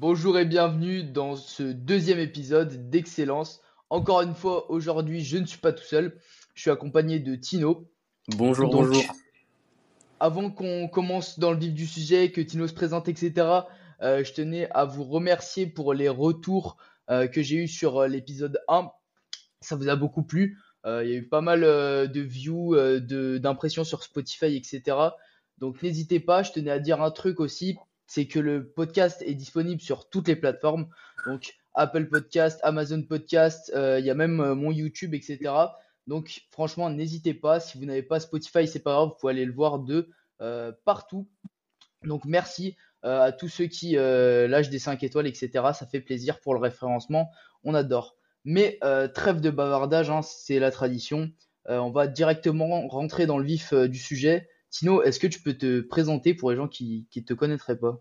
Bonjour 0.00 0.38
et 0.38 0.46
bienvenue 0.46 1.04
dans 1.04 1.36
ce 1.36 1.62
deuxième 1.62 2.20
épisode 2.20 2.88
d'Excellence. 2.88 3.60
Encore 3.90 4.22
une 4.22 4.34
fois, 4.34 4.70
aujourd'hui, 4.70 5.20
je 5.20 5.36
ne 5.36 5.44
suis 5.44 5.58
pas 5.58 5.74
tout 5.74 5.84
seul. 5.84 6.18
Je 6.54 6.62
suis 6.62 6.70
accompagné 6.70 7.18
de 7.18 7.34
Tino. 7.34 7.86
Bonjour, 8.28 8.70
bonjour. 8.70 9.02
Avant 10.18 10.50
qu'on 10.50 10.88
commence 10.88 11.38
dans 11.38 11.52
le 11.52 11.58
vif 11.58 11.74
du 11.74 11.86
sujet, 11.86 12.32
que 12.32 12.40
Tino 12.40 12.66
se 12.66 12.72
présente, 12.72 13.10
etc., 13.10 13.46
euh, 14.00 14.24
je 14.24 14.32
tenais 14.32 14.70
à 14.70 14.86
vous 14.86 15.04
remercier 15.04 15.66
pour 15.66 15.92
les 15.92 16.08
retours 16.08 16.78
euh, 17.10 17.26
que 17.26 17.42
j'ai 17.42 17.56
eu 17.56 17.68
sur 17.68 17.98
euh, 17.98 18.08
l'épisode 18.08 18.58
1. 18.68 18.90
Ça 19.60 19.76
vous 19.76 19.90
a 19.90 19.96
beaucoup 19.96 20.22
plu. 20.22 20.56
Il 20.86 21.08
y 21.10 21.12
a 21.12 21.16
eu 21.16 21.28
pas 21.28 21.42
mal 21.42 21.60
de 21.60 22.20
views, 22.22 22.74
d'impressions 23.38 23.84
sur 23.84 24.02
Spotify, 24.02 24.56
etc. 24.56 24.96
Donc 25.58 25.82
n'hésitez 25.82 26.20
pas. 26.20 26.42
Je 26.42 26.52
tenais 26.52 26.70
à 26.70 26.78
dire 26.78 27.02
un 27.02 27.10
truc 27.10 27.38
aussi 27.38 27.76
c'est 28.10 28.26
que 28.26 28.40
le 28.40 28.66
podcast 28.66 29.22
est 29.24 29.34
disponible 29.34 29.80
sur 29.80 30.10
toutes 30.10 30.26
les 30.26 30.34
plateformes. 30.34 30.88
Donc 31.26 31.54
Apple 31.74 32.08
Podcast, 32.08 32.58
Amazon 32.64 33.04
Podcast, 33.04 33.70
euh, 33.76 34.00
il 34.00 34.04
y 34.04 34.10
a 34.10 34.16
même 34.16 34.40
euh, 34.40 34.56
mon 34.56 34.72
YouTube, 34.72 35.14
etc. 35.14 35.38
Donc 36.08 36.42
franchement, 36.50 36.90
n'hésitez 36.90 37.34
pas. 37.34 37.60
Si 37.60 37.78
vous 37.78 37.84
n'avez 37.84 38.02
pas 38.02 38.18
Spotify, 38.18 38.66
c'est 38.66 38.80
pas 38.80 38.94
grave, 38.94 39.10
vous 39.10 39.14
pouvez 39.14 39.30
aller 39.30 39.44
le 39.44 39.52
voir 39.52 39.78
de 39.78 40.08
euh, 40.40 40.72
partout. 40.84 41.28
Donc 42.02 42.24
merci 42.24 42.76
à 43.04 43.30
tous 43.30 43.48
ceux 43.48 43.66
qui 43.66 43.92
lâchent 43.92 44.68
des 44.70 44.80
5 44.80 45.02
étoiles, 45.04 45.28
etc. 45.28 45.50
Ça 45.72 45.86
fait 45.86 46.00
plaisir 46.00 46.40
pour 46.40 46.52
le 46.52 46.60
référencement. 46.60 47.30
On 47.62 47.74
adore. 47.74 48.16
Mais 48.44 48.78
trêve 49.14 49.40
de 49.40 49.50
bavardage, 49.50 50.10
hein, 50.10 50.20
c'est 50.22 50.58
la 50.58 50.70
tradition. 50.70 51.30
on 51.66 51.90
va 51.90 52.08
directement 52.08 52.86
rentrer 52.88 53.24
dans 53.24 53.38
le 53.38 53.44
vif 53.44 53.72
du 53.72 53.98
sujet. 53.98 54.48
Tino, 54.70 55.02
est-ce 55.02 55.18
que 55.18 55.26
tu 55.26 55.40
peux 55.40 55.54
te 55.54 55.80
présenter 55.80 56.34
pour 56.34 56.50
les 56.50 56.56
gens 56.56 56.68
qui 56.68 57.06
ne 57.14 57.20
te 57.22 57.34
connaîtraient 57.34 57.78
pas? 57.78 58.00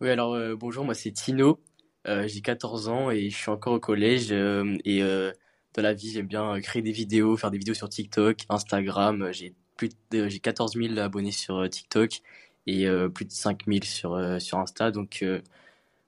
Oui, 0.00 0.10
alors 0.10 0.34
euh, 0.34 0.56
bonjour, 0.56 0.84
moi 0.84 0.94
c'est 0.94 1.10
Tino, 1.10 1.60
euh, 2.06 2.26
j'ai 2.26 2.40
14 2.40 2.88
ans 2.88 3.10
et 3.10 3.30
je 3.30 3.36
suis 3.36 3.50
encore 3.50 3.74
au 3.74 3.80
collège 3.80 4.28
euh, 4.30 4.76
et 4.84 5.00
dans 5.00 5.82
la 5.82 5.92
vie 5.92 6.10
j'aime 6.10 6.26
bien 6.26 6.60
créer 6.60 6.82
des 6.82 6.92
vidéos, 6.92 7.36
faire 7.36 7.50
des 7.50 7.58
vidéos 7.58 7.74
sur 7.74 7.88
TikTok, 7.88 8.38
Instagram, 8.48 9.30
j'ai 9.32 9.54
plus 9.76 9.90
de, 10.10 10.28
j'ai 10.28 10.38
14 10.38 10.74
000 10.74 10.98
abonnés 10.98 11.32
sur 11.32 11.68
TikTok 11.68 12.20
et 12.66 12.86
plus 13.14 13.24
de 13.24 13.30
5 13.30 13.64
000 13.66 13.84
sur, 13.84 14.40
sur 14.40 14.58
Insta, 14.58 14.90
donc 14.90 15.24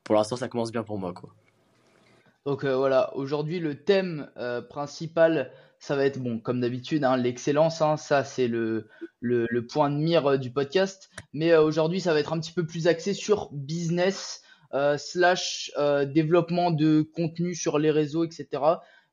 pour 0.04 0.14
l'instant 0.14 0.36
ça 0.36 0.48
commence 0.48 0.72
bien 0.72 0.82
pour 0.82 0.98
moi 0.98 1.12
quoi. 1.12 1.34
Donc 2.46 2.64
voilà, 2.64 3.14
aujourd'hui 3.14 3.58
le 3.58 3.74
thème 3.74 4.30
principal 4.70 5.50
ça 5.78 5.96
va 5.96 6.04
être 6.04 6.18
bon, 6.18 6.40
comme 6.40 6.60
d'habitude, 6.60 7.04
hein, 7.04 7.16
l'excellence, 7.16 7.82
hein, 7.82 7.96
ça 7.96 8.24
c'est 8.24 8.48
le, 8.48 8.88
point 9.70 9.90
de 9.90 9.96
mire 9.96 10.26
euh, 10.26 10.36
du 10.36 10.50
podcast. 10.50 11.10
Mais 11.32 11.52
euh, 11.52 11.62
aujourd'hui, 11.62 12.00
ça 12.00 12.12
va 12.12 12.20
être 12.20 12.32
un 12.32 12.40
petit 12.40 12.52
peu 12.52 12.66
plus 12.66 12.86
axé 12.88 13.14
sur 13.14 13.50
business 13.52 14.42
euh, 14.74 14.98
slash 14.98 15.70
développement 16.12 16.70
de 16.70 17.02
contenu 17.02 17.54
sur 17.54 17.78
les 17.78 17.90
réseaux, 17.90 18.24
etc. 18.24 18.48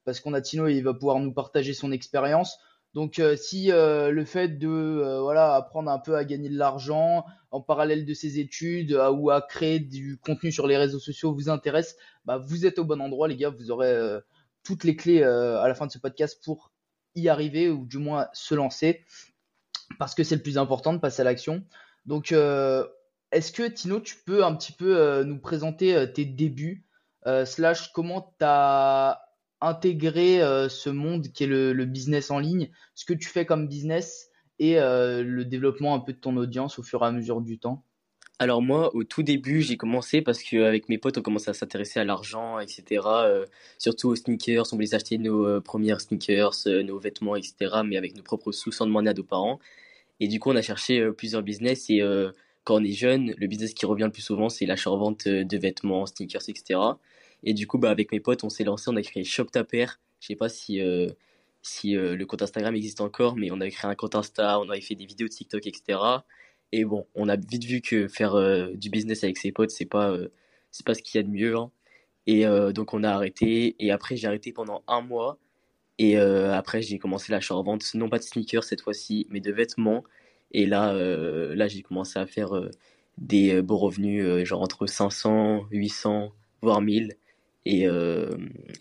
Parce 0.03 0.19
qu'on 0.19 0.33
a 0.33 0.41
Tino 0.41 0.67
et 0.67 0.73
il 0.73 0.83
va 0.83 0.93
pouvoir 0.93 1.19
nous 1.19 1.33
partager 1.33 1.73
son 1.73 1.91
expérience. 1.91 2.57
Donc 2.93 3.21
si 3.35 3.67
le 3.71 4.23
fait 4.25 4.57
de 4.57 5.19
voilà 5.21 5.55
apprendre 5.55 5.91
un 5.91 5.99
peu 5.99 6.15
à 6.15 6.23
gagner 6.23 6.47
de 6.47 6.57
l'argent 6.57 7.25
en 7.51 7.59
parallèle 7.59 8.05
de 8.05 8.13
ses 8.13 8.39
études 8.39 8.97
ou 9.13 9.31
à 9.31 9.41
créer 9.41 9.79
du 9.79 10.17
contenu 10.17 10.51
sur 10.51 10.65
les 10.65 10.77
réseaux 10.77 10.99
sociaux 10.99 11.33
vous 11.33 11.49
intéresse, 11.49 11.97
bah 12.23 12.37
vous 12.37 12.65
êtes 12.65 12.79
au 12.79 12.85
bon 12.85 13.01
endroit 13.01 13.27
les 13.27 13.35
gars, 13.35 13.49
vous 13.49 13.69
aurez 13.69 14.19
toutes 14.65 14.83
les 14.83 14.95
clés 14.95 15.23
euh, 15.23 15.61
à 15.61 15.67
la 15.67 15.75
fin 15.75 15.85
de 15.85 15.91
ce 15.91 15.99
podcast 15.99 16.43
pour 16.43 16.71
y 17.15 17.29
arriver 17.29 17.69
ou 17.69 17.85
du 17.85 17.97
moins 17.97 18.27
se 18.33 18.55
lancer 18.55 19.05
parce 19.99 20.15
que 20.15 20.23
c'est 20.23 20.35
le 20.35 20.41
plus 20.41 20.57
important 20.57 20.93
de 20.93 20.97
passer 20.97 21.21
à 21.21 21.25
l'action. 21.25 21.63
Donc, 22.05 22.31
euh, 22.31 22.85
est-ce 23.31 23.51
que 23.51 23.67
Tino, 23.67 23.99
tu 23.99 24.15
peux 24.25 24.43
un 24.43 24.55
petit 24.55 24.73
peu 24.73 24.97
euh, 24.97 25.23
nous 25.23 25.39
présenter 25.39 26.11
tes 26.13 26.25
débuts, 26.25 26.85
slash 27.45 27.91
comment 27.93 28.35
tu 28.37 28.45
as 28.45 29.21
intégré 29.59 30.39
ce 30.69 30.89
monde 30.91 31.29
qui 31.29 31.45
est 31.45 31.47
le, 31.47 31.85
business 31.85 32.29
en 32.29 32.37
ligne, 32.37 32.69
ce 32.93 33.03
que 33.03 33.13
tu 33.13 33.27
fais 33.27 33.47
comme 33.47 33.67
business 33.67 34.29
et 34.59 34.75
le 34.75 35.43
développement 35.43 35.95
un 35.95 35.99
peu 35.99 36.13
de 36.13 36.19
ton 36.19 36.37
audience 36.37 36.77
au 36.77 36.83
fur 36.83 37.01
et 37.03 37.07
à 37.07 37.11
mesure 37.11 37.41
du 37.41 37.57
temps? 37.57 37.83
Alors 38.37 38.61
moi, 38.61 38.93
au 38.95 39.03
tout 39.05 39.23
début, 39.23 39.61
j'ai 39.61 39.77
commencé 39.77 40.21
parce 40.21 40.43
qu'avec 40.43 40.89
mes 40.89 40.97
potes, 40.97 41.17
on 41.17 41.21
commençait 41.21 41.51
à 41.51 41.53
s'intéresser 41.53 41.99
à 42.01 42.03
l'argent, 42.03 42.59
etc. 42.59 43.01
Euh, 43.05 43.45
surtout 43.77 44.09
aux 44.09 44.15
sneakers, 44.15 44.65
on 44.73 44.75
voulait 44.75 44.93
acheter 44.93 45.17
nos 45.17 45.47
euh, 45.47 45.61
premières 45.61 46.01
sneakers, 46.01 46.67
euh, 46.67 46.83
nos 46.83 46.99
vêtements, 46.99 47.37
etc. 47.37 47.55
Mais 47.85 47.95
avec 47.95 48.15
nos 48.15 48.23
propres 48.23 48.51
sous, 48.51 48.73
sans 48.73 48.87
demander 48.87 49.09
à 49.09 49.13
nos 49.13 49.23
parents. 49.23 49.59
Et 50.19 50.27
du 50.27 50.39
coup, 50.39 50.51
on 50.51 50.55
a 50.55 50.61
cherché 50.61 51.11
plusieurs 51.13 51.43
business. 51.43 51.89
Et 51.89 52.01
quand 52.63 52.75
on 52.81 52.83
est 52.83 52.93
jeune, 52.93 53.33
le 53.37 53.47
business 53.47 53.73
qui 53.73 53.85
revient 53.85 54.05
le 54.05 54.11
plus 54.11 54.21
souvent, 54.21 54.49
c'est 54.49 54.65
l'achat-revente 54.65 55.27
de 55.27 55.57
vêtements, 55.57 56.05
sneakers, 56.05 56.43
etc. 56.47 56.79
Et 57.43 57.53
du 57.53 57.67
coup, 57.67 57.77
bah, 57.77 57.91
avec 57.91 58.11
mes 58.13 58.21
potes, 58.21 58.43
on 58.45 58.49
s'est 58.49 58.63
lancé, 58.63 58.89
on 58.89 58.95
a 58.95 59.01
créé 59.01 59.23
Shop 59.25 59.45
Ta 59.45 59.63
Paire. 59.65 59.99
Je 60.21 60.27
sais 60.27 60.35
pas 60.35 60.49
si 60.49 60.81
si 61.61 61.93
le 61.93 62.23
compte 62.25 62.43
Instagram 62.43 62.75
existe 62.75 63.01
encore, 63.01 63.35
mais 63.35 63.51
on 63.51 63.59
avait 63.59 63.71
créé 63.71 63.91
un 63.91 63.95
compte 63.95 64.15
Insta, 64.15 64.59
on 64.59 64.69
avait 64.69 64.81
fait 64.81 64.95
des 64.95 65.05
vidéos 65.05 65.27
de 65.27 65.33
TikTok, 65.33 65.67
etc. 65.67 65.99
Et 66.71 66.85
bon, 66.85 67.07
on 67.15 67.29
a 67.29 67.35
vite 67.35 67.63
vu 67.65 67.81
que 67.81 68.07
faire 68.07 68.35
euh, 68.35 68.71
du 68.75 68.89
business 68.89 69.23
avec 69.23 69.37
ses 69.37 69.51
potes, 69.51 69.71
c'est 69.71 69.85
pas, 69.85 70.11
euh, 70.11 70.29
c'est 70.71 70.85
pas 70.85 70.93
ce 70.93 71.01
qu'il 71.01 71.19
y 71.19 71.23
a 71.23 71.27
de 71.27 71.31
mieux. 71.31 71.55
Hein. 71.55 71.71
Et 72.27 72.45
euh, 72.45 72.71
donc 72.73 72.93
on 72.93 73.03
a 73.03 73.11
arrêté. 73.11 73.75
Et 73.79 73.91
après, 73.91 74.17
j'ai 74.17 74.27
arrêté 74.27 74.51
pendant 74.51 74.83
un 74.87 75.01
mois. 75.01 75.37
Et 75.97 76.17
après, 76.17 76.81
j'ai 76.81 76.99
commencé 76.99 77.31
l'achat-revente, 77.31 77.83
non 77.95 78.09
pas 78.09 78.19
de 78.19 78.23
sneakers 78.23 78.65
cette 78.65 78.81
fois-ci, 78.81 79.27
mais 79.29 79.39
de 79.39 79.51
vêtements. 79.53 80.03
Et 80.51 80.65
là, 80.65 80.93
là 80.93 81.67
j'ai 81.69 81.83
commencé 81.83 82.19
à 82.19 82.25
faire 82.27 82.51
des 83.17 83.61
beaux 83.61 83.77
revenus, 83.77 84.43
genre 84.43 84.61
entre 84.61 84.87
500, 84.87 85.67
800, 85.71 86.33
voire 86.61 86.81
1000. 86.81 87.15
Et, 87.65 87.83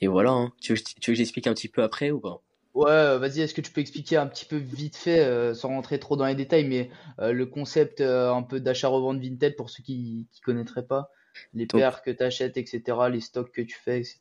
et 0.01 0.07
voilà. 0.09 0.33
Hein. 0.33 0.53
Tu, 0.61 0.75
veux, 0.75 0.81
tu 1.01 1.11
veux 1.11 1.15
que 1.15 1.19
j'explique 1.19 1.47
un 1.47 1.55
petit 1.55 1.69
peu 1.69 1.85
après 1.85 2.11
ou 2.11 2.19
pas? 2.19 2.43
Ouais, 2.75 2.91
euh, 2.91 3.19
vas-y, 3.19 3.41
est-ce 3.41 3.55
que 3.55 3.61
tu 3.61 3.71
peux 3.71 3.81
expliquer 3.81 4.17
un 4.17 4.27
petit 4.27 4.45
peu 4.45 4.57
vite 4.57 4.97
fait, 4.97 5.21
euh, 5.21 5.55
sans 5.55 5.69
rentrer 5.69 6.01
trop 6.01 6.17
dans 6.17 6.27
les 6.27 6.35
détails, 6.35 6.67
mais 6.67 6.91
euh, 7.21 7.31
le 7.33 7.47
concept 7.47 8.01
un 8.01 8.43
peu 8.43 8.59
d'achat-revente 8.59 9.21
Vinted 9.21 9.55
pour 9.55 9.71
ceux 9.71 9.85
qui 9.85 10.27
ne 10.35 10.45
connaîtraient 10.45 10.87
pas, 10.87 11.11
les 11.53 11.67
paires 11.67 12.03
que 12.03 12.11
tu 12.11 12.23
achètes, 12.23 12.57
etc., 12.57 12.83
les 13.11 13.21
stocks 13.21 13.53
que 13.53 13.63
tu 13.63 13.77
fais, 13.77 14.01
etc. 14.01 14.19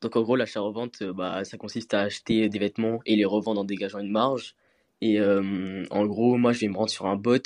Donc 0.00 0.16
en 0.16 0.22
gros, 0.22 0.36
l'achat-revente, 0.36 1.02
bah, 1.02 1.44
ça 1.44 1.58
consiste 1.58 1.92
à 1.92 2.00
acheter 2.00 2.48
des 2.48 2.58
vêtements 2.58 3.00
et 3.04 3.14
les 3.14 3.26
revendre 3.26 3.60
en 3.60 3.64
dégageant 3.64 3.98
une 3.98 4.10
marge. 4.10 4.56
Et 5.02 5.20
en 5.20 6.06
gros, 6.06 6.36
moi, 6.38 6.52
je 6.52 6.60
vais 6.60 6.68
me 6.68 6.76
rendre 6.76 6.90
sur 6.90 7.06
un 7.06 7.16
bot. 7.16 7.42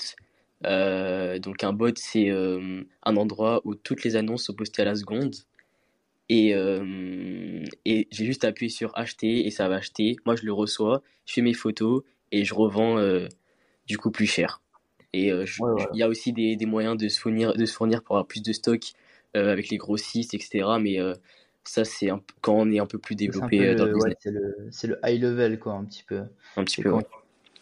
donc 0.62 1.64
un 1.64 1.72
bot, 1.72 1.96
c'est 1.96 2.30
un 2.30 3.16
endroit 3.16 3.60
où 3.64 3.74
toutes 3.74 4.04
les 4.04 4.14
annonces 4.16 4.44
sont 4.44 4.54
postées 4.54 4.82
à 4.82 4.86
la 4.86 4.94
seconde. 4.94 5.34
Et, 6.28 6.54
euh, 6.54 7.64
et 7.84 8.08
j'ai 8.10 8.24
juste 8.24 8.44
appuyé 8.44 8.68
sur 8.68 8.96
acheter 8.96 9.46
et 9.46 9.50
ça 9.50 9.68
va 9.68 9.76
acheter. 9.76 10.16
Moi, 10.26 10.34
je 10.36 10.44
le 10.44 10.52
reçois, 10.52 11.02
je 11.24 11.34
fais 11.34 11.42
mes 11.42 11.54
photos 11.54 12.02
et 12.32 12.44
je 12.44 12.54
revends 12.54 12.98
euh, 12.98 13.28
du 13.86 13.96
coup 13.96 14.10
plus 14.10 14.26
cher. 14.26 14.60
Et 15.12 15.32
euh, 15.32 15.44
il 15.94 15.98
y 15.98 16.02
a 16.02 16.08
aussi 16.08 16.32
des, 16.32 16.56
des, 16.56 16.66
moyens 16.66 16.96
de 16.96 17.08
se, 17.08 17.20
fournir, 17.20 17.54
de 17.54 17.64
se 17.64 17.72
fournir 17.72 18.02
pour 18.02 18.16
avoir 18.16 18.26
plus 18.26 18.42
de 18.42 18.52
stock 18.52 18.80
avec 19.34 19.68
les 19.68 19.76
grossistes, 19.76 20.32
etc. 20.32 20.64
Mais 20.80 20.98
ça, 21.64 21.84
c'est 21.84 22.08
quand 22.40 22.54
on 22.54 22.70
est 22.72 22.78
un 22.78 22.86
peu 22.86 22.98
plus 22.98 23.14
développé 23.14 23.74
dans 23.74 23.84
le 23.84 23.92
business. 23.92 24.16
c'est 24.70 24.86
le, 24.86 24.98
high 25.04 25.20
level, 25.20 25.58
quoi, 25.58 25.74
un 25.74 25.84
petit 25.84 26.04
peu. 26.04 26.22
Un 26.56 26.64
petit 26.64 26.80
peu, 26.80 26.90
quand, 26.90 27.02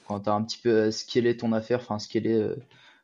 quand 0.06 0.20
tu 0.20 0.30
as 0.30 0.32
un 0.34 0.44
petit 0.44 0.58
peu 0.58 0.92
scalé 0.92 1.36
ton 1.36 1.52
affaire, 1.52 1.80
enfin, 1.80 1.98
scalé, 1.98 2.48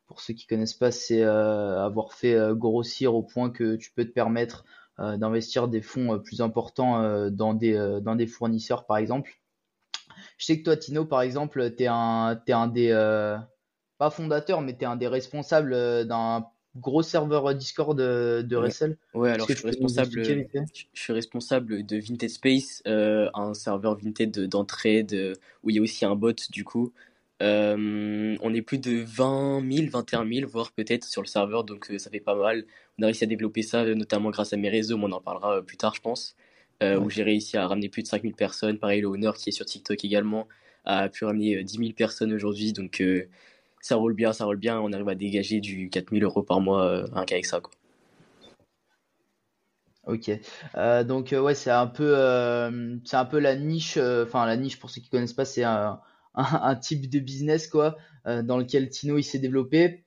pour 0.07 0.21
ceux 0.21 0.35
qui 0.35 0.47
connaissent 0.47 0.75
pas, 0.75 0.93
c'est 0.93 1.23
avoir 1.23 2.13
fait 2.13 2.39
grossir 2.53 3.15
au 3.15 3.23
point 3.23 3.51
que 3.51 3.75
tu 3.75 3.91
peux 3.91 4.05
te 4.05 4.13
permettre 4.13 4.65
d'investir 4.99 5.69
des 5.69 5.83
fonds 5.83 6.15
euh, 6.15 6.19
plus 6.19 6.41
importants 6.43 7.03
euh, 7.03 7.31
dans, 7.31 7.55
des, 7.55 7.99
dans 8.03 8.17
des 8.17 8.27
fournisseurs, 8.27 8.87
par 8.87 8.99
exemple. 8.99 9.41
Je 10.37 10.47
sais 10.47 10.59
que 10.59 10.65
toi, 10.65 10.77
Tino, 10.77 11.05
par 11.05 11.23
exemple, 11.23 11.75
tu 11.77 11.85
es 11.85 11.87
un, 11.87 12.41
es 12.47 12.53
un 12.53 12.67
des, 12.67 12.91
pas 13.99 14.11
fondateur, 14.11 14.61
mais 14.61 14.77
tu 14.77 14.83
es 14.83 14.87
un 14.87 14.97
des 14.97 15.09
responsables 15.09 16.07
d'un 16.07 16.47
gros 16.77 17.03
serveur 17.03 17.55
Discord 17.55 17.97
de, 17.97 18.43
de 18.43 18.57
Ressel. 18.57 18.97
Ouais, 19.15 19.31
alors 19.31 19.49
je 19.49 19.55
suis, 19.55 19.67
responsable, 19.67 20.23
je 20.23 20.85
suis 20.95 21.13
responsable 21.13 21.85
de 21.87 21.97
Vinted 21.99 22.29
Space, 22.29 22.83
un 22.87 23.55
serveur 23.55 23.97
Vinted 23.97 24.47
d'entrée 24.47 25.07
où 25.63 25.71
il 25.71 25.77
y 25.77 25.79
a 25.79 25.83
aussi 25.83 26.05
un 26.05 26.17
bot 26.17 26.35
du 26.51 26.65
coup. 26.65 26.93
Euh, 27.43 28.37
on 28.43 28.55
est 28.55 28.63
plus 28.63 28.79
de 28.79 29.03
20 29.03 29.63
000, 29.71 29.89
21 29.91 30.29
000, 30.31 30.49
voire 30.49 30.73
peut-être 30.73 31.05
sur 31.05 31.23
le 31.23 31.27
serveur, 31.27 31.65
donc 31.65 31.91
euh, 31.91 31.99
ça 31.99 32.11
fait 32.11 32.21
pas 32.21 32.35
mal. 32.35 32.67
On 32.99 33.03
a 33.03 33.07
réussi 33.07 33.25
à 33.25 33.27
développer 33.27 33.63
ça, 33.63 33.85
notamment 33.95 34.31
grâce 34.31 34.53
à 34.53 34.57
mes 34.57 34.69
réseaux, 34.69 34.99
mais 34.99 35.07
on 35.07 35.13
en 35.13 35.21
parlera 35.21 35.57
euh, 35.59 35.63
plus 35.63 35.79
tard, 35.79 35.95
je 35.95 36.01
pense, 36.01 36.37
où 36.83 37.11
j'ai 37.11 37.23
réussi 37.23 37.57
à 37.57 37.67
ramener 37.67 37.89
plus 37.89 38.03
de 38.03 38.09
5 38.09 38.23
000 38.23 38.35
personnes. 38.35 38.79
Pareil, 38.79 39.03
le 39.03 39.09
Honor 39.09 39.37
qui 39.37 39.51
est 39.51 39.53
sur 39.53 39.67
TikTok 39.67 40.03
également 40.05 40.49
a 40.87 41.09
pu 41.11 41.25
ramener 41.27 41.63
10 41.63 41.77
000 41.79 41.91
personnes 41.93 42.33
aujourd'hui, 42.33 42.73
donc 42.73 43.03
ça 43.83 43.97
roule 43.97 44.15
bien, 44.15 44.33
ça 44.33 44.47
roule 44.47 44.57
bien. 44.57 44.81
On 44.81 44.93
arrive 44.93 45.09
à 45.09 45.15
dégager 45.15 45.61
du 45.61 45.91
4 45.91 46.11
000 46.11 46.25
euros 46.25 46.43
par 46.43 46.61
mois, 46.61 47.05
rien 47.13 47.25
qu'avec 47.27 47.45
ça. 47.45 47.61
Quoi. 47.61 47.73
Ok, 50.07 50.31
donc 51.07 51.35
ouais, 51.39 51.55
c'est 51.55 51.71
un 51.71 51.87
peu, 51.87 52.15
c'est 53.05 53.17
un 53.17 53.27
peu 53.27 53.39
la 53.41 53.57
niche. 53.57 53.99
Enfin, 53.99 54.47
la 54.47 54.57
niche 54.57 54.79
pour 54.79 54.89
ceux 54.89 55.03
qui 55.03 55.11
connaissent 55.11 55.35
pas, 55.35 55.45
c'est 55.45 55.65
un, 55.65 56.01
un, 56.35 56.77
type 56.77 57.09
de 57.11 57.19
business 57.19 57.67
quoi, 57.69 57.97
euh, 58.27 58.43
dans 58.43 58.59
lequel 58.59 58.89
Tino 58.89 59.19
il 59.19 59.25
s'est 59.25 59.39
développé. 59.39 60.05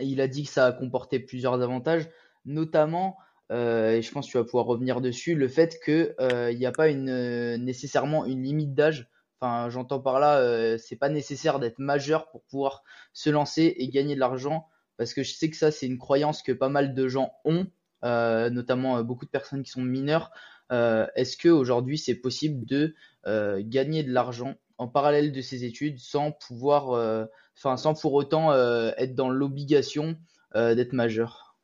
il 0.00 0.20
a 0.20 0.28
dit 0.28 0.44
que 0.44 0.50
ça 0.50 0.66
a 0.66 0.72
comporté 0.72 1.20
plusieurs 1.20 1.60
avantages, 1.60 2.08
notamment 2.44 3.16
et 3.50 4.00
je 4.00 4.10
pense 4.10 4.28
que 4.28 4.32
tu 4.32 4.38
vas 4.38 4.44
pouvoir 4.44 4.64
revenir 4.64 5.02
dessus, 5.02 5.34
le 5.34 5.46
fait 5.46 5.78
qu'il 5.84 6.56
n'y 6.56 6.64
a 6.64 6.72
pas 6.72 6.88
une, 6.88 7.56
nécessairement 7.56 8.24
une 8.24 8.42
limite 8.42 8.72
d'âge. 8.72 9.10
Enfin, 9.38 9.68
j'entends 9.68 10.00
par 10.00 10.20
là, 10.20 10.78
c'est 10.78 10.96
pas 10.96 11.10
nécessaire 11.10 11.58
d'être 11.58 11.78
majeur 11.78 12.30
pour 12.30 12.44
pouvoir 12.44 12.82
se 13.12 13.28
lancer 13.28 13.74
et 13.76 13.88
gagner 13.90 14.14
de 14.14 14.20
l'argent, 14.20 14.68
parce 14.96 15.12
que 15.12 15.22
je 15.22 15.34
sais 15.34 15.50
que 15.50 15.56
ça, 15.58 15.70
c'est 15.70 15.84
une 15.86 15.98
croyance 15.98 16.42
que 16.42 16.52
pas 16.52 16.70
mal 16.70 16.94
de 16.94 17.08
gens 17.08 17.34
ont, 17.44 17.66
notamment 18.02 19.02
beaucoup 19.02 19.26
de 19.26 19.30
personnes 19.30 19.62
qui 19.62 19.70
sont 19.70 19.82
mineures. 19.82 20.30
Est-ce 20.70 21.36
que 21.36 21.50
aujourd'hui 21.50 21.98
c'est 21.98 22.14
possible 22.14 22.64
de 22.64 22.94
gagner 23.26 24.02
de 24.02 24.12
l'argent 24.14 24.54
en 24.82 24.88
parallèle 24.88 25.30
de 25.32 25.40
ses 25.40 25.64
études 25.64 25.98
sans 25.98 26.32
pouvoir, 26.32 26.90
euh, 26.90 27.24
enfin 27.56 27.76
sans 27.76 27.94
pour 27.94 28.14
autant 28.14 28.50
euh, 28.50 28.90
être 28.96 29.14
dans 29.14 29.28
l'obligation 29.28 30.16
euh, 30.56 30.74
d'être 30.74 30.92
majeur. 30.92 31.56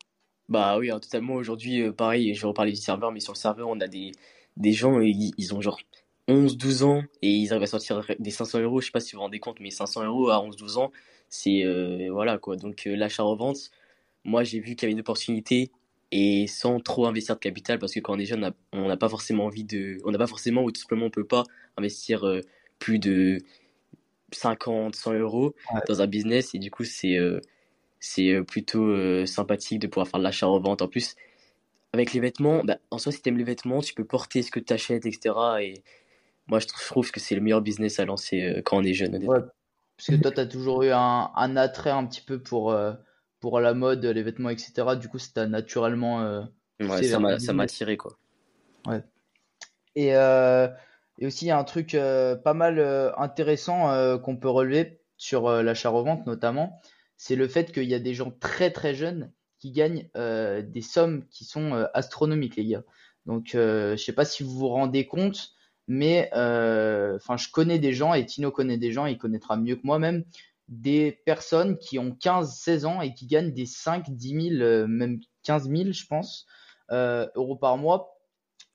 Bah 0.49 0.79
oui, 0.79 0.91
hein, 0.91 1.01
totalement. 1.01 1.35
Aujourd'hui, 1.35 1.93
pareil, 1.93 2.33
je 2.35 2.41
vais 2.41 2.47
reparler 2.47 2.71
du 2.71 2.81
serveur, 2.81 3.11
mais 3.11 3.21
sur 3.21 3.33
le 3.33 3.39
serveur, 3.39 3.69
on 3.69 3.81
a 3.81 3.89
des, 3.89 4.13
des 4.57 4.73
gens, 4.73 5.01
ils, 5.01 5.33
ils 5.37 5.55
ont 5.55 5.61
genre 5.61 5.79
11, 6.29 6.57
12 6.57 6.85
ans 6.85 7.03
et 7.23 7.31
ils 7.31 7.51
arrivent 7.53 7.65
à 7.65 7.67
sortir 7.67 8.07
des 8.19 8.31
500 8.31 8.61
euros. 8.61 8.81
Je 8.81 8.87
sais 8.87 8.93
pas 8.93 9.01
si 9.01 9.13
vous 9.13 9.19
vous 9.19 9.25
rendez 9.25 9.41
compte, 9.41 9.59
mais 9.61 9.71
500 9.71 10.05
euros 10.05 10.31
à 10.31 10.41
11, 10.41 10.57
12 10.57 10.79
ans, 10.79 10.93
c'est 11.29 11.65
voilà 12.09 12.39
quoi. 12.39 12.57
Donc 12.57 12.85
l'achat-revente, 12.87 13.71
moi 14.25 14.45
j'ai 14.45 14.61
vu 14.61 14.77
qu'il 14.77 14.83
y 14.83 14.85
avait 14.87 14.93
une 14.93 15.01
opportunité 15.01 15.71
et 16.13 16.47
sans 16.47 16.81
trop 16.81 17.07
investir 17.07 17.35
de 17.35 17.41
capital 17.41 17.79
parce 17.79 17.93
que 17.93 18.01
quand 18.01 18.15
on 18.15 18.19
est 18.19 18.25
jeune, 18.25 18.51
on 18.73 18.89
n'a 18.89 18.97
pas 18.97 19.11
forcément 19.11 19.45
envie 19.45 19.65
de, 19.65 19.99
on 20.05 20.13
n'a 20.13 20.19
pas 20.19 20.27
forcément 20.27 20.63
ou 20.63 20.71
tout 20.71 20.81
simplement 20.81 21.07
on 21.07 21.11
peut 21.11 21.27
pas 21.27 21.45
investir 21.77 22.25
plus 22.79 22.99
de 22.99 23.39
50, 24.33 24.95
100 24.95 25.15
euros 25.15 25.55
dans 25.87 26.03
un 26.03 26.07
business 26.07 26.55
et 26.55 26.59
du 26.59 26.71
coup 26.71 26.85
c'est 26.85 27.17
euh, 27.17 27.41
c'est 28.01 28.31
euh, 28.33 28.45
plutôt 28.45 28.85
euh, 28.85 29.27
sympathique 29.27 29.81
de 29.81 29.87
pouvoir 29.87 30.07
faire 30.07 30.21
de 30.21 30.25
l'achat-revente. 30.25 30.83
En 30.83 30.89
plus, 30.89 31.17
avec 31.93 32.13
les 32.13 32.21
vêtements, 32.21 32.63
bah, 32.63 32.79
en 32.91 32.99
soi 32.99 33.11
si 33.13 33.23
tu 33.23 33.29
aimes 33.29 33.39
les 33.39 33.45
vêtements, 33.45 33.81
tu 33.81 33.95
peux 33.95 34.05
porter 34.05 34.43
ce 34.43 34.51
que 34.51 34.61
tu 34.61 34.73
achètes, 34.73 35.07
etc. 35.07 35.35
Et 35.61 35.83
moi 36.47 36.59
je 36.59 36.67
trouve 36.67 37.11
que 37.11 37.21
c'est 37.21 37.35
le 37.35 37.41
meilleur 37.41 37.63
business 37.63 37.99
à 37.99 38.05
lancer 38.05 38.63
quand 38.65 38.79
on 38.79 38.85
est 38.85 38.95
jeune. 38.95 39.17
Ouais, 39.25 39.41
parce 39.97 40.09
que 40.09 40.17
toi 40.17 40.31
tu 40.31 40.41
as 40.41 40.47
toujours 40.47 40.83
eu 40.83 40.91
un, 40.91 41.31
un, 41.35 41.57
attrait 41.57 41.91
un 41.91 42.07
petit 42.07 42.23
peu 42.23 42.41
pour, 42.41 42.77
pour 43.41 43.61
la 43.61 43.75
mode, 43.75 44.05
les 44.05 44.23
vêtements, 44.23 44.51
etc. 44.51 44.97
Du 45.01 45.09
coup, 45.09 45.19
c'était 45.19 45.47
naturellement... 45.47 46.47
ouais, 46.81 47.03
ça 47.03 47.19
m'a 47.19 47.63
attiré 47.63 47.97
quoi. 47.97 48.17
Ouais. 48.87 49.03
Et 49.97 50.13
et 51.19 51.27
aussi, 51.27 51.47
il 51.47 51.49
y 51.49 51.51
a 51.51 51.59
un 51.59 51.65
truc 51.65 51.95
euh, 51.95 52.37
pas 52.37 52.55
mal 52.55 52.79
euh, 52.79 53.11
intéressant 53.17 53.91
euh, 53.91 54.19
qu'on 54.19 54.37
peut 54.37 54.49
relever 54.49 55.01
sur 55.17 55.51
l'achat-revente 55.51 56.27
notamment, 56.27 56.81
c'est 57.17 57.35
le 57.35 57.49
fait 57.49 57.73
qu'il 57.73 57.89
y 57.89 57.95
a 57.95 57.99
des 57.99 58.15
gens 58.15 58.31
très 58.31 58.71
très 58.71 58.95
jeunes 58.95 59.33
qui 59.59 59.73
gagnent 59.73 60.09
des 60.15 60.81
sommes 60.81 61.27
qui 61.27 61.45
sont 61.45 61.73
astronomiques, 61.93 62.55
les 62.55 62.65
gars. 62.65 62.85
Donc, 63.27 63.49
je 63.55 63.97
sais 63.97 64.13
pas 64.13 64.25
si 64.25 64.45
vous 64.45 64.57
vous 64.57 64.69
rendez 64.69 65.09
compte, 65.09 65.55
mais 65.89 66.31
enfin, 66.33 67.37
je 67.37 67.49
connais 67.51 67.81
des 67.81 67.93
gens 67.95 68.15
et 68.15 68.25
Tino 68.25 68.53
connaît 68.53 68.79
des 68.79 68.93
gens, 68.93 69.07
il 69.07 69.19
connaîtra 69.19 69.57
mieux 69.57 69.75
que 69.75 69.83
moi-même, 69.83 70.25
des 70.69 71.11
personnes 71.11 71.79
qui 71.79 71.99
ont 71.99 72.11
15-16 72.11 72.87
ans 72.87 73.01
et 73.01 73.13
qui 73.13 73.27
gagnent 73.27 73.53
des 73.53 73.67
5, 73.67 74.09
10 74.09 74.51
000, 74.59 74.87
même 74.87 75.19
15 75.43 75.69
000, 75.69 75.91
je 75.91 76.07
pense, 76.07 76.47
euros 76.93 77.57
par 77.57 77.77
mois 77.77 78.18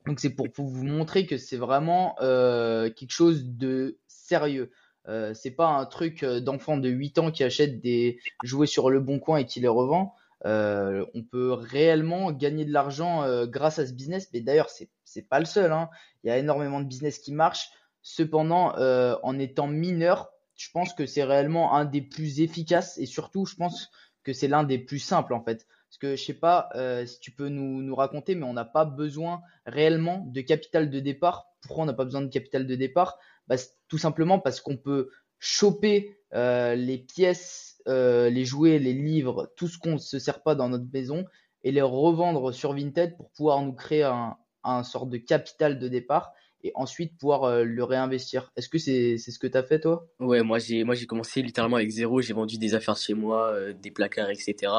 donc 0.06 0.20
c'est 0.20 0.30
pour, 0.30 0.48
vous 0.58 0.84
montrer 0.84 1.26
que 1.26 1.38
c'est 1.38 1.56
vraiment 1.56 2.16
euh, 2.20 2.90
quelque 2.90 3.12
chose 3.12 3.44
de 3.44 3.98
sérieux. 4.06 4.70
Euh, 5.08 5.34
c'est 5.34 5.50
pas 5.50 5.68
un 5.68 5.84
truc 5.86 6.22
euh, 6.22 6.40
d'enfant 6.40 6.76
de 6.76 6.88
8 6.88 7.18
ans 7.18 7.30
qui 7.30 7.44
achète 7.44 7.80
des 7.80 8.18
jouets 8.42 8.66
sur 8.66 8.90
le 8.90 9.00
bon 9.00 9.18
coin 9.18 9.38
et 9.38 9.46
qui 9.46 9.60
les 9.60 9.68
revend. 9.68 10.14
Euh, 10.46 11.04
on 11.14 11.22
peut 11.22 11.52
réellement 11.52 12.32
gagner 12.32 12.64
de 12.64 12.72
l'argent 12.72 13.22
euh, 13.22 13.46
grâce 13.46 13.78
à 13.78 13.86
ce 13.86 13.92
business. 13.92 14.28
Mais 14.32 14.40
d'ailleurs, 14.40 14.70
c'est 14.70 14.88
c'est 15.04 15.28
pas 15.28 15.38
le 15.38 15.44
seul. 15.44 15.72
Hein. 15.72 15.90
Il 16.22 16.28
y 16.28 16.30
a 16.30 16.38
énormément 16.38 16.80
de 16.80 16.86
business 16.86 17.18
qui 17.18 17.32
marchent. 17.32 17.70
Cependant, 18.06 18.74
en 19.22 19.38
étant 19.38 19.66
mineur, 19.66 20.30
je 20.56 20.68
pense 20.70 20.92
que 20.92 21.06
c'est 21.06 21.24
réellement 21.24 21.74
un 21.74 21.86
des 21.86 22.02
plus 22.02 22.40
efficaces 22.40 22.98
et 22.98 23.06
surtout, 23.06 23.46
je 23.46 23.54
pense 23.54 23.90
que 24.24 24.34
c'est 24.34 24.48
l'un 24.48 24.62
des 24.62 24.78
plus 24.78 24.98
simples 24.98 25.32
en 25.32 25.42
fait. 25.42 25.66
Parce 25.94 26.12
que 26.12 26.16
je 26.16 26.24
sais 26.24 26.34
pas 26.34 26.70
euh, 26.74 27.06
si 27.06 27.20
tu 27.20 27.30
peux 27.30 27.48
nous, 27.48 27.80
nous 27.80 27.94
raconter, 27.94 28.34
mais 28.34 28.44
on 28.44 28.52
n'a 28.52 28.64
pas 28.64 28.84
besoin 28.84 29.42
réellement 29.64 30.24
de 30.26 30.40
capital 30.40 30.90
de 30.90 30.98
départ. 30.98 31.46
Pourquoi 31.60 31.84
on 31.84 31.86
n'a 31.86 31.92
pas 31.92 32.04
besoin 32.04 32.22
de 32.22 32.26
capital 32.26 32.66
de 32.66 32.74
départ? 32.74 33.16
Bah, 33.46 33.54
Tout 33.86 33.98
simplement 33.98 34.40
parce 34.40 34.60
qu'on 34.60 34.76
peut 34.76 35.10
choper 35.38 36.18
euh, 36.34 36.74
les 36.74 36.98
pièces, 36.98 37.80
euh, 37.86 38.28
les 38.28 38.44
jouets, 38.44 38.80
les 38.80 38.92
livres, 38.92 39.52
tout 39.56 39.68
ce 39.68 39.78
qu'on 39.78 39.92
ne 39.92 39.98
se 39.98 40.18
sert 40.18 40.42
pas 40.42 40.56
dans 40.56 40.68
notre 40.68 40.90
maison 40.92 41.26
et 41.62 41.70
les 41.70 41.80
revendre 41.80 42.52
sur 42.52 42.72
Vinted 42.72 43.16
pour 43.16 43.30
pouvoir 43.30 43.62
nous 43.62 43.72
créer 43.72 44.02
un, 44.02 44.36
un 44.64 44.82
sort 44.82 45.06
de 45.06 45.18
capital 45.18 45.78
de 45.78 45.86
départ 45.86 46.32
et 46.64 46.72
ensuite 46.74 47.16
pouvoir 47.18 47.44
euh, 47.44 47.62
le 47.62 47.84
réinvestir. 47.84 48.50
Est-ce 48.56 48.70
que 48.70 48.78
c'est 48.78 49.18
ce 49.18 49.38
que 49.38 49.46
tu 49.46 49.56
as 49.56 49.62
fait 49.62 49.80
toi? 49.80 50.08
Ouais, 50.18 50.42
moi 50.42 50.58
j'ai 50.58 50.82
moi 50.82 50.94
j'ai 50.94 51.04
commencé 51.04 51.42
littéralement 51.42 51.76
avec 51.76 51.90
zéro, 51.90 52.22
j'ai 52.22 52.32
vendu 52.32 52.56
des 52.56 52.74
affaires 52.74 52.96
chez 52.96 53.12
moi, 53.12 53.52
euh, 53.52 53.74
des 53.74 53.90
placards, 53.90 54.30
etc. 54.30 54.72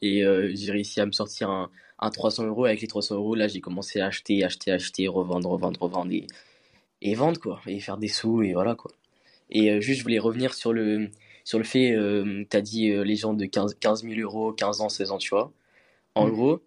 Et 0.00 0.24
euh, 0.24 0.52
j'ai 0.54 0.70
réussi 0.70 1.00
à 1.00 1.06
me 1.06 1.10
sortir 1.10 1.50
un, 1.50 1.68
un 1.98 2.10
300 2.10 2.46
euros. 2.46 2.64
Avec 2.64 2.80
les 2.80 2.86
300 2.86 3.16
euros, 3.16 3.34
là 3.34 3.48
j'ai 3.48 3.60
commencé 3.60 4.00
à 4.00 4.06
acheter, 4.06 4.44
acheter, 4.44 4.70
acheter, 4.70 5.08
revendre, 5.08 5.50
revendre, 5.50 5.82
revendre 5.82 6.12
et, 6.12 6.28
et 7.02 7.14
vendre 7.14 7.40
quoi, 7.40 7.60
et 7.66 7.80
faire 7.80 7.98
des 7.98 8.08
sous 8.08 8.42
et 8.42 8.52
voilà 8.52 8.76
quoi. 8.76 8.92
Et 9.50 9.80
juste 9.80 9.98
je 9.98 10.04
voulais 10.04 10.20
revenir 10.20 10.54
sur 10.54 10.72
le 10.72 11.10
sur 11.44 11.58
le 11.58 11.64
fait, 11.64 11.96
tu 12.48 12.56
as 12.56 12.60
dit 12.60 12.88
les 13.04 13.16
gens 13.16 13.34
de 13.34 13.44
15, 13.46 13.74
15 13.80 14.04
000 14.04 14.20
euros, 14.20 14.52
15 14.52 14.80
ans, 14.80 14.88
16 14.88 15.10
ans, 15.10 15.18
tu 15.18 15.30
vois. 15.30 15.52
En 16.14 16.28
mm. 16.28 16.30
gros, 16.30 16.62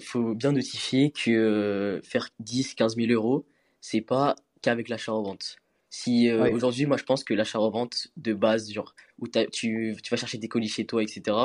faut 0.00 0.34
bien 0.34 0.52
notifier 0.52 1.10
que 1.10 2.00
faire 2.02 2.30
10, 2.40 2.74
15 2.74 2.96
000 2.96 3.12
euros, 3.12 3.44
c'est 3.80 4.00
pas 4.00 4.36
qu'avec 4.62 4.88
l'achat-revente. 4.88 5.56
Si 5.90 6.28
euh, 6.28 6.50
aujourd'hui, 6.50 6.86
moi 6.86 6.96
je 6.96 7.04
pense 7.04 7.24
que 7.24 7.32
l'achat-revente 7.32 8.08
de 8.16 8.34
base, 8.34 8.70
genre 8.70 8.94
où 9.18 9.26
tu, 9.28 9.96
tu 10.02 10.10
vas 10.10 10.16
chercher 10.16 10.38
des 10.38 10.48
colis 10.48 10.68
chez 10.68 10.84
toi, 10.84 11.02
etc., 11.02 11.36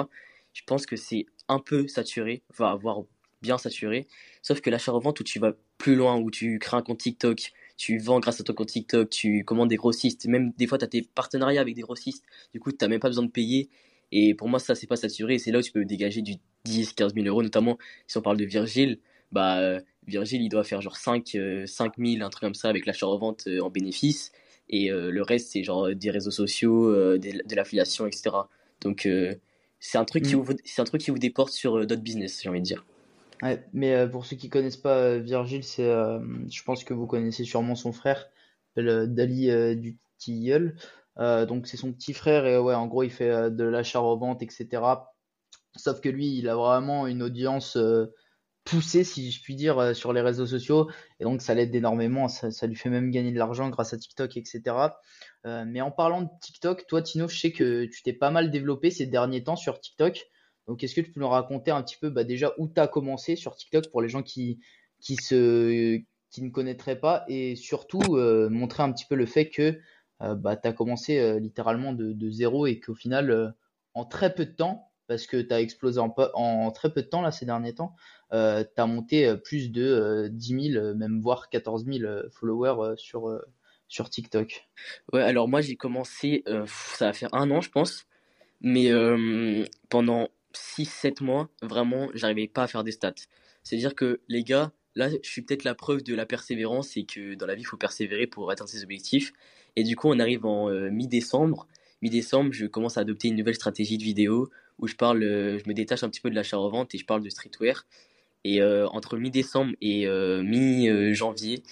je 0.54 0.62
pense 0.66 0.86
que 0.86 0.96
c'est 0.96 1.26
un 1.48 1.60
peu 1.60 1.88
saturé, 1.88 2.44
va 2.58 2.72
avoir 2.72 3.04
bien 3.42 3.58
saturé. 3.58 4.08
Sauf 4.42 4.62
que 4.62 4.70
l'achat-revente 4.70 5.20
où 5.20 5.24
tu 5.24 5.40
vas 5.40 5.54
plus 5.78 5.96
loin, 5.96 6.18
où 6.18 6.30
tu 6.30 6.60
crées 6.60 6.78
un 6.78 6.82
compte 6.82 7.00
TikTok, 7.00 7.52
tu 7.78 7.98
vends 7.98 8.20
grâce 8.20 8.40
à 8.42 8.44
ton 8.44 8.54
compte 8.54 8.70
TikTok, 8.70 9.10
tu 9.10 9.44
commandes 9.44 9.70
des 9.70 9.76
grossistes, 9.76 10.26
même 10.28 10.52
des 10.58 10.68
fois 10.68 10.78
tu 10.78 10.86
as 10.86 10.88
tes 10.88 11.02
partenariats 11.02 11.62
avec 11.62 11.76
des 11.76 11.82
grossistes, 11.82 12.24
du 12.54 12.60
coup 12.60 12.72
tu 12.72 12.78
n'as 12.82 12.88
même 12.88 13.00
pas 13.00 13.10
besoin 13.10 13.26
de 13.26 13.32
payer. 13.32 13.70
Et 14.16 14.36
pour 14.36 14.48
moi, 14.48 14.60
ça, 14.60 14.76
c'est 14.76 14.86
pas 14.86 14.96
saturé. 14.96 15.40
C'est 15.40 15.52
là 15.52 15.58
où 15.58 15.62
tu 15.64 15.72
peux 15.72 15.86
dégager 15.86 16.22
du 16.22 16.36
10, 16.66 16.94
15 16.94 17.16
000 17.16 17.26
euros, 17.26 17.42
notamment 17.42 17.80
si 18.06 18.16
on 18.16 18.22
parle 18.22 18.38
de 18.38 18.46
Virgile. 18.46 19.00
Bah, 19.34 19.82
Virgile, 20.08 20.42
il 20.42 20.50
doit 20.50 20.64
faire 20.64 20.82
genre 20.82 20.98
5, 20.98 21.38
5 21.66 21.94
000, 21.98 22.24
un 22.24 22.30
truc 22.30 22.42
comme 22.42 22.54
ça, 22.54 22.70
avec 22.70 22.86
l'achat-revente 22.86 23.48
euh, 23.48 23.62
en 23.62 23.70
bénéfice. 23.70 24.32
Et 24.70 24.92
euh, 24.92 25.12
le 25.12 25.22
reste, 25.22 25.52
c'est 25.52 25.64
genre 25.64 25.94
des 25.94 26.10
réseaux 26.10 26.32
sociaux, 26.32 26.90
euh, 26.90 27.18
de, 27.18 27.56
l'affiliation, 27.56 28.08
etc. 28.08 28.36
Donc, 28.82 29.08
c'est 29.80 29.98
un, 29.98 30.06
truc 30.06 30.24
qui 30.24 30.36
mm. 30.36 30.40
vous, 30.40 30.54
un 30.78 30.84
truc 30.84 31.02
qui 31.02 31.12
vous 31.12 31.20
déporte 31.20 31.54
sur 31.54 31.86
d'autres 31.86 32.02
business, 32.02 32.42
j'ai 32.42 32.50
envie 32.50 32.60
de 32.60 32.66
dire. 32.66 32.86
Ouais, 33.42 33.64
mais 33.74 34.08
pour 34.10 34.26
ceux 34.26 34.36
qui 34.36 34.50
connaissent 34.50 34.78
pas 34.78 35.18
Virgile, 35.18 35.64
c'est, 35.64 35.84
je 35.90 36.64
pense 36.64 36.84
que 36.84 36.94
vous 36.94 37.08
connaissez 37.08 37.44
sûrement 37.44 37.76
son 37.76 37.92
frère, 37.92 38.30
Dali 38.78 39.76
du 39.76 39.98
Tilleul. 40.18 40.76
donc 41.18 41.68
c'est 41.68 41.76
son 41.78 41.92
petit 41.92 42.14
frère 42.14 42.46
et 42.46 42.58
ouais, 42.58 42.74
en 42.74 42.88
gros 42.88 43.04
il 43.04 43.10
fait 43.10 43.52
de 43.52 43.64
l'achat-revente, 43.66 44.42
etc. 44.44 44.82
Sauf 45.76 46.00
que 46.00 46.10
lui, 46.10 46.38
il 46.38 46.48
a 46.48 46.56
vraiment 46.56 47.06
une 47.08 47.22
audience 47.22 47.78
poussé, 48.64 49.04
si 49.04 49.32
je 49.32 49.42
puis 49.42 49.56
dire, 49.56 49.78
euh, 49.80 49.94
sur 49.94 50.14
les 50.14 50.22
réseaux 50.22 50.46
sociaux. 50.46 50.90
Et 51.20 51.24
donc, 51.24 51.42
ça 51.42 51.54
l'aide 51.54 51.74
énormément. 51.76 52.28
Ça, 52.28 52.68
lui 52.68 52.76
fait 52.76 52.90
même 52.90 53.12
gagner 53.12 53.32
de 53.32 53.38
l'argent 53.38 53.70
grâce 53.70 53.94
à 53.94 53.98
TikTok, 53.98 54.38
etc. 54.38 54.62
Euh, 55.46 55.66
mais 55.68 55.82
en 55.82 55.92
parlant 55.92 56.22
de 56.22 56.30
TikTok, 56.42 56.88
toi, 56.88 57.02
Tino, 57.02 57.28
je 57.28 57.38
sais 57.38 57.52
que 57.52 57.86
tu 57.86 58.04
t'es 58.04 58.14
pas 58.14 58.32
mal 58.32 58.52
développé 58.52 58.90
ces 58.92 59.06
derniers 59.06 59.44
temps 59.44 59.56
sur 59.56 59.80
TikTok. 59.80 60.26
Donc, 60.68 60.84
est-ce 60.84 60.96
que 60.96 61.02
tu 61.02 61.12
peux 61.12 61.20
nous 61.20 61.30
raconter 61.30 61.72
un 61.72 61.84
petit 61.84 61.98
peu 62.00 62.10
bah, 62.10 62.24
déjà 62.24 62.54
où 62.58 62.68
tu 62.68 62.80
as 62.80 62.88
commencé 62.88 63.36
sur 63.36 63.56
TikTok 63.56 63.90
pour 63.92 64.02
les 64.02 64.10
gens 64.10 64.24
qui, 64.24 64.62
qui, 65.02 65.16
se, 65.18 66.00
qui 66.30 66.42
ne 66.42 66.50
connaîtraient 66.50 67.00
pas? 67.00 67.26
Et 67.28 67.56
surtout 67.56 68.16
euh, 68.16 68.50
montrer 68.50 68.84
un 68.84 68.92
petit 68.94 69.06
peu 69.06 69.16
le 69.16 69.26
fait 69.26 69.50
que 69.50 69.80
bah, 70.22 70.56
tu 70.56 70.70
as 70.70 70.72
commencé 70.72 71.38
littéralement 71.42 71.92
de, 71.92 72.30
zéro 72.30 72.66
et 72.66 72.80
qu'au 72.80 72.96
final, 72.96 73.54
en 73.94 74.06
très 74.06 74.34
peu 74.34 74.46
de 74.46 74.52
temps, 74.52 74.93
parce 75.08 75.28
que 75.28 75.38
tu 75.42 75.54
as 75.54 75.62
explosé 75.62 76.00
en, 76.00 76.72
très 76.72 76.92
peu 76.94 77.02
de 77.02 77.08
temps 77.08 77.22
là 77.22 77.32
ces 77.32 77.46
derniers 77.46 77.76
temps. 77.76 77.96
Euh, 78.32 78.64
tu 78.64 78.82
as 78.82 78.86
monté 78.86 79.28
euh, 79.28 79.36
plus 79.36 79.72
de 79.72 80.28
10 80.32 80.54
euh, 80.54 80.72
000, 80.74 80.96
même 80.96 81.22
voire 81.22 81.50
14 81.50 81.86
000 81.86 82.30
followers 82.32 82.96
sur, 82.98 83.40
sur 83.88 84.10
TikTok. 84.10 84.68
Ouais, 85.12 85.22
alors 85.22 85.48
moi 85.48 85.62
j'ai 85.62 85.76
commencé, 85.76 86.44
ça 86.68 87.08
va 87.08 87.14
faire 87.14 87.34
un 87.34 87.52
an 87.52 87.62
je 87.62 87.70
pense, 87.70 88.06
mais 88.62 88.90
pendant 89.90 90.30
6-7 90.54 91.24
mois, 91.24 91.50
vraiment, 91.62 92.10
j'arrivais 92.14 92.48
pas 92.48 92.64
à 92.64 92.68
faire 92.68 92.84
des 92.84 92.92
stats. 92.92 93.14
C'est-à-dire 93.64 93.96
que 93.96 94.22
les 94.28 94.44
gars, 94.44 94.72
là 94.96 95.10
je 95.10 95.30
suis 95.30 95.42
peut-être 95.42 95.64
la 95.64 95.76
preuve 95.76 96.04
de 96.04 96.16
la 96.16 96.26
persévérance 96.26 96.98
et 96.98 97.06
que 97.06 97.36
dans 97.36 97.46
la 97.46 97.56
vie 97.56 97.62
il 97.62 97.66
faut 97.66 97.78
persévérer 97.78 98.28
pour 98.28 98.50
atteindre 98.52 98.70
ses 98.70 98.84
objectifs. 98.84 99.34
Et 99.76 99.84
du 99.84 99.96
coup 99.96 100.10
on 100.10 100.20
arrive 100.20 100.46
en 100.46 100.70
mi-décembre. 100.92 101.68
Mi-décembre, 102.02 102.52
je 102.52 102.66
commence 102.66 102.98
à 102.98 103.02
adopter 103.02 103.30
une 103.30 103.38
nouvelle 103.38 103.56
stratégie 103.56 103.98
de 103.98 104.04
vidéo 104.04 104.50
où 104.80 104.88
je 104.88 104.96
parle, 104.96 105.22
je 105.22 105.68
me 105.68 105.74
détache 105.74 106.04
un 106.04 106.10
petit 106.10 106.22
peu 106.22 106.30
de 106.30 106.36
l'achat-revente 106.36 106.94
et 106.96 106.98
je 106.98 107.06
parle 107.06 107.24
de 107.24 107.30
streetwear. 107.30 107.86
Et 108.44 108.62
entre 108.64 109.18
mi-décembre 109.18 109.74
et 109.82 110.08
mi-janvier, 110.08 111.64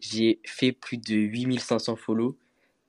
j'ai 0.00 0.40
fait 0.46 0.72
plus 0.72 0.96
de 0.98 1.14
8500 1.14 1.96
follow 1.96 2.36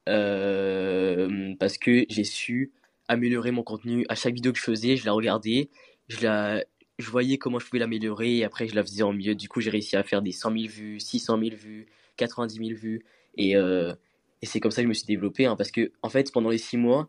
parce 0.05 1.77
que 1.77 2.05
j'ai 2.09 2.23
su 2.23 2.71
améliorer 3.11 3.51
mon 3.51 3.63
contenu. 3.63 4.05
À 4.09 4.15
chaque 4.15 4.33
vidéo 4.33 4.51
que 4.53 4.57
je 4.59 4.63
faisais, 4.63 4.95
je 4.95 5.05
la 5.05 5.11
regardais, 5.11 5.69
je, 6.07 6.25
la, 6.25 6.63
je 6.97 7.09
voyais 7.09 7.37
comment 7.37 7.59
je 7.59 7.65
pouvais 7.65 7.79
l'améliorer 7.79 8.37
et 8.37 8.43
après 8.43 8.67
je 8.67 8.75
la 8.75 8.83
faisais 8.83 9.03
en 9.03 9.13
mieux. 9.13 9.35
Du 9.35 9.49
coup, 9.49 9.61
j'ai 9.61 9.69
réussi 9.69 9.95
à 9.95 10.03
faire 10.03 10.21
des 10.21 10.31
100 10.31 10.51
000 10.51 10.65
vues, 10.67 10.99
600 10.99 11.39
000 11.39 11.55
vues, 11.55 11.87
90 12.17 12.55
000 12.55 12.79
vues. 12.79 13.03
Et, 13.37 13.55
euh, 13.55 13.93
et 14.41 14.45
c'est 14.45 14.59
comme 14.59 14.71
ça 14.71 14.81
que 14.81 14.85
je 14.85 14.89
me 14.89 14.93
suis 14.93 15.05
développé. 15.05 15.45
Hein, 15.45 15.55
parce 15.55 15.71
que, 15.71 15.91
en 16.01 16.09
fait, 16.09 16.31
pendant 16.31 16.49
les 16.49 16.57
6 16.57 16.77
mois, 16.77 17.01
euh, 17.01 17.07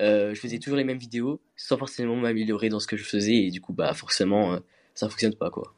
je 0.00 0.38
faisais 0.40 0.58
toujours 0.58 0.76
les 0.76 0.84
mêmes 0.84 0.98
vidéos 0.98 1.40
sans 1.56 1.76
forcément 1.76 2.16
m'améliorer 2.16 2.68
dans 2.68 2.80
ce 2.80 2.86
que 2.86 2.96
je 2.96 3.04
faisais. 3.04 3.36
Et 3.36 3.50
du 3.50 3.60
coup, 3.60 3.72
bah, 3.72 3.94
forcément, 3.94 4.54
euh, 4.54 4.58
ça 4.94 5.08
fonctionne 5.08 5.34
pas, 5.34 5.50
quoi. 5.50 5.74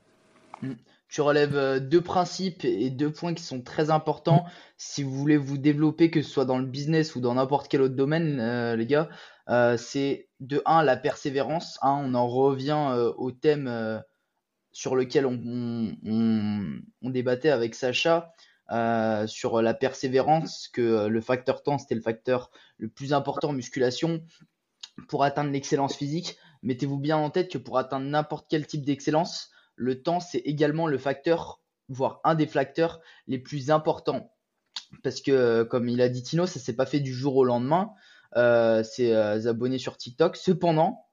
Mm. 0.63 0.75
Tu 1.09 1.23
relèves 1.23 1.81
deux 1.89 2.01
principes 2.01 2.65
et 2.65 2.89
deux 2.89 3.11
points 3.11 3.35
qui 3.35 3.43
sont 3.43 3.61
très 3.63 3.91
importants 3.91 4.45
si 4.77 5.03
vous 5.03 5.11
voulez 5.11 5.37
vous 5.37 5.59
développer, 5.59 6.09
que 6.09 6.23
ce 6.23 6.31
soit 6.31 6.45
dans 6.45 6.59
le 6.59 6.67
business 6.67 7.17
ou 7.17 7.21
dans 7.21 7.35
n'importe 7.35 7.67
quel 7.67 7.83
autre 7.83 7.97
domaine, 7.97 8.37
les 8.77 8.87
gars. 8.87 9.09
Euh, 9.51 9.77
c'est 9.77 10.29
de 10.39 10.63
1 10.65 10.85
la 10.85 10.97
persévérance. 10.97 11.79
Hein, 11.83 12.01
on 12.05 12.15
en 12.15 12.29
revient 12.29 12.91
euh, 12.93 13.13
au 13.17 13.33
thème 13.33 13.67
euh, 13.67 13.99
sur 14.71 14.95
lequel 14.95 15.27
on, 15.27 17.11
débattait 17.11 17.51
avec 17.51 17.75
Sacha 17.75 18.33
sur 19.27 19.63
la 19.63 19.75
persévérance, 19.75 20.69
que 20.69 21.07
le 21.07 21.21
facteur 21.21 21.63
temps 21.63 21.79
c'était 21.79 21.95
le 21.95 22.01
facteur 22.01 22.51
le 22.79 22.89
plus 22.89 23.13
important 23.13 23.49
en 23.49 23.53
musculation 23.53 24.23
pour 25.09 25.25
atteindre 25.25 25.51
l'excellence 25.51 25.97
physique. 25.97 26.37
Mettez-vous 26.63 26.99
bien 26.99 27.17
en 27.17 27.31
tête 27.31 27.51
que 27.51 27.59
pour 27.59 27.79
atteindre 27.79 28.07
n'importe 28.07 28.47
quel 28.49 28.67
type 28.67 28.85
d'excellence, 28.85 29.51
le 29.77 30.03
temps 30.03 30.21
c'est 30.21 30.39
également 30.39 30.87
le 30.87 30.99
facteur, 30.99 31.61
voire 31.89 32.21
un 32.25 32.35
des 32.35 32.47
facteurs 32.47 33.01
les 33.27 33.39
plus 33.39 33.71
importants. 33.71 34.31
Parce 35.03 35.21
que, 35.21 35.63
comme 35.63 35.89
il 35.89 36.01
a 36.03 36.09
dit 36.09 36.23
Tino, 36.23 36.47
ça 36.47 36.61
s'est 36.61 36.75
pas 36.75 36.87
fait 36.87 37.01
du 37.01 37.15
jour 37.15 37.37
au 37.37 37.45
lendemain 37.45 37.93
euh, 38.37 38.83
euh, 39.01 39.49
abonnés 39.49 39.79
sur 39.79 39.97
TikTok. 39.97 40.37
Cependant, 40.37 41.07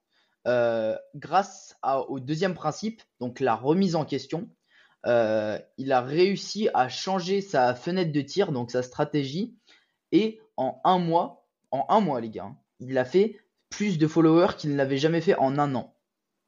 euh, 0.48 0.96
grâce 1.16 1.76
au 2.08 2.20
deuxième 2.20 2.54
principe, 2.54 3.02
donc 3.20 3.40
la 3.40 3.56
remise 3.56 3.96
en 3.96 4.06
question, 4.06 4.50
il 5.06 5.92
a 5.92 6.02
réussi 6.02 6.70
à 6.74 6.90
changer 6.90 7.42
sa 7.42 7.76
fenêtre 7.76 8.12
de 8.12 8.22
tir, 8.22 8.52
donc 8.52 8.72
sa 8.72 8.84
stratégie, 8.84 9.56
et 10.12 10.40
en 10.58 10.82
un 10.84 11.00
mois, 11.00 11.48
en 11.72 11.86
un 11.90 12.00
mois 12.00 12.22
les 12.22 12.30
gars, 12.30 12.46
hein, 12.46 12.58
il 12.80 12.98
a 12.98 13.06
fait 13.06 13.40
plus 13.70 13.98
de 13.98 14.08
followers 14.08 14.56
qu'il 14.58 14.76
n'avait 14.76 14.98
jamais 14.98 15.22
fait 15.22 15.36
en 15.36 15.60
un 15.60 15.76
an. 15.76 15.96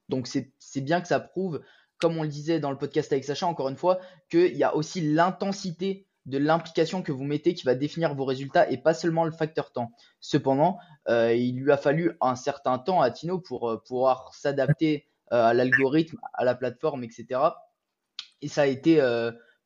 Donc 0.09 0.27
c'est 0.27 0.81
bien 0.81 1.01
que 1.01 1.07
ça 1.07 1.19
prouve, 1.19 1.61
comme 1.99 2.17
on 2.17 2.23
le 2.23 2.29
disait 2.29 2.59
dans 2.59 2.71
le 2.71 2.77
podcast 2.77 3.11
avec 3.11 3.23
Sacha, 3.23 3.45
encore 3.45 3.69
une 3.69 3.77
fois, 3.77 3.99
qu'il 4.29 4.55
y 4.55 4.63
a 4.63 4.75
aussi 4.75 5.01
l'intensité 5.01 6.07
de 6.25 6.37
l'implication 6.37 7.01
que 7.01 7.11
vous 7.11 7.23
mettez 7.23 7.53
qui 7.53 7.65
va 7.65 7.75
définir 7.75 8.13
vos 8.13 8.25
résultats 8.25 8.69
et 8.69 8.77
pas 8.77 8.93
seulement 8.93 9.25
le 9.25 9.31
facteur 9.31 9.71
temps. 9.71 9.91
Cependant, 10.19 10.77
euh, 11.07 11.33
il 11.33 11.59
lui 11.59 11.71
a 11.71 11.77
fallu 11.77 12.17
un 12.21 12.35
certain 12.35 12.77
temps 12.77 13.01
à 13.01 13.09
Tino 13.11 13.39
pour 13.39 13.69
euh, 13.69 13.77
pouvoir 13.77 14.33
s'adapter 14.33 15.07
euh, 15.31 15.45
à 15.45 15.53
l'algorithme, 15.53 16.19
à 16.33 16.43
la 16.43 16.55
plateforme, 16.55 17.03
etc. 17.03 17.41
Et 18.41 18.47
ça 18.47 18.63
a 18.63 18.65
été 18.65 19.01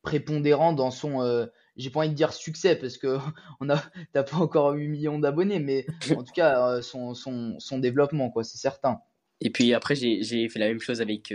prépondérant 0.02 0.72
dans 0.72 0.90
son, 0.90 1.48
j'ai 1.76 1.90
pas 1.90 2.00
envie 2.00 2.10
de 2.10 2.14
dire 2.14 2.32
succès 2.32 2.76
parce 2.76 2.98
que 2.98 3.18
on 3.60 3.70
a, 3.70 3.82
t'as 4.12 4.22
pas 4.22 4.36
encore 4.36 4.72
8 4.72 4.88
millions 4.88 5.18
d'abonnés, 5.18 5.60
mais 5.60 5.86
en 6.10 6.22
tout 6.22 6.32
cas 6.34 6.82
son, 6.82 7.14
son, 7.14 7.58
son 7.58 7.78
développement, 7.78 8.30
quoi, 8.30 8.44
c'est 8.44 8.58
certain. 8.58 9.00
Et 9.40 9.50
puis 9.50 9.74
après, 9.74 9.94
j'ai 9.94 10.48
fait 10.48 10.58
la 10.58 10.68
même 10.68 10.80
chose 10.80 11.00
avec, 11.00 11.32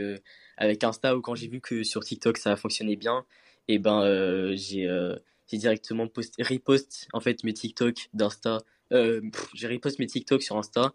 avec 0.58 0.84
Insta 0.84 1.15
où 1.15 1.22
quand 1.22 1.36
j'ai 1.36 1.48
vu 1.48 1.62
que 1.62 1.84
sur 1.84 2.03
TikTok 2.03 2.38
ça 2.38 2.55
fonctionnait 2.55 2.96
bien, 2.96 3.25
et 3.69 3.77
ben 3.77 4.01
euh, 4.01 4.55
euh, 4.75 5.15
j'ai 5.48 5.58
directement 5.58 6.08
posté, 6.08 6.43
repost 6.43 7.08
en 7.13 7.22
fait 7.22 7.43
mes 7.43 7.53
TikTok 7.53 8.10
d'Insta. 8.13 8.58
Euh, 8.91 9.22
j'ai 9.53 9.67
repost 9.67 10.00
mes 10.00 10.08
TikTok 10.08 10.41
sur 10.41 10.58
Insta 10.58 10.93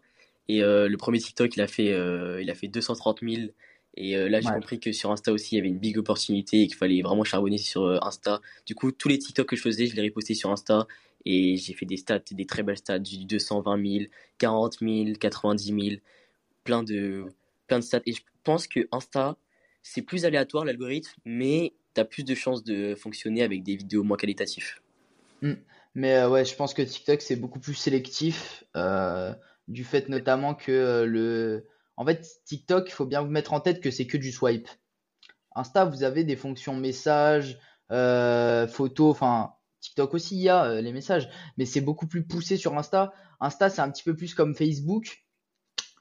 et 0.49 0.59
le 0.59 0.95
premier 0.97 1.19
TikTok 1.19 1.55
il 1.55 1.61
a 1.61 1.67
fait 1.67 1.97
il 2.41 2.51
a 2.51 2.53
fait 2.53 2.67
230 2.67 3.21
000 3.21 3.47
et 3.95 4.15
là 4.29 4.41
j'ai 4.41 4.49
compris 4.49 4.79
que 4.79 4.91
sur 4.91 5.11
Insta 5.11 5.31
aussi 5.31 5.55
il 5.55 5.57
y 5.57 5.59
avait 5.61 5.69
une 5.69 5.79
big 5.79 5.97
opportunité 5.97 6.61
et 6.61 6.67
qu'il 6.67 6.75
fallait 6.75 7.01
vraiment 7.01 7.23
charbonner 7.23 7.57
sur 7.57 8.03
Insta. 8.05 8.41
Du 8.65 8.75
coup 8.75 8.91
tous 8.91 9.07
les 9.07 9.17
TikTok 9.17 9.47
que 9.47 9.55
je 9.55 9.61
faisais 9.61 9.87
je 9.87 9.95
les 9.95 10.03
repostais 10.03 10.33
sur 10.33 10.51
Insta 10.51 10.87
et 11.25 11.57
j'ai 11.57 11.73
fait 11.73 11.85
des 11.85 11.97
stats, 11.97 12.19
des 12.31 12.45
très 12.45 12.61
belles 12.63 12.77
stats, 12.77 12.99
du 12.99 13.25
220 13.25 13.83
000, 13.87 14.05
40 14.37 14.77
000, 14.79 15.05
90 15.19 15.65
000, 15.65 16.01
plein 16.63 16.83
de 16.83 17.25
plein 17.67 17.79
de 17.79 17.83
stats. 17.83 18.01
Et 18.05 18.13
je 18.13 18.21
pense 18.43 18.67
que 18.67 18.87
Insta 18.91 19.37
c'est 19.81 20.01
plus 20.01 20.25
aléatoire 20.25 20.65
l'algorithme, 20.65 21.11
mais 21.25 21.73
tu 21.93 22.01
as 22.01 22.05
plus 22.05 22.23
de 22.23 22.33
chances 22.33 22.63
de 22.63 22.95
fonctionner 22.95 23.43
avec 23.43 23.63
des 23.63 23.75
vidéos 23.75 24.03
moins 24.03 24.17
qualitatives. 24.17 24.79
Hmm. 25.41 25.53
Mais 25.93 26.15
euh, 26.15 26.29
ouais, 26.29 26.43
je 26.43 26.55
pense 26.55 26.73
que 26.73 26.81
TikTok 26.81 27.21
c'est 27.21 27.35
beaucoup 27.35 27.59
plus 27.59 27.75
sélectif 27.75 28.63
euh, 28.75 29.33
du 29.67 29.83
fait 29.83 30.09
notamment 30.09 30.55
que 30.55 30.71
euh, 30.71 31.05
le. 31.05 31.65
En 31.97 32.05
fait, 32.05 32.27
TikTok, 32.45 32.89
il 32.89 32.91
faut 32.91 33.05
bien 33.05 33.21
vous 33.21 33.29
mettre 33.29 33.53
en 33.53 33.59
tête 33.59 33.81
que 33.81 33.91
c'est 33.91 34.07
que 34.07 34.17
du 34.17 34.31
swipe. 34.31 34.67
Insta, 35.55 35.85
vous 35.85 36.03
avez 36.03 36.23
des 36.23 36.35
fonctions 36.35 36.75
messages, 36.75 37.57
photos, 37.89 39.11
enfin 39.11 39.53
TikTok 39.79 40.15
aussi 40.15 40.35
il 40.35 40.41
y 40.41 40.49
a 40.49 40.81
les 40.81 40.91
messages, 40.91 41.29
mais 41.57 41.65
c'est 41.65 41.81
beaucoup 41.81 42.07
plus 42.07 42.25
poussé 42.25 42.57
sur 42.57 42.77
Insta. 42.77 43.13
Insta 43.39 43.69
c'est 43.69 43.81
un 43.81 43.89
petit 43.89 44.03
peu 44.03 44.15
plus 44.15 44.33
comme 44.33 44.55
Facebook, 44.55 45.25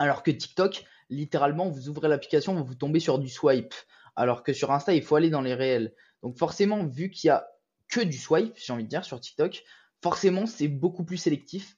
alors 0.01 0.23
que 0.23 0.33
TikTok, 0.33 0.85
littéralement, 1.11 1.69
vous 1.69 1.89
ouvrez 1.89 2.09
l'application, 2.09 2.61
vous 2.61 2.75
tombez 2.75 2.99
sur 2.99 3.19
du 3.21 3.29
swipe 3.29 3.75
alors 4.17 4.43
que 4.43 4.53
sur 4.53 4.71
Insta, 4.71 4.95
il 4.95 5.03
faut 5.03 5.17
aller 5.17 5.31
dans 5.31 5.41
les 5.41 5.55
réels. 5.55 5.95
Donc 6.23 6.39
forcément, 6.39 6.87
vu 6.87 7.11
qu'il 7.11 7.29
y 7.29 7.31
a 7.31 7.47
que 7.89 8.01
du 8.01 8.17
swipe, 8.17 8.55
j'ai 8.57 8.73
envie 8.73 8.85
de 8.85 8.89
dire, 8.89 9.05
sur 9.05 9.21
TikTok, 9.21 9.63
forcément, 10.03 10.47
c'est 10.47 10.69
beaucoup 10.69 11.05
plus 11.05 11.17
sélectif. 11.17 11.77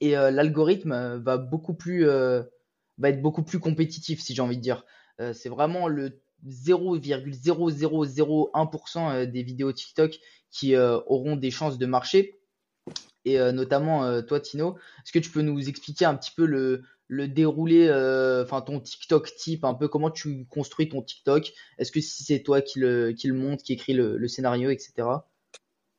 Et 0.00 0.16
euh, 0.16 0.30
l'algorithme 0.30 0.92
euh, 0.92 1.18
va 1.18 1.38
beaucoup 1.38 1.74
plus 1.74 2.06
euh, 2.08 2.42
va 2.98 3.10
être 3.10 3.22
beaucoup 3.22 3.42
plus 3.42 3.60
compétitif, 3.60 4.20
si 4.20 4.34
j'ai 4.34 4.42
envie 4.42 4.56
de 4.56 4.62
dire. 4.62 4.84
c'est 5.32 5.48
vraiment 5.48 5.88
le 5.88 6.20
0,0001% 6.46 9.30
des 9.30 9.42
vidéos 9.42 9.72
TikTok 9.72 10.18
qui 10.50 10.76
auront 10.76 11.36
des 11.36 11.50
chances 11.50 11.78
de 11.78 11.86
marcher. 11.86 12.38
Et 13.24 13.38
notamment 13.52 14.22
toi, 14.22 14.40
Tino, 14.40 14.76
est-ce 15.04 15.12
que 15.12 15.18
tu 15.18 15.30
peux 15.30 15.42
nous 15.42 15.68
expliquer 15.68 16.04
un 16.04 16.14
petit 16.14 16.30
peu 16.30 16.46
le, 16.46 16.84
déroulé, 17.28 17.88
euh, 17.88 18.44
enfin 18.44 18.60
ton 18.60 18.80
TikTok 18.80 19.34
type, 19.36 19.64
un 19.64 19.74
peu 19.74 19.88
comment 19.88 20.10
tu 20.10 20.46
construis 20.46 20.88
ton 20.88 21.02
TikTok? 21.02 21.52
Est-ce 21.78 21.92
que 21.92 22.00
si 22.00 22.24
c'est 22.24 22.42
toi 22.42 22.62
qui 22.62 22.78
le, 22.78 23.12
qui 23.12 23.30
monte, 23.32 23.62
qui 23.62 23.72
écrit 23.72 23.94
le, 23.94 24.28
scénario, 24.28 24.70
etc. 24.70 25.08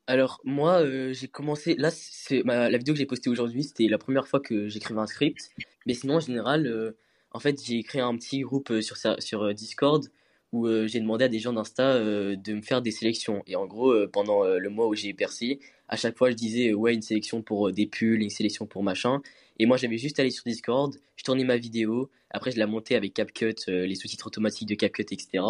Alors 0.08 0.40
moi, 0.46 0.82
euh, 0.82 1.14
j'ai 1.14 1.28
commencé, 1.28 1.76
là, 1.76 1.92
c'est 1.92 2.42
la 2.46 2.78
vidéo 2.78 2.94
que 2.94 2.98
j'ai 2.98 3.06
postée 3.06 3.30
aujourd'hui, 3.30 3.64
c'était 3.64 3.88
la 3.88 3.98
première 3.98 4.28
fois 4.28 4.40
que 4.40 4.68
j'écrivais 4.68 5.00
un 5.00 5.08
script. 5.08 5.52
Mais 5.86 5.94
sinon, 5.94 6.16
en 6.16 6.20
général, 6.20 6.66
euh, 6.68 6.98
en 7.32 7.40
fait, 7.40 7.62
j'ai 7.64 7.84
créé 7.84 8.02
un 8.02 8.16
petit 8.16 8.40
groupe 8.42 8.82
sur, 8.82 8.98
sur 9.20 9.54
Discord 9.54 10.06
où 10.54 10.66
j'ai 10.88 11.02
demandé 11.02 11.26
à 11.26 11.28
des 11.28 11.40
gens 11.40 11.52
d'Insta 11.52 12.00
de 12.00 12.54
me 12.54 12.62
faire 12.62 12.82
des 12.82 12.92
sélections. 12.92 13.44
Et 13.48 13.58
en 13.58 13.66
gros, 13.66 13.94
pendant 14.08 14.46
le 14.46 14.70
mois 14.70 14.88
où 14.88 14.96
j'ai 14.96 15.14
percé, 15.14 15.60
à 15.90 15.98
chaque 15.98 16.18
fois, 16.18 16.30
je 16.30 16.36
disais, 16.36 16.74
ouais, 16.74 16.94
une 16.94 17.02
sélection 17.02 17.42
pour 17.42 17.74
des 17.74 17.86
pulls, 17.86 18.22
une 18.22 18.30
sélection 18.30 18.66
pour 18.66 18.82
machin. 18.82 19.22
Et 19.60 19.66
moi, 19.66 19.78
j'avais 19.78 19.98
juste 19.98 20.20
allé 20.20 20.30
sur 20.30 20.44
Discord, 20.46 20.96
je 21.16 21.24
tournais 21.24 21.44
ma 21.44 21.58
vidéo, 21.58 22.10
après 22.30 22.52
je 22.52 22.60
la 22.60 22.68
montais 22.68 22.96
avec 22.96 23.14
CapCut, 23.14 23.56
euh, 23.70 23.86
les 23.86 23.96
sous-titres 23.96 24.28
automatiques 24.28 24.68
de 24.68 24.76
CapCut, 24.76 25.02
etc. 25.02 25.44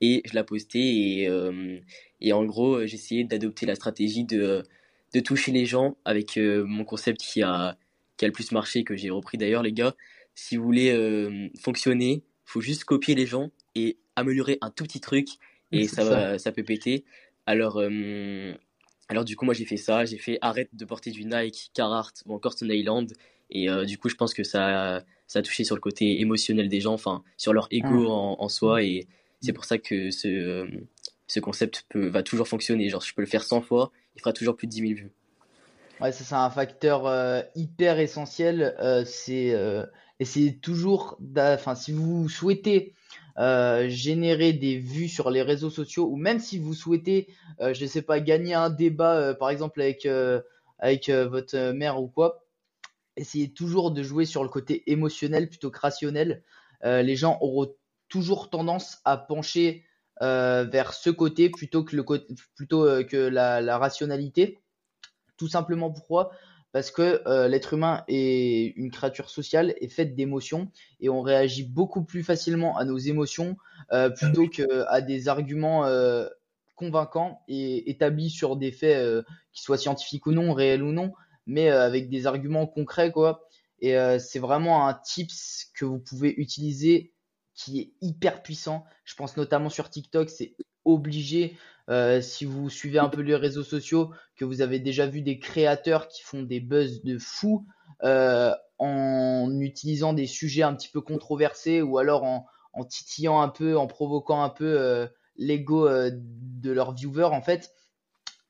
Et 0.00 0.22
je 0.24 0.34
la 0.34 0.44
postais 0.44 0.78
et, 0.78 1.28
euh, 1.28 1.78
et 2.20 2.32
en 2.32 2.44
gros, 2.44 2.86
j'essayais 2.86 3.24
d'adopter 3.24 3.66
la 3.66 3.74
stratégie 3.74 4.24
de, 4.24 4.62
de 5.14 5.20
toucher 5.20 5.50
les 5.52 5.66
gens 5.66 5.96
avec 6.04 6.36
euh, 6.36 6.64
mon 6.64 6.84
concept 6.84 7.20
qui 7.20 7.42
a, 7.42 7.76
qui 8.16 8.24
a 8.24 8.28
le 8.28 8.32
plus 8.32 8.52
marché, 8.52 8.84
que 8.84 8.96
j'ai 8.96 9.10
repris 9.10 9.38
d'ailleurs, 9.38 9.62
les 9.62 9.72
gars. 9.72 9.94
Si 10.34 10.56
vous 10.56 10.64
voulez 10.64 11.50
fonctionner, 11.60 12.22
faut 12.44 12.60
juste 12.60 12.84
copier 12.84 13.16
les 13.16 13.26
gens 13.26 13.50
et 13.74 13.98
améliorer 14.14 14.58
un 14.60 14.70
tout 14.70 14.84
petit 14.84 15.00
truc 15.00 15.26
et 15.72 15.88
ça, 15.88 16.04
Va, 16.04 16.38
ça 16.38 16.52
peut 16.52 16.62
péter. 16.62 17.04
Alors, 17.44 17.82
alors 19.08 19.24
du 19.24 19.34
coup, 19.34 19.44
moi 19.44 19.52
j'ai 19.52 19.64
fait 19.64 19.76
ça, 19.76 20.04
j'ai 20.04 20.16
fait 20.16 20.38
arrête 20.40 20.68
de 20.74 20.84
porter 20.84 21.10
du 21.10 21.24
Nike, 21.24 21.72
Carhartt 21.74 22.22
ou 22.24 22.34
encore 22.34 22.52
Stone 22.52 22.70
Island 22.70 23.12
et 23.50 23.68
euh, 23.70 23.84
du 23.84 23.98
coup, 23.98 24.08
je 24.08 24.14
pense 24.14 24.34
que 24.34 24.44
ça, 24.44 25.04
ça 25.26 25.38
a 25.38 25.42
touché 25.42 25.64
sur 25.64 25.74
le 25.74 25.80
côté 25.80 26.20
émotionnel 26.20 26.68
des 26.68 26.80
gens, 26.80 26.94
enfin, 26.94 27.22
sur 27.36 27.52
leur 27.52 27.68
ego 27.70 28.08
en, 28.08 28.48
soi. 28.48 28.82
Et 28.82 29.06
c'est 29.40 29.52
pour 29.52 29.64
ça 29.64 29.78
que 29.78 30.10
ce, 30.10 30.28
euh, 30.28 30.66
ce 31.26 31.40
concept 31.40 31.84
va 31.94 32.22
toujours 32.22 32.48
fonctionner. 32.48 32.88
Genre, 32.88 33.02
je 33.02 33.14
peux 33.14 33.22
le 33.22 33.28
faire 33.28 33.42
100 33.42 33.62
fois, 33.62 33.92
il 34.16 34.20
fera 34.20 34.32
toujours 34.32 34.56
plus 34.56 34.66
de 34.66 34.72
10 34.72 34.80
000 34.80 34.92
vues. 34.94 35.12
Ouais, 36.00 36.12
ça 36.12 36.22
c'est 36.22 36.34
un 36.34 36.50
facteur 36.50 37.06
euh, 37.06 37.42
hyper 37.56 37.98
essentiel. 37.98 38.76
c'est 39.06 39.54
essayer 40.20 40.56
toujours, 40.56 41.18
enfin, 41.36 41.74
si 41.74 41.92
vous 41.92 42.28
souhaitez 42.28 42.94
générer 43.36 44.52
des 44.52 44.78
vues 44.78 45.08
sur 45.08 45.30
les 45.30 45.42
réseaux 45.42 45.70
sociaux, 45.70 46.08
ou 46.10 46.16
même 46.16 46.38
si 46.38 46.58
vous 46.58 46.74
souhaitez, 46.74 47.28
je 47.60 47.86
sais 47.86 48.02
pas, 48.02 48.20
gagner 48.20 48.54
un 48.54 48.70
débat, 48.70 49.34
par 49.34 49.50
exemple 49.50 49.80
avec 49.80 50.08
avec 50.80 51.10
votre 51.10 51.72
mère 51.72 52.00
ou 52.00 52.06
quoi, 52.06 52.44
essayez 53.18 53.50
toujours 53.50 53.90
de 53.90 54.02
jouer 54.02 54.24
sur 54.24 54.42
le 54.42 54.48
côté 54.48 54.90
émotionnel 54.90 55.48
plutôt 55.48 55.70
que 55.70 55.80
rationnel. 55.80 56.42
Euh, 56.84 57.02
les 57.02 57.16
gens 57.16 57.38
auront 57.40 57.72
toujours 58.08 58.50
tendance 58.50 58.98
à 59.04 59.16
pencher 59.16 59.84
vers 60.20 60.94
ce 60.94 61.10
côté 61.10 61.48
plutôt 61.48 61.84
que, 61.84 61.94
le, 61.94 62.04
plutôt, 62.56 62.84
que 63.04 63.16
la, 63.16 63.60
la, 63.60 63.78
rationalité. 63.78 64.58
Tout 65.36 65.48
simplement 65.48 65.92
pourquoi? 65.92 66.32
Parce 66.72 66.90
que 66.90 67.22
l'être 67.46 67.74
humain 67.74 68.04
est 68.08 68.74
une 68.76 68.90
créature 68.90 69.30
sociale 69.30 69.74
et 69.80 69.88
faite 69.88 70.16
d'émotions 70.16 70.70
et 71.00 71.08
on 71.08 71.22
réagit 71.22 71.64
beaucoup 71.64 72.04
plus 72.04 72.22
facilement 72.22 72.76
à 72.76 72.84
nos 72.84 72.98
émotions 72.98 73.56
plutôt 74.16 74.48
qu'à 74.48 75.00
des 75.00 75.28
arguments 75.28 75.88
convaincants 76.74 77.42
et 77.48 77.88
établis 77.90 78.30
sur 78.30 78.56
des 78.56 78.72
faits 78.72 79.24
qui 79.52 79.62
soient 79.62 79.78
scientifiques 79.78 80.26
ou 80.26 80.32
non, 80.32 80.52
réels 80.52 80.82
ou 80.82 80.92
non, 80.92 81.12
mais 81.46 81.70
avec 81.70 82.10
des 82.10 82.26
arguments 82.26 82.66
concrets 82.66 83.12
quoi. 83.12 83.48
Et 83.80 83.96
c'est 84.18 84.40
vraiment 84.40 84.88
un 84.88 84.94
tips 84.94 85.70
que 85.74 85.84
vous 85.84 86.00
pouvez 86.00 86.34
utiliser 86.38 87.12
qui 87.58 87.80
est 87.80 87.92
hyper 88.00 88.42
puissant. 88.42 88.84
Je 89.04 89.16
pense 89.16 89.36
notamment 89.36 89.68
sur 89.68 89.90
TikTok, 89.90 90.30
c'est 90.30 90.54
obligé. 90.84 91.56
Euh, 91.90 92.20
si 92.20 92.44
vous 92.44 92.70
suivez 92.70 93.00
un 93.00 93.08
peu 93.08 93.20
les 93.20 93.34
réseaux 93.34 93.64
sociaux, 93.64 94.12
que 94.36 94.44
vous 94.44 94.62
avez 94.62 94.78
déjà 94.78 95.06
vu 95.06 95.22
des 95.22 95.40
créateurs 95.40 96.06
qui 96.06 96.22
font 96.22 96.42
des 96.42 96.60
buzz 96.60 97.02
de 97.02 97.18
fou 97.18 97.66
euh, 98.04 98.54
en 98.78 99.58
utilisant 99.60 100.12
des 100.12 100.26
sujets 100.26 100.62
un 100.62 100.74
petit 100.74 100.88
peu 100.88 101.00
controversés 101.00 101.82
ou 101.82 101.98
alors 101.98 102.22
en, 102.22 102.46
titillant 102.84 103.40
un 103.40 103.48
peu, 103.48 103.76
en 103.76 103.88
provoquant 103.88 104.42
un 104.44 104.50
peu 104.50 104.78
euh, 104.78 105.08
l'ego 105.36 105.88
de 105.90 106.70
leurs 106.70 106.94
viewers 106.94 107.24
en 107.24 107.42
fait. 107.42 107.72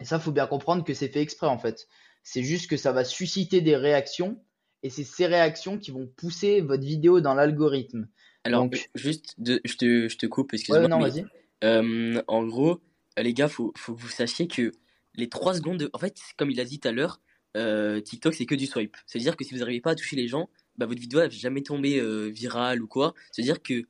Et 0.00 0.04
ça, 0.04 0.18
faut 0.18 0.32
bien 0.32 0.46
comprendre 0.46 0.84
que 0.84 0.92
c'est 0.92 1.08
fait 1.08 1.22
exprès 1.22 1.46
en 1.46 1.58
fait. 1.58 1.88
C'est 2.22 2.42
juste 2.42 2.68
que 2.68 2.76
ça 2.76 2.92
va 2.92 3.04
susciter 3.04 3.62
des 3.62 3.76
réactions 3.76 4.38
et 4.82 4.90
c'est 4.90 5.04
ces 5.04 5.26
réactions 5.26 5.78
qui 5.78 5.90
vont 5.90 6.06
pousser 6.06 6.60
votre 6.60 6.84
vidéo 6.84 7.20
dans 7.20 7.34
l'algorithme. 7.34 8.08
Alors, 8.44 8.68
juste, 8.94 9.34
de, 9.38 9.60
je, 9.64 9.76
te, 9.76 10.08
je 10.08 10.16
te 10.16 10.26
coupe, 10.26 10.54
excuse-moi. 10.54 10.88
non, 10.88 11.00
vas-y. 11.00 11.24
Euh, 11.64 12.22
en 12.28 12.46
gros, 12.46 12.80
les 13.16 13.34
gars, 13.34 13.48
faut, 13.48 13.72
faut 13.76 13.94
que 13.94 14.00
vous 14.00 14.08
sachiez 14.08 14.46
que 14.46 14.72
les 15.14 15.28
3 15.28 15.54
secondes, 15.54 15.78
de... 15.78 15.90
en 15.92 15.98
fait, 15.98 16.16
comme 16.36 16.50
il 16.50 16.60
a 16.60 16.64
dit 16.64 16.78
tout 16.78 16.88
à 16.88 16.92
l'heure, 16.92 17.20
euh, 17.56 18.00
TikTok 18.00 18.34
c'est 18.34 18.46
que 18.46 18.54
du 18.54 18.66
swipe. 18.66 18.96
C'est-à-dire 19.06 19.36
que 19.36 19.44
si 19.44 19.52
vous 19.52 19.60
n'arrivez 19.60 19.80
pas 19.80 19.90
à 19.90 19.94
toucher 19.94 20.16
les 20.16 20.28
gens, 20.28 20.48
bah, 20.76 20.86
votre 20.86 21.00
vidéo 21.00 21.18
va 21.18 21.28
jamais 21.28 21.62
tomber 21.62 21.98
euh, 21.98 22.28
virale 22.28 22.80
ou 22.80 22.86
quoi. 22.86 23.14
C'est-à-dire 23.32 23.60
que 23.62 23.82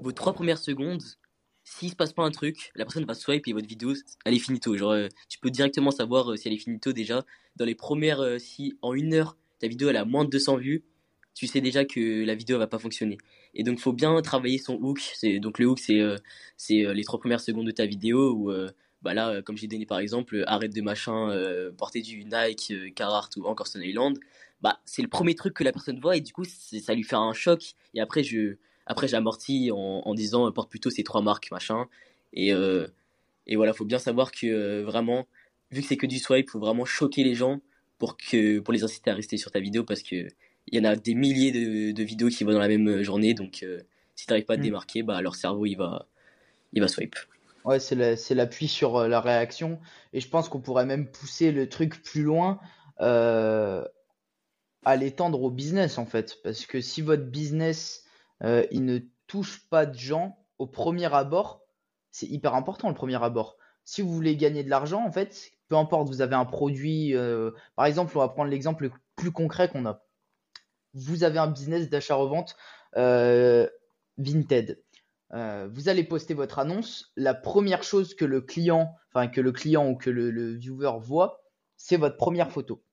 vos 0.00 0.12
3 0.12 0.32
premières 0.32 0.58
secondes, 0.58 1.02
s'il 1.62 1.90
se 1.90 1.96
passe 1.96 2.12
pas 2.12 2.24
un 2.24 2.32
truc, 2.32 2.72
la 2.74 2.84
personne 2.84 3.04
va 3.04 3.14
swipe 3.14 3.46
et 3.46 3.52
votre 3.52 3.68
vidéo, 3.68 3.94
elle 4.24 4.34
est 4.34 4.40
finito. 4.40 4.76
Genre, 4.76 4.96
tu 5.28 5.38
peux 5.38 5.50
directement 5.50 5.92
savoir 5.92 6.36
si 6.36 6.48
elle 6.48 6.54
est 6.54 6.58
finito 6.58 6.92
déjà. 6.92 7.24
Dans 7.54 7.64
les 7.64 7.76
premières, 7.76 8.40
si 8.40 8.76
en 8.82 8.94
une 8.94 9.14
heure, 9.14 9.36
ta 9.62 9.68
vidéo 9.68 9.88
elle 9.88 9.96
a 9.96 10.04
moins 10.04 10.24
de 10.24 10.30
200 10.30 10.56
vues, 10.56 10.84
tu 11.34 11.46
sais 11.46 11.60
déjà 11.60 11.84
que 11.84 12.24
la 12.24 12.34
vidéo 12.34 12.58
va 12.58 12.66
pas 12.66 12.78
fonctionner. 12.78 13.16
Et 13.54 13.62
donc, 13.62 13.78
faut 13.78 13.92
bien 13.92 14.20
travailler 14.22 14.58
son 14.58 14.74
hook. 14.74 15.00
C'est 15.14 15.38
donc 15.38 15.58
le 15.58 15.66
hook, 15.66 15.78
c'est 15.78 16.00
euh, 16.00 16.16
euh, 16.70 16.92
les 16.92 17.04
trois 17.04 17.18
premières 17.18 17.40
secondes 17.40 17.66
de 17.66 17.70
ta 17.70 17.86
vidéo 17.86 18.32
où 18.32 18.50
euh, 18.50 18.70
bah 19.02 19.14
là, 19.14 19.40
comme 19.42 19.56
j'ai 19.56 19.68
donné 19.68 19.86
par 19.86 19.98
exemple, 19.98 20.44
arrête 20.46 20.74
de 20.74 20.82
machin, 20.82 21.30
porter 21.76 22.02
du 22.02 22.24
Nike, 22.24 22.94
Carhartt 22.94 23.36
ou 23.36 23.44
encore 23.46 23.66
Stone 23.66 23.82
Island. 23.82 24.18
Bah, 24.60 24.80
c'est 24.84 25.02
le 25.02 25.08
premier 25.08 25.34
truc 25.34 25.54
que 25.54 25.64
la 25.64 25.72
personne 25.72 25.98
voit 25.98 26.16
et 26.16 26.20
du 26.20 26.32
coup, 26.32 26.44
ça 26.44 26.94
lui 26.94 27.02
fait 27.02 27.16
un 27.16 27.32
choc. 27.32 27.74
Et 27.94 28.00
après, 28.00 28.22
je 28.22 28.56
après 28.86 29.08
j'amortis 29.08 29.70
en, 29.72 30.02
en 30.04 30.14
disant 30.14 30.50
porte 30.52 30.70
plutôt 30.70 30.90
ces 30.90 31.02
trois 31.02 31.22
marques 31.22 31.50
machin. 31.50 31.86
Et 32.32 32.52
et 33.48 33.56
voilà, 33.56 33.72
faut 33.72 33.84
bien 33.84 33.98
savoir 33.98 34.30
que 34.30 34.82
vraiment, 34.82 35.26
vu 35.72 35.82
que 35.82 35.88
c'est 35.88 35.96
que 35.96 36.06
du 36.06 36.20
swipe, 36.20 36.48
faut 36.50 36.60
vraiment 36.60 36.84
choquer 36.84 37.24
les 37.24 37.34
gens 37.34 37.60
pour 38.02 38.16
que 38.16 38.58
pour 38.58 38.74
les 38.74 38.82
inciter 38.82 39.12
à 39.12 39.14
rester 39.14 39.36
sur 39.36 39.52
ta 39.52 39.60
vidéo 39.60 39.84
parce 39.84 40.02
que 40.02 40.26
il 40.66 40.76
y 40.76 40.80
en 40.80 40.84
a 40.90 40.96
des 40.96 41.14
milliers 41.14 41.52
de, 41.92 42.02
vidéos 42.02 42.30
qui 42.30 42.42
vont 42.42 42.50
dans 42.50 42.58
la 42.58 42.66
même 42.66 42.88
euh, 42.88 43.04
journée, 43.04 43.32
donc 43.32 43.62
euh, 43.62 43.80
si 44.16 44.26
tu 44.26 44.32
n'arrives 44.32 44.44
pas 44.44 44.54
à 44.54 44.56
te 44.56 44.62
mm. 44.62 44.64
démarquer, 44.64 45.04
bah, 45.04 45.22
leur 45.22 45.36
cerveau 45.36 45.66
il 45.66 45.76
va, 45.76 46.08
il 46.72 46.82
va 46.82 46.88
swipe. 46.88 47.14
Ouais, 47.64 47.78
c'est 47.78 48.34
l'appui 48.34 48.66
sur 48.66 48.96
euh, 48.96 49.06
la 49.06 49.20
réaction. 49.20 49.78
Et 50.12 50.18
je 50.18 50.28
pense 50.28 50.48
qu'on 50.48 50.58
pourrait 50.58 50.84
même 50.84 51.06
pousser 51.06 51.52
le 51.52 51.68
truc 51.68 52.02
plus 52.02 52.24
loin 52.24 52.58
à 52.98 53.86
l'étendre 54.96 55.40
au 55.40 55.52
business 55.52 55.96
en 55.96 56.06
fait. 56.06 56.38
Parce 56.42 56.66
que 56.66 56.80
si 56.80 57.02
votre 57.02 57.26
business 57.26 58.04
il 58.42 58.84
ne 58.84 58.98
touche 59.28 59.60
pas 59.70 59.86
de 59.86 59.96
gens 59.96 60.36
au 60.58 60.66
premier 60.66 61.14
abord, 61.14 61.62
c'est 62.10 62.26
hyper 62.26 62.56
important 62.56 62.88
le 62.88 62.96
premier 62.96 63.22
abord. 63.22 63.58
Si 63.84 64.02
vous 64.02 64.12
voulez 64.12 64.36
gagner 64.36 64.64
de 64.64 64.70
l'argent, 64.70 65.04
en 65.04 65.12
fait, 65.12 65.52
peu 65.72 65.76
importe, 65.78 66.08
vous 66.08 66.20
avez 66.20 66.34
un 66.34 66.44
produit. 66.44 67.14
par 67.76 67.86
exemple, 67.86 68.12
on 68.16 68.20
va 68.20 68.28
prendre 68.28 68.50
l'exemple 68.50 68.84
le 68.84 68.92
plus 69.16 69.32
concret 69.32 69.68
qu'on 69.68 69.86
a 69.86 70.02
vous 70.94 71.24
avez 71.24 71.38
un 71.38 71.46
business 71.46 71.88
d'achat-revente 71.88 72.56
euh, 72.96 73.68
Vinted. 74.18 74.82
Euh, 75.32 75.68
vous 75.72 75.88
allez 75.88 76.04
poster 76.04 76.34
votre 76.34 76.58
annonce. 76.58 77.12
La 77.16 77.34
première 77.34 77.82
chose 77.82 78.14
que 78.14 78.24
le 78.24 78.40
client, 78.40 78.94
enfin 79.12 79.28
que 79.28 79.40
le 79.40 79.52
client 79.52 79.88
ou 79.88 79.96
que 79.96 80.10
le, 80.10 80.54
viewer 80.54 80.92
voit, 81.00 81.42
c'est 81.76 81.96
votre 81.96 82.16
première 82.16 82.50
photo. 82.50 82.84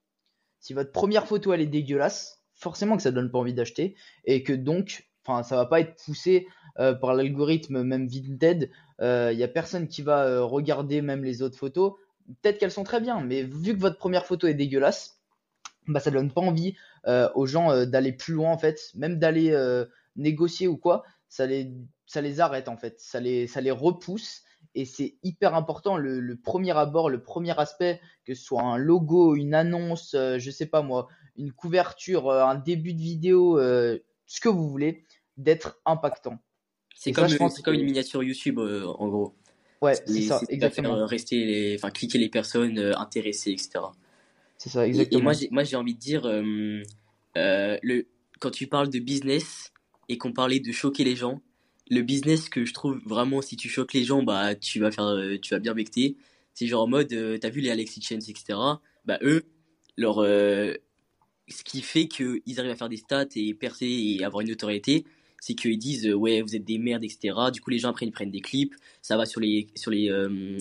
Si 0.60 0.74
votre 0.74 0.92
première 0.92 1.28
photo 1.28 1.54
elle 1.54 1.62
est 1.62 1.68
dégueulasse, 1.68 2.42
forcément 2.54 2.98
que 2.98 3.04
ça 3.04 3.12
donne 3.12 3.32
pas 3.32 3.40
envie 3.40 3.54
d'acheter 3.54 3.96
et 4.26 4.44
que 4.44 4.54
donc, 4.54 5.10
enfin 5.26 5.44
ça 5.44 5.56
va 5.56 5.66
pas 5.66 5.82
être 5.82 6.02
poussé 6.04 6.48
euh, 6.80 6.94
par 6.94 7.14
l'algorithme 7.14 7.84
même 7.84 8.08
Vinted. 8.08 8.72
Il 9.02 9.38
y 9.38 9.44
a 9.44 9.48
personne 9.48 9.88
qui 9.88 10.02
va 10.02 10.42
regarder 10.42 11.02
même 11.02 11.24
les 11.24 11.42
autres 11.42 11.58
photos. 11.58 11.94
Peut-être 12.42 12.60
qu'elles 12.60 12.72
sont 12.72 12.84
très 12.84 13.02
bien, 13.02 13.22
mais 13.22 13.44
vu 13.44 13.74
que 13.74 13.80
votre 13.80 13.98
première 13.98 14.26
photo 14.26 14.48
est 14.48 14.54
dégueulasse, 14.54 15.20
bah 15.88 16.00
ça 16.00 16.12
donne 16.12 16.32
pas 16.32 16.42
envie 16.42 16.76
euh, 17.08 17.30
aux 17.36 17.46
gens 17.46 17.72
euh, 17.72 17.86
d'aller 17.86 18.14
plus 18.14 18.34
loin 18.34 18.52
en 18.52 18.58
fait, 18.58 18.92
même 18.96 19.18
d'aller 19.18 19.52
euh, 19.52 19.86
négocier 20.16 20.68
ou 20.68 20.78
quoi, 20.78 21.04
ça 21.28 21.46
les, 21.46 21.72
ça 22.06 22.22
les 22.22 22.40
arrête 22.40 22.68
en 22.68 22.78
fait, 22.78 23.00
ça 23.00 23.20
les, 23.20 23.48
ça 23.48 23.62
les 23.62 23.72
repousse 23.72 24.44
et 24.76 24.86
c'est 24.86 25.18
hyper 25.24 25.56
important 25.56 25.98
le, 25.98 26.36
premier 26.36 26.78
abord, 26.78 27.10
le 27.10 27.22
premier 27.22 27.58
aspect, 27.60 28.00
que 28.26 28.36
ce 28.36 28.44
soit 28.44 28.62
un 28.62 28.78
logo, 28.78 29.36
une 29.36 29.56
annonce, 29.56 30.12
je 30.14 30.52
sais 30.52 30.68
pas 30.68 30.84
moi, 30.84 31.08
une 31.38 31.52
couverture, 31.52 32.32
un 32.32 32.56
début 32.56 32.94
de 32.94 33.00
vidéo, 33.00 33.58
ce 33.58 34.40
que 34.40 34.50
vous 34.50 34.70
voulez, 34.70 35.06
d'être 35.38 35.82
impactant. 35.86 36.38
C'est 36.96 37.14
comme, 37.14 37.30
comme 37.64 37.74
une 37.74 37.86
miniature 37.86 38.22
YouTube 38.22 38.60
en 38.60 39.08
gros. 39.08 39.36
Ouais, 39.82 39.96
c'est 39.96 40.22
ça, 40.22 40.42
exactement. 40.50 41.06
rester 41.06 41.46
les, 41.46 41.76
enfin 41.76 41.90
cliquer 41.90 42.18
les 42.18 42.30
personnes 42.30 42.78
intéressées, 42.98 43.52
etc. 43.52 43.80
C'est 44.60 44.70
ça, 44.70 44.86
exactement. 44.86 45.32
Et, 45.32 45.48
moi, 45.52 45.64
j'ai 45.64 45.78
envie 45.78 45.96
de 45.96 46.00
dire, 46.00 46.26
euh, 46.26 46.84
euh, 47.38 47.78
le, 47.82 48.08
quand 48.40 48.52
tu 48.52 48.68
parles 48.68 48.90
de 48.90 49.00
business 49.00 49.72
et 50.10 50.18
qu'on 50.18 50.34
parlait 50.34 50.60
de 50.60 50.72
choquer 50.74 51.06
les 51.06 51.16
gens, 51.16 51.42
le 51.90 52.02
business 52.02 52.50
que 52.50 52.66
je 52.66 52.74
trouve 52.74 53.00
vraiment, 53.06 53.42
si 53.42 53.56
tu 53.56 53.70
choques 53.70 53.94
les 53.94 54.04
gens, 54.04 54.22
bah, 54.22 54.56
tu 54.56 54.80
vas 54.80 54.92
faire, 54.92 55.06
euh, 55.06 55.38
tu 55.42 55.54
vas 55.54 55.60
bien 55.60 55.74
becter. 55.74 56.18
C'est 56.54 56.68
genre 56.68 56.84
en 56.84 56.88
mode, 56.88 57.40
t'as 57.40 57.50
vu 57.50 57.62
les 57.62 57.72
Alexis 57.72 58.02
Chance, 58.02 58.28
etc. 58.28 58.60
Bah, 59.06 59.18
eux, 59.22 59.46
leur, 59.96 60.18
ce 60.18 61.64
qui 61.64 61.82
fait 61.82 62.10
qu'ils 62.10 62.60
arrivent 62.60 62.72
à 62.72 62.76
faire 62.76 62.90
des 62.90 62.98
stats 62.98 63.28
et 63.36 63.54
percer 63.54 63.88
et 63.88 64.26
avoir 64.26 64.42
une 64.42 64.50
notoriété, 64.50 65.06
c'est 65.42 65.54
qu'ils 65.56 65.78
disent 65.78 66.08
ouais 66.08 66.42
vous 66.42 66.56
êtes 66.56 66.66
des 66.66 66.78
merdes 66.78 67.04
etc 67.04 67.36
du 67.54 67.62
coup 67.62 67.70
les 67.70 67.80
gens 67.80 67.90
après 67.90 68.06
ils 68.06 68.12
prennent 68.12 68.32
des 68.32 68.42
clips. 68.42 68.76
Ça 69.02 69.18
va 69.18 69.26
sur 69.26 69.40
les 69.40 69.68
sur 69.76 69.92
les, 69.92 70.10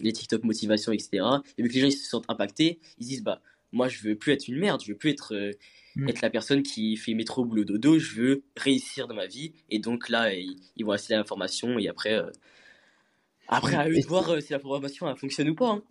les 0.02 0.12
TikTok 0.12 0.44
motivation 0.44 0.92
etc 0.92 1.24
et 1.56 1.62
vu 1.62 1.68
que 1.68 1.74
les 1.74 1.80
gens 1.80 1.86
ils 1.86 1.92
se 1.92 2.08
sentent 2.08 2.28
impactés 2.28 2.78
ils 2.98 3.06
disent 3.06 3.22
bah 3.22 3.42
moi 3.72 3.88
je 3.88 4.00
veux 4.00 4.16
plus 4.16 4.32
être 4.32 4.48
une 4.48 4.58
merde, 4.58 4.82
je 4.82 4.92
veux 4.92 4.98
plus 4.98 5.10
être 5.10 5.34
euh, 5.34 5.52
mm. 5.96 6.08
être 6.08 6.22
la 6.22 6.30
personne 6.30 6.62
qui 6.62 6.96
fait 6.96 7.14
métro 7.14 7.44
boulot 7.44 7.64
dodo, 7.64 7.98
je 7.98 8.14
veux 8.14 8.42
réussir 8.56 9.08
dans 9.08 9.14
ma 9.14 9.26
vie. 9.26 9.52
Et 9.70 9.78
donc 9.78 10.08
là 10.08 10.32
ils, 10.34 10.84
vont 10.84 10.92
assister 10.92 11.14
à 11.14 11.18
l'information 11.18 11.78
et 11.78 11.88
après 11.88 12.14
euh, 12.14 12.30
après 13.48 13.76
à 13.76 13.88
eux 13.88 14.00
de 14.00 14.06
voir 14.06 14.30
euh, 14.30 14.40
si 14.40 14.52
la 14.52 14.58
programmation 14.58 15.14
fonctionne 15.16 15.48
ou 15.50 15.54
pas. 15.54 15.70
Hein. 15.70 15.82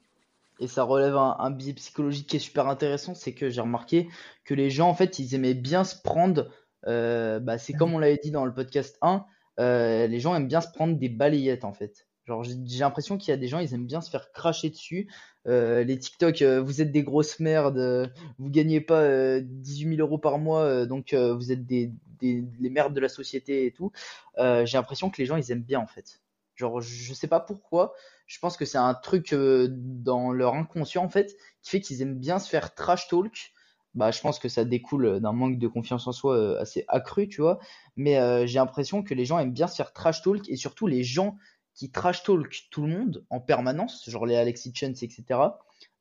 Et 0.60 0.67
ça 0.67 0.84
relève 0.84 1.15
un, 1.15 1.52
biais 1.52 1.73
psychologique 1.73 2.26
qui 2.26 2.38
est 2.38 2.39
super 2.39 2.67
intéressant, 2.67 3.13
c'est 3.13 3.32
que 3.32 3.47
j'ai 3.52 3.62
remarqué 3.62 4.10
que 4.43 4.56
les 4.56 4.71
gens 4.71 4.89
en 4.89 4.95
fait 4.95 5.19
ils 5.19 5.36
aimaient 5.36 5.54
bien 5.54 5.84
se 5.84 5.95
prendre, 6.02 6.50
bah, 6.88 7.58
c'est 7.58 7.73
comme 7.73 7.93
on 7.93 8.00
l'avait 8.00 8.19
dit 8.21 8.32
dans 8.32 8.45
le 8.45 8.54
podcast 8.54 8.97
1, 9.02 9.26
les 9.60 10.19
gens 10.19 10.36
aiment 10.36 10.47
bien 10.47 10.62
se 10.62 10.71
prendre 10.71 10.97
des 10.97 11.10
balayettes 11.10 11.65
en 11.65 11.73
fait. 11.73 12.08
Genre, 12.28 12.43
j'ai 12.43 12.80
l'impression 12.80 13.17
qu'il 13.17 13.32
y 13.32 13.34
a 13.34 13.38
des 13.38 13.47
gens, 13.47 13.60
ils 13.60 13.73
aiment 13.73 13.86
bien 13.88 14.02
se 14.02 14.10
faire 14.10 14.34
cracher 14.34 14.69
dessus. 14.69 15.10
Euh, 15.47 15.86
les 15.86 15.97
TikTok, 15.97 16.41
euh, 16.41 16.62
vous 16.62 16.82
êtes 16.82 16.91
des 16.91 17.04
grosses 17.04 17.39
merdes, 17.39 17.78
euh, 17.78 18.06
vous 18.38 18.50
gagnez 18.50 18.82
pas 18.82 19.39
18 19.39 19.95
000 19.95 20.02
euros 20.02 20.17
par 20.17 20.38
mois, 20.38 20.86
donc 20.86 21.13
vous 21.13 21.54
êtes 21.54 21.65
des, 21.65 21.93
des, 22.19 22.43
les 22.60 22.69
merdes 22.69 22.93
de 22.93 23.00
la 23.00 23.08
société 23.08 23.65
et 23.65 23.71
tout. 23.71 23.93
j'ai 24.38 24.78
l'impression 24.78 25.10
que 25.10 25.21
les 25.21 25.26
gens, 25.26 25.38
ils 25.38 25.52
aiment 25.52 25.63
bien 25.63 25.80
en 25.80 25.88
fait. 25.88 26.21
Genre, 26.56 26.82
je 26.82 27.13
sais 27.13 27.28
pas 27.28 27.39
pourquoi. 27.39 27.93
Je 28.26 28.39
pense 28.39 28.58
que 28.58 28.65
c'est 28.65 28.78
un 28.78 28.93
truc 28.93 29.34
dans 29.34 30.34
leur 30.34 30.56
inconscient 30.56 31.06
en 31.06 31.10
fait 31.10 31.38
qui 31.62 31.69
fait 31.69 31.80
qu'ils 31.80 32.02
aiment 32.02 32.19
bien 32.19 32.39
se 32.39 32.50
faire 32.50 32.73
trash 32.73 33.08
talk. 33.08 33.54
Bah, 33.97 34.12
je 34.12 34.21
pense 34.21 34.38
que 34.38 34.47
ça 34.47 34.63
découle 34.63 35.19
d'un 35.19 35.31
manque 35.31 35.57
de 35.57 35.67
confiance 35.67 36.05
en 36.05 36.12
soi 36.12 36.60
assez 36.60 36.86
accru, 36.88 37.27
tu 37.27 37.41
vois. 37.41 37.57
Mais 37.95 38.45
j'ai 38.45 38.60
l'impression 38.60 39.01
que 39.01 39.15
les 39.15 39.25
gens 39.25 39.39
aiment 39.39 39.53
bien 39.53 39.65
se 39.65 39.75
faire 39.75 39.91
trash 39.91 40.21
talk 40.21 40.47
et 40.47 40.55
surtout 40.55 40.86
les 40.86 41.03
gens 41.03 41.36
qui 41.73 41.89
trash 41.89 42.21
talk 42.21 42.67
tout 42.69 42.83
le 42.83 42.89
monde 42.89 43.25
en 43.31 43.39
permanence, 43.39 44.07
genre 44.07 44.27
les 44.27 44.36
Alexis 44.36 44.71
Chance, 44.75 45.01
etc., 45.01 45.39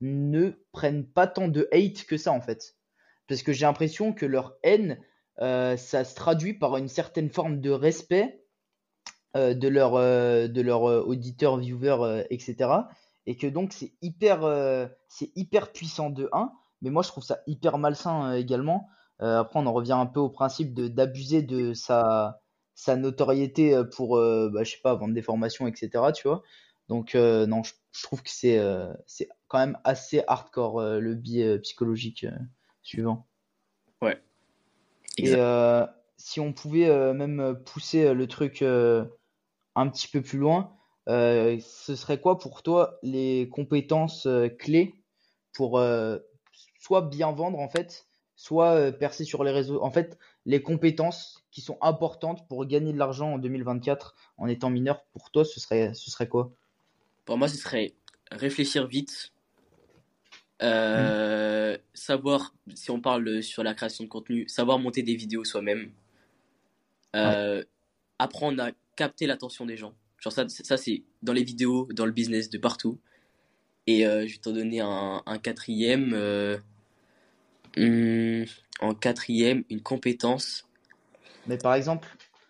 ne 0.02 0.50
prennent 0.72 1.06
pas 1.06 1.26
tant 1.26 1.48
de 1.48 1.70
hate 1.72 2.04
que 2.04 2.18
ça 2.18 2.32
en 2.32 2.42
fait. 2.42 2.76
Parce 3.28 3.42
que 3.42 3.54
j'ai 3.54 3.64
l'impression 3.64 4.12
que 4.12 4.26
leur 4.26 4.58
haine, 4.62 5.00
euh, 5.40 5.78
ça 5.78 6.04
se 6.04 6.14
traduit 6.14 6.52
par 6.52 6.76
une 6.76 6.88
certaine 6.88 7.30
forme 7.30 7.62
de 7.62 7.70
respect 7.70 8.44
euh, 9.38 9.54
de 9.54 9.68
leurs 9.68 9.94
de 9.94 10.60
leur 10.60 10.82
auditeurs, 10.82 11.56
viewers, 11.56 12.26
etc. 12.28 12.70
Et 13.24 13.38
que 13.38 13.46
donc 13.46 13.72
c'est 13.72 13.94
hyper, 14.02 14.40
c'est 15.08 15.30
hyper 15.34 15.72
puissant 15.72 16.10
de 16.10 16.28
1, 16.32 16.52
mais 16.86 16.92
moi 16.92 17.02
je 17.02 17.08
trouve 17.08 17.24
ça 17.24 17.40
hyper 17.48 17.78
malsain 17.78 18.32
également. 18.34 18.88
après, 19.18 19.58
on 19.58 19.66
en 19.66 19.72
revient 19.72 19.92
un 19.92 20.06
peu 20.06 20.20
au 20.20 20.30
principe 20.30 20.72
de 20.72 20.86
d'abuser 20.86 21.42
de 21.42 21.74
sa, 21.74 22.40
sa 22.76 22.94
notoriété 22.94 23.82
pour, 23.96 24.16
bah, 24.16 24.62
je 24.62 24.70
sais 24.70 24.80
pas, 24.82 24.94
vendre 24.94 25.12
des 25.12 25.22
formations, 25.22 25.66
etc. 25.66 26.04
Tu 26.14 26.28
vois. 26.28 26.42
Donc, 26.88 27.14
non, 27.14 27.62
je, 27.64 27.72
trouve 28.04 28.22
que 28.22 28.30
c'est 28.30 28.60
c'est 29.06 29.28
quand 29.48 29.58
même 29.58 29.78
assez 29.82 30.22
hardcore 30.28 30.80
le 30.80 31.14
biais 31.14 31.58
psychologique 31.58 32.24
suivant. 32.82 33.26
Ouais. 34.00 34.20
Et 35.18 35.34
si 36.18 36.38
on 36.38 36.52
pouvait 36.52 37.14
même 37.14 37.58
pousser 37.64 38.14
le 38.14 38.26
truc 38.28 38.62
un 38.62 39.88
petit 39.88 40.06
peu 40.06 40.22
plus 40.22 40.38
loin, 40.38 40.76
ce 41.08 41.94
serait 41.96 42.20
quoi 42.20 42.38
pour 42.38 42.62
toi 42.62 42.98
les 43.02 43.48
compétences 43.48 44.28
clés 44.58 44.94
pour 45.52 45.80
soit 46.86 47.02
bien 47.02 47.32
vendre 47.32 47.58
en 47.58 47.68
fait, 47.68 48.06
soit 48.36 48.92
percer 48.92 49.24
sur 49.24 49.42
les 49.42 49.50
réseaux. 49.50 49.82
En 49.82 49.90
fait, 49.90 50.18
les 50.44 50.62
compétences 50.62 51.44
qui 51.50 51.60
sont 51.60 51.78
importantes 51.80 52.46
pour 52.46 52.64
gagner 52.64 52.92
de 52.92 52.98
l'argent 52.98 53.32
en 53.32 53.38
2024 53.38 54.14
en 54.36 54.46
étant 54.46 54.70
mineur, 54.70 55.04
pour 55.06 55.32
toi, 55.32 55.44
ce 55.44 55.58
serait, 55.58 55.94
ce 55.94 56.12
serait 56.12 56.28
quoi? 56.28 56.52
Pour 57.24 57.38
moi, 57.38 57.48
ce 57.48 57.56
serait 57.56 57.94
réfléchir 58.30 58.86
vite, 58.86 59.32
euh, 60.62 61.76
savoir, 61.92 62.54
si 62.74 62.92
on 62.92 63.00
parle 63.00 63.42
sur 63.42 63.64
la 63.64 63.74
création 63.74 64.04
de 64.04 64.08
contenu, 64.08 64.48
savoir 64.48 64.78
monter 64.78 65.02
des 65.02 65.16
vidéos 65.16 65.44
soi-même. 65.44 65.90
Euh, 67.16 67.64
apprendre 68.20 68.62
à 68.62 68.70
capter 68.94 69.26
l'attention 69.26 69.66
des 69.66 69.76
gens. 69.76 69.94
Genre 70.20 70.32
ça, 70.32 70.48
ça 70.48 70.76
c'est 70.76 71.02
dans 71.22 71.32
les 71.32 71.44
vidéos, 71.44 71.88
dans 71.92 72.06
le 72.06 72.12
business, 72.12 72.48
de 72.48 72.58
partout. 72.58 73.00
Et 73.88 74.06
euh, 74.06 74.26
je 74.26 74.34
vais 74.34 74.38
t'en 74.38 74.52
donner 74.52 74.80
un, 74.80 75.22
un 75.24 75.38
quatrième. 75.38 76.14
En 77.78 78.94
quatrième, 78.94 79.64
une 79.70 79.82
compétence. 79.82 80.66
Mais 81.46 81.58
par 81.58 81.74
exemple, 81.74 82.08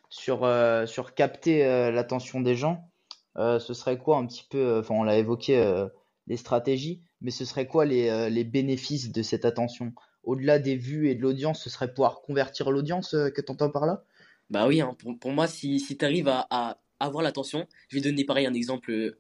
sur, 0.09 0.49
sur 0.87 1.15
capter 1.15 1.65
l'attention 1.93 2.41
des 2.41 2.57
gens, 2.57 2.91
ce 3.37 3.75
serait 3.75 3.99
quoi 3.99 4.19
un 4.19 4.27
petit 4.27 4.47
peu, 4.49 4.79
enfin 4.79 4.95
on 4.95 5.03
l'a 5.05 5.19
évoqué, 5.19 5.87
les 6.27 6.37
stratégies, 6.37 7.01
mais 7.21 7.31
ce 7.31 7.45
serait 7.45 7.67
quoi 7.67 7.85
les, 7.85 8.09
euh, 8.09 8.29
les 8.29 8.45
bénéfices 8.45 9.13
de 9.13 9.23
cette 9.23 9.45
attention? 9.45 9.93
Au-delà 10.25 10.59
des 10.59 10.77
vues 10.77 11.09
et 11.09 11.15
de 11.15 11.23
l'audience, 11.23 11.63
ce 11.63 11.71
serait 11.71 11.89
pouvoir 11.89 12.21
convertir 12.23 12.71
l'audience 12.71 13.15
euh, 13.15 13.31
que 13.31 13.41
tu 13.41 13.53
entends 13.53 13.71
par 13.71 13.87
là? 13.87 14.05
Bah 14.51 14.67
oui, 14.67 14.81
hein, 14.81 14.95
pour, 14.99 15.19
pour, 15.19 15.33
moi, 15.33 15.47
si, 15.47 15.81
si 15.81 15.97
tu 15.97 16.05
arrives 16.05 16.29
à, 16.29 16.47
à, 16.51 16.79
avoir 17.01 17.23
l'attention, 17.23 17.67
je 17.89 17.97
vais 17.97 18.03
donner 18.03 18.25
pareil 18.25 18.47
un 18.47 18.55
exemple 18.55 18.91
euh, 18.91 19.19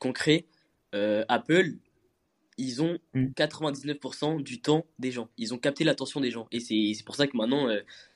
concret. 0.00 0.46
Apple, 1.28 1.74
ils 2.58 2.82
ont 2.82 2.98
99% 3.14 4.38
mm. 4.38 4.42
du 4.42 4.60
temps 4.60 4.84
des 4.98 5.10
gens. 5.10 5.28
Ils 5.38 5.54
ont 5.54 5.58
capté 5.58 5.84
l'attention 5.84 6.20
des 6.20 6.30
gens. 6.30 6.46
Et 6.52 6.60
c'est 6.60 7.04
pour 7.04 7.16
ça 7.16 7.26
que 7.26 7.36
maintenant, 7.36 7.68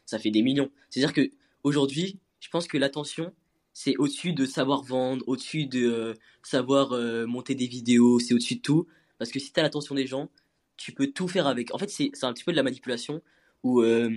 ça 0.04 0.18
fait 0.18 0.30
des 0.30 0.42
millions. 0.42 0.70
C'est-à-dire 0.90 1.12
que 1.12 1.30
aujourd'hui, 1.64 2.18
je 2.40 2.48
pense 2.50 2.66
que 2.66 2.76
l'attention, 2.76 3.32
c'est 3.72 3.96
au-dessus 3.96 4.32
de 4.34 4.44
savoir 4.44 4.82
vendre, 4.82 5.24
au-dessus 5.26 5.66
de 5.66 6.14
savoir 6.42 6.90
monter 7.26 7.54
des 7.54 7.66
vidéos, 7.66 8.18
c'est 8.18 8.34
au-dessus 8.34 8.56
de 8.56 8.60
tout. 8.60 8.86
Parce 9.18 9.30
que 9.30 9.38
si 9.38 9.52
tu 9.52 9.60
as 9.60 9.62
l'attention 9.62 9.94
des 9.94 10.06
gens, 10.06 10.28
tu 10.76 10.92
peux 10.92 11.06
tout 11.06 11.28
faire 11.28 11.46
avec. 11.46 11.72
En 11.74 11.78
fait, 11.78 11.88
c'est 11.88 12.10
un 12.24 12.32
petit 12.32 12.44
peu 12.44 12.50
de 12.50 12.56
la 12.56 12.64
manipulation 12.64 13.22
où 13.62 13.82
euh, 13.82 14.10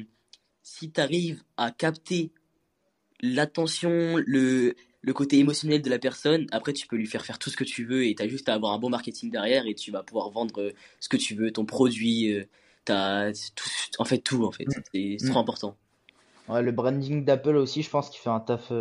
si 0.63 0.91
tu 0.91 0.99
arrives 0.99 1.43
à 1.57 1.71
capter 1.71 2.31
l'attention, 3.21 4.17
le, 4.25 4.75
le 5.05 5.13
côté 5.13 5.37
émotionnel 5.37 5.81
de 5.81 5.89
la 5.89 5.99
personne, 5.99 6.47
après 6.51 6.73
tu 6.73 6.87
peux 6.87 6.95
lui 6.95 7.05
faire 7.05 7.25
faire 7.25 7.39
tout 7.39 7.49
ce 7.49 7.57
que 7.57 7.63
tu 7.63 7.85
veux 7.85 8.05
et 8.05 8.15
tu 8.15 8.23
as 8.23 8.27
juste 8.27 8.49
à 8.49 8.53
avoir 8.53 8.73
un 8.73 8.79
bon 8.79 8.89
marketing 8.89 9.29
derrière 9.29 9.67
et 9.67 9.75
tu 9.75 9.91
vas 9.91 10.03
pouvoir 10.03 10.29
vendre 10.31 10.61
euh, 10.61 10.71
ce 10.99 11.09
que 11.09 11.17
tu 11.17 11.35
veux, 11.35 11.51
ton 11.51 11.65
produit, 11.65 12.33
euh, 12.33 12.45
as 12.89 13.31
en 13.99 14.05
fait 14.05 14.19
tout 14.19 14.43
en 14.45 14.51
fait. 14.51 14.65
Mm. 14.65 15.17
C'est 15.19 15.29
trop 15.29 15.39
mm. 15.39 15.41
important. 15.41 15.77
le 16.49 16.71
branding 16.71 17.23
d'Apple 17.23 17.55
aussi, 17.55 17.83
je 17.83 17.89
pense 17.89 18.09
qu'il 18.09 18.19
fait 18.19 18.29
un 18.29 18.39
taf 18.39 18.71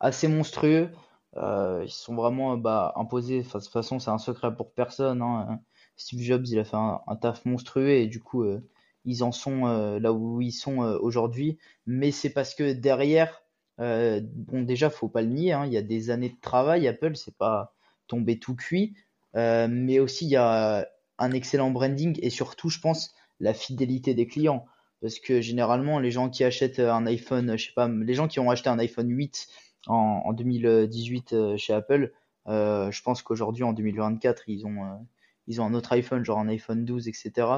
assez 0.00 0.28
monstrueux. 0.28 0.90
Euh, 1.36 1.82
ils 1.84 1.90
sont 1.90 2.14
vraiment 2.14 2.56
bah, 2.56 2.92
imposés. 2.96 3.42
de 3.42 3.48
toute 3.48 3.66
façon, 3.68 3.98
c'est 3.98 4.10
un 4.10 4.18
secret 4.18 4.54
pour 4.54 4.72
personne. 4.72 5.22
Hein. 5.22 5.60
Steve 5.96 6.20
Jobs, 6.20 6.46
il 6.46 6.58
a 6.58 6.64
fait 6.64 6.76
un, 6.76 7.16
taf 7.20 7.44
monstrueux 7.44 7.90
et 7.90 8.06
du 8.06 8.20
coup, 8.20 8.42
euh, 8.42 8.60
ils 9.04 9.22
en 9.22 9.32
sont 9.32 9.66
euh, 9.66 9.98
là 9.98 10.12
où 10.12 10.40
ils 10.40 10.52
sont 10.52 10.78
aujourd'hui. 10.78 11.58
Mais 11.86 12.10
c'est 12.10 12.30
parce 12.30 12.54
que 12.54 12.72
derrière, 12.72 13.42
bon, 13.78 14.62
déjà, 14.62 14.90
faut 14.90 15.08
pas 15.08 15.22
le 15.22 15.28
nier. 15.28 15.52
Hein, 15.52 15.66
il 15.66 15.72
y 15.72 15.76
a 15.76 15.82
des 15.82 16.10
années 16.10 16.30
de 16.30 16.40
travail. 16.40 16.88
Apple, 16.88 17.16
c'est 17.16 17.36
pas 17.36 17.74
tombé 18.06 18.38
tout 18.38 18.54
cuit. 18.54 18.94
mais 19.34 19.98
aussi, 19.98 20.26
il 20.26 20.30
y 20.30 20.36
a 20.36 20.86
un 21.18 21.32
excellent 21.32 21.70
branding 21.70 22.18
et 22.22 22.30
surtout, 22.30 22.68
je 22.68 22.80
pense, 22.80 23.14
la 23.40 23.54
fidélité 23.54 24.14
des 24.14 24.26
clients. 24.26 24.66
Parce 25.00 25.18
que 25.18 25.40
généralement, 25.40 25.98
les 25.98 26.10
gens 26.10 26.30
qui 26.30 26.44
achètent 26.44 26.78
un 26.78 27.06
iPhone, 27.06 27.56
je 27.56 27.66
sais 27.66 27.72
pas, 27.74 27.88
les 27.88 28.14
gens 28.14 28.28
qui 28.28 28.40
ont 28.40 28.50
acheté 28.50 28.68
un 28.70 28.78
iPhone 28.78 29.10
8 29.10 29.48
en, 29.86 30.32
2018 30.32 31.32
euh, 31.32 31.56
chez 31.56 31.72
Apple. 31.72 32.12
Euh, 32.48 32.90
je 32.90 33.02
pense 33.02 33.22
qu'aujourd'hui, 33.22 33.64
en 33.64 33.72
2024, 33.72 34.44
ils 34.48 34.66
ont, 34.66 34.84
euh, 34.84 34.96
ils 35.46 35.60
ont 35.60 35.66
un 35.66 35.74
autre 35.74 35.92
iPhone, 35.92 36.24
genre 36.24 36.38
un 36.38 36.48
iPhone 36.48 36.84
12, 36.84 37.08
etc. 37.08 37.48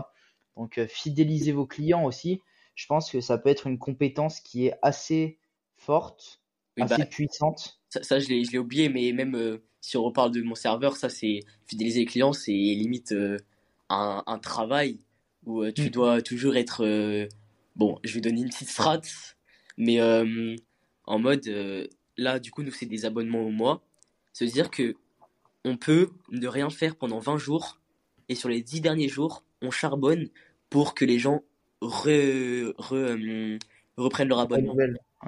Donc, 0.57 0.81
fidéliser 0.89 1.53
vos 1.53 1.67
clients 1.67 2.05
aussi. 2.05 2.43
Je 2.75 2.87
pense 2.87 3.11
que 3.11 3.21
ça 3.21 3.39
peut 3.39 3.51
être 3.51 3.67
une 3.67 3.79
compétence 3.79 4.41
qui 4.41 4.67
est 4.67 4.75
assez 4.83 5.39
forte, 5.79 6.41
assez 6.79 6.99
bah, 6.99 7.07
puissante. 7.07 7.81
Ça, 7.89 8.19
je 8.19 8.29
l'ai 8.29 8.59
oublié, 8.59 8.89
mais 8.89 9.13
même 9.13 9.59
si 9.81 9.97
on 9.97 10.03
reparle 10.03 10.33
de 10.33 10.43
mon 10.43 10.55
serveur, 10.55 10.97
ça, 10.97 11.09
c'est 11.09 11.41
fidéliser 11.67 12.01
les 12.01 12.07
clients, 12.07 12.33
c'est 12.33 12.53
limite 12.53 13.15
un, 13.89 14.23
un, 14.27 14.39
travail 14.39 14.99
où 15.47 15.69
tu 15.71 15.87
mm. 15.87 15.91
dois 15.91 16.23
toujours 16.23 16.57
être. 16.57 17.29
bon, 17.77 17.99
je 18.05 18.15
vais 18.15 18.21
donner 18.21 18.43
une 18.43 18.51
petite 18.51 18.69
strat, 18.69 19.01
mais 19.79 20.01
en 21.07 21.19
mode 21.19 21.49
là, 22.19 22.39
du 22.39 22.51
coup, 22.51 22.63
nous, 22.63 22.73
c'est 22.73 22.87
des 22.87 23.07
abonnements 23.07 23.43
au 23.43 23.51
mois. 23.51 23.83
Se 24.35 24.45
dire 24.45 24.71
que 24.71 24.95
on 25.65 25.77
peut 25.77 26.11
ne 26.31 26.47
rien 26.47 26.71
faire 26.71 26.97
pendant 26.97 27.19
20 27.19 27.39
jours 27.39 27.81
et 28.29 28.35
sur 28.35 28.49
les 28.49 28.63
10 28.63 28.81
derniers 28.81 29.09
jours, 29.09 29.45
on 29.63 29.71
charbonne 29.71 30.29
pour 30.71 30.95
que 30.95 31.05
les 31.05 31.19
gens 31.19 31.43
euh, 31.83 32.73
reprennent 33.97 34.29
leur 34.29 34.41
abonnement 34.41 34.77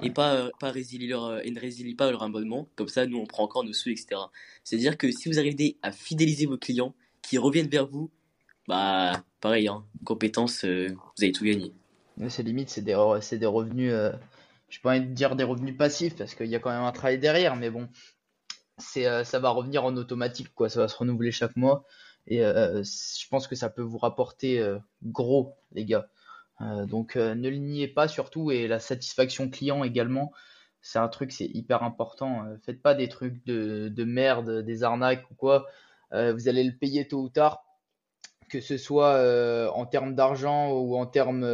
et 0.01 0.11
pas, 0.11 0.35
euh, 0.35 0.49
pas 0.59 0.71
résilier 0.71 1.07
leur, 1.07 1.25
euh, 1.25 1.41
ne 1.43 1.59
résilient 1.59 1.95
pas 1.95 2.11
leur 2.11 2.23
abonnement. 2.23 2.69
Comme 2.75 2.87
ça, 2.87 3.05
nous, 3.05 3.17
on 3.17 3.25
prend 3.25 3.43
encore 3.43 3.63
nos 3.63 3.73
sous, 3.73 3.89
etc. 3.89 4.21
C'est-à-dire 4.63 4.97
que 4.97 5.11
si 5.11 5.29
vous 5.29 5.39
arrivez 5.39 5.77
à 5.81 5.91
fidéliser 5.91 6.45
vos 6.45 6.57
clients 6.57 6.95
qui 7.21 7.37
reviennent 7.37 7.69
vers 7.69 7.87
vous, 7.87 8.09
bah, 8.67 9.23
pareil, 9.41 9.67
hein, 9.67 9.85
compétences, 10.05 10.63
vous 10.65 11.23
avez 11.23 11.31
tout 11.31 11.43
gagné. 11.43 11.73
C'est 12.29 12.43
limite, 12.43 12.69
c'est 12.69 12.81
des, 12.81 12.93
des 13.37 13.45
revenus 13.45 13.93
je 14.71 14.79
pas 14.79 14.91
envie 14.91 15.01
de 15.01 15.13
dire 15.13 15.35
des 15.35 15.43
revenus 15.43 15.77
passifs 15.77 16.15
parce 16.15 16.33
qu'il 16.33 16.47
y 16.47 16.55
a 16.55 16.59
quand 16.59 16.71
même 16.71 16.83
un 16.83 16.91
travail 16.93 17.19
derrière, 17.19 17.57
mais 17.57 17.69
bon, 17.69 17.89
c'est 18.77 19.05
euh, 19.05 19.23
ça 19.23 19.37
va 19.37 19.49
revenir 19.49 19.83
en 19.83 19.95
automatique, 19.97 20.53
quoi. 20.55 20.69
Ça 20.69 20.79
va 20.79 20.87
se 20.87 20.95
renouveler 20.95 21.31
chaque 21.31 21.57
mois 21.57 21.85
et 22.25 22.43
euh, 22.43 22.81
je 22.83 23.27
pense 23.29 23.47
que 23.47 23.55
ça 23.55 23.69
peut 23.69 23.81
vous 23.81 23.97
rapporter 23.97 24.59
euh, 24.59 24.79
gros, 25.03 25.55
les 25.73 25.85
gars. 25.85 26.07
Donc 26.87 27.15
ne 27.15 27.49
le 27.49 27.57
niez 27.57 27.87
pas 27.87 28.07
surtout 28.07 28.51
et 28.51 28.67
la 28.67 28.79
satisfaction 28.79 29.49
client 29.49 29.83
également. 29.83 30.31
C'est 30.81 30.99
un 30.99 31.07
truc, 31.07 31.31
c'est 31.31 31.45
hyper 31.45 31.83
important. 31.83 32.45
faites 32.65 32.81
pas 32.81 32.95
des 32.95 33.07
trucs 33.09 33.45
de, 33.45 33.89
de 33.89 34.03
merde, 34.03 34.63
des 34.63 34.83
arnaques 34.83 35.29
ou 35.31 35.35
quoi. 35.35 35.67
vous 36.11 36.47
allez 36.47 36.63
le 36.63 36.75
payer 36.75 37.07
tôt 37.07 37.21
ou 37.21 37.29
tard, 37.29 37.63
que 38.49 38.61
ce 38.61 38.77
soit 38.77 39.71
en 39.73 39.85
termes 39.85 40.15
d'argent 40.15 40.71
ou 40.71 40.95
en 40.95 41.05
termes 41.05 41.45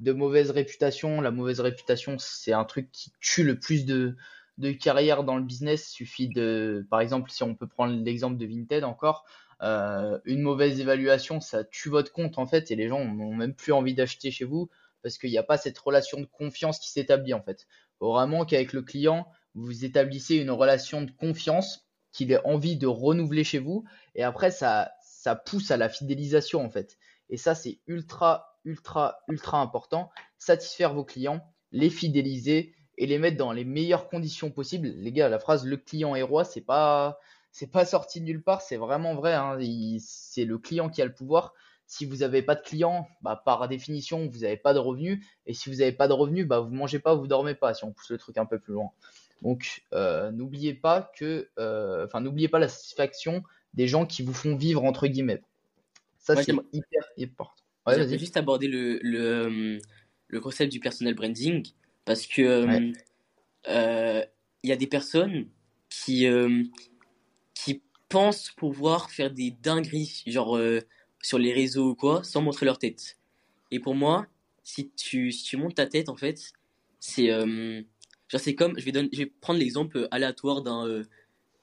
de 0.00 0.12
mauvaise 0.12 0.50
réputation. 0.50 1.20
La 1.20 1.30
mauvaise 1.30 1.60
réputation, 1.60 2.16
c'est 2.18 2.52
un 2.52 2.64
truc 2.64 2.90
qui 2.92 3.12
tue 3.20 3.44
le 3.44 3.58
plus 3.58 3.84
de, 3.84 4.16
de 4.58 4.72
carrière 4.72 5.24
dans 5.24 5.36
le 5.36 5.42
business. 5.42 5.90
Il 5.90 5.94
suffit 5.94 6.28
de, 6.28 6.86
par 6.90 7.00
exemple, 7.00 7.30
si 7.30 7.42
on 7.42 7.54
peut 7.54 7.66
prendre 7.66 7.94
l'exemple 7.94 8.36
de 8.36 8.46
Vinted 8.46 8.84
encore, 8.84 9.24
euh, 9.62 10.18
une 10.24 10.42
mauvaise 10.42 10.80
évaluation, 10.80 11.40
ça 11.40 11.64
tue 11.64 11.88
votre 11.88 12.12
compte 12.12 12.38
en 12.38 12.46
fait, 12.46 12.70
et 12.70 12.76
les 12.76 12.88
gens 12.88 13.04
n'ont 13.04 13.34
même 13.34 13.54
plus 13.54 13.72
envie 13.72 13.94
d'acheter 13.94 14.30
chez 14.30 14.44
vous 14.44 14.68
parce 15.02 15.16
qu'il 15.16 15.30
n'y 15.30 15.38
a 15.38 15.42
pas 15.42 15.56
cette 15.56 15.78
relation 15.78 16.20
de 16.20 16.26
confiance 16.26 16.78
qui 16.78 16.90
s'établit 16.90 17.34
en 17.34 17.42
fait. 17.42 17.66
Faut 17.98 18.12
vraiment 18.12 18.44
qu'avec 18.44 18.72
le 18.72 18.82
client, 18.82 19.26
vous 19.54 19.84
établissez 19.84 20.36
une 20.36 20.50
relation 20.50 21.02
de 21.02 21.10
confiance, 21.10 21.86
qu'il 22.12 22.32
ait 22.32 22.44
envie 22.44 22.76
de 22.76 22.86
renouveler 22.86 23.44
chez 23.44 23.58
vous, 23.58 23.84
et 24.14 24.22
après 24.22 24.50
ça, 24.50 24.92
ça 25.02 25.36
pousse 25.36 25.70
à 25.70 25.76
la 25.76 25.88
fidélisation 25.88 26.64
en 26.64 26.70
fait. 26.70 26.98
Et 27.28 27.36
ça, 27.36 27.54
c'est 27.54 27.78
ultra 27.86 28.50
ultra, 28.64 29.18
ultra 29.28 29.60
important. 29.60 30.10
Satisfaire 30.38 30.94
vos 30.94 31.04
clients, 31.04 31.44
les 31.72 31.90
fidéliser 31.90 32.74
et 32.98 33.06
les 33.06 33.18
mettre 33.18 33.36
dans 33.36 33.52
les 33.52 33.64
meilleures 33.64 34.08
conditions 34.08 34.50
possibles. 34.50 34.88
Les 34.88 35.12
gars, 35.12 35.28
la 35.28 35.38
phrase 35.38 35.64
le 35.64 35.76
client 35.76 36.14
est 36.14 36.22
roi, 36.22 36.44
c'est 36.44 36.60
pas, 36.60 37.18
c'est 37.52 37.70
pas 37.70 37.84
sorti 37.84 38.20
de 38.20 38.26
nulle 38.26 38.42
part, 38.42 38.62
c'est 38.62 38.76
vraiment 38.76 39.14
vrai. 39.14 39.34
Hein. 39.34 39.58
C'est 39.98 40.44
le 40.44 40.58
client 40.58 40.88
qui 40.88 41.02
a 41.02 41.04
le 41.04 41.12
pouvoir. 41.14 41.52
Si 41.86 42.06
vous 42.06 42.18
n'avez 42.18 42.42
pas 42.42 42.54
de 42.54 42.60
clients, 42.60 43.08
bah, 43.20 43.40
par 43.44 43.66
définition, 43.66 44.28
vous 44.28 44.40
n'avez 44.40 44.56
pas 44.56 44.72
de 44.72 44.78
revenus. 44.78 45.24
Et 45.46 45.54
si 45.54 45.68
vous 45.68 45.76
n'avez 45.76 45.92
pas 45.92 46.06
de 46.06 46.12
revenus, 46.12 46.46
bah, 46.46 46.60
vous 46.60 46.72
mangez 46.72 47.00
pas, 47.00 47.14
vous 47.14 47.26
dormez 47.26 47.54
pas, 47.54 47.74
si 47.74 47.84
on 47.84 47.92
pousse 47.92 48.10
le 48.10 48.18
truc 48.18 48.38
un 48.38 48.46
peu 48.46 48.60
plus 48.60 48.74
loin. 48.74 48.90
Donc, 49.42 49.82
n'oubliez 50.32 50.74
pas 50.74 51.10
que, 51.16 51.48
enfin, 52.04 52.20
n'oubliez 52.20 52.48
pas 52.48 52.58
la 52.58 52.68
satisfaction 52.68 53.42
des 53.74 53.88
gens 53.88 54.06
qui 54.06 54.22
vous 54.22 54.34
font 54.34 54.56
vivre 54.56 54.84
entre 54.84 55.06
guillemets. 55.06 55.42
Ça, 56.18 56.36
c'est 56.36 56.52
hyper 56.72 57.02
important. 57.18 57.54
Ouais, 57.86 58.18
juste 58.18 58.36
aborder 58.36 58.68
le, 58.68 59.00
le, 59.02 59.78
le, 60.28 60.40
concept 60.40 60.70
du 60.70 60.80
personal 60.80 61.14
branding 61.14 61.66
parce 62.04 62.26
que 62.26 62.92
il 63.66 64.68
y 64.68 64.72
a 64.72 64.76
des 64.76 64.86
personnes 64.86 65.46
qui, 65.88 66.26
qui 67.64 67.82
pensent 68.08 68.50
pouvoir 68.56 69.10
faire 69.10 69.30
des 69.30 69.50
dingueries, 69.50 70.22
genre 70.26 70.58
sur 71.22 71.38
les 71.38 71.52
réseaux 71.52 71.90
ou 71.90 71.94
quoi, 71.94 72.24
sans 72.24 72.42
montrer 72.42 72.66
leur 72.66 72.78
tête. 72.78 73.18
Et 73.70 73.78
pour 73.78 73.94
moi, 73.94 74.26
si 74.62 74.90
tu, 74.90 75.32
si 75.32 75.44
tu 75.44 75.56
montes 75.56 75.74
ta 75.76 75.86
tête, 75.86 76.08
en 76.08 76.16
fait, 76.16 76.52
c'est. 76.98 77.30
Euh, 77.30 77.82
genre, 78.28 78.40
c'est 78.40 78.54
comme. 78.54 78.78
Je 78.78 78.84
vais, 78.84 79.08
je 79.12 79.18
vais 79.18 79.26
prendre 79.26 79.58
l'exemple 79.58 80.08
aléatoire 80.10 80.62
d'un. 80.62 80.86
Euh, 80.86 81.04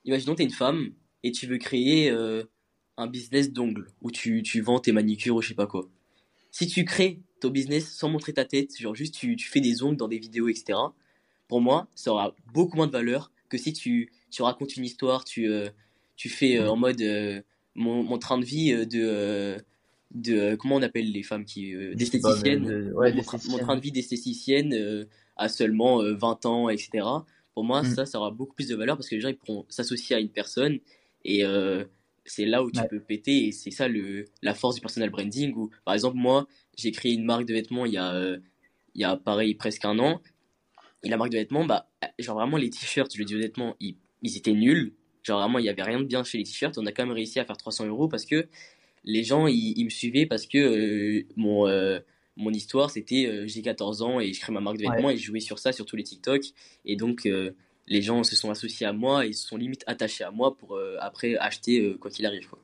imaginons, 0.05 0.35
tu 0.35 0.41
es 0.41 0.45
une 0.45 0.51
femme 0.51 0.93
et 1.23 1.31
tu 1.31 1.47
veux 1.47 1.57
créer 1.57 2.09
euh, 2.09 2.43
un 2.97 3.07
business 3.07 3.51
d'ongles 3.51 3.87
où 4.01 4.11
tu, 4.11 4.43
tu 4.43 4.61
vends 4.61 4.79
tes 4.79 4.91
manicures 4.91 5.35
ou 5.35 5.41
je 5.41 5.49
sais 5.49 5.55
pas 5.55 5.67
quoi. 5.67 5.89
Si 6.51 6.67
tu 6.67 6.85
crées 6.85 7.19
ton 7.39 7.49
business 7.49 7.93
sans 7.93 8.09
montrer 8.09 8.33
ta 8.33 8.45
tête, 8.45 8.77
genre 8.79 8.95
juste 8.95 9.15
tu, 9.15 9.35
tu 9.35 9.47
fais 9.47 9.59
des 9.61 9.83
ongles 9.83 9.97
dans 9.97 10.07
des 10.07 10.17
vidéos, 10.17 10.47
etc., 10.47 10.79
pour 11.47 11.61
moi, 11.61 11.87
ça 11.95 12.11
aura 12.11 12.35
beaucoup 12.53 12.77
moins 12.77 12.87
de 12.87 12.91
valeur 12.91 13.31
que 13.47 13.57
si 13.57 13.73
tu, 13.73 14.11
tu 14.31 14.41
racontes 14.41 14.75
une 14.75 14.83
histoire, 14.83 15.23
tu, 15.23 15.49
tu 16.17 16.29
fais 16.29 16.59
en 16.59 16.75
mode 16.75 17.01
mon, 17.75 18.03
mon, 18.03 18.17
train 18.17 18.37
de 18.37 18.45
vie 18.45 18.85
de 18.85 19.57
de 20.11 20.55
comment 20.55 20.75
on 20.75 20.81
appelle 20.81 21.11
les 21.11 21.23
femmes 21.23 21.45
qui 21.45 21.73
d'esthéticienne 21.95 22.91
mon, 22.91 23.57
train 23.59 23.75
de 23.75 23.81
vie 23.81 23.91
d'esthéticienne 23.91 25.07
à 25.35 25.47
seulement 25.47 26.01
20 26.01 26.45
ans 26.45 26.69
etc 26.69 27.05
pour 27.53 27.63
moi 27.63 27.83
mm. 27.83 27.95
ça 27.95 28.05
ça 28.05 28.17
aura 28.17 28.31
beaucoup 28.31 28.55
plus 28.55 28.67
de 28.67 28.75
valeur 28.75 28.97
parce 28.97 29.07
que 29.07 29.15
les 29.15 29.21
gens 29.21 29.29
ils 29.29 29.37
pourront 29.37 29.65
s'associer 29.69 30.15
à 30.15 30.19
une 30.19 30.29
personne 30.29 30.79
et 31.23 31.43
c'est 32.25 32.45
là 32.45 32.63
où 32.63 32.71
tu 32.71 32.81
peux 32.89 32.99
péter 32.99 33.47
et 33.47 33.51
c'est 33.51 33.71
ça 33.71 33.87
le 33.87 34.25
la 34.41 34.53
force 34.53 34.75
du 34.75 34.81
personal 34.81 35.09
branding 35.09 35.53
où 35.55 35.69
par 35.85 35.93
exemple 35.93 36.17
moi 36.17 36.47
j'ai 36.77 36.91
créé 36.91 37.13
une 37.13 37.23
marque 37.23 37.45
de 37.45 37.53
vêtements 37.53 37.85
il 37.85 37.93
y 37.93 37.97
a 37.97 38.37
il 38.97 39.01
y 39.01 39.03
a 39.05 39.15
pareil 39.15 39.55
presque 39.55 39.85
un 39.85 39.97
an. 39.99 40.21
Et 41.03 41.09
la 41.09 41.17
marque 41.17 41.31
de 41.31 41.37
vêtements 41.37 41.63
bah 41.63 41.87
genre 42.19 42.35
vraiment 42.35 42.57
les 42.57 42.71
t-shirts 42.71 43.13
je 43.13 43.19
le 43.19 43.25
dis 43.25 43.35
honnêtement 43.35 43.75
ils, 43.79 43.95
ils 44.23 44.35
étaient 44.35 44.51
nuls 44.51 44.93
genre 45.27 45.41
vraiment 45.41 45.59
il 45.59 45.65
y 45.65 45.69
avait 45.69 45.83
rien 45.83 45.99
de 45.99 46.05
bien 46.05 46.23
chez 46.23 46.37
les 46.37 46.43
t-shirts 46.43 46.77
on 46.77 46.85
a 46.85 46.91
quand 46.91 47.05
même 47.05 47.13
réussi 47.13 47.39
à 47.39 47.45
faire 47.45 47.57
300 47.57 47.85
euros 47.85 48.07
parce 48.07 48.25
que 48.25 48.47
les 49.03 49.23
gens 49.23 49.47
ils, 49.47 49.83
me 49.83 49.89
suivaient 49.89 50.25
parce 50.25 50.47
que 50.47 50.57
euh, 50.57 51.27
mon 51.35 51.67
euh, 51.67 51.99
mon 52.35 52.51
histoire 52.51 52.89
c'était 52.89 53.25
euh, 53.25 53.47
j'ai 53.47 53.61
14 53.61 54.01
ans 54.01 54.19
et 54.19 54.33
je 54.33 54.39
crée 54.39 54.53
ma 54.53 54.61
marque 54.61 54.77
de 54.77 54.83
vêtements 54.89 55.09
et 55.09 55.17
je 55.17 55.25
jouais 55.25 55.39
sur 55.39 55.59
ça 55.59 55.71
sur 55.71 55.85
tous 55.85 55.95
les 55.95 56.03
TikTok 56.03 56.41
et 56.85 56.95
donc 56.95 57.27
les 57.89 58.01
gens 58.01 58.23
se 58.23 58.35
sont 58.35 58.51
associés 58.51 58.85
à 58.85 58.93
moi 58.93 59.25
et 59.25 59.33
se 59.33 59.47
sont 59.47 59.57
limite 59.57 59.83
attachés 59.87 60.23
à 60.23 60.31
moi 60.31 60.57
pour 60.57 60.79
après 60.99 61.35
acheter 61.37 61.95
quoi 61.99 62.11
qu'il 62.11 62.25
arrive 62.25 62.47
quoi. 62.47 62.59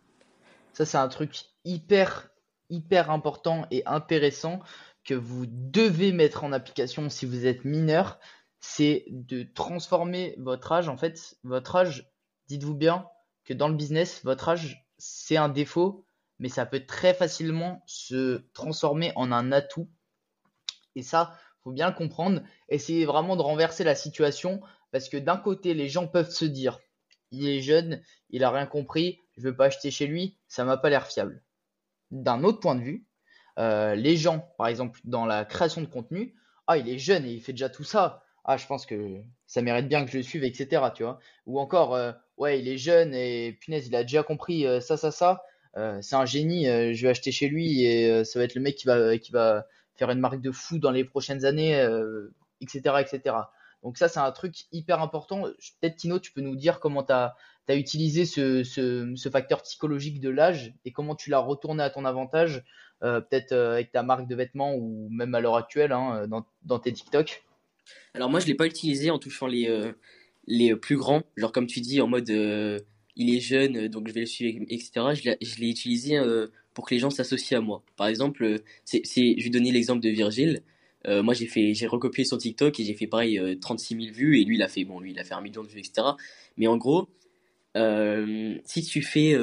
Ça 0.74 0.86
c'est 0.86 0.98
un 0.98 1.08
truc 1.08 1.32
hyper 1.66 2.30
hyper 2.70 3.12
important 3.12 3.68
et 3.72 3.84
intéressant 3.86 4.60
que 5.04 5.14
vous 5.14 5.46
devez 5.48 6.12
mettre 6.12 6.44
en 6.44 6.54
application 6.54 7.10
si 7.10 7.26
vous 7.26 7.46
êtes 7.46 7.66
mineur, 7.66 8.20
c'est 8.60 9.06
de 9.10 9.44
transformer 9.44 10.36
votre 10.38 10.72
âge. 10.72 10.88
En 10.88 10.98
fait, 10.98 11.36
votre 11.44 11.76
âge, 11.76 12.10
dites-vous 12.54 12.76
bien 12.76 13.08
que 13.46 13.54
dans 13.54 13.68
le 13.68 13.76
business, 13.76 14.24
votre 14.24 14.50
âge, 14.50 14.86
c'est 14.98 15.38
un 15.38 15.50
défaut, 15.50 16.06
mais 16.40 16.50
ça 16.50 16.66
peut 16.66 16.86
très 16.86 17.14
facilement 17.14 17.82
se 17.88 18.46
transformer 18.54 19.12
en 19.16 19.32
un 19.32 19.52
atout. 19.52 19.90
Et 20.96 21.02
ça, 21.02 21.38
faut 21.64 21.72
bien 21.72 21.90
le 21.90 21.96
comprendre. 21.96 22.42
Essayez 22.70 23.06
vraiment 23.06 23.36
de 23.36 23.42
renverser 23.42 23.84
la 23.84 23.96
situation 23.96 24.62
parce 24.92 25.10
que 25.10 25.18
d'un 25.18 25.38
côté, 25.38 25.74
les 25.74 25.90
gens 25.90 26.08
peuvent 26.08 26.30
se 26.30 26.46
dire, 26.46 26.80
il 27.32 27.48
est 27.48 27.62
jeune, 27.62 28.02
il 28.30 28.44
a 28.44 28.52
rien 28.52 28.68
compris, 28.68 29.20
je 29.36 29.42
veux 29.42 29.56
pas 29.56 29.66
acheter 29.66 29.90
chez 29.90 30.06
lui, 30.06 30.38
ça 30.48 30.64
m'a 30.64 30.78
pas 30.78 30.90
l'air 30.90 31.08
fiable. 31.08 31.44
D'un 32.12 32.44
autre 32.44 32.60
point 32.60 32.76
de 32.76 32.82
vue, 32.82 33.08
euh, 33.58 33.96
les 33.96 34.16
gens, 34.16 34.54
par 34.58 34.68
exemple, 34.68 35.00
dans 35.04 35.26
la 35.26 35.44
création 35.44 35.82
de 35.82 35.88
contenu, 35.88 36.36
ah, 36.68 36.78
il 36.78 36.88
est 36.88 37.00
jeune 37.00 37.26
et 37.26 37.32
il 37.32 37.42
fait 37.42 37.54
déjà 37.54 37.70
tout 37.70 37.84
ça. 37.84 38.24
Ah, 38.46 38.58
je 38.58 38.68
pense 38.68 38.86
que 38.86 39.22
ça 39.48 39.62
mérite 39.62 39.88
bien 39.88 40.06
que 40.06 40.12
je 40.12 40.18
le 40.18 40.24
suive, 40.24 40.44
etc. 40.44 40.92
Tu 40.94 41.04
vois. 41.04 41.20
Ou 41.46 41.60
encore, 41.60 41.96
euh, 41.96 42.12
ouais, 42.38 42.60
il 42.60 42.68
est 42.68 42.78
jeune 42.78 43.14
et 43.14 43.54
punaise, 43.60 43.88
il 43.88 43.96
a 43.96 44.04
déjà 44.04 44.24
compris 44.24 44.66
euh, 44.66 44.80
ça, 44.80 44.98
ça, 44.98 45.12
ça. 45.12 45.44
Euh, 45.78 46.00
c'est 46.02 46.16
un 46.16 46.26
génie, 46.26 46.68
euh, 46.70 46.94
je 46.94 47.02
vais 47.04 47.10
acheter 47.10 47.32
chez 47.32 47.48
lui 47.48 47.84
et 47.84 48.24
ça 48.26 48.40
va 48.40 48.46
être 48.46 48.56
le 48.56 48.62
mec 48.62 48.76
qui 48.76 48.86
va, 48.86 49.18
qui 49.18 49.32
va 49.32 49.66
faire 49.96 50.10
une 50.12 50.20
marque 50.20 50.42
de 50.42 50.52
fou 50.52 50.80
dans 50.80 50.92
les 50.92 51.04
prochaines 51.04 51.46
années, 51.46 51.74
etc., 52.62 52.96
etc. 53.00 53.36
Donc 53.84 53.98
ça, 53.98 54.08
c'est 54.08 54.20
un 54.20 54.32
truc 54.32 54.56
hyper 54.72 55.02
important. 55.02 55.44
Peut-être 55.82 55.98
Tino, 55.98 56.20
tu 56.20 56.32
peux 56.32 56.42
nous 56.42 56.56
dire 56.56 56.80
comment 56.80 57.04
tu 57.04 57.12
as, 57.12 57.36
utilisé 57.70 58.26
ce, 58.26 58.64
ce, 58.64 59.14
ce, 59.16 59.30
facteur 59.30 59.62
psychologique 59.62 60.20
de 60.20 60.30
l'âge 60.30 60.74
et 60.86 60.92
comment 60.92 61.16
tu 61.16 61.30
l'as 61.30 61.40
retourné 61.40 61.84
à 61.84 61.90
ton 61.90 62.06
avantage, 62.06 62.64
peut-être 63.02 63.54
avec 63.54 63.92
ta 63.92 64.04
marque 64.04 64.28
de 64.28 64.36
vêtements 64.36 64.76
ou 64.76 65.10
même 65.12 65.36
à 65.36 65.42
l'heure 65.42 65.58
actuelle 65.58 65.92
hein, 65.92 66.28
dans, 66.28 66.46
dans, 66.64 66.80
tes 66.80 66.94
TikTok? 66.94 67.44
Alors 68.14 68.30
moi, 68.30 68.40
je 68.40 68.48
l'ai 68.48 68.56
pas 68.56 68.66
utilisé 68.66 69.12
en 69.12 69.20
touchant 69.20 69.48
les, 69.48 69.94
les 70.48 70.76
plus 70.76 70.98
grands, 70.98 71.24
genre 71.38 71.52
comme 71.52 71.68
tu 71.68 71.82
dis, 71.82 72.02
en 72.02 72.08
mode 72.08 72.30
il 73.16 73.34
est 73.36 73.40
jeune, 73.40 73.78
euh, 73.78 73.90
donc 73.90 74.08
je 74.08 74.14
vais 74.14 74.22
le 74.22 74.26
suivre, 74.26 74.60
etc. 74.70 74.92
Je 75.42 75.60
l'ai 75.60 75.70
utilisé 75.70 76.18
euh, 76.18 76.48
pour 76.74 76.86
que 76.88 76.94
les 76.94 77.00
gens 77.00 77.10
s'associent 77.10 77.60
à 77.60 77.62
moi. 77.62 77.84
Par 77.96 78.08
exemple, 78.08 78.44
euh, 78.44 78.58
c'est, 78.86 79.04
je 79.06 79.44
vais 79.44 79.50
donner 79.50 79.72
l'exemple 79.72 80.02
de 80.02 80.10
Virgile. 80.10 80.64
moi, 81.06 81.34
j'ai 81.34 81.48
fait, 81.48 81.74
j'ai 81.74 81.88
recopié 81.88 82.24
son 82.24 82.38
TikTok 82.38 82.80
et 82.80 82.84
j'ai 82.86 82.94
fait 82.94 83.08
pareil 83.08 83.40
36 83.60 83.96
000 84.06 84.14
vues 84.14 84.40
et 84.40 84.46
lui, 84.46 84.56
il 84.56 84.64
a 84.64 84.70
fait, 84.70 84.86
bon, 84.86 85.00
lui, 85.00 85.12
il 85.12 85.20
a 85.20 85.24
fait 85.26 85.34
un 85.34 85.42
million 85.42 85.62
de 85.62 85.68
vues, 85.68 85.80
etc. 85.80 86.08
Mais 86.58 86.68
en 86.68 86.78
gros, 86.78 87.10
si 87.76 88.84
tu 88.84 89.02
fais 89.02 89.36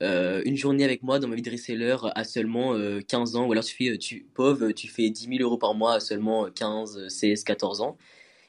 une 0.00 0.56
journée 0.56 0.84
avec 0.84 1.02
moi 1.02 1.18
dans 1.18 1.28
ma 1.28 1.36
vie 1.36 1.42
de 1.42 1.50
reseller 1.50 1.94
à 2.14 2.24
seulement 2.24 2.74
15 3.06 3.36
ans, 3.36 3.46
ou 3.46 3.52
alors 3.52 3.64
tu 3.64 3.76
fais, 3.76 3.98
tu, 3.98 4.26
pauvre, 4.34 4.72
tu 4.72 4.88
fais 4.88 5.10
10 5.10 5.28
000 5.28 5.42
euros 5.42 5.58
par 5.58 5.74
mois 5.74 5.96
à 5.96 6.00
seulement 6.00 6.48
15, 6.50 7.08
16, 7.08 7.44
14 7.44 7.82
ans, 7.82 7.98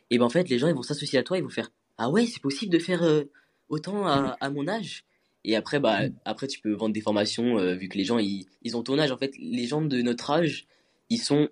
et 0.09 0.17
ben 0.17 0.25
en 0.25 0.29
fait, 0.29 0.49
les 0.49 0.59
gens, 0.59 0.67
ils 0.67 0.75
vont 0.75 0.81
s'associer 0.81 1.19
à 1.19 1.23
toi, 1.23 1.37
ils 1.37 1.43
vont 1.43 1.49
faire, 1.49 1.71
ah 1.97 2.09
ouais, 2.09 2.25
c'est 2.25 2.41
possible 2.41 2.71
de 2.71 2.79
faire 2.79 3.03
autant 3.69 4.07
à, 4.07 4.37
à, 4.39 4.49
mon 4.49 4.67
âge? 4.67 5.05
Et 5.45 5.55
après, 5.55 5.79
bah, 5.79 6.01
après, 6.25 6.47
tu 6.47 6.59
peux 6.59 6.73
vendre 6.73 6.93
des 6.93 7.01
formations, 7.01 7.57
euh, 7.59 7.75
vu 7.75 7.87
que 7.87 7.97
les 7.97 8.03
gens, 8.03 8.17
ils, 8.19 8.45
ils, 8.63 8.75
ont 8.75 8.83
ton 8.83 8.99
âge. 8.99 9.11
En 9.11 9.17
fait, 9.17 9.33
les 9.37 9.65
gens 9.67 9.81
de 9.81 10.01
notre 10.01 10.31
âge, 10.31 10.67
ils 11.09 11.19
sont 11.19 11.49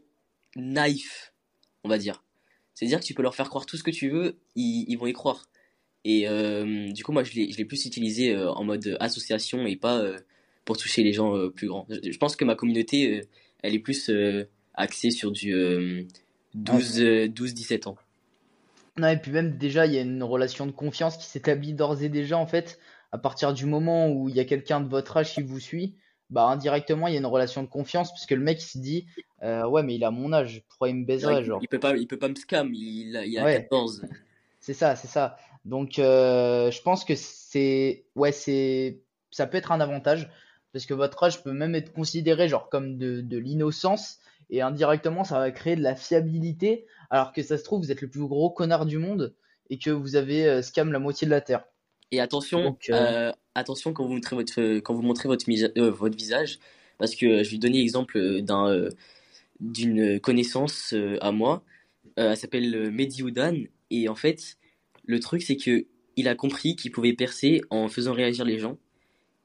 naïfs, 0.56 1.34
on 1.84 1.90
va 1.90 1.98
dire. 1.98 2.24
C'est-à-dire 2.74 3.00
que 3.00 3.06
tu 3.06 3.14
peux 3.14 3.24
leur 3.24 3.36
faire 3.36 3.50
croire 3.50 3.66
tout 3.66 3.78
ce 3.78 3.84
que 3.84 3.92
tu 3.92 4.10
veux, 4.10 4.38
ils, 4.56 4.86
ils 4.88 4.98
vont 4.98 5.08
y 5.08 5.14
croire. 5.14 5.46
Et 6.04 6.28
euh, 6.28 6.92
du 6.92 7.04
coup, 7.04 7.12
moi, 7.12 7.24
je 7.24 7.34
l'ai 7.34 7.66
plus 7.66 7.86
utilisé 7.86 8.36
euh, 8.36 8.52
en 8.52 8.64
mode 8.64 8.98
association 9.00 9.66
et 9.66 9.76
pas 9.76 10.04
pour 10.66 10.78
toucher 10.78 11.04
les 11.04 11.14
gens 11.14 11.50
plus 11.50 11.68
grands. 11.68 11.88
Je, 11.90 12.18
pense 12.18 12.36
que 12.36 12.46
ma 12.46 12.56
communauté, 12.56 13.24
elle 13.64 13.74
est 13.74 13.80
plus 13.80 14.12
axée 14.74 15.12
sur 15.12 15.32
du 15.32 15.56
12-17 16.56 17.88
ans. 17.88 17.98
Non, 18.98 19.08
et 19.10 19.18
puis 19.18 19.32
même 19.32 19.58
déjà, 19.58 19.86
il 19.86 19.94
y 19.94 19.98
a 19.98 20.02
une 20.02 20.24
relation 20.24 20.66
de 20.66 20.72
confiance 20.72 21.18
qui 21.18 21.26
s'établit 21.26 21.74
d'ores 21.74 22.02
et 22.02 22.10
déjà 22.10 22.38
en 22.38 22.48
fait. 22.48 22.80
À 23.14 23.18
partir 23.18 23.54
du 23.54 23.66
moment 23.66 24.10
où 24.10 24.28
il 24.28 24.36
y 24.36 24.40
a 24.42 24.46
quelqu'un 24.46 24.82
de 24.82 24.90
votre 24.90 25.16
âge 25.16 25.34
qui 25.34 25.42
vous 25.42 25.62
suit, 25.62 25.96
bah 26.30 26.44
indirectement 26.48 27.08
il 27.08 27.14
y 27.14 27.16
a 27.16 27.20
une 27.20 27.26
relation 27.26 27.64
de 27.64 27.68
confiance 27.68 28.12
puisque 28.12 28.32
le 28.32 28.42
mec 28.42 28.62
il 28.62 28.66
se 28.66 28.78
dit 28.78 29.08
euh, 29.44 29.66
ouais 29.66 29.82
mais 29.82 29.96
il 29.96 30.04
a 30.04 30.12
mon 30.12 30.34
âge, 30.34 30.64
pourquoi 30.68 30.90
il 30.90 30.96
me 30.96 31.06
baiserait 31.06 31.44
genre. 31.44 31.60
Il 31.62 31.70
peut 31.70 31.80
pas, 31.80 31.96
il 31.96 32.06
peut 32.06 32.20
pas 32.20 32.28
me 32.28 32.36
scam, 32.36 32.74
il 32.74 33.16
a, 33.16 33.26
il 33.26 33.38
a 33.40 33.60
14. 33.60 34.06
C'est 34.60 34.74
ça, 34.74 34.98
c'est 34.98 35.08
ça. 35.08 35.38
Donc 35.64 36.00
euh, 36.00 36.70
je 36.70 36.82
pense 36.82 37.06
que 37.06 37.14
c'est 37.16 38.06
ouais 38.16 38.34
c'est 38.34 39.00
ça 39.32 39.48
peut 39.48 39.58
être 39.58 39.72
un 39.72 39.80
avantage 39.80 40.30
parce 40.74 40.86
que 40.86 40.94
votre 40.94 41.24
âge 41.24 41.44
peut 41.44 41.54
même 41.54 41.76
être 41.76 41.94
considéré 41.94 42.50
genre 42.50 42.70
comme 42.70 42.98
de, 42.98 43.22
de 43.22 43.38
l'innocence 43.38 44.20
et 44.50 44.62
indirectement 44.62 45.24
ça 45.24 45.40
va 45.40 45.52
créer 45.52 45.76
de 45.76 45.82
la 45.82 45.96
fiabilité 45.96 46.86
alors 47.10 47.34
que 47.34 47.42
ça 47.42 47.58
se 47.58 47.64
trouve 47.64 47.82
vous 47.82 47.92
êtes 47.92 48.02
le 48.02 48.10
plus 48.10 48.26
gros 48.26 48.50
connard 48.50 48.86
du 48.86 48.98
monde 48.98 49.36
et 49.70 49.78
que 49.78 49.90
vous 49.90 50.16
avez 50.16 50.46
euh, 50.46 50.62
scam 50.62 50.92
la 50.92 51.00
moitié 51.00 51.26
de 51.26 51.32
la 51.32 51.42
terre. 51.42 51.66
Et 52.12 52.22
attention, 52.22 52.78
euh, 52.90 52.94
euh, 52.94 53.32
attention 53.54 53.92
quand 53.94 54.06
vous 54.06 54.14
montrez 54.14 54.36
votre 54.36 54.80
quand 54.80 54.94
vous 54.94 55.02
montrez 55.02 55.28
votre, 55.28 55.46
votre 55.90 56.18
visage 56.18 56.60
parce 56.98 57.16
que 57.16 57.44
je 57.44 57.52
vais 57.52 57.58
donner 57.58 57.80
l'exemple 57.80 58.42
d'un 58.42 58.90
d'une 59.60 60.20
connaissance 60.20 60.96
à 61.20 61.32
moi. 61.32 61.64
elle 62.16 62.38
s'appelle 62.38 62.92
Mehdi 62.92 63.24
Oudan 63.24 63.56
et 63.90 64.08
en 64.08 64.16
fait 64.16 64.58
le 65.06 65.20
truc 65.20 65.42
c'est 65.42 65.58
que 65.58 65.86
il 66.16 66.28
a 66.30 66.36
compris 66.36 66.76
qu'il 66.76 66.92
pouvait 66.92 67.14
percer 67.14 67.62
en 67.70 67.90
faisant 67.90 68.14
réagir 68.14 68.46
les 68.46 68.58
gens. 68.58 68.78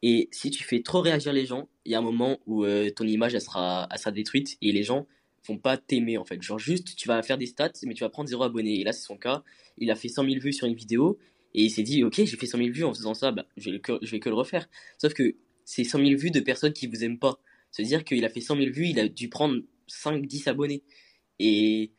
Et 0.03 0.29
si 0.33 0.51
tu 0.51 0.65
fais 0.65 0.83
trop 0.83 1.01
réagir 1.01 1.33
les 1.33 1.47
gens, 1.47 1.69
il 1.85 1.93
y 1.93 1.95
a 1.95 1.99
un 1.99 2.03
moment 2.03 2.39
où 2.47 2.65
ton 2.97 3.07
image 3.07 3.35
elle 3.35 3.41
sera, 3.41 3.89
elle 3.91 3.99
sera 3.99 4.11
détruite 4.11 4.57
et 4.61 4.73
les 4.73 4.83
gens 4.83 5.07
vont 5.47 5.59
pas 5.59 5.77
t'aimer 5.77 6.19
en 6.19 6.25
fait. 6.25 6.41
Genre 6.43 6.59
juste, 6.59 6.97
tu 6.97 7.09
vas 7.09 7.23
faire 7.23 7.39
des 7.39 7.47
stats, 7.47 7.73
mais 7.85 7.95
tu 7.95 8.03
vas 8.05 8.09
prendre 8.09 8.29
zéro 8.29 8.43
abonné. 8.43 8.81
Et 8.81 8.85
là, 8.85 8.93
c'est 8.93 9.05
son 9.05 9.17
cas. 9.17 9.43
Il 9.79 9.91
a 9.91 9.95
fait 9.95 10.09
100 10.09 10.25
000 10.25 10.41
vues 10.41 10.53
sur 10.53 10.67
une 10.67 10.75
vidéo 10.75 11.19
et 11.55 11.65
il 11.65 11.71
s'est 11.71 11.83
dit, 11.83 12.03
ok, 12.05 12.15
j'ai 12.25 12.37
fait 12.37 12.47
100 12.47 12.59
000 12.59 12.71
vues 12.71 12.85
en 12.85 12.95
faisant 12.95 13.15
ça, 13.15 13.31
bah, 13.31 13.47
je, 13.57 13.71
vais 13.71 13.81
que, 13.81 13.99
je 14.03 14.11
vais 14.11 14.21
que 14.21 14.29
le 14.29 14.35
refaire. 14.35 14.69
Sauf 14.99 15.15
que 15.15 15.37
c'est 15.65 15.85
100 15.85 15.99
000 15.99 16.19
vues 16.19 16.31
de 16.31 16.41
personnes 16.41 16.73
qui 16.73 16.87
vous 16.87 17.05
aiment 17.05 17.19
pas. 17.19 17.39
C'est-à-dire 17.71 18.05
qu'il 18.05 18.25
a 18.25 18.29
fait 18.29 18.41
100 18.41 18.57
000 18.57 18.71
vues, 18.71 18.89
il 18.89 18.99
a 19.01 19.09
dû 19.09 19.29
prendre 19.29 19.61
5, 19.87 20.27
10 20.27 20.49
abonnés. 20.49 20.83
Et 21.39 21.93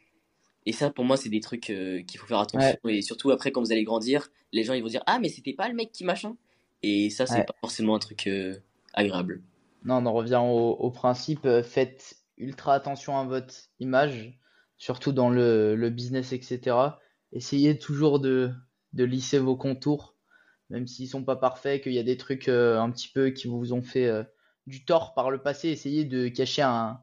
Et 0.65 0.71
ça, 0.71 0.89
pour 0.89 1.05
moi, 1.05 1.17
c'est 1.17 1.29
des 1.29 1.41
trucs 1.41 1.61
qu'il 1.61 2.17
faut 2.17 2.27
faire 2.27 2.39
attention. 2.39 2.77
Et 2.87 3.01
surtout, 3.01 3.31
après, 3.31 3.51
quand 3.51 3.61
vous 3.61 3.71
allez 3.71 3.83
grandir, 3.83 4.29
les 4.51 4.63
gens, 4.63 4.73
ils 4.73 4.81
vont 4.81 4.89
dire 4.89 5.03
Ah, 5.05 5.19
mais 5.19 5.29
c'était 5.29 5.53
pas 5.53 5.67
le 5.67 5.75
mec 5.75 5.91
qui 5.91 6.05
machin. 6.05 6.37
Et 6.83 7.09
ça, 7.09 7.25
c'est 7.25 7.45
pas 7.45 7.55
forcément 7.61 7.95
un 7.95 7.99
truc 7.99 8.29
agréable. 8.93 9.41
Non, 9.85 9.95
on 9.95 10.05
en 10.05 10.13
revient 10.13 10.41
au, 10.41 10.91
principe 10.91 11.47
faites 11.63 12.17
ultra 12.37 12.73
attention 12.73 13.17
à 13.17 13.25
votre 13.25 13.53
image, 13.79 14.39
surtout 14.77 15.11
dans 15.11 15.29
le, 15.29 15.75
le 15.75 15.89
business, 15.89 16.33
etc. 16.33 16.75
Essayez 17.31 17.77
toujours 17.79 18.19
de, 18.19 18.51
de 18.93 19.03
lisser 19.03 19.39
vos 19.39 19.55
contours, 19.55 20.15
même 20.69 20.87
s'ils 20.87 21.07
sont 21.07 21.23
pas 21.23 21.35
parfaits, 21.35 21.81
qu'il 21.81 21.93
y 21.93 21.99
a 21.99 22.03
des 22.03 22.17
trucs 22.17 22.49
un 22.49 22.89
petit 22.91 23.07
peu 23.07 23.29
qui 23.29 23.47
vous 23.47 23.73
ont 23.73 23.81
fait 23.81 24.11
du 24.67 24.85
tort 24.85 25.13
par 25.13 25.31
le 25.31 25.41
passé. 25.41 25.69
Essayez 25.69 26.03
de 26.03 26.27
cacher 26.27 26.63
un, 26.63 26.99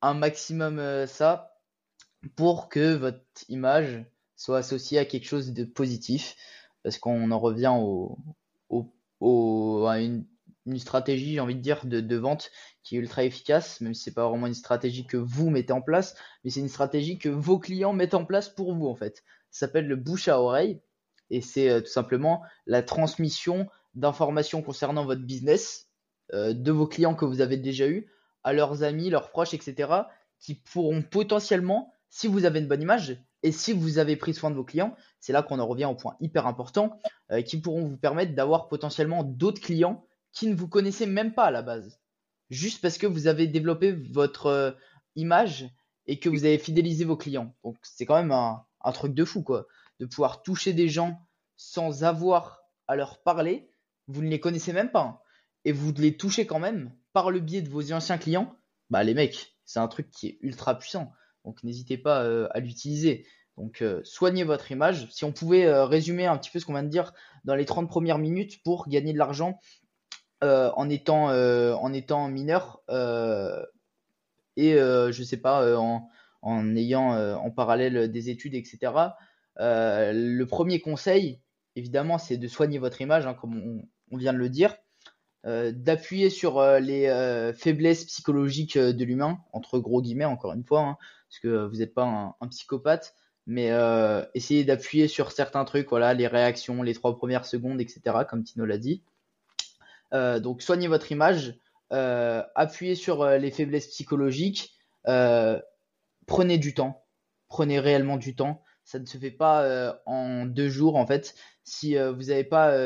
un 0.00 0.14
maximum 0.14 1.06
ça 1.06 1.52
pour 2.36 2.68
que 2.68 2.94
votre 2.94 3.22
image 3.48 4.04
soit 4.36 4.58
associée 4.58 4.98
à 4.98 5.04
quelque 5.04 5.26
chose 5.26 5.52
de 5.52 5.64
positif. 5.64 6.36
Parce 6.82 6.98
qu'on 6.98 7.30
en 7.30 7.38
revient 7.38 7.72
au, 7.74 8.18
au, 8.68 8.92
à 9.88 10.00
une, 10.00 10.24
stratégie, 10.76 11.34
j'ai 11.34 11.40
envie 11.40 11.56
de 11.56 11.60
dire, 11.60 11.84
de, 11.84 12.16
vente 12.16 12.50
qui 12.82 12.96
est 12.96 12.98
ultra 12.98 13.24
efficace, 13.24 13.80
même 13.80 13.94
si 13.94 14.04
c'est 14.04 14.14
pas 14.14 14.28
vraiment 14.28 14.46
une 14.46 14.54
stratégie 14.54 15.06
que 15.06 15.16
vous 15.16 15.50
mettez 15.50 15.72
en 15.72 15.82
place, 15.82 16.14
mais 16.44 16.50
c'est 16.50 16.60
une 16.60 16.68
stratégie 16.68 17.18
que 17.18 17.28
vos 17.28 17.58
clients 17.58 17.92
mettent 17.92 18.14
en 18.14 18.24
place 18.24 18.48
pour 18.48 18.74
vous 18.74 18.86
en 18.86 18.94
fait. 18.94 19.24
Ça 19.50 19.66
s'appelle 19.66 19.86
le 19.86 19.96
bouche 19.96 20.28
à 20.28 20.40
oreille 20.40 20.80
et 21.30 21.40
c'est 21.40 21.68
euh, 21.68 21.80
tout 21.80 21.90
simplement 21.90 22.42
la 22.66 22.82
transmission 22.82 23.68
d'informations 23.94 24.62
concernant 24.62 25.04
votre 25.04 25.22
business 25.22 25.88
euh, 26.32 26.52
de 26.54 26.72
vos 26.72 26.86
clients 26.86 27.14
que 27.14 27.24
vous 27.24 27.40
avez 27.40 27.56
déjà 27.56 27.88
eu 27.88 28.10
à 28.44 28.52
leurs 28.52 28.82
amis, 28.82 29.10
leurs 29.10 29.30
proches, 29.30 29.54
etc. 29.54 29.92
qui 30.40 30.54
pourront 30.54 31.02
potentiellement 31.02 31.92
si 32.08 32.26
vous 32.26 32.44
avez 32.44 32.60
une 32.60 32.68
bonne 32.68 32.82
image 32.82 33.18
et 33.42 33.52
si 33.52 33.72
vous 33.72 33.98
avez 33.98 34.16
pris 34.16 34.34
soin 34.34 34.50
de 34.50 34.56
vos 34.56 34.64
clients, 34.64 34.94
c'est 35.20 35.32
là 35.32 35.42
qu'on 35.42 35.58
en 35.58 35.66
revient 35.66 35.84
au 35.86 35.94
point 35.94 36.16
hyper 36.20 36.46
important, 36.46 36.98
euh, 37.30 37.42
qui 37.42 37.60
pourront 37.60 37.86
vous 37.86 37.96
permettre 37.96 38.34
d'avoir 38.34 38.68
potentiellement 38.68 39.24
d'autres 39.24 39.60
clients 39.60 40.06
qui 40.32 40.46
ne 40.46 40.54
vous 40.54 40.68
connaissaient 40.68 41.06
même 41.06 41.34
pas 41.34 41.44
à 41.44 41.50
la 41.50 41.62
base. 41.62 42.00
Juste 42.50 42.80
parce 42.80 42.98
que 42.98 43.06
vous 43.06 43.26
avez 43.26 43.46
développé 43.46 43.92
votre 43.92 44.46
euh, 44.46 44.70
image 45.16 45.68
et 46.06 46.18
que 46.18 46.28
vous 46.28 46.44
avez 46.44 46.58
fidélisé 46.58 47.04
vos 47.04 47.16
clients. 47.16 47.54
Donc 47.64 47.76
c'est 47.82 48.06
quand 48.06 48.16
même 48.16 48.32
un, 48.32 48.64
truc 48.92 49.14
de 49.14 49.24
fou, 49.24 49.42
quoi. 49.42 49.66
De 50.00 50.06
pouvoir 50.06 50.42
toucher 50.42 50.72
des 50.72 50.88
gens 50.88 51.20
sans 51.56 52.04
avoir 52.04 52.62
à 52.88 52.96
leur 52.96 53.22
parler. 53.22 53.70
Vous 54.08 54.22
ne 54.22 54.28
les 54.28 54.40
connaissez 54.40 54.72
même 54.72 54.90
pas. 54.90 55.02
Hein, 55.02 55.18
et 55.64 55.72
vous 55.72 55.92
les 55.92 56.16
touchez 56.16 56.46
quand 56.46 56.58
même 56.58 56.92
par 57.12 57.30
le 57.30 57.40
biais 57.40 57.62
de 57.62 57.68
vos 57.68 57.92
anciens 57.92 58.18
clients. 58.18 58.56
Bah 58.90 59.04
les 59.04 59.14
mecs, 59.14 59.56
c'est 59.64 59.78
un 59.78 59.88
truc 59.88 60.10
qui 60.10 60.26
est 60.28 60.38
ultra 60.40 60.78
puissant. 60.78 61.12
Donc 61.44 61.62
n'hésitez 61.64 61.98
pas 61.98 62.22
euh, 62.24 62.48
à 62.52 62.60
l'utiliser. 62.60 63.26
Donc 63.56 63.82
euh, 63.82 64.00
soignez 64.04 64.44
votre 64.44 64.70
image. 64.70 65.08
Si 65.10 65.24
on 65.24 65.32
pouvait 65.32 65.66
euh, 65.66 65.84
résumer 65.84 66.26
un 66.26 66.36
petit 66.38 66.50
peu 66.50 66.58
ce 66.58 66.66
qu'on 66.66 66.74
vient 66.74 66.82
de 66.82 66.88
dire 66.88 67.12
dans 67.44 67.54
les 67.54 67.64
30 67.64 67.88
premières 67.88 68.18
minutes 68.18 68.62
pour 68.62 68.88
gagner 68.88 69.12
de 69.12 69.18
l'argent 69.18 69.58
en, 70.44 70.90
étant, 70.90 71.28
en 71.28 71.92
étant 71.92 72.26
mineur 72.26 72.82
et 74.56 74.72
je 74.72 75.22
sais 75.22 75.36
pas 75.36 75.78
en, 75.78 76.08
en, 76.42 76.74
ayant 76.74 77.12
en 77.36 77.50
parallèle 77.52 78.10
des 78.10 78.28
études, 78.28 78.56
etc. 78.56 78.92
le 79.56 80.42
premier 80.42 80.80
conseil, 80.80 81.40
évidemment, 81.76 82.18
c'est 82.18 82.38
de 82.38 82.48
soigner 82.48 82.80
votre 82.80 83.00
image, 83.00 83.24
hein, 83.24 83.34
comme 83.34 83.84
on, 84.10 84.16
vient 84.16 84.32
de 84.32 84.38
le 84.38 84.48
dire. 84.48 84.74
d'appuyer 85.44 86.28
sur 86.28 86.60
les 86.80 87.52
faiblesses 87.56 88.06
psychologiques 88.06 88.76
de 88.76 89.04
l'humain, 89.04 89.38
entre 89.52 89.78
gros 89.78 90.02
guillemets, 90.02 90.24
encore 90.24 90.54
une 90.54 90.64
fois, 90.64 90.80
hein, 90.80 90.96
parce 91.32 91.40
que 91.40 91.64
vous 91.64 91.76
n'êtes 91.76 91.94
pas 91.94 92.34
un, 92.38 92.48
psychopathe, 92.48 93.14
mais 93.46 93.70
euh, 93.70 94.22
essayez 94.34 94.64
d'appuyer 94.64 95.08
sur 95.08 95.32
certains 95.32 95.64
trucs, 95.64 95.88
voilà, 95.88 96.12
les 96.12 96.26
réactions, 96.26 96.82
les 96.82 96.92
trois 96.92 97.16
premières 97.16 97.46
secondes, 97.46 97.80
etc., 97.80 98.02
comme 98.28 98.44
Tino 98.44 98.66
l'a 98.66 98.76
dit. 98.76 99.02
Euh, 100.12 100.40
donc 100.40 100.60
soignez 100.60 100.88
votre 100.88 101.10
image, 101.10 101.58
euh, 101.94 102.42
appuyez 102.54 102.94
sur 102.96 103.26
les 103.26 103.50
faiblesses 103.50 103.86
psychologiques, 103.86 104.74
prenez 105.06 106.58
du 106.58 106.74
temps, 106.74 107.02
prenez 107.48 107.80
réellement 107.80 108.18
du 108.18 108.36
temps. 108.36 108.62
Ça 108.84 108.98
ne 108.98 109.06
se 109.06 109.16
fait 109.16 109.30
pas 109.30 110.02
en 110.04 110.44
deux 110.44 110.68
jours 110.68 110.96
en 110.96 111.06
fait. 111.06 111.34
Si 111.64 111.96
vous 111.96 112.24
n'avez 112.24 112.44
pas 112.44 112.76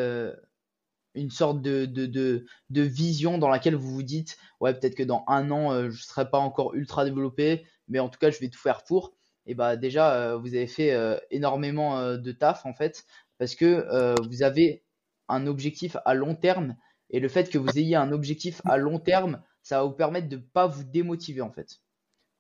une 1.17 1.31
sorte 1.31 1.61
de, 1.63 1.87
de, 1.87 2.45
vision 2.71 3.39
dans 3.39 3.49
laquelle 3.49 3.75
vous 3.75 3.93
vous 3.93 4.03
dites 4.03 4.37
ouais 4.61 4.73
peut-être 4.75 4.95
que 4.95 5.03
dans 5.03 5.25
un 5.27 5.51
an 5.51 5.73
je 5.83 5.87
ne 5.87 5.91
serai 5.91 6.31
pas 6.31 6.39
encore 6.39 6.75
ultra 6.75 7.05
développé 7.05 7.65
mais 7.89 7.99
en 7.99 8.09
tout 8.09 8.19
cas, 8.19 8.31
je 8.31 8.39
vais 8.39 8.49
tout 8.49 8.59
faire 8.59 8.85
pour. 8.85 9.13
Et 9.47 9.55
bah 9.55 9.77
déjà, 9.77 10.15
euh, 10.15 10.37
vous 10.37 10.55
avez 10.55 10.67
fait 10.67 10.93
euh, 10.93 11.19
énormément 11.31 11.99
euh, 11.99 12.17
de 12.17 12.33
taf 12.33 12.67
en 12.67 12.75
fait, 12.75 13.05
parce 13.39 13.55
que 13.55 14.17
vous 14.27 14.43
avez 14.43 14.83
un 15.29 15.47
objectif 15.47 15.97
à 16.05 16.15
long 16.15 16.35
terme, 16.35 16.77
et 17.11 17.21
le 17.21 17.29
fait 17.29 17.51
que 17.51 17.59
vous 17.59 17.79
ayez 17.79 17.97
un 17.97 18.11
objectif 18.13 18.61
à 18.65 18.77
long 18.77 18.99
terme, 18.99 19.43
ça 19.63 19.79
va 19.79 19.85
vous 19.85 19.93
permettre 19.93 20.29
de 20.29 20.37
ne 20.37 20.41
pas 20.41 20.67
vous 20.67 20.85
démotiver 20.85 21.43
en 21.43 21.53
fait. 21.53 21.81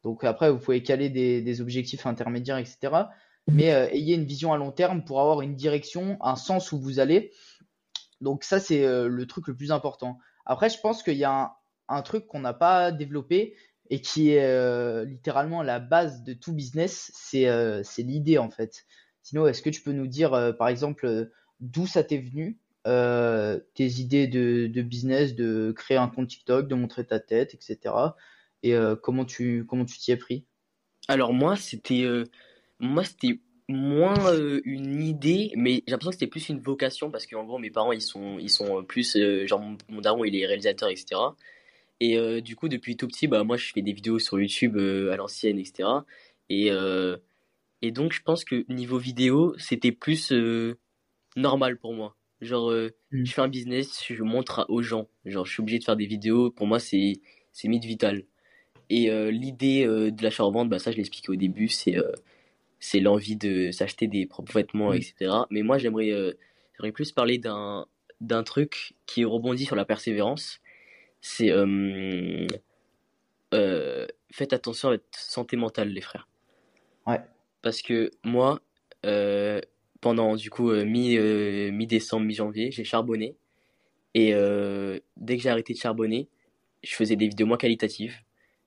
Donc 0.03 0.25
après, 0.25 0.51
vous 0.51 0.59
pouvez 0.59 0.83
caler 0.83 1.11
des, 1.11 1.61
objectifs 1.61 2.07
intermédiaires, 2.07 2.59
etc. 2.59 2.79
Mais 3.49 3.67
ayez 3.67 4.15
une 4.15 4.25
vision 4.25 4.53
à 4.53 4.57
long 4.57 4.73
terme 4.73 5.05
pour 5.05 5.21
avoir 5.21 5.43
une 5.43 5.55
direction, 5.55 6.17
un 6.21 6.37
sens 6.37 6.73
où 6.73 6.81
vous 6.81 6.99
allez. 6.99 7.33
Donc 8.27 8.43
ça, 8.43 8.59
c'est 8.59 8.85
le 8.85 9.27
truc 9.27 9.47
le 9.47 9.55
plus 9.55 9.71
important. 9.71 10.19
Après, 10.45 10.69
je 10.69 10.81
pense 10.81 11.05
qu'il 11.05 11.17
y 11.17 11.25
a 11.25 11.55
un 11.89 12.03
truc 12.03 12.27
qu'on 12.27 12.41
n'a 12.41 12.53
pas 12.53 12.91
développé, 12.91 13.55
et 13.91 14.01
qui 14.01 14.31
est 14.31 14.45
euh, 14.45 15.05
littéralement 15.05 15.62
la 15.62 15.79
base 15.79 16.23
de 16.23 16.33
tout 16.33 16.53
business, 16.53 17.11
c'est 17.15 17.49
euh, 17.49 17.83
l'idée 17.99 18.39
en 18.39 18.51
fait. 18.51 18.85
Sinon, 19.23 19.47
est-ce 19.47 19.62
que 19.62 19.71
tu 19.71 19.83
peux 19.83 19.93
nous 19.93 20.07
dire, 20.07 20.35
euh, 20.35 20.53
par 20.53 20.69
exemple, 20.69 21.31
d'où 21.61 21.87
ça 21.87 22.05
t'est 22.05 22.19
venu, 22.19 22.59
tes 22.85 23.87
idées 24.01 24.29
de, 24.29 24.69
de, 24.69 24.83
business, 24.83 25.35
de 25.35 25.73
créer 25.77 25.97
un 25.97 26.07
compte 26.07 26.29
TikTok, 26.29 26.69
de 26.69 26.75
montrer 26.77 27.05
ta 27.05 27.19
tête, 27.19 27.53
etc. 27.53 27.95
Et 28.62 28.77
comment 29.03 29.25
tu 29.25 29.67
comment 29.67 29.85
tu 29.85 29.99
t'y 29.99 30.12
es 30.12 30.17
pris? 30.17 30.45
Alors 31.09 31.33
moi, 31.33 31.57
c'était 31.57 32.07
moi 32.79 33.03
c'était 33.03 33.41
moins 33.69 34.17
une 34.65 35.03
idée, 35.03 35.51
mais 35.57 35.83
j'ai 35.87 35.93
l'impression 35.93 36.11
que 36.11 36.17
c'était 36.17 36.27
plus 36.29 36.49
une 36.49 36.61
vocation 36.61 37.11
parce 37.11 37.27
qu'en 37.27 37.45
gros 37.45 37.59
mes 37.59 37.71
parents 37.71 37.91
ils 37.91 38.01
sont 38.01 38.39
ils 38.39 38.49
sont 38.49 38.85
plus 38.85 39.19
genre 39.45 39.61
mon, 39.61 39.77
mon 39.89 40.01
daron 40.01 40.25
il 40.25 40.37
est 40.37 40.47
réalisateur 40.47 40.89
etc. 40.89 41.17
Et 42.01 42.19
euh, 42.19 42.41
du 42.41 42.57
coup, 42.57 42.69
depuis 42.69 42.97
tout 42.97 43.07
petit, 43.07 43.27
bah, 43.27 43.43
moi, 43.45 43.57
je 43.57 43.73
fais 43.73 43.83
des 43.83 43.93
vidéos 43.93 44.19
sur 44.19 44.39
YouTube 44.39 44.77
euh, 44.77 45.13
à 45.13 45.17
l'ancienne, 45.17 45.59
etc. 45.59 45.89
Et, 46.49 46.71
euh, 46.71 47.17
et 47.83 47.91
donc, 47.91 48.13
je 48.13 48.23
pense 48.23 48.45
que 48.45 48.65
niveau 48.69 48.99
vidéo, 48.99 49.55
c'était 49.59 49.93
plus 49.93 50.33
normal 51.37 51.79
pour 51.79 51.95
moi. 51.95 52.17
Genre, 52.43 52.71
mmh. 52.71 53.25
je 53.25 53.33
fais 53.33 53.41
un 53.41 53.49
business, 53.49 54.05
je 54.09 54.23
montre 54.23 54.67
aux 54.69 54.83
gens. 54.83 55.09
Genre, 55.25 55.47
je 55.47 55.53
suis 55.53 55.63
obligé 55.63 55.79
de 55.79 55.85
faire 55.85 55.97
des 55.97 56.07
vidéos. 56.07 56.51
Pour 56.51 56.67
moi, 56.67 56.79
c'est 56.79 57.15
c'est 57.53 57.69
mythe 57.69 57.85
vital. 57.85 58.25
Et 58.91 59.11
l'idée 59.31 59.85
de 59.87 60.23
l'achat-revente, 60.23 60.69
bah, 60.69 60.79
ça, 60.79 60.93
je 60.93 60.99
l'expliquais 60.99 61.31
au 61.31 61.37
début, 61.37 61.69
c'est 61.69 61.97
c'est 62.79 63.01
l'envie 63.01 63.37
de 63.37 63.71
s'acheter 63.71 64.07
des 64.07 64.27
propres 64.27 64.53
vêtements, 64.53 64.91
mmh. 64.91 64.97
etc. 64.97 65.31
Mais 65.51 65.62
moi, 65.62 65.79
j'aimerais 65.79 66.11
j'aimerais 66.77 66.93
plus 66.93 67.12
parler 67.12 67.39
d'un 67.39 67.87
d'un 68.21 68.43
truc 68.43 68.95
qui 69.07 69.25
rebondit 69.25 69.65
sur 69.65 69.77
la 69.77 69.85
persévérance 69.85 70.61
c'est 71.27 71.51
euh, 71.51 72.47
euh, 73.53 74.07
faites 74.31 74.53
attention 74.53 74.89
à 74.89 74.91
votre 74.93 75.05
santé 75.11 75.57
mentale, 75.57 75.89
les 75.89 76.01
frères. 76.01 76.29
Ouais. 77.05 77.21
Parce 77.62 77.83
que 77.83 78.12
moi, 78.23 78.61
euh, 79.05 79.61
pendant 80.01 80.37
du 80.37 80.51
coup 80.51 80.73
mi, 80.73 81.19
mi 81.19 81.87
décembre, 81.89 82.27
mi 82.27 82.35
janvier, 82.35 82.71
j'ai 82.71 82.85
charbonné 82.85 83.37
et 84.15 84.33
dès 85.17 85.37
que 85.37 85.43
j'ai 85.43 85.51
arrêté 85.51 85.75
de 85.75 85.79
charbonner, 85.79 86.29
je 86.83 86.95
faisais 86.95 87.17
des 87.17 87.29
vidéos 87.29 87.47
moins 87.47 87.59
qualitatives. 87.59 88.17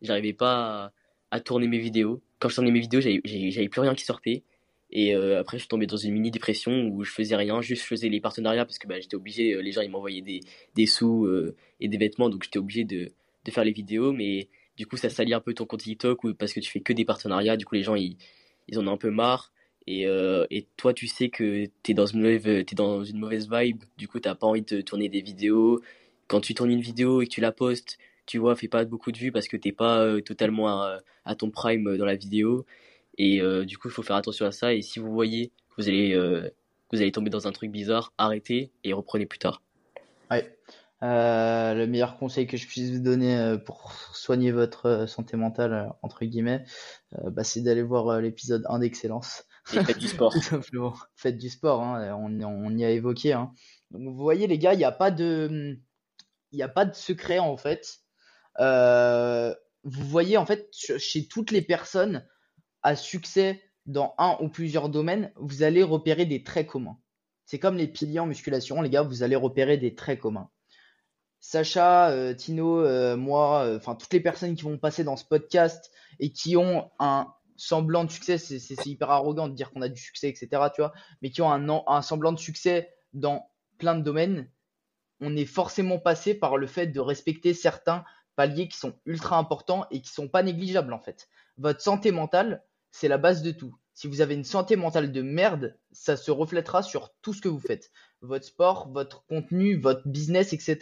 J'arrivais 0.02 0.34
pas 0.34 0.92
à, 1.32 1.40
tourner 1.40 1.68
mes 1.68 1.80
vidéos. 1.80 2.22
Quand 2.40 2.50
je 2.50 2.56
tournais 2.56 2.72
mes 2.72 2.80
vidéos, 2.80 3.02
j'avais 3.02 3.70
plus 3.70 3.82
rien 3.82 3.96
qui 3.96 4.06
sortait. 4.06 4.44
Et 4.92 5.16
euh, 5.16 5.40
après, 5.40 5.58
je 5.58 5.62
suis 5.62 5.68
tombé 5.68 5.86
dans 5.86 5.98
une 5.98 6.14
mini 6.14 6.32
dépression 6.32 6.88
où 6.88 7.04
je 7.04 7.12
faisais 7.12 7.36
rien, 7.36 7.62
juste 7.62 7.84
je 7.84 7.88
faisais 7.88 8.10
les 8.10 8.20
partenariats 8.20 8.66
parce 8.66 8.80
que 8.80 8.88
bah, 8.88 9.00
j'étais 9.00 9.16
obligé, 9.16 9.54
euh, 9.54 9.62
les 9.62 9.72
gens 9.72 9.82
ils 9.82 9.92
m'envoyaient 9.92 10.24
des, 10.76 10.86
sous 10.88 11.26
euh, 11.26 11.56
et 11.80 11.88
des 11.88 11.98
vêtements, 11.98 12.30
donc 12.30 12.44
j'étais 12.44 12.58
obligé 12.58 12.84
de, 12.86 13.12
faire 13.50 13.64
les 13.64 13.72
vidéos. 13.72 14.14
Mais 14.14 14.48
du 14.78 14.88
coup, 14.88 14.98
ça 14.98 15.10
salit 15.10 15.34
un 15.34 15.42
peu 15.42 15.54
ton 15.54 15.66
compte 15.66 15.82
TikTok 15.82 16.34
parce 16.34 16.54
que 16.54 16.60
tu 16.60 16.72
fais 16.72 16.82
que 16.82 16.94
des 16.94 17.06
partenariats. 17.06 17.58
Du 17.58 17.66
coup, 17.66 17.76
les 17.76 17.84
gens 17.84 17.96
ils, 17.96 18.18
ils 18.68 18.80
en 18.80 18.88
ont 18.88 18.94
un 18.94 18.98
peu 18.98 19.12
marre. 19.12 19.52
Et, 19.88 20.04
et 20.04 20.68
toi, 20.78 20.94
tu 20.94 21.08
sais 21.08 21.30
que 21.30 21.66
t'es 21.82 21.96
dans 21.96 22.06
une 22.06 22.22
mauvaise 22.22 23.50
vibe. 23.52 23.84
Du 23.98 24.08
coup, 24.08 24.20
t'as 24.20 24.36
pas 24.36 24.46
envie 24.46 24.62
de 24.62 24.82
tourner 24.82 25.10
des 25.10 25.22
vidéos. 25.22 25.82
Quand 26.28 26.42
tu 26.42 26.54
tournes 26.54 26.70
une 26.70 26.82
vidéo 26.82 27.24
et 27.24 27.26
que 27.26 27.32
tu 27.32 27.42
la 27.42 27.52
postes, 27.52 27.98
tu 28.30 28.38
vois, 28.38 28.56
fais 28.56 28.68
pas 28.68 28.86
beaucoup 28.86 29.12
de 29.12 29.18
vues 29.18 29.32
parce 29.32 29.48
que 29.48 29.58
t'es 29.58 29.72
pas 29.72 30.22
totalement 30.22 30.68
à, 30.68 31.00
à, 31.26 31.34
ton 31.34 31.50
prime 31.50 31.98
dans 31.98 32.06
la 32.06 32.16
vidéo. 32.16 32.64
Et 33.18 33.42
euh, 33.42 33.66
du 33.66 33.80
coup, 33.80 33.88
il 33.88 33.92
faut 33.92 34.04
faire 34.04 34.18
attention 34.18 34.46
à 34.46 34.52
ça. 34.52 34.72
Et 34.72 34.84
si 34.84 35.00
vous 35.00 35.12
voyez 35.12 35.48
que 35.48 35.82
vous 35.82 35.90
allez, 35.90 36.14
euh, 36.14 36.48
vous 36.92 37.02
allez 37.02 37.12
tomber 37.12 37.32
dans 37.32 37.48
un 37.48 37.52
truc 37.52 37.72
bizarre, 37.72 38.14
arrêtez 38.20 38.72
et 38.84 38.94
reprenez 38.94 39.26
plus 39.26 39.40
tard. 39.40 39.64
Ouais. 40.30 40.56
Euh, 41.02 41.74
le 41.74 41.88
meilleur 41.88 42.18
conseil 42.20 42.46
que 42.46 42.56
je 42.56 42.68
puisse 42.68 42.92
vous 42.92 43.00
donner 43.00 43.36
euh, 43.36 43.58
pour 43.58 43.94
soigner 44.14 44.52
votre 44.52 44.86
euh, 44.86 45.08
santé 45.08 45.36
mentale, 45.36 45.92
entre 46.04 46.24
guillemets, 46.26 46.66
bah, 47.24 47.44
c'est 47.44 47.62
d'aller 47.62 47.82
voir 47.82 48.22
l'épisode 48.22 48.64
1 48.70 48.80
d'Excellence. 48.80 49.46
faites 49.64 49.98
du 49.98 50.08
sport. 50.08 50.36
Faites 51.16 51.38
du 51.38 51.50
sport, 51.50 51.82
hein, 51.82 52.16
on, 52.16 52.40
on, 52.44 52.78
y 52.78 52.86
a 52.86 52.92
évoqué. 52.92 53.34
Hein. 53.34 53.52
Donc, 53.90 54.04
vous 54.04 54.16
voyez, 54.16 54.46
les 54.46 54.60
gars, 54.60 54.74
il 54.74 54.78
n'y 54.78 54.84
a 54.84 54.92
pas 54.92 55.10
de, 55.10 55.80
il 56.52 56.62
a 56.62 56.68
pas 56.68 56.86
de 56.86 56.94
secret 56.94 57.40
en 57.40 57.58
fait. 57.58 58.00
Vous 58.60 60.08
voyez 60.08 60.38
en 60.38 60.46
fait 60.46 60.70
chez 60.74 61.28
toutes 61.28 61.52
les 61.52 61.62
personnes 61.62 62.28
à 62.82 62.96
succès 62.96 63.62
dans 63.86 64.14
un 64.18 64.38
ou 64.40 64.50
plusieurs 64.50 64.90
domaines, 64.90 65.32
vous 65.36 65.64
allez 65.64 65.84
repérer 65.84 66.26
des 66.26 66.44
traits 66.44 66.68
communs. 66.68 67.00
C'est 67.46 67.60
comme 67.60 67.78
les 67.78 67.88
piliers 67.88 68.20
en 68.20 68.28
musculation, 68.28 68.82
les 68.82 68.90
gars, 68.90 69.02
vous 69.02 69.24
allez 69.24 69.36
repérer 69.36 69.78
des 69.78 69.96
traits 69.96 70.20
communs. 70.20 70.50
Sacha, 71.40 72.10
euh, 72.12 72.34
Tino, 72.34 72.82
euh, 72.82 73.18
moi, 73.18 73.64
euh, 73.64 73.78
enfin 73.78 73.96
toutes 73.96 74.14
les 74.14 74.20
personnes 74.20 74.56
qui 74.56 74.64
vont 74.64 74.78
passer 74.78 75.04
dans 75.04 75.16
ce 75.16 75.26
podcast 75.26 75.92
et 76.20 76.32
qui 76.32 76.58
ont 76.58 76.92
un 77.00 77.34
semblant 77.56 78.04
de 78.04 78.12
succès, 78.12 78.38
c'est 78.38 78.86
hyper 78.86 79.10
arrogant 79.10 79.48
de 79.48 79.56
dire 79.56 79.72
qu'on 79.72 79.82
a 79.82 79.90
du 79.90 80.00
succès, 80.00 80.30
etc. 80.30 80.48
Tu 80.74 80.82
vois, 80.82 80.94
mais 81.22 81.32
qui 81.32 81.42
ont 81.42 81.52
un 81.52 82.02
semblant 82.02 82.32
de 82.32 82.40
succès 82.40 82.94
dans 83.14 83.50
plein 83.80 83.96
de 83.96 84.04
domaines, 84.04 84.50
on 85.20 85.36
est 85.36 85.46
forcément 85.46 86.00
passé 86.00 86.34
par 86.34 86.58
le 86.58 86.68
fait 86.68 86.88
de 86.88 87.00
respecter 87.00 87.54
certains 87.54 88.04
paliers 88.40 88.70
qui 88.70 88.78
sont 88.78 88.94
ultra 89.06 89.38
importants 89.38 89.86
et 89.92 90.00
qui 90.00 90.10
sont 90.10 90.30
pas 90.30 90.44
négligeables 90.44 90.94
en 90.94 91.00
fait. 91.00 91.28
Votre 91.58 91.82
santé 91.82 92.14
mentale, 92.14 92.64
c'est 92.90 93.10
la 93.10 93.18
base 93.18 93.42
de 93.42 93.52
tout. 93.52 93.76
Si 93.94 94.08
vous 94.08 94.22
avez 94.22 94.34
une 94.34 94.46
santé 94.46 94.78
mentale 94.78 95.12
de 95.12 95.22
merde, 95.22 95.78
ça 95.92 96.16
se 96.16 96.32
reflètera 96.32 96.82
sur 96.82 97.14
tout 97.22 97.34
ce 97.34 97.42
que 97.42 97.50
vous 97.50 97.60
faites. 97.60 97.92
Votre 98.22 98.46
sport, 98.46 98.88
votre 98.94 99.26
contenu, 99.26 99.76
votre 99.76 100.08
business, 100.08 100.54
etc. 100.54 100.78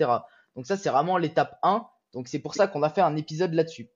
Donc 0.55 0.67
ça, 0.67 0.77
c'est 0.77 0.91
vraiment 0.91 1.17
l'étape 1.17 1.57
1. 1.63 1.83
Donc 2.13 2.27
c'est 2.27 2.37
pour 2.37 2.53
ça 2.53 2.67
qu'on 2.67 2.83
a 2.83 2.91
fait 2.91 3.01
un 3.01 3.15
épisode 3.15 3.55
là-dessus. 3.55 3.89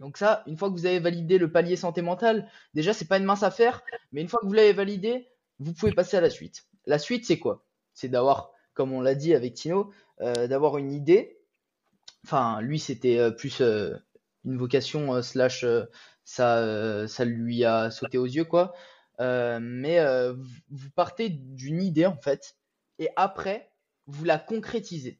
Donc 0.00 0.16
ça, 0.16 0.42
une 0.46 0.56
fois 0.56 0.70
que 0.70 0.74
vous 0.74 0.86
avez 0.86 0.98
validé 0.98 1.36
le 1.36 1.52
palier 1.52 1.76
santé 1.76 2.00
mentale, 2.00 2.50
déjà 2.72 2.94
c'est 2.94 3.08
pas 3.08 3.18
une 3.18 3.24
mince 3.24 3.42
affaire, 3.42 3.82
mais 4.10 4.22
une 4.22 4.28
fois 4.28 4.40
que 4.40 4.46
vous 4.46 4.54
l'avez 4.54 4.72
validé, 4.72 5.28
vous 5.58 5.74
pouvez 5.74 5.92
passer 5.92 6.16
à 6.16 6.22
la 6.22 6.30
suite. 6.30 6.64
La 6.86 6.98
suite, 6.98 7.26
c'est 7.26 7.38
quoi? 7.38 7.62
C'est 7.92 8.08
d'avoir, 8.08 8.52
comme 8.72 8.94
on 8.94 9.02
l'a 9.02 9.14
dit 9.14 9.34
avec 9.34 9.52
Tino, 9.52 9.92
euh, 10.22 10.46
d'avoir 10.46 10.78
une 10.78 10.92
idée. 10.94 11.35
Enfin, 12.26 12.60
lui, 12.60 12.80
c'était 12.80 13.18
euh, 13.18 13.30
plus 13.30 13.60
euh, 13.60 13.94
une 14.44 14.58
vocation 14.58 15.22
slash 15.22 15.64
ça, 16.24 17.06
ça 17.06 17.24
lui 17.24 17.64
a 17.64 17.90
sauté 17.92 18.18
aux 18.18 18.26
yeux 18.26 18.44
quoi. 18.44 18.74
mais 19.18 19.98
vous 20.70 20.90
partez 20.94 21.28
d'une 21.30 21.82
idée 21.82 22.06
en 22.06 22.16
fait, 22.16 22.56
et 22.98 23.08
après 23.16 23.70
vous 24.06 24.24
la 24.24 24.38
concrétisez. 24.38 25.18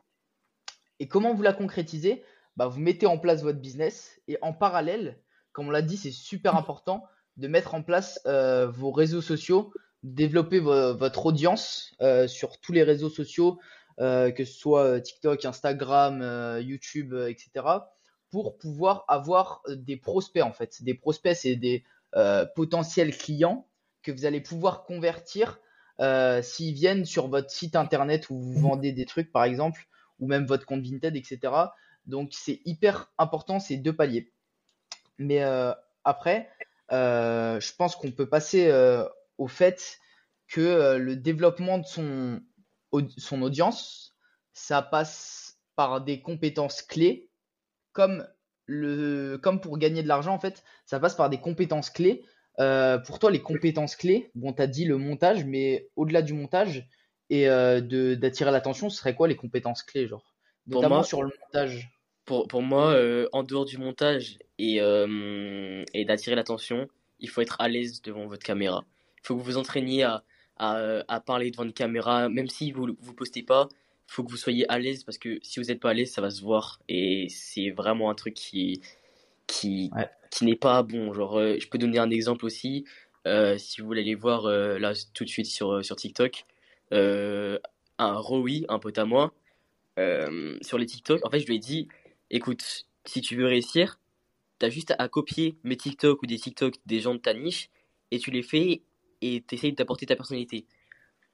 Et 0.98 1.08
comment 1.08 1.34
vous 1.34 1.42
la 1.42 1.52
concrétisez? 1.52 2.24
Bah, 2.56 2.66
Vous 2.66 2.80
mettez 2.80 3.06
en 3.06 3.18
place 3.18 3.42
votre 3.42 3.58
business 3.58 4.20
et 4.28 4.38
en 4.42 4.52
parallèle, 4.52 5.18
comme 5.52 5.68
on 5.68 5.70
l'a 5.70 5.82
dit, 5.82 5.96
c'est 5.96 6.12
super 6.12 6.56
important 6.56 7.04
de 7.36 7.48
mettre 7.48 7.74
en 7.74 7.82
place 7.82 8.20
euh, 8.26 8.66
vos 8.66 8.90
réseaux 8.90 9.20
sociaux, 9.20 9.72
développer 10.02 10.60
votre 10.60 11.26
audience 11.26 11.94
euh, 12.00 12.26
sur 12.28 12.60
tous 12.60 12.72
les 12.72 12.82
réseaux 12.82 13.10
sociaux, 13.10 13.58
euh, 13.58 13.62
que 13.98 14.44
ce 14.44 14.52
soit 14.52 15.00
TikTok, 15.00 15.44
Instagram, 15.44 16.60
YouTube, 16.60 17.14
etc., 17.14 17.66
pour 18.30 18.58
pouvoir 18.58 19.04
avoir 19.08 19.62
des 19.68 19.96
prospects 19.96 20.42
en 20.42 20.52
fait. 20.52 20.82
Des 20.82 20.94
prospects, 20.94 21.36
c'est 21.36 21.56
des 21.56 21.84
potentiels 22.54 23.16
clients 23.16 23.66
que 24.02 24.12
vous 24.12 24.24
allez 24.24 24.40
pouvoir 24.40 24.84
convertir 24.84 25.60
s'ils 26.42 26.74
viennent 26.74 27.04
sur 27.04 27.28
votre 27.28 27.50
site 27.50 27.76
internet 27.76 28.28
où 28.30 28.38
vous 28.38 28.60
vendez 28.60 28.92
des 28.92 29.06
trucs, 29.06 29.32
par 29.32 29.44
exemple, 29.44 29.86
ou 30.18 30.26
même 30.26 30.46
votre 30.46 30.66
compte 30.66 30.82
Vinted, 30.82 31.16
etc. 31.16 31.52
Donc 32.06 32.30
c'est 32.32 32.60
hyper 32.64 33.12
important 33.18 33.60
ces 33.60 33.76
deux 33.76 33.94
paliers. 33.94 34.32
Mais 35.18 35.42
euh, 35.42 35.72
après, 36.04 36.50
euh, 36.92 37.60
je 37.60 37.74
pense 37.74 37.96
qu'on 37.96 38.12
peut 38.12 38.28
passer 38.28 38.68
euh, 38.68 39.04
au 39.38 39.48
fait 39.48 39.98
que 40.48 40.96
le 40.96 41.16
développement 41.16 41.78
de 41.78 41.86
son, 41.86 42.40
son 43.16 43.42
audience, 43.42 44.14
ça 44.52 44.82
passe 44.82 45.58
par 45.74 46.00
des 46.00 46.20
compétences 46.20 46.82
clés, 46.82 47.28
comme, 47.92 48.26
le, 48.66 49.38
comme 49.42 49.60
pour 49.60 49.78
gagner 49.78 50.02
de 50.02 50.08
l'argent, 50.08 50.34
en 50.34 50.40
fait, 50.40 50.62
ça 50.84 51.00
passe 51.00 51.14
par 51.14 51.30
des 51.30 51.38
compétences 51.38 51.90
clés. 51.90 52.24
pour 52.56 53.18
toi, 53.18 53.30
les 53.30 53.42
compétences 53.42 53.96
clés, 53.96 54.30
bon, 54.34 54.52
tu 54.52 54.62
as 54.62 54.66
dit 54.66 54.84
le 54.84 54.98
montage, 54.98 55.44
mais 55.44 55.88
au-delà 55.96 56.22
du 56.22 56.32
montage, 56.32 56.88
et 57.30 57.48
euh, 57.48 57.80
d'attirer 58.16 58.50
l'attention, 58.50 58.88
ce 58.88 58.98
serait 58.98 59.14
quoi 59.14 59.28
les 59.28 59.36
compétences 59.36 59.82
clés, 59.82 60.06
genre? 60.06 60.34
Notamment 60.66 61.02
sur 61.02 61.22
le 61.22 61.30
montage. 61.44 61.90
Pour, 62.24 62.48
pour 62.48 62.62
moi, 62.62 62.92
euh, 62.92 63.28
en 63.32 63.44
dehors 63.44 63.64
du 63.64 63.78
montage 63.78 64.38
et, 64.58 64.80
euh, 64.80 65.84
et 65.94 66.04
d'attirer 66.04 66.34
l'attention, 66.34 66.88
il 67.20 67.28
faut 67.28 67.40
être 67.40 67.60
à 67.60 67.68
l'aise 67.68 68.02
devant 68.02 68.26
votre 68.26 68.44
caméra. 68.44 68.84
Il 69.18 69.26
faut 69.26 69.34
que 69.34 69.40
vous 69.40 69.44
vous 69.44 69.56
entraîniez 69.58 70.02
à, 70.02 70.24
à, 70.56 71.02
à, 71.08 71.20
parler 71.20 71.50
devant 71.50 71.64
une 71.64 71.72
caméra, 71.72 72.28
même 72.28 72.48
si 72.48 72.72
vous 72.72 72.88
ne 72.88 72.92
vous 73.00 73.14
postez 73.14 73.42
pas, 73.42 73.68
il 74.08 74.12
faut 74.12 74.24
que 74.24 74.30
vous 74.30 74.36
soyez 74.36 74.70
à 74.70 74.78
l'aise 74.78 75.04
parce 75.04 75.18
que 75.18 75.38
si 75.42 75.60
vous 75.60 75.66
n'êtes 75.66 75.80
pas 75.80 75.90
à 75.90 75.94
l'aise, 75.94 76.12
ça 76.12 76.20
va 76.20 76.30
se 76.30 76.42
voir. 76.42 76.80
Et 76.88 77.28
c'est 77.28 77.70
vraiment 77.70 78.10
un 78.10 78.14
truc 78.14 78.34
qui, 78.34 78.80
qui, 79.46 79.90
qui 80.30 80.44
n'est 80.44 80.56
pas 80.56 80.82
bon. 80.82 81.12
Genre, 81.12 81.38
je 81.58 81.68
peux 81.68 81.78
donner 81.78 81.98
un 81.98 82.10
exemple 82.10 82.44
aussi. 82.44 82.84
si 83.56 83.80
vous 83.80 83.86
voulez 83.86 84.02
aller 84.02 84.14
voir 84.14 84.48
là 84.48 84.92
tout 85.12 85.24
de 85.24 85.28
suite 85.28 85.46
sur, 85.46 85.84
sur 85.84 85.96
TikTok, 85.96 86.44
euh, 86.92 87.58
un 87.98 88.14
Rowie, 88.14 88.64
un 88.68 88.78
pote 88.78 88.98
à 88.98 89.04
moi, 89.04 89.32
euh, 89.98 90.56
sur 90.60 90.78
les 90.78 90.86
TikTok. 90.86 91.24
En 91.24 91.30
fait, 91.30 91.40
je 91.40 91.46
lui 91.46 91.56
ai 91.56 91.58
dit 91.58 91.88
écoute, 92.30 92.86
si 93.04 93.20
tu 93.20 93.36
veux 93.36 93.46
réussir, 93.46 93.98
t'as 94.58 94.68
juste 94.68 94.94
à 94.98 95.08
copier 95.08 95.56
mes 95.64 95.76
TikTok 95.76 96.22
ou 96.22 96.26
des 96.26 96.38
TikTok 96.38 96.74
des 96.86 97.00
gens 97.00 97.14
de 97.14 97.20
ta 97.20 97.34
niche 97.34 97.70
et 98.10 98.18
tu 98.18 98.30
les 98.30 98.42
fais 98.42 98.82
et 99.34 99.42
t'essayes 99.42 99.72
d'apporter 99.72 100.06
ta 100.06 100.16
personnalité. 100.16 100.66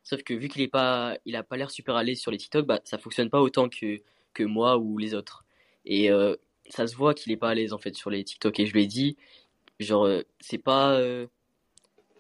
Sauf 0.03 0.23
que 0.23 0.35
vu 0.35 0.49
qu'il 0.49 0.63
est 0.63 0.69
pas, 0.69 1.17
il 1.25 1.37
a 1.37 1.43
pas 1.43 1.57
l'air 1.57 1.71
super 1.71 1.97
à 1.97 2.03
l'aise 2.03 2.19
sur 2.19 2.31
les 2.31 2.39
TikTok, 2.39 2.67
bah 2.67 2.81
ça 2.85 2.99
fonctionne 2.99 3.31
pas 3.31 3.41
autant 3.41 3.69
que, 3.69 4.03
que 4.35 4.43
moi 4.43 4.79
ou 4.79 4.99
les 4.99 5.15
autres. 5.15 5.45
Et 5.85 6.11
euh, 6.11 6.37
ça 6.69 6.87
se 6.87 6.97
voit 6.97 7.15
qu'il 7.15 7.33
est 7.33 7.37
pas 7.37 7.51
à 7.51 7.55
l'aise 7.55 7.73
en 7.73 7.79
fait 7.79 7.95
sur 7.95 8.11
les 8.11 8.25
TikTok. 8.25 8.59
Et 8.61 8.67
je 8.67 8.73
lui 8.73 8.83
ai 8.85 8.87
dit, 8.87 9.17
genre, 9.79 10.09
c'est 10.41 10.59
pas, 10.59 11.01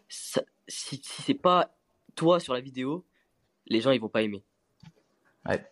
si, 0.08 0.40
si 0.68 1.22
c'est 1.22 1.34
pas 1.34 1.74
toi 2.14 2.40
sur 2.40 2.54
la 2.54 2.60
vidéo, 2.60 3.04
les 3.66 3.80
gens 3.80 3.90
ils 3.90 4.00
vont 4.00 4.08
pas 4.08 4.22
aimer. 4.22 4.42
Ouais. 5.46 5.64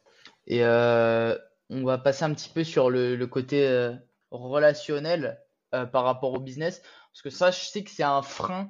Et 0.47 0.65
euh, 0.65 1.37
on 1.69 1.85
va 1.85 1.99
passer 1.99 2.25
un 2.25 2.35
petit 2.35 2.49
peu 2.49 2.65
sur 2.65 2.91
le, 2.91 3.25
côté 3.27 3.67
euh, 3.67 3.95
relationnel 4.31 5.41
euh, 5.75 5.87
par 5.87 6.05
rapport 6.05 6.33
au 6.33 6.41
business. 6.41 6.83
Parce 7.13 7.23
que 7.23 7.31
ça, 7.31 7.51
je 7.51 7.61
sais 7.61 7.85
que 7.85 7.91
c'est 7.91 8.03
un 8.03 8.23
frein 8.23 8.69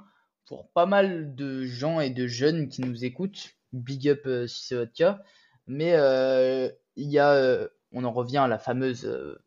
pas 0.74 0.86
mal 0.86 1.34
de 1.34 1.64
gens 1.64 2.00
et 2.00 2.10
de 2.10 2.26
jeunes 2.26 2.68
qui 2.68 2.82
nous 2.82 3.04
écoutent. 3.04 3.50
Big 3.72 4.08
up 4.08 4.26
si 4.48 4.66
c'est 4.66 4.76
votre 4.76 4.92
cas. 4.92 5.22
Mais 5.66 5.92
il 6.96 7.10
y 7.10 7.18
a, 7.18 7.68
on 7.92 8.04
en 8.04 8.12
revient 8.12 8.38
à 8.38 8.48
la 8.48 8.58
fameuse 8.58 9.38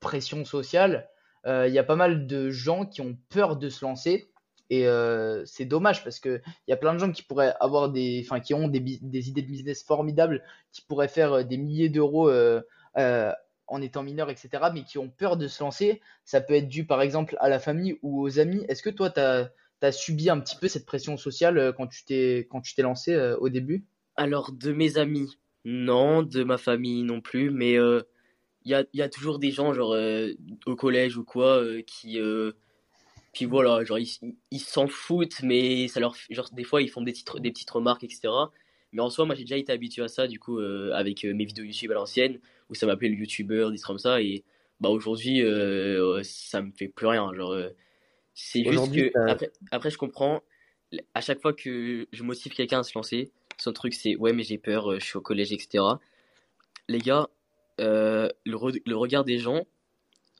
pression 0.00 0.44
sociale. 0.44 1.08
Il 1.46 1.72
y 1.72 1.78
a 1.78 1.84
pas 1.84 1.96
mal 1.96 2.26
de 2.26 2.50
gens 2.50 2.86
qui 2.86 3.00
ont 3.00 3.16
peur 3.30 3.56
de 3.56 3.68
se 3.68 3.84
lancer 3.84 4.30
et 4.70 4.86
euh, 4.86 5.44
c'est 5.46 5.64
dommage 5.64 6.04
parce 6.04 6.20
que 6.20 6.40
il 6.66 6.70
y 6.70 6.74
a 6.74 6.76
plein 6.76 6.92
de 6.92 6.98
gens 6.98 7.10
qui 7.10 7.22
pourraient 7.22 7.54
avoir 7.60 7.90
des, 7.90 8.22
enfin, 8.24 8.40
qui 8.40 8.54
ont 8.54 8.68
des, 8.68 8.78
idées 8.80 9.42
de 9.42 9.46
business 9.46 9.82
formidables, 9.82 10.42
qui 10.72 10.82
pourraient 10.82 11.08
faire 11.08 11.32
euh, 11.32 11.42
des 11.42 11.56
milliers 11.56 11.88
d'euros 11.88 12.28
euh, 12.28 12.60
euh, 12.98 13.32
en 13.66 13.80
étant 13.80 14.02
mineurs, 14.02 14.30
etc., 14.30 14.48
mais 14.72 14.84
qui 14.84 14.98
ont 14.98 15.08
peur 15.08 15.36
de 15.36 15.48
se 15.48 15.62
lancer. 15.62 16.00
Ça 16.24 16.40
peut 16.40 16.54
être 16.54 16.68
dû, 16.68 16.86
par 16.86 17.02
exemple, 17.02 17.36
à 17.40 17.48
la 17.48 17.58
famille 17.58 17.98
ou 18.02 18.22
aux 18.22 18.38
amis. 18.38 18.64
Est-ce 18.68 18.82
que 18.82 18.90
toi, 18.90 19.10
tu 19.10 19.20
as, 19.20 19.50
as, 19.82 19.92
subi 19.92 20.30
un 20.30 20.40
petit 20.40 20.56
peu 20.56 20.68
cette 20.68 20.86
pression 20.86 21.16
sociale 21.16 21.72
quand 21.76 21.86
tu 21.86 22.04
t'es 22.04 22.46
quand 22.50 22.60
tu 22.60 22.74
t'es 22.74 22.82
lancé 22.82 23.16
au 23.38 23.48
début? 23.48 23.84
Alors, 24.16 24.52
de 24.52 24.72
mes 24.72 24.98
amis, 24.98 25.38
non. 25.64 26.22
De 26.22 26.44
ma 26.44 26.58
famille, 26.58 27.02
non 27.02 27.20
plus. 27.20 27.50
Mais 27.50 27.74
il 27.74 28.70
y 28.70 28.74
a, 28.74 28.84
y, 28.92 29.02
a, 29.02 29.08
toujours 29.08 29.38
des 29.38 29.50
gens, 29.50 29.72
genre 29.72 29.96
au 30.66 30.76
collège 30.76 31.16
ou 31.16 31.24
quoi, 31.24 31.62
qui 31.86 32.18
puis 33.32 33.44
voilà, 33.44 33.84
genre 33.84 33.98
ils 33.98 34.60
s'en 34.60 34.88
foutent, 34.88 35.42
mais 35.42 35.88
ça 35.88 36.00
leur, 36.00 36.16
genre 36.30 36.48
des 36.52 36.64
fois 36.64 36.82
ils 36.82 36.88
font 36.88 37.02
des 37.02 37.12
petites, 37.12 37.36
des 37.36 37.50
petites 37.50 37.70
remarques, 37.70 38.04
etc. 38.04 38.28
Mais 38.92 39.00
en 39.00 39.10
soi, 39.10 39.26
moi 39.26 39.34
j'ai 39.34 39.44
déjà 39.44 39.56
été 39.56 39.70
habitué 39.72 40.02
à 40.02 40.08
ça, 40.08 40.26
du 40.26 40.38
coup, 40.38 40.58
euh, 40.58 40.92
avec 40.94 41.24
euh, 41.24 41.34
mes 41.34 41.44
vidéos 41.44 41.64
YouTube 41.64 41.90
à 41.90 41.94
l'ancienne, 41.94 42.40
où 42.70 42.74
ça 42.74 42.86
m'appelait 42.86 43.10
le 43.10 43.16
YouTuber, 43.16 43.68
des 43.70 43.76
trucs 43.76 43.86
comme 43.86 43.98
ça, 43.98 44.20
et 44.20 44.44
bah 44.80 44.88
aujourd'hui, 44.88 45.42
euh, 45.42 46.20
ça 46.24 46.62
me 46.62 46.72
fait 46.72 46.88
plus 46.88 47.06
rien. 47.06 47.32
Genre, 47.34 47.54
c'est 48.40 48.64
juste 48.64 48.94
que 48.94 49.30
après, 49.30 49.50
après, 49.70 49.90
je 49.90 49.98
comprends. 49.98 50.42
À 51.14 51.20
chaque 51.20 51.40
fois 51.40 51.52
que 51.52 52.06
je 52.12 52.22
motive 52.22 52.54
quelqu'un 52.54 52.80
à 52.80 52.82
se 52.82 52.96
lancer, 52.96 53.30
son 53.58 53.72
truc 53.72 53.92
c'est 53.92 54.16
ouais, 54.16 54.32
mais 54.32 54.42
j'ai 54.42 54.58
peur, 54.58 54.98
je 54.98 55.04
suis 55.04 55.16
au 55.16 55.20
collège, 55.20 55.52
etc. 55.52 55.84
Les 56.88 56.98
gars, 56.98 57.28
le, 57.78 58.30
le 58.46 58.96
regard 58.96 59.24
des 59.24 59.38
gens, 59.38 59.66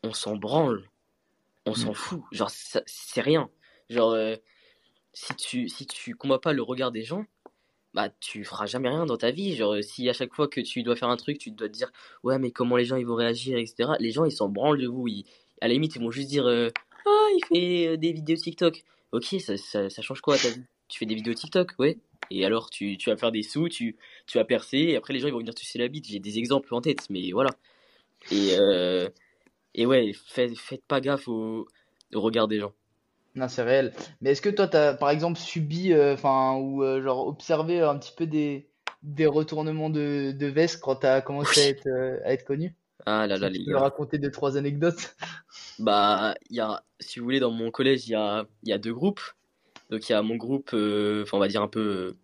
on 0.02 0.12
s'en 0.12 0.36
branle 0.36 0.88
on 1.68 1.74
s'en 1.74 1.90
mm. 1.90 1.94
fout. 1.94 2.22
Genre, 2.32 2.50
c'est 2.50 3.20
rien. 3.20 3.48
Genre, 3.90 4.12
euh, 4.12 4.36
si 5.12 5.34
tu 5.36 5.68
si 5.68 5.86
tu 5.86 6.14
combats 6.14 6.38
pas 6.38 6.52
le 6.52 6.62
regard 6.62 6.92
des 6.92 7.02
gens, 7.02 7.24
bah 7.94 8.08
tu 8.20 8.44
feras 8.44 8.66
jamais 8.66 8.88
rien 8.88 9.06
dans 9.06 9.16
ta 9.16 9.30
vie. 9.30 9.54
Genre, 9.54 9.76
si 9.82 10.08
à 10.08 10.12
chaque 10.12 10.34
fois 10.34 10.48
que 10.48 10.60
tu 10.60 10.82
dois 10.82 10.96
faire 10.96 11.08
un 11.08 11.16
truc, 11.16 11.38
tu 11.38 11.50
dois 11.50 11.68
te 11.68 11.74
dire, 11.74 11.90
ouais, 12.22 12.38
mais 12.38 12.50
comment 12.50 12.76
les 12.76 12.84
gens 12.84 12.96
ils 12.96 13.06
vont 13.06 13.14
réagir, 13.14 13.58
etc. 13.58 13.90
Les 14.00 14.10
gens 14.10 14.24
ils 14.24 14.32
s'en 14.32 14.48
branlent 14.48 14.80
de 14.80 14.88
vous. 14.88 15.08
Ils, 15.08 15.24
à 15.60 15.68
la 15.68 15.74
limite, 15.74 15.96
ils 15.96 16.02
vont 16.02 16.10
juste 16.10 16.28
dire, 16.28 16.46
euh, 16.46 16.70
ah, 17.06 17.28
il 17.34 17.44
fait 17.46 17.86
euh, 17.88 17.96
des 17.96 18.12
vidéos 18.12 18.36
TikTok. 18.36 18.84
Ok, 19.12 19.36
ça, 19.40 19.56
ça, 19.56 19.88
ça 19.88 20.02
change 20.02 20.20
quoi 20.20 20.34
à 20.34 20.38
ta 20.38 20.48
vie 20.48 20.64
Tu 20.88 20.98
fais 20.98 21.06
des 21.06 21.14
vidéos 21.14 21.34
TikTok, 21.34 21.72
ouais. 21.78 21.98
Et 22.30 22.44
alors, 22.44 22.68
tu, 22.68 22.96
tu 22.98 23.10
vas 23.10 23.16
faire 23.16 23.32
des 23.32 23.42
sous, 23.42 23.68
tu, 23.68 23.96
tu 24.26 24.38
vas 24.38 24.44
percer, 24.44 24.78
et 24.78 24.96
après 24.96 25.14
les 25.14 25.20
gens 25.20 25.28
ils 25.28 25.32
vont 25.32 25.38
venir 25.38 25.54
te 25.54 25.60
sucer 25.60 25.78
la 25.78 25.88
bite. 25.88 26.06
J'ai 26.06 26.18
des 26.18 26.38
exemples 26.38 26.74
en 26.74 26.80
tête, 26.80 27.08
mais 27.08 27.30
voilà. 27.32 27.50
Et, 28.30 28.50
euh, 28.58 29.08
et 29.74 29.86
ouais, 29.86 30.12
faites, 30.26 30.58
faites 30.58 30.84
pas 30.84 31.00
gaffe 31.00 31.28
au, 31.28 31.66
au 32.14 32.20
regard 32.20 32.48
des 32.48 32.58
gens. 32.60 32.72
Non, 33.34 33.48
c'est 33.48 33.62
réel. 33.62 33.94
Mais 34.20 34.32
est-ce 34.32 34.42
que 34.42 34.48
toi, 34.48 34.66
t'as 34.66 34.94
par 34.94 35.10
exemple 35.10 35.38
subi, 35.38 35.92
euh, 35.92 36.14
enfin, 36.14 36.56
ou 36.56 36.82
euh, 36.82 37.00
genre 37.00 37.26
observé 37.26 37.80
un 37.80 37.96
petit 37.96 38.12
peu 38.16 38.26
des, 38.26 38.68
des 39.02 39.26
retournements 39.26 39.90
de, 39.90 40.32
de 40.32 40.46
veste 40.46 40.80
quand 40.80 40.96
t'as 40.96 41.20
commencé 41.20 41.60
à 41.60 41.68
être, 41.68 41.86
euh, 41.86 42.18
à 42.24 42.32
être 42.32 42.44
connu? 42.44 42.74
Ah 43.06 43.26
là 43.26 43.36
là, 43.38 43.48
les 43.48 43.64
gars. 43.64 43.78
raconter 43.78 44.18
deux, 44.18 44.30
trois 44.30 44.56
anecdotes. 44.56 45.16
Bah, 45.78 46.34
il 46.50 46.56
y 46.56 46.60
a, 46.60 46.82
si 47.00 47.18
vous 47.18 47.24
voulez, 47.24 47.40
dans 47.40 47.50
mon 47.50 47.70
collège, 47.70 48.06
il 48.06 48.12
y 48.12 48.14
a, 48.14 48.46
y 48.64 48.72
a 48.72 48.78
deux 48.78 48.92
groupes. 48.92 49.20
Donc, 49.90 50.08
il 50.08 50.12
y 50.12 50.14
a 50.14 50.22
mon 50.22 50.36
groupe, 50.36 50.70
euh, 50.74 51.22
enfin, 51.22 51.36
on 51.36 51.40
va 51.40 51.48
dire 51.48 51.62
un 51.62 51.68
peu, 51.68 51.80
euh, 51.80 52.16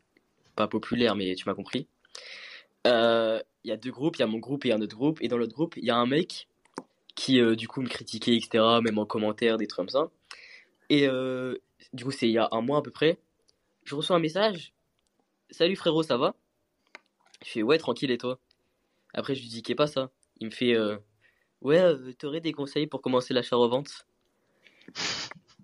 pas 0.57 0.69
populaire, 0.69 1.17
mais 1.17 1.35
tu 1.35 1.49
m'as 1.49 1.55
compris. 1.55 1.87
Euh, 2.87 3.41
Il 3.63 3.69
y 3.71 3.73
a 3.73 3.77
deux 3.77 3.93
groupes, 3.93 4.17
il 4.17 4.21
y 4.21 4.23
a 4.23 4.27
mon 4.27 4.39
groupe 4.39 4.67
et 4.67 4.73
un 4.73 4.81
autre 4.83 4.97
groupe. 4.97 5.19
Et 5.23 5.29
dans 5.29 5.39
l'autre 5.39 5.55
groupe, 5.55 5.77
il 5.77 5.85
y 5.85 5.91
a 5.91 5.97
un 5.97 6.07
mec 6.07 6.49
qui, 7.15 7.41
du 7.57 7.69
coup, 7.69 7.81
me 7.81 7.89
critiquait, 7.89 8.37
etc., 8.37 8.81
même 8.83 8.99
en 8.99 9.07
commentaire, 9.07 9.57
des 9.57 9.67
trucs 9.67 9.77
comme 9.77 9.89
ça. 9.89 10.11
Et 10.91 11.09
du 11.95 12.05
coup, 12.05 12.11
c'est 12.11 12.29
il 12.29 12.33
y 12.33 12.39
a 12.39 12.49
un 12.51 12.61
mois 12.61 12.79
à 12.79 12.83
peu 12.83 12.91
près. 12.91 13.19
Je 13.85 13.95
reçois 13.95 14.17
un 14.17 14.21
message. 14.21 14.75
Salut 15.51 15.77
frérot, 15.77 16.03
ça 16.03 16.17
va? 16.17 16.35
Je 17.45 17.51
fais 17.51 17.63
ouais, 17.63 17.79
tranquille, 17.79 18.11
et 18.11 18.19
toi? 18.19 18.39
Après, 19.15 19.35
je 19.35 19.41
lui 19.41 19.49
dis, 19.49 19.63
qu'est 19.63 19.75
pas 19.75 19.87
ça? 19.87 20.11
Il 20.41 20.47
me 20.49 20.53
fait, 20.53 20.75
euh, 20.75 20.97
ouais, 21.61 21.81
euh, 21.81 22.13
t'aurais 22.19 22.41
des 22.41 22.53
conseils 22.53 22.87
pour 22.87 23.03
commencer 23.03 23.35
l'achat-revente? 23.35 24.07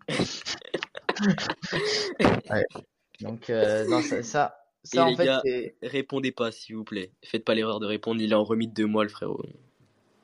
Ouais. 2.51 2.65
Donc, 3.21 3.51
euh, 3.51 3.87
non, 3.87 4.01
ça, 4.01 4.57
ça, 4.85 5.05
en 5.05 5.11
les 5.11 5.17
fait, 5.17 5.25
gars, 5.27 5.43
répondez 5.83 6.33
pas, 6.33 6.51
s'il 6.51 6.77
vous 6.77 6.85
plaît. 6.85 7.13
Faites 7.23 7.45
pas 7.45 7.55
l'erreur 7.55 7.79
de 7.79 7.87
répondre, 7.87 8.21
il 8.23 8.33
est 8.33 8.35
en 8.35 8.43
remis 8.43 8.69
de 8.69 8.73
deux 8.73 8.87
mois, 8.87 9.03
le 9.03 9.11
frérot. 9.11 9.45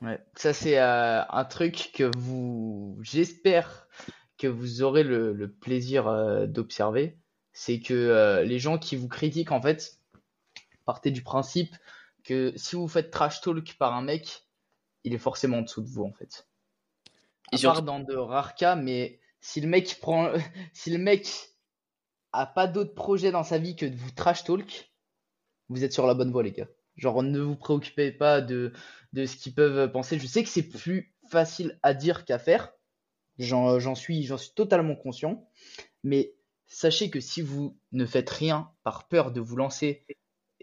ouais, 0.01 0.19
ça, 0.35 0.55
c'est 0.55 0.79
euh, 0.79 1.23
un 1.29 1.45
truc 1.45 1.91
que 1.93 2.11
vous, 2.17 2.99
j'espère 3.03 3.89
que 4.39 4.47
vous 4.47 4.83
aurez 4.83 5.03
le, 5.03 5.35
le 5.35 5.51
plaisir 5.51 6.09
euh, 6.09 6.47
d'observer. 6.47 7.19
C'est 7.53 7.81
que 7.81 8.43
les 8.45 8.59
gens 8.59 8.79
qui 8.79 8.97
vous 8.97 9.09
critiquent, 9.09 9.53
en 9.53 9.61
fait, 9.61 9.99
partez 10.87 11.11
du 11.11 11.23
principe 11.23 11.75
que 12.27 12.53
si 12.57 12.77
vous 12.77 12.89
faites 12.89 13.11
trash 13.11 13.41
talk 13.41 13.77
par 13.79 13.95
un 13.95 14.03
mec, 14.03 14.47
il 15.05 15.15
est 15.15 15.19
forcément 15.19 15.59
en 15.59 15.63
dessous 15.63 15.81
de 15.81 15.89
vous, 15.89 16.05
en 16.05 16.13
fait. 16.13 16.49
À 17.53 17.59
part 17.59 17.83
dans 17.83 18.01
de 18.01 18.15
rares 18.15 18.57
cas, 18.57 18.75
mais 18.75 19.21
si 19.41 19.61
le 19.61 19.69
mec 19.69 19.99
prend, 20.01 20.33
si 20.75 20.91
le 20.91 20.99
mec 20.99 21.29
a 22.33 22.45
pas 22.45 22.67
d'autre 22.67 22.95
projet 22.95 23.31
dans 23.31 23.45
sa 23.45 23.59
vie 23.59 23.77
que 23.77 23.87
de 23.87 23.97
vous 23.97 24.11
trash 24.11 24.45
talk, 24.45 24.93
vous 25.69 25.85
êtes 25.85 25.93
sur 25.93 26.07
la 26.07 26.15
bonne 26.15 26.33
voie, 26.33 26.43
les 26.43 26.53
gars. 26.53 26.69
Genre, 26.97 27.23
ne 27.23 27.41
vous 27.41 27.57
préoccupez 27.57 28.11
pas 28.11 28.41
de, 28.41 28.73
de 29.13 29.27
ce 29.27 29.37
qu'ils 29.37 29.55
peuvent 29.55 29.91
penser. 29.93 30.19
Je 30.19 30.27
sais 30.27 30.43
que 30.43 30.49
c'est 30.49 30.69
plus 30.69 31.15
facile 31.31 31.79
à 31.83 31.95
dire 31.95 32.25
qu'à 32.25 32.39
faire. 32.39 32.73
J'en 33.39 33.95
suis, 33.95 34.25
j'en 34.25 34.39
suis 34.39 34.55
totalement 34.55 34.97
conscient. 34.97 35.49
Mais 36.03 36.35
sachez 36.67 37.11
que 37.11 37.21
si 37.21 37.43
vous 37.43 37.79
ne 37.93 38.07
faites 38.07 38.31
rien 38.31 38.71
par 38.83 39.09
peur 39.09 39.31
de 39.31 39.41
vous 39.41 39.57
lancer 39.57 40.05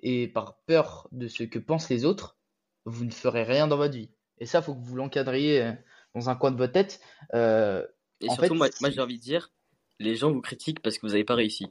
et 0.03 0.27
par 0.27 0.57
peur 0.67 1.07
de 1.11 1.27
ce 1.27 1.43
que 1.43 1.57
pensent 1.57 1.89
les 1.89 2.05
autres, 2.05 2.37
vous 2.85 3.05
ne 3.05 3.11
ferez 3.11 3.43
rien 3.43 3.67
dans 3.67 3.77
votre 3.77 3.95
vie. 3.95 4.11
Et 4.37 4.45
ça, 4.45 4.61
faut 4.61 4.75
que 4.75 4.81
vous 4.83 4.95
l'encadriez 4.95 5.61
euh, 5.63 5.71
dans 6.13 6.29
un 6.29 6.35
coin 6.35 6.51
de 6.51 6.57
votre 6.57 6.73
tête. 6.73 6.99
Euh, 7.33 7.87
et 8.19 8.29
en 8.29 8.35
surtout 8.35 8.61
fait, 8.61 8.81
moi, 8.81 8.89
j'ai 8.89 9.01
envie 9.01 9.17
de 9.17 9.23
dire, 9.23 9.51
les 9.99 10.15
gens 10.15 10.29
vous 10.31 10.41
critiquent 10.41 10.81
parce 10.81 10.97
que 10.97 11.07
vous 11.07 11.13
n'avez 11.13 11.23
pas 11.23 11.35
réussi. 11.35 11.67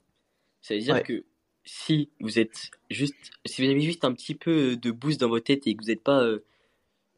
Ça 0.62 0.74
veut 0.74 0.80
dire 0.80 0.94
Ouais. 0.94 1.02
que 1.02 1.26
si 1.64 2.10
vous 2.20 2.38
êtes 2.38 2.70
juste, 2.90 3.14
si 3.44 3.62
vous 3.62 3.70
avez 3.70 3.80
juste 3.82 4.04
un 4.04 4.14
petit 4.14 4.34
peu 4.34 4.76
de 4.76 4.90
boost 4.90 5.20
dans 5.20 5.28
votre 5.28 5.44
tête 5.44 5.66
et 5.66 5.76
que 5.76 5.82
vous 5.82 5.90
n'êtes 5.90 6.02
pas 6.02 6.22
euh, 6.22 6.44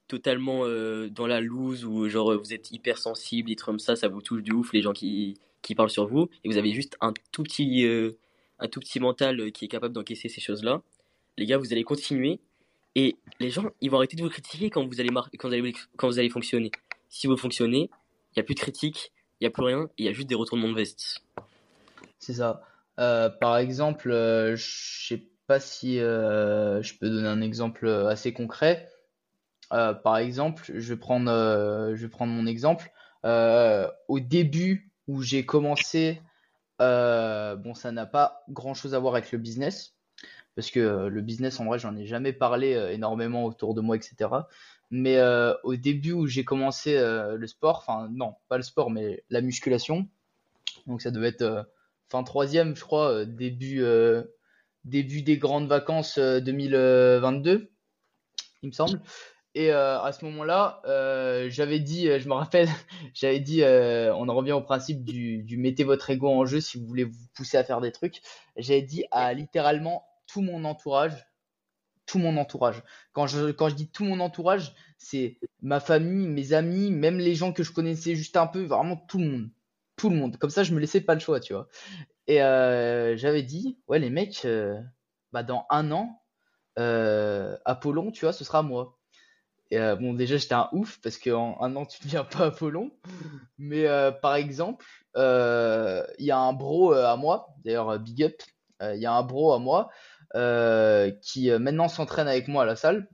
totalement 0.08 0.64
euh, 0.64 1.08
dans 1.08 1.28
la 1.28 1.40
loose 1.40 1.84
ou 1.84 2.08
genre 2.08 2.36
vous 2.36 2.52
êtes 2.52 2.72
hypersensible, 2.72 3.48
des 3.48 3.56
trucs 3.56 3.66
comme 3.66 3.78
ça, 3.78 3.94
ça 3.94 4.08
vous 4.08 4.20
touche 4.20 4.42
de 4.42 4.52
ouf 4.52 4.72
les 4.72 4.82
gens 4.82 4.92
qui, 4.92 5.38
qui 5.62 5.76
parlent 5.76 5.90
sur 5.90 6.06
vous 6.08 6.28
et 6.42 6.48
vous 6.48 6.58
avez 6.58 6.72
juste 6.72 6.96
un 7.00 7.14
tout 7.32 7.44
petit, 7.44 7.86
un 8.58 8.68
tout 8.68 8.80
petit 8.80 9.00
mental 9.00 9.50
qui 9.52 9.64
est 9.64 9.68
capable 9.68 9.94
d'encaisser 9.94 10.28
ces 10.28 10.42
choses-là, 10.42 10.82
les 11.36 11.46
gars, 11.46 11.58
vous 11.58 11.72
allez 11.72 11.84
continuer 11.84 12.40
et 12.94 13.16
les 13.40 13.50
gens, 13.50 13.64
ils 13.80 13.90
vont 13.90 13.96
arrêter 13.98 14.16
de 14.16 14.22
vous 14.22 14.28
critiquer 14.28 14.70
quand 14.70 14.86
vous 14.86 15.00
allez, 15.00 15.10
quand 15.38 15.48
vous 15.48 15.54
allez, 15.54 15.74
quand 15.96 16.08
vous 16.08 16.18
allez 16.18 16.30
fonctionner. 16.30 16.70
Si 17.08 17.26
vous 17.26 17.36
fonctionnez, 17.36 17.90
il 17.90 18.38
n'y 18.38 18.40
a 18.40 18.44
plus 18.44 18.54
de 18.54 18.60
critiques, 18.60 19.12
il 19.40 19.44
n'y 19.44 19.48
a 19.48 19.50
plus 19.50 19.64
rien, 19.64 19.88
il 19.98 20.04
y 20.04 20.08
a 20.08 20.12
juste 20.12 20.28
des 20.28 20.34
retournements 20.34 20.68
de 20.68 20.74
veste. 20.74 21.24
C'est 22.18 22.34
ça. 22.34 22.62
Euh, 22.98 23.28
par 23.28 23.56
exemple, 23.56 24.10
euh, 24.10 24.56
je 24.56 25.08
sais 25.08 25.22
pas 25.46 25.60
si 25.60 25.98
euh, 25.98 26.82
je 26.82 26.94
peux 26.96 27.10
donner 27.10 27.28
un 27.28 27.40
exemple 27.40 27.88
assez 27.88 28.32
concret. 28.32 28.88
Euh, 29.72 29.92
par 29.92 30.18
exemple, 30.18 30.64
je 30.74 30.94
vais 30.94 30.98
prendre, 30.98 31.30
euh, 31.30 31.96
je 31.96 32.02
vais 32.02 32.08
prendre 32.08 32.32
mon 32.32 32.46
exemple. 32.46 32.92
Euh, 33.24 33.88
au 34.08 34.20
début 34.20 34.92
où 35.08 35.22
j'ai 35.22 35.44
commencé, 35.44 36.20
euh, 36.80 37.56
bon, 37.56 37.74
ça 37.74 37.90
n'a 37.92 38.06
pas 38.06 38.44
grand-chose 38.50 38.94
à 38.94 38.98
voir 38.98 39.14
avec 39.14 39.32
le 39.32 39.38
business, 39.38 39.93
parce 40.54 40.70
que 40.70 40.80
euh, 40.80 41.08
le 41.08 41.20
business, 41.20 41.58
en 41.60 41.64
vrai, 41.64 41.78
j'en 41.78 41.96
ai 41.96 42.06
jamais 42.06 42.32
parlé 42.32 42.74
euh, 42.74 42.92
énormément 42.92 43.44
autour 43.44 43.74
de 43.74 43.80
moi, 43.80 43.96
etc. 43.96 44.30
Mais 44.90 45.16
euh, 45.16 45.54
au 45.64 45.76
début 45.76 46.12
où 46.12 46.26
j'ai 46.26 46.44
commencé 46.44 46.94
le 46.96 47.46
sport, 47.46 47.78
enfin 47.78 48.08
non, 48.12 48.34
pas 48.48 48.56
le 48.56 48.62
sport, 48.62 48.90
mais 48.90 49.24
la 49.30 49.40
musculation, 49.40 50.06
donc 50.86 51.02
ça 51.02 51.10
devait 51.10 51.28
être 51.28 51.68
fin 52.08 52.22
troisième, 52.22 52.76
je 52.76 52.82
crois, 52.82 53.24
début, 53.24 53.82
début 54.84 55.22
des 55.22 55.38
grandes 55.38 55.66
vacances 55.66 56.18
euh, 56.18 56.40
2022, 56.40 57.72
il 58.62 58.66
me 58.68 58.72
semble. 58.72 59.00
Et 59.56 59.70
à 59.70 60.10
ce 60.12 60.24
moment-là, 60.24 60.82
j'avais 61.48 61.78
dit, 61.78 62.06
je 62.18 62.28
me 62.28 62.34
rappelle, 62.34 62.68
j'avais 63.14 63.38
dit, 63.38 63.62
on 63.64 64.28
en 64.28 64.34
revient 64.34 64.52
au 64.52 64.60
principe 64.60 65.04
du 65.04 65.56
mettez 65.56 65.84
votre 65.84 66.10
ego 66.10 66.28
en 66.28 66.44
jeu 66.44 66.60
si 66.60 66.78
vous 66.78 66.86
voulez 66.86 67.04
vous 67.04 67.26
pousser 67.34 67.56
à 67.56 67.64
faire 67.64 67.80
des 67.80 67.92
trucs. 67.92 68.20
J'avais 68.56 68.82
dit 68.82 69.04
à 69.12 69.32
littéralement 69.32 70.04
mon 70.42 70.64
entourage, 70.64 71.26
tout 72.06 72.18
mon 72.18 72.36
entourage. 72.36 72.82
Quand 73.12 73.26
je, 73.26 73.50
quand 73.50 73.68
je 73.68 73.74
dis 73.74 73.88
tout 73.88 74.04
mon 74.04 74.20
entourage, 74.20 74.74
c'est 74.98 75.38
ma 75.62 75.80
famille, 75.80 76.26
mes 76.28 76.52
amis, 76.52 76.90
même 76.90 77.18
les 77.18 77.34
gens 77.34 77.52
que 77.52 77.62
je 77.62 77.72
connaissais 77.72 78.14
juste 78.14 78.36
un 78.36 78.46
peu, 78.46 78.62
vraiment 78.62 78.96
tout 78.96 79.18
le 79.18 79.26
monde. 79.26 79.50
Tout 79.96 80.10
le 80.10 80.16
monde. 80.16 80.36
Comme 80.38 80.50
ça, 80.50 80.64
je 80.64 80.74
me 80.74 80.80
laissais 80.80 81.00
pas 81.00 81.14
le 81.14 81.20
choix, 81.20 81.40
tu 81.40 81.52
vois. 81.52 81.68
Et 82.26 82.42
euh, 82.42 83.16
j'avais 83.16 83.42
dit, 83.42 83.78
ouais, 83.86 83.98
les 83.98 84.10
mecs, 84.10 84.44
euh, 84.44 84.80
bah, 85.32 85.42
dans 85.42 85.66
un 85.70 85.92
an, 85.92 86.22
euh, 86.78 87.56
Apollon, 87.64 88.10
tu 88.10 88.24
vois, 88.24 88.32
ce 88.32 88.44
sera 88.44 88.62
moi. 88.62 88.98
Et 89.70 89.78
bon, 89.78 90.14
déjà, 90.14 90.36
j'étais 90.36 90.54
un 90.54 90.68
ouf 90.72 91.00
parce 91.02 91.18
qu'en 91.18 91.60
un 91.60 91.74
an, 91.74 91.84
tu 91.84 92.00
deviens 92.04 92.22
pas 92.22 92.46
Apollon. 92.46 92.92
Mais 93.58 93.86
par 94.22 94.36
exemple, 94.36 94.86
il 95.16 96.24
y 96.24 96.30
a 96.30 96.38
un 96.38 96.52
bro 96.52 96.92
à 96.92 97.16
moi, 97.16 97.48
d'ailleurs, 97.64 97.98
big 97.98 98.22
up, 98.22 98.40
il 98.80 99.00
y 99.00 99.06
a 99.06 99.12
un 99.12 99.22
bro 99.22 99.52
à 99.52 99.58
moi 99.58 99.90
euh, 100.34 101.10
qui 101.22 101.50
euh, 101.50 101.58
maintenant 101.58 101.88
s'entraîne 101.88 102.28
avec 102.28 102.48
moi 102.48 102.64
à 102.64 102.66
la 102.66 102.76
salle. 102.76 103.08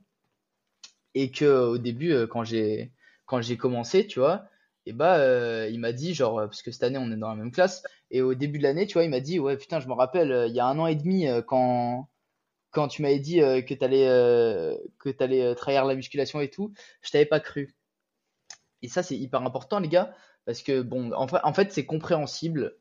Et 1.13 1.31
que 1.31 1.45
au 1.45 1.77
début, 1.77 2.13
euh, 2.13 2.27
quand 2.27 2.43
j'ai 2.43 2.93
quand 3.25 3.41
j'ai 3.41 3.57
commencé, 3.57 4.07
tu 4.07 4.19
vois, 4.19 4.45
et 4.85 4.93
bah 4.93 5.17
euh, 5.17 5.69
il 5.71 5.79
m'a 5.79 5.91
dit 5.93 6.13
genre 6.13 6.35
parce 6.37 6.61
que 6.61 6.71
cette 6.71 6.83
année 6.83 6.97
on 6.97 7.11
est 7.11 7.17
dans 7.17 7.29
la 7.29 7.35
même 7.35 7.51
classe 7.51 7.83
et 8.09 8.21
au 8.21 8.33
début 8.33 8.57
de 8.59 8.63
l'année, 8.63 8.87
tu 8.87 8.93
vois, 8.93 9.03
il 9.03 9.09
m'a 9.09 9.19
dit 9.19 9.39
ouais 9.39 9.57
putain, 9.57 9.79
je 9.79 9.87
me 9.87 9.93
rappelle 9.93 10.47
il 10.49 10.55
y 10.55 10.59
a 10.59 10.65
un 10.65 10.79
an 10.79 10.87
et 10.87 10.95
demi 10.95 11.27
quand 11.47 12.09
quand 12.71 12.87
tu 12.87 13.01
m'avais 13.01 13.19
dit 13.19 13.37
que 13.39 13.73
t'allais 13.73 14.07
que 14.99 15.09
t'allais 15.09 15.55
trahir 15.55 15.85
la 15.85 15.95
musculation 15.95 16.41
et 16.41 16.49
tout, 16.49 16.73
je 17.01 17.11
t'avais 17.11 17.25
pas 17.25 17.39
cru. 17.39 17.75
Et 18.81 18.87
ça 18.87 19.03
c'est 19.03 19.17
hyper 19.17 19.41
important 19.43 19.79
les 19.79 19.89
gars 19.89 20.13
parce 20.45 20.61
que 20.63 20.81
bon 20.81 21.11
en 21.13 21.27
fait 21.27 21.39
en 21.43 21.53
fait 21.53 21.71
c'est 21.71 21.85
compréhensible 21.85 22.77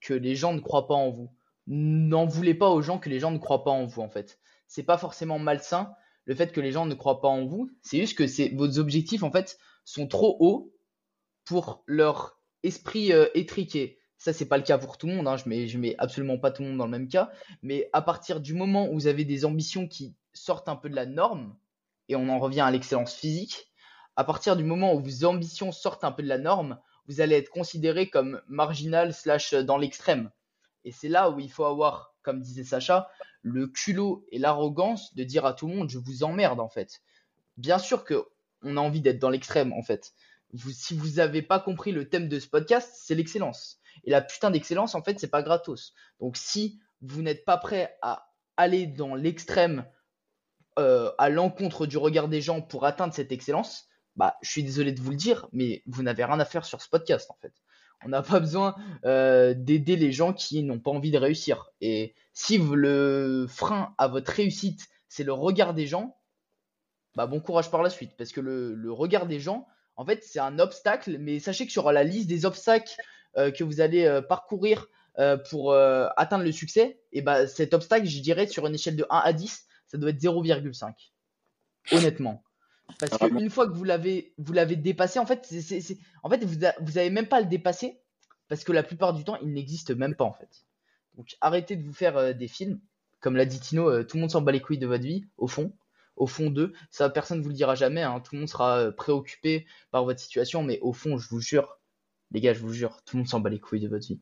que 0.00 0.14
les 0.14 0.34
gens 0.34 0.52
ne 0.52 0.60
croient 0.60 0.86
pas 0.86 0.94
en 0.94 1.10
vous. 1.10 1.30
N'en 1.66 2.26
voulez 2.26 2.54
pas 2.54 2.70
aux 2.70 2.82
gens 2.82 2.98
que 2.98 3.08
les 3.08 3.20
gens 3.20 3.30
ne 3.30 3.38
croient 3.38 3.64
pas 3.64 3.70
en 3.70 3.86
vous 3.86 4.02
en 4.02 4.08
fait. 4.08 4.38
C'est 4.66 4.82
pas 4.82 4.98
forcément 4.98 5.38
malsain 5.38 5.94
le 6.24 6.34
fait 6.34 6.52
que 6.52 6.60
les 6.60 6.72
gens 6.72 6.86
ne 6.86 6.94
croient 6.94 7.20
pas 7.20 7.28
en 7.28 7.44
vous, 7.44 7.70
c'est 7.82 7.98
juste 7.98 8.16
que 8.16 8.54
vos 8.54 8.78
objectifs 8.78 9.22
en 9.22 9.30
fait 9.30 9.58
sont 9.84 10.06
trop 10.06 10.36
hauts 10.40 10.72
pour 11.44 11.82
leur 11.86 12.38
esprit 12.62 13.12
euh, 13.12 13.26
étriqué. 13.34 13.98
Ça 14.18 14.32
c'est 14.32 14.46
pas 14.46 14.56
le 14.56 14.62
cas 14.62 14.78
pour 14.78 14.98
tout 14.98 15.08
le 15.08 15.14
monde, 15.14 15.26
hein. 15.26 15.36
je 15.36 15.48
mets 15.48 15.66
je 15.66 15.78
mets 15.78 15.96
absolument 15.98 16.38
pas 16.38 16.52
tout 16.52 16.62
le 16.62 16.68
monde 16.68 16.78
dans 16.78 16.84
le 16.84 16.92
même 16.92 17.08
cas, 17.08 17.30
mais 17.62 17.90
à 17.92 18.02
partir 18.02 18.40
du 18.40 18.54
moment 18.54 18.88
où 18.88 18.94
vous 18.94 19.06
avez 19.08 19.24
des 19.24 19.44
ambitions 19.44 19.88
qui 19.88 20.14
sortent 20.32 20.68
un 20.68 20.76
peu 20.76 20.88
de 20.88 20.94
la 20.94 21.06
norme 21.06 21.56
et 22.08 22.14
on 22.14 22.28
en 22.28 22.38
revient 22.38 22.60
à 22.60 22.70
l'excellence 22.70 23.14
physique, 23.14 23.68
à 24.14 24.24
partir 24.24 24.56
du 24.56 24.62
moment 24.62 24.94
où 24.94 25.00
vos 25.00 25.24
ambitions 25.24 25.72
sortent 25.72 26.04
un 26.04 26.12
peu 26.12 26.22
de 26.22 26.28
la 26.28 26.38
norme, 26.38 26.78
vous 27.08 27.20
allez 27.20 27.34
être 27.34 27.50
considéré 27.50 28.08
comme 28.08 28.40
marginal 28.46 29.12
slash 29.12 29.54
dans 29.54 29.76
l'extrême. 29.76 30.30
Et 30.84 30.92
c'est 30.92 31.08
là 31.08 31.30
où 31.30 31.38
il 31.38 31.50
faut 31.50 31.64
avoir 31.64 32.12
comme 32.22 32.40
disait 32.40 32.64
Sacha, 32.64 33.08
le 33.42 33.66
culot 33.66 34.24
et 34.30 34.38
l'arrogance 34.38 35.14
de 35.14 35.24
dire 35.24 35.44
à 35.44 35.54
tout 35.54 35.66
le 35.66 35.74
monde 35.74 35.90
je 35.90 35.98
vous 35.98 36.22
emmerde 36.22 36.60
en 36.60 36.68
fait. 36.68 37.02
Bien 37.56 37.78
sûr 37.78 38.04
que 38.04 38.26
on 38.62 38.76
a 38.76 38.80
envie 38.80 39.00
d'être 39.00 39.18
dans 39.18 39.30
l'extrême 39.30 39.72
en 39.72 39.82
fait. 39.82 40.12
si 40.70 40.96
vous 40.96 41.16
n'avez 41.16 41.42
pas 41.42 41.58
compris 41.58 41.92
le 41.92 42.08
thème 42.08 42.28
de 42.28 42.38
ce 42.38 42.46
podcast, 42.46 42.92
c'est 42.94 43.14
l'excellence. 43.14 43.80
Et 44.04 44.10
la 44.10 44.22
putain 44.22 44.50
d'excellence, 44.50 44.94
en 44.94 45.02
fait, 45.02 45.18
c'est 45.18 45.30
pas 45.30 45.42
gratos. 45.42 45.92
Donc 46.20 46.36
si 46.36 46.80
vous 47.00 47.22
n'êtes 47.22 47.44
pas 47.44 47.58
prêt 47.58 47.98
à 48.02 48.30
aller 48.56 48.86
dans 48.86 49.14
l'extrême 49.14 49.84
euh, 50.78 51.10
à 51.18 51.28
l'encontre 51.28 51.86
du 51.86 51.96
regard 51.96 52.28
des 52.28 52.40
gens 52.40 52.62
pour 52.62 52.84
atteindre 52.86 53.12
cette 53.12 53.32
excellence, 53.32 53.88
bah, 54.16 54.36
je 54.42 54.50
suis 54.50 54.62
désolé 54.62 54.92
de 54.92 55.00
vous 55.00 55.10
le 55.10 55.16
dire, 55.16 55.48
mais 55.52 55.82
vous 55.86 56.02
n'avez 56.02 56.24
rien 56.24 56.38
à 56.38 56.44
faire 56.44 56.64
sur 56.64 56.80
ce 56.82 56.88
podcast 56.88 57.30
en 57.30 57.36
fait. 57.40 57.52
On 58.04 58.08
n'a 58.08 58.22
pas 58.22 58.40
besoin 58.40 58.74
euh, 59.04 59.54
d'aider 59.54 59.96
les 59.96 60.12
gens 60.12 60.32
qui 60.32 60.62
n'ont 60.62 60.78
pas 60.78 60.90
envie 60.90 61.10
de 61.10 61.18
réussir. 61.18 61.70
Et 61.80 62.14
si 62.32 62.58
le 62.58 63.46
frein 63.48 63.94
à 63.98 64.08
votre 64.08 64.32
réussite, 64.32 64.88
c'est 65.08 65.24
le 65.24 65.32
regard 65.32 65.74
des 65.74 65.86
gens, 65.86 66.16
bah 67.14 67.26
bon 67.26 67.40
courage 67.40 67.70
par 67.70 67.82
la 67.82 67.90
suite. 67.90 68.12
Parce 68.16 68.32
que 68.32 68.40
le, 68.40 68.92
regard 68.92 69.26
des 69.26 69.40
gens, 69.40 69.66
en 69.96 70.04
fait, 70.04 70.24
c'est 70.24 70.40
un 70.40 70.58
obstacle, 70.58 71.18
mais 71.18 71.38
sachez 71.38 71.66
que 71.66 71.72
sur 71.72 71.90
la 71.92 72.04
liste 72.04 72.28
des 72.28 72.46
obstacles 72.46 72.94
euh, 73.36 73.50
que 73.50 73.64
vous 73.64 73.80
allez 73.80 74.04
euh, 74.04 74.20
parcourir 74.20 74.86
pour 75.50 75.74
atteindre 75.74 76.42
le 76.42 76.52
succès, 76.52 76.98
et 77.12 77.20
bah 77.20 77.46
cet 77.46 77.74
obstacle, 77.74 78.06
je 78.06 78.20
dirais, 78.20 78.46
sur 78.46 78.66
une 78.66 78.74
échelle 78.74 78.96
de 78.96 79.04
1 79.10 79.18
à 79.18 79.34
10, 79.34 79.66
ça 79.86 79.98
doit 79.98 80.08
être 80.08 80.22
0,5. 80.22 80.94
Honnêtement. 81.90 82.42
Parce 82.98 83.18
qu'une 83.18 83.50
fois 83.50 83.66
que 83.66 83.72
vous 83.72 83.84
l'avez, 83.84 84.34
vous 84.38 84.52
l'avez 84.52 84.76
dépassé, 84.76 85.18
en 85.18 85.26
fait, 85.26 85.46
c'est, 85.46 85.98
en 86.22 86.30
fait 86.30 86.44
vous, 86.44 86.56
n'avez 86.56 86.98
avez 86.98 87.10
même 87.10 87.26
pas 87.26 87.38
à 87.38 87.40
le 87.40 87.46
dépasser 87.46 88.00
parce 88.48 88.64
que 88.64 88.72
la 88.72 88.82
plupart 88.82 89.14
du 89.14 89.24
temps, 89.24 89.38
il 89.42 89.52
n'existe 89.52 89.90
même 89.92 90.14
pas 90.14 90.24
en 90.24 90.32
fait. 90.32 90.64
Donc 91.16 91.36
arrêtez 91.40 91.76
de 91.76 91.84
vous 91.84 91.92
faire 91.92 92.16
euh, 92.16 92.32
des 92.32 92.48
films. 92.48 92.80
Comme 93.20 93.36
l'a 93.36 93.46
dit 93.46 93.60
Tino, 93.60 93.88
euh, 93.88 94.04
tout 94.04 94.16
le 94.16 94.22
monde 94.22 94.30
s'en 94.30 94.42
bat 94.42 94.52
les 94.52 94.60
couilles 94.60 94.78
de 94.78 94.86
votre 94.86 95.04
vie, 95.04 95.24
au 95.38 95.46
fond. 95.46 95.72
Au 96.16 96.26
fond 96.26 96.50
d'eux. 96.50 96.74
Ça, 96.90 97.08
personne 97.08 97.38
ne 97.38 97.42
vous 97.42 97.48
le 97.48 97.54
dira 97.54 97.74
jamais. 97.74 98.02
Hein. 98.02 98.20
Tout 98.20 98.34
le 98.34 98.40
monde 98.40 98.48
sera 98.48 98.78
euh, 98.78 98.90
préoccupé 98.90 99.66
par 99.90 100.04
votre 100.04 100.20
situation. 100.20 100.62
Mais 100.62 100.78
au 100.80 100.92
fond, 100.92 101.16
je 101.16 101.28
vous 101.28 101.40
jure, 101.40 101.78
les 102.30 102.40
gars, 102.40 102.52
je 102.52 102.60
vous 102.60 102.72
jure, 102.72 103.02
tout 103.04 103.16
le 103.16 103.22
monde 103.22 103.28
s'en 103.28 103.40
bat 103.40 103.48
les 103.48 103.58
couilles 103.58 103.80
de 103.80 103.88
votre 103.88 104.06
vie 104.06 104.20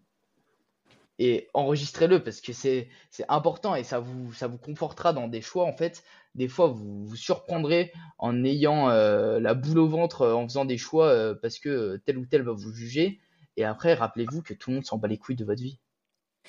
et 1.22 1.48
enregistrez-le 1.52 2.24
parce 2.24 2.40
que 2.40 2.54
c'est 2.54 2.88
important 3.28 3.74
et 3.74 3.84
ça 3.84 4.00
vous, 4.00 4.32
ça 4.32 4.46
vous 4.46 4.56
confortera 4.56 5.12
dans 5.12 5.28
des 5.28 5.42
choix 5.42 5.64
en 5.64 5.74
fait. 5.74 6.02
Des 6.34 6.48
fois, 6.48 6.68
vous 6.68 7.04
vous 7.04 7.16
surprendrez 7.16 7.92
en 8.18 8.42
ayant 8.42 8.88
euh, 8.88 9.38
la 9.38 9.52
boule 9.52 9.80
au 9.80 9.86
ventre 9.86 10.22
euh, 10.22 10.32
en 10.32 10.48
faisant 10.48 10.64
des 10.64 10.78
choix 10.78 11.08
euh, 11.08 11.34
parce 11.34 11.58
que 11.58 12.00
tel 12.06 12.16
ou 12.16 12.24
tel 12.24 12.40
va 12.40 12.52
vous 12.52 12.72
juger. 12.72 13.20
Et 13.58 13.64
après, 13.64 13.92
rappelez-vous 13.92 14.42
que 14.42 14.54
tout 14.54 14.70
le 14.70 14.76
monde 14.76 14.86
s'en 14.86 14.96
bat 14.96 15.08
les 15.08 15.18
couilles 15.18 15.36
de 15.36 15.44
votre 15.44 15.60
vie. 15.60 15.78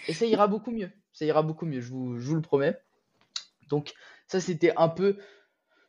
Et 0.07 0.13
ça 0.13 0.25
ira 0.25 0.47
beaucoup 0.47 0.71
mieux. 0.71 0.89
Ça 1.11 1.25
ira 1.25 1.43
beaucoup 1.43 1.65
mieux, 1.65 1.81
je 1.81 1.89
vous, 1.89 2.17
je 2.17 2.25
vous 2.29 2.35
le 2.35 2.41
promets. 2.41 2.79
Donc, 3.67 3.91
ça, 4.27 4.39
c'était 4.39 4.71
un 4.77 4.87
peu 4.87 5.17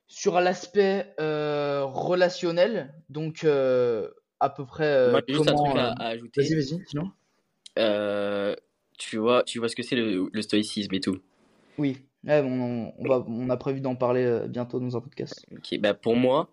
sur 0.09 0.41
l'aspect 0.41 1.15
relationnel. 1.19 2.93
Donc, 3.11 3.45
à 3.45 4.51
peu 4.51 4.67
près. 4.67 5.13
juste 5.29 5.49
un 5.49 5.55
truc 5.55 5.77
à, 5.77 5.93
ajouter. 6.01 6.43
Vas-y, 6.43 6.55
vas-y, 6.57 6.85
sinon 6.89 7.13
tu 9.03 9.19
vois, 9.19 9.43
tu 9.43 9.59
vois 9.59 9.69
ce 9.69 9.75
que 9.75 9.83
c'est 9.83 9.97
le, 9.97 10.31
stoïcisme 10.43 10.95
et 10.95 11.01
tout. 11.01 11.19
Oui, 11.77 11.99
on, 12.25 12.93
va, 13.01 13.25
on 13.27 13.51
a 13.51 13.57
prévu 13.57 13.81
d'en 13.81 13.97
parler 13.97 14.25
euh, 14.25 14.47
bientôt 14.47 14.79
dans 14.79 14.97
un 14.97 15.01
podcast. 15.01 15.45
Ok, 15.53 15.77
bah 15.81 15.93
pour 15.93 16.15
moi, 16.15 16.51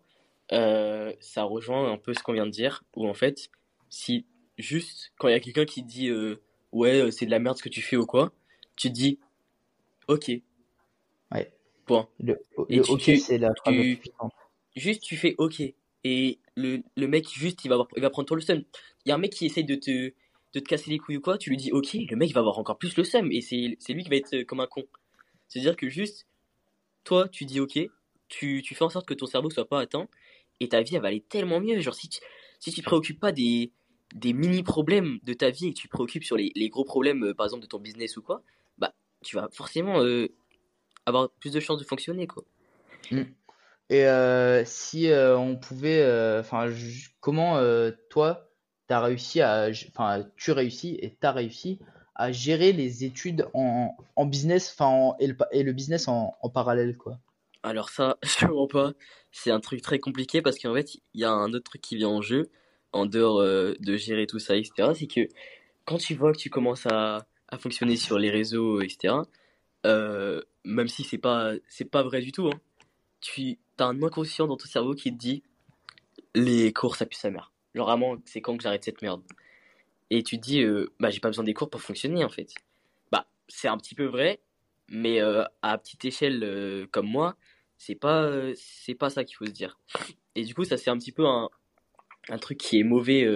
euh, 0.51 1.13
ça 1.19 1.43
rejoint 1.43 1.91
un 1.91 1.97
peu 1.97 2.13
ce 2.13 2.23
qu'on 2.23 2.33
vient 2.33 2.47
de 2.47 2.51
dire, 2.51 2.83
où 2.95 3.07
en 3.07 3.13
fait, 3.13 3.49
si 3.89 4.25
juste 4.57 5.11
quand 5.19 5.27
il 5.27 5.31
y 5.31 5.35
a 5.35 5.39
quelqu'un 5.39 5.65
qui 5.65 5.83
dit 5.83 6.09
euh, 6.09 6.41
ouais, 6.71 7.11
c'est 7.11 7.27
de 7.27 7.31
la 7.31 7.39
merde 7.39 7.57
ce 7.57 7.63
que 7.63 7.69
tu 7.69 7.83
fais 7.83 7.97
ou 7.97 8.07
quoi, 8.07 8.31
tu 8.75 8.89
dis 8.89 9.19
ok. 10.07 10.31
Ouais. 11.31 11.53
Point. 11.85 12.09
Le, 12.19 12.43
ok, 12.57 13.11
c'est 13.19 13.37
la 13.37 13.51
tu, 13.65 14.01
Juste, 14.75 15.03
tu 15.03 15.17
fais 15.17 15.35
ok. 15.37 15.61
Et 16.03 16.39
le, 16.55 16.81
le 16.95 17.07
mec, 17.07 17.27
juste, 17.29 17.63
il 17.65 17.67
va, 17.69 17.85
il 17.95 18.01
va 18.01 18.09
prendre 18.09 18.27
toi 18.27 18.37
le 18.37 18.41
seum. 18.41 18.63
Il 19.05 19.09
y 19.09 19.11
a 19.11 19.15
un 19.15 19.19
mec 19.19 19.33
qui 19.33 19.45
essaye 19.45 19.65
de 19.65 19.75
te 19.75 20.13
de 20.53 20.59
te 20.59 20.65
casser 20.65 20.89
les 20.89 20.97
couilles 20.97 21.17
ou 21.17 21.21
quoi, 21.21 21.37
tu 21.37 21.49
lui 21.49 21.57
dis 21.57 21.71
ok, 21.71 21.93
le 22.09 22.15
mec 22.15 22.33
va 22.33 22.39
avoir 22.39 22.57
encore 22.57 22.77
plus 22.77 22.95
le 22.97 23.03
seum 23.03 23.31
et 23.31 23.41
c'est 23.41 23.93
lui 23.93 24.03
qui 24.03 24.09
va 24.09 24.15
être 24.15 24.33
euh, 24.33 24.43
comme 24.43 24.59
un 24.59 24.67
con. 24.67 24.83
C'est-à-dire 25.47 25.75
que 25.75 25.89
juste, 25.89 26.27
toi, 27.03 27.27
tu 27.27 27.45
dis 27.45 27.59
ok, 27.59 27.79
tu, 28.27 28.61
tu, 28.63 28.75
fais 28.75 28.83
en 28.83 28.89
sorte 28.89 29.07
que 29.07 29.13
ton 29.13 29.25
cerveau 29.25 29.49
soit 29.49 29.67
pas 29.67 29.79
atteint 29.79 30.07
et 30.59 30.69
ta 30.69 30.81
vie 30.81 30.95
elle 30.95 31.01
va 31.01 31.09
aller 31.09 31.21
tellement 31.21 31.59
mieux. 31.59 31.79
Genre, 31.79 31.93
si 31.93 32.09
tu, 32.09 32.19
si 32.59 32.71
tu 32.71 32.81
te 32.81 32.85
préoccupes 32.85 33.19
pas 33.19 33.31
des, 33.31 33.71
des 34.15 34.33
mini-problèmes 34.33 35.19
de 35.23 35.33
ta 35.33 35.49
vie 35.51 35.67
et 35.67 35.73
que 35.73 35.79
tu 35.79 35.87
te 35.87 35.93
préoccupes 35.93 36.23
sur 36.23 36.37
les, 36.37 36.51
les 36.55 36.69
gros 36.69 36.83
problèmes, 36.83 37.23
euh, 37.25 37.33
par 37.33 37.45
exemple, 37.45 37.63
de 37.63 37.67
ton 37.67 37.79
business 37.79 38.17
ou 38.17 38.21
quoi, 38.21 38.41
bah, 38.77 38.93
tu 39.23 39.35
vas 39.35 39.49
forcément 39.51 40.03
euh, 40.03 40.27
avoir 41.05 41.29
plus 41.39 41.51
de 41.51 41.59
chances 41.59 41.79
de 41.79 41.85
fonctionner, 41.85 42.25
quoi. 42.27 42.43
Mm. 43.11 43.23
Et 43.91 44.05
si 44.65 45.09
on 45.11 45.55
pouvait, 45.55 46.37
enfin, 46.39 46.71
comment 47.21 47.59
toi, 48.11 48.48
réussi 48.95 49.41
tu 50.37 50.51
réussis 50.51 50.97
et 51.01 51.15
tu 51.19 51.27
réussi 51.27 51.79
à 52.15 52.33
gérer 52.33 52.73
les 52.73 53.05
études 53.05 53.47
en, 53.53 53.95
business, 54.25 54.75
et, 55.19 55.27
le, 55.63 55.71
business 55.71 56.09
en, 56.09 56.33
parallèle. 56.53 56.97
Alors 57.63 57.89
ça, 57.89 58.17
je 58.23 58.67
pas. 58.67 58.91
C'est 59.31 59.51
un 59.51 59.61
truc 59.61 59.81
très 59.81 59.99
compliqué 59.99 60.41
parce 60.41 60.59
qu'en 60.59 60.73
fait, 60.73 60.95
il 61.13 61.21
y 61.21 61.23
a 61.23 61.31
un 61.31 61.53
autre 61.53 61.63
truc 61.63 61.81
qui 61.81 61.95
vient 61.95 62.09
en 62.09 62.21
jeu, 62.21 62.49
en 62.91 63.05
dehors 63.05 63.39
euh, 63.39 63.73
de 63.79 63.95
gérer 63.95 64.27
tout 64.27 64.39
ça, 64.39 64.57
etc. 64.57 64.91
C'est 64.95 65.07
que 65.07 65.27
quand 65.85 65.97
tu 65.97 66.13
vois 66.13 66.33
que 66.33 66.37
tu 66.37 66.49
commences 66.49 66.85
à, 66.87 67.25
fonctionner 67.57 67.95
sur 67.95 68.19
les 68.19 68.29
réseaux, 68.29 68.81
etc., 68.81 69.15
euh, 69.85 70.41
même 70.65 70.87
si 70.87 71.03
c'est 71.03 71.17
pas, 71.17 71.53
pas 71.89 72.03
vrai 72.03 72.21
du 72.21 72.31
tout, 72.31 72.47
hein, 72.47 72.59
tu 73.21 73.59
as 73.77 73.85
un 73.85 74.03
inconscient 74.03 74.45
dans 74.45 74.57
ton 74.57 74.67
cerveau 74.67 74.93
qui 74.93 75.11
te 75.11 75.17
dit 75.17 75.41
les 76.35 76.73
cours 76.73 76.95
ça 76.95 77.05
pue 77.05 77.15
sa 77.15 77.31
mère. 77.31 77.51
Genre 77.75 77.85
vraiment, 77.85 78.17
c'est 78.25 78.41
quand 78.41 78.57
que 78.57 78.63
j'arrête 78.63 78.83
cette 78.83 79.01
merde? 79.01 79.21
Et 80.09 80.23
tu 80.23 80.37
te 80.37 80.43
dis, 80.43 80.61
euh, 80.61 80.91
bah 80.99 81.09
j'ai 81.09 81.19
pas 81.19 81.29
besoin 81.29 81.43
des 81.43 81.53
cours 81.53 81.69
pour 81.69 81.81
fonctionner 81.81 82.23
en 82.23 82.29
fait. 82.29 82.53
Bah 83.11 83.27
c'est 83.47 83.67
un 83.67 83.77
petit 83.77 83.95
peu 83.95 84.05
vrai, 84.05 84.39
mais 84.89 85.21
euh, 85.21 85.43
à 85.61 85.77
petite 85.77 86.03
échelle 86.05 86.43
euh, 86.43 86.87
comme 86.91 87.07
moi, 87.07 87.35
c'est 87.77 87.95
pas 87.95 88.31
c'est 88.55 88.95
pas 88.95 89.09
ça 89.09 89.23
qu'il 89.23 89.35
faut 89.35 89.45
se 89.45 89.51
dire. 89.51 89.79
Et 90.35 90.43
du 90.43 90.55
coup, 90.55 90.63
ça 90.63 90.77
c'est 90.77 90.89
un 90.89 90.97
petit 90.97 91.11
peu 91.11 91.27
un, 91.27 91.49
un 92.29 92.37
truc 92.39 92.57
qui 92.57 92.79
est 92.79 92.83
mauvais 92.83 93.27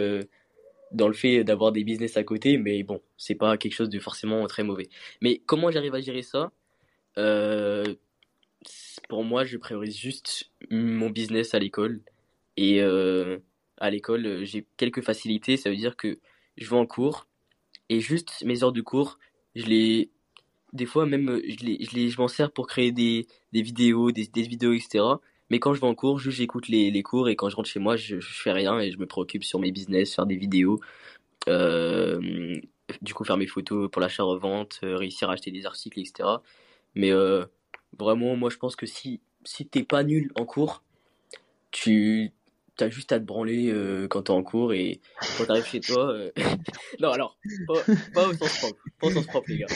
dans 0.92 1.08
le 1.08 1.14
fait 1.14 1.44
d'avoir 1.44 1.72
des 1.72 1.84
business 1.84 2.18
à 2.18 2.24
côté, 2.24 2.58
mais 2.58 2.84
bon, 2.84 3.02
c'est 3.18 3.36
pas 3.36 3.58
quelque 3.58 3.74
chose 3.74 3.90
de 3.90 4.00
forcément 4.00 4.46
très 4.48 4.64
mauvais. 4.64 4.90
Mais 5.22 5.42
comment 5.46 5.70
j'arrive 5.72 5.96
à 5.96 6.02
gérer 6.02 6.24
ça? 6.24 6.52
Pour 9.10 9.24
moi, 9.24 9.44
je 9.46 9.58
priorise 9.58 9.98
juste 9.98 10.52
mon 10.72 11.10
business 11.10 11.54
à 11.54 11.60
l'école 11.60 12.02
et 12.58 12.82
à 13.78 13.90
l'école, 13.90 14.26
euh, 14.26 14.46
j'ai 14.46 14.66
quelques 14.78 15.02
facilités. 15.02 15.58
Ça 15.58 15.70
veut 15.70 15.76
dire 15.76 15.96
que 15.98 16.20
je 16.58 16.70
vais 16.70 16.76
en 16.76 16.86
cours 16.86 17.28
et 17.90 18.00
juste 18.00 18.44
mes 18.46 18.64
heures 18.64 18.72
de 18.72 18.82
cours, 18.82 19.20
je 19.56 19.66
les, 19.66 20.12
des 20.74 20.86
fois 20.86 21.06
même, 21.06 21.30
euh, 21.30 21.42
je 21.48 21.66
les, 21.66 21.84
je 21.84 21.96
les, 21.96 22.10
je 22.10 22.20
m'en 22.20 22.28
sers 22.28 22.52
pour 22.52 22.68
créer 22.68 22.92
des, 22.92 23.28
des 23.52 23.62
vidéos, 23.62 24.12
des, 24.12 24.28
des 24.28 24.44
vidéos, 24.44 24.74
etc. 24.74 25.04
Mais 25.50 25.60
quand 25.60 25.74
je 25.74 25.82
vais 25.82 25.88
en 25.88 25.96
cours, 25.96 26.20
juste 26.20 26.38
j'écoute 26.38 26.68
les, 26.68 26.92
les 26.92 27.04
cours 27.04 27.30
et 27.30 27.36
quand 27.36 27.50
je 27.50 27.56
rentre 27.56 27.70
chez 27.70 27.80
moi, 27.80 27.96
je, 27.98 28.20
je 28.20 28.42
fais 28.42 28.52
rien 28.52 28.80
et 28.80 28.92
je 28.92 28.98
me 28.98 29.06
préoccupe 29.06 29.44
sur 29.44 29.60
mes 29.60 29.72
business, 29.72 30.16
faire 30.16 30.26
des 30.26 30.38
vidéos, 30.38 30.80
euh, 31.50 32.56
du 33.02 33.14
coup 33.14 33.24
faire 33.24 33.38
mes 33.38 33.48
photos 33.48 33.90
pour 33.92 34.02
l'achat-revente, 34.02 34.80
réussir 34.84 35.30
à 35.30 35.34
acheter 35.34 35.52
des 35.52 35.66
articles, 35.66 36.00
etc. 36.00 36.30
Mais 36.96 37.12
vraiment, 38.00 38.36
moi 38.36 38.50
je 38.50 38.58
pense 38.58 38.76
que 38.76 38.86
si, 38.86 39.22
si 39.44 39.66
t'es 39.68 39.84
pas 39.84 40.04
nul 40.04 40.32
en 40.36 40.46
cours, 40.46 40.84
tu, 41.72 42.32
t'as 42.76 42.90
juste 42.90 43.12
à 43.12 43.20
te 43.20 43.26
branler 43.26 43.70
euh, 43.70 44.08
quand 44.08 44.24
t'es 44.24 44.32
en 44.32 44.44
cours 44.44 44.74
et 44.74 45.00
quand 45.38 45.46
t'arrives 45.46 45.66
chez 45.66 45.80
toi. 45.80 46.12
Euh, 46.12 46.32
non, 47.00 47.12
alors, 47.12 47.38
pas, 48.14 48.28
au 48.28 48.34
sens 48.34 48.58
propre, 48.60 48.84
pas 49.00 49.08
au 49.08 49.12
sens 49.12 49.28
propre, 49.28 49.50
les 49.50 49.58
gars. 49.60 49.68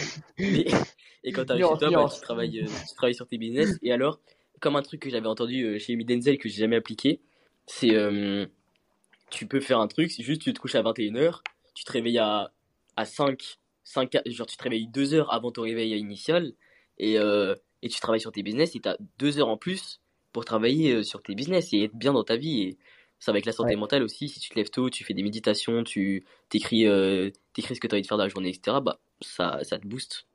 Et, 1.24 1.32
quand 1.32 1.46
t'arrives 1.46 1.66
chez 1.66 1.78
toi, 1.78 1.90
bah, 1.92 2.10
tu, 2.14 2.22
travailles, 2.22 2.62
euh, 2.62 2.66
tu 2.66 2.96
travailles 2.96 3.16
sur 3.16 3.28
tes 3.28 3.38
business. 3.38 3.78
Et 3.82 3.92
alors, 3.92 4.20
comme 4.60 4.76
un 4.76 4.82
truc 4.82 5.02
que 5.02 5.10
j'avais 5.10 5.28
entendu 5.28 5.80
chez 5.80 5.94
Amy 5.94 6.06
Denzel 6.06 6.38
que 6.38 6.50
j'ai 6.50 6.60
jamais 6.60 6.78
appliqué, 6.78 7.22
c'est 7.66 7.96
tu 9.30 9.46
peux 9.46 9.60
faire 9.60 9.80
un 9.80 9.88
truc, 9.88 10.12
c'est 10.12 10.24
juste 10.24 10.42
tu 10.42 10.54
te 10.54 10.60
couches 10.60 10.76
à 10.76 10.82
21h, 10.82 11.42
tu 11.76 11.84
te 11.84 11.92
réveilles 11.92 12.18
à, 12.18 12.54
à 12.96 13.04
5, 13.04 13.60
5, 13.84 14.18
genre 14.26 14.48
tu 14.48 14.56
te 14.56 14.64
réveilles 14.64 14.88
2 14.88 15.16
heures 15.16 15.34
avant 15.34 15.52
ton 15.52 15.64
réveil 15.64 15.92
initial 16.00 16.54
et, 16.98 17.16
et 17.16 17.90
tu 17.90 18.00
travailles 18.00 18.22
sur 18.22 18.32
tes 18.32 18.42
business 18.42 18.74
et 18.76 18.80
t'as 18.80 18.96
2 19.20 19.40
heures 19.40 19.50
en 19.50 19.58
plus 19.58 20.00
pour 20.38 20.46
travailler 20.46 20.94
euh, 20.94 21.02
sur 21.04 21.24
tes 21.24 21.34
business 21.34 21.74
et 21.74 21.86
être 21.86 21.96
bien 21.96 22.14
dans 22.14 22.24
ta 22.24 22.38
vie. 22.38 22.62
Et 22.62 22.78
ça 23.18 23.32
avec 23.32 23.46
la 23.46 23.52
santé 23.52 23.76
mentale 23.76 24.04
aussi. 24.04 24.30
Si 24.30 24.40
tu 24.40 24.52
te 24.52 24.56
lèves 24.56 24.70
tôt, 24.70 24.92
tu 24.92 25.04
fais 25.04 25.16
des 25.16 25.24
méditations, 25.24 25.84
tu 25.84 26.26
t'écris, 26.50 26.86
euh, 26.86 27.32
t'écris 27.54 27.76
ce 27.76 27.82
que 27.82 27.88
tu 27.88 27.96
as 27.96 27.98
envie 27.98 28.04
de 28.04 28.08
faire 28.08 28.20
dans 28.20 28.26
la 28.26 28.30
journée, 28.30 28.50
etc. 28.50 28.78
Bah, 28.86 29.00
ça, 29.20 29.58
ça 29.64 29.80
te 29.80 29.88
booste. 29.88 30.28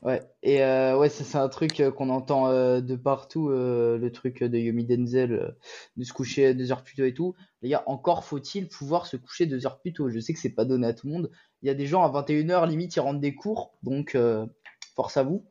Ouais, 0.00 0.22
et 0.42 0.62
euh, 0.62 0.96
ouais, 0.96 1.10
c'est 1.10 1.36
un 1.36 1.50
truc 1.50 1.82
qu'on 1.94 2.08
entend 2.08 2.48
de 2.80 2.96
partout, 2.96 3.50
le 3.50 4.08
truc 4.08 4.42
de 4.42 4.56
Yomi 4.56 4.86
Denzel, 4.86 5.54
de 5.98 6.04
se 6.04 6.14
coucher 6.14 6.54
deux 6.54 6.72
heures 6.72 6.82
plus 6.82 6.96
tôt 6.96 7.04
et 7.04 7.12
tout. 7.12 7.34
Les 7.60 7.68
gars, 7.68 7.82
encore 7.84 8.24
faut-il 8.24 8.66
pouvoir 8.66 9.04
se 9.04 9.18
coucher 9.18 9.44
deux 9.44 9.66
heures 9.66 9.78
plus 9.78 9.92
tôt. 9.92 10.08
Je 10.08 10.20
sais 10.20 10.32
que 10.32 10.38
c'est 10.38 10.54
pas 10.54 10.64
donné 10.64 10.86
à 10.86 10.94
tout 10.94 11.06
le 11.06 11.12
monde. 11.12 11.30
Il 11.60 11.66
y 11.66 11.70
a 11.70 11.74
des 11.74 11.86
gens 11.86 12.02
à 12.02 12.22
21h, 12.22 12.66
limite, 12.66 12.96
ils 12.96 13.00
rentrent 13.00 13.20
des 13.20 13.34
cours. 13.34 13.74
Donc, 13.82 14.16
force 14.96 15.18
à 15.18 15.22
vous, 15.22 15.44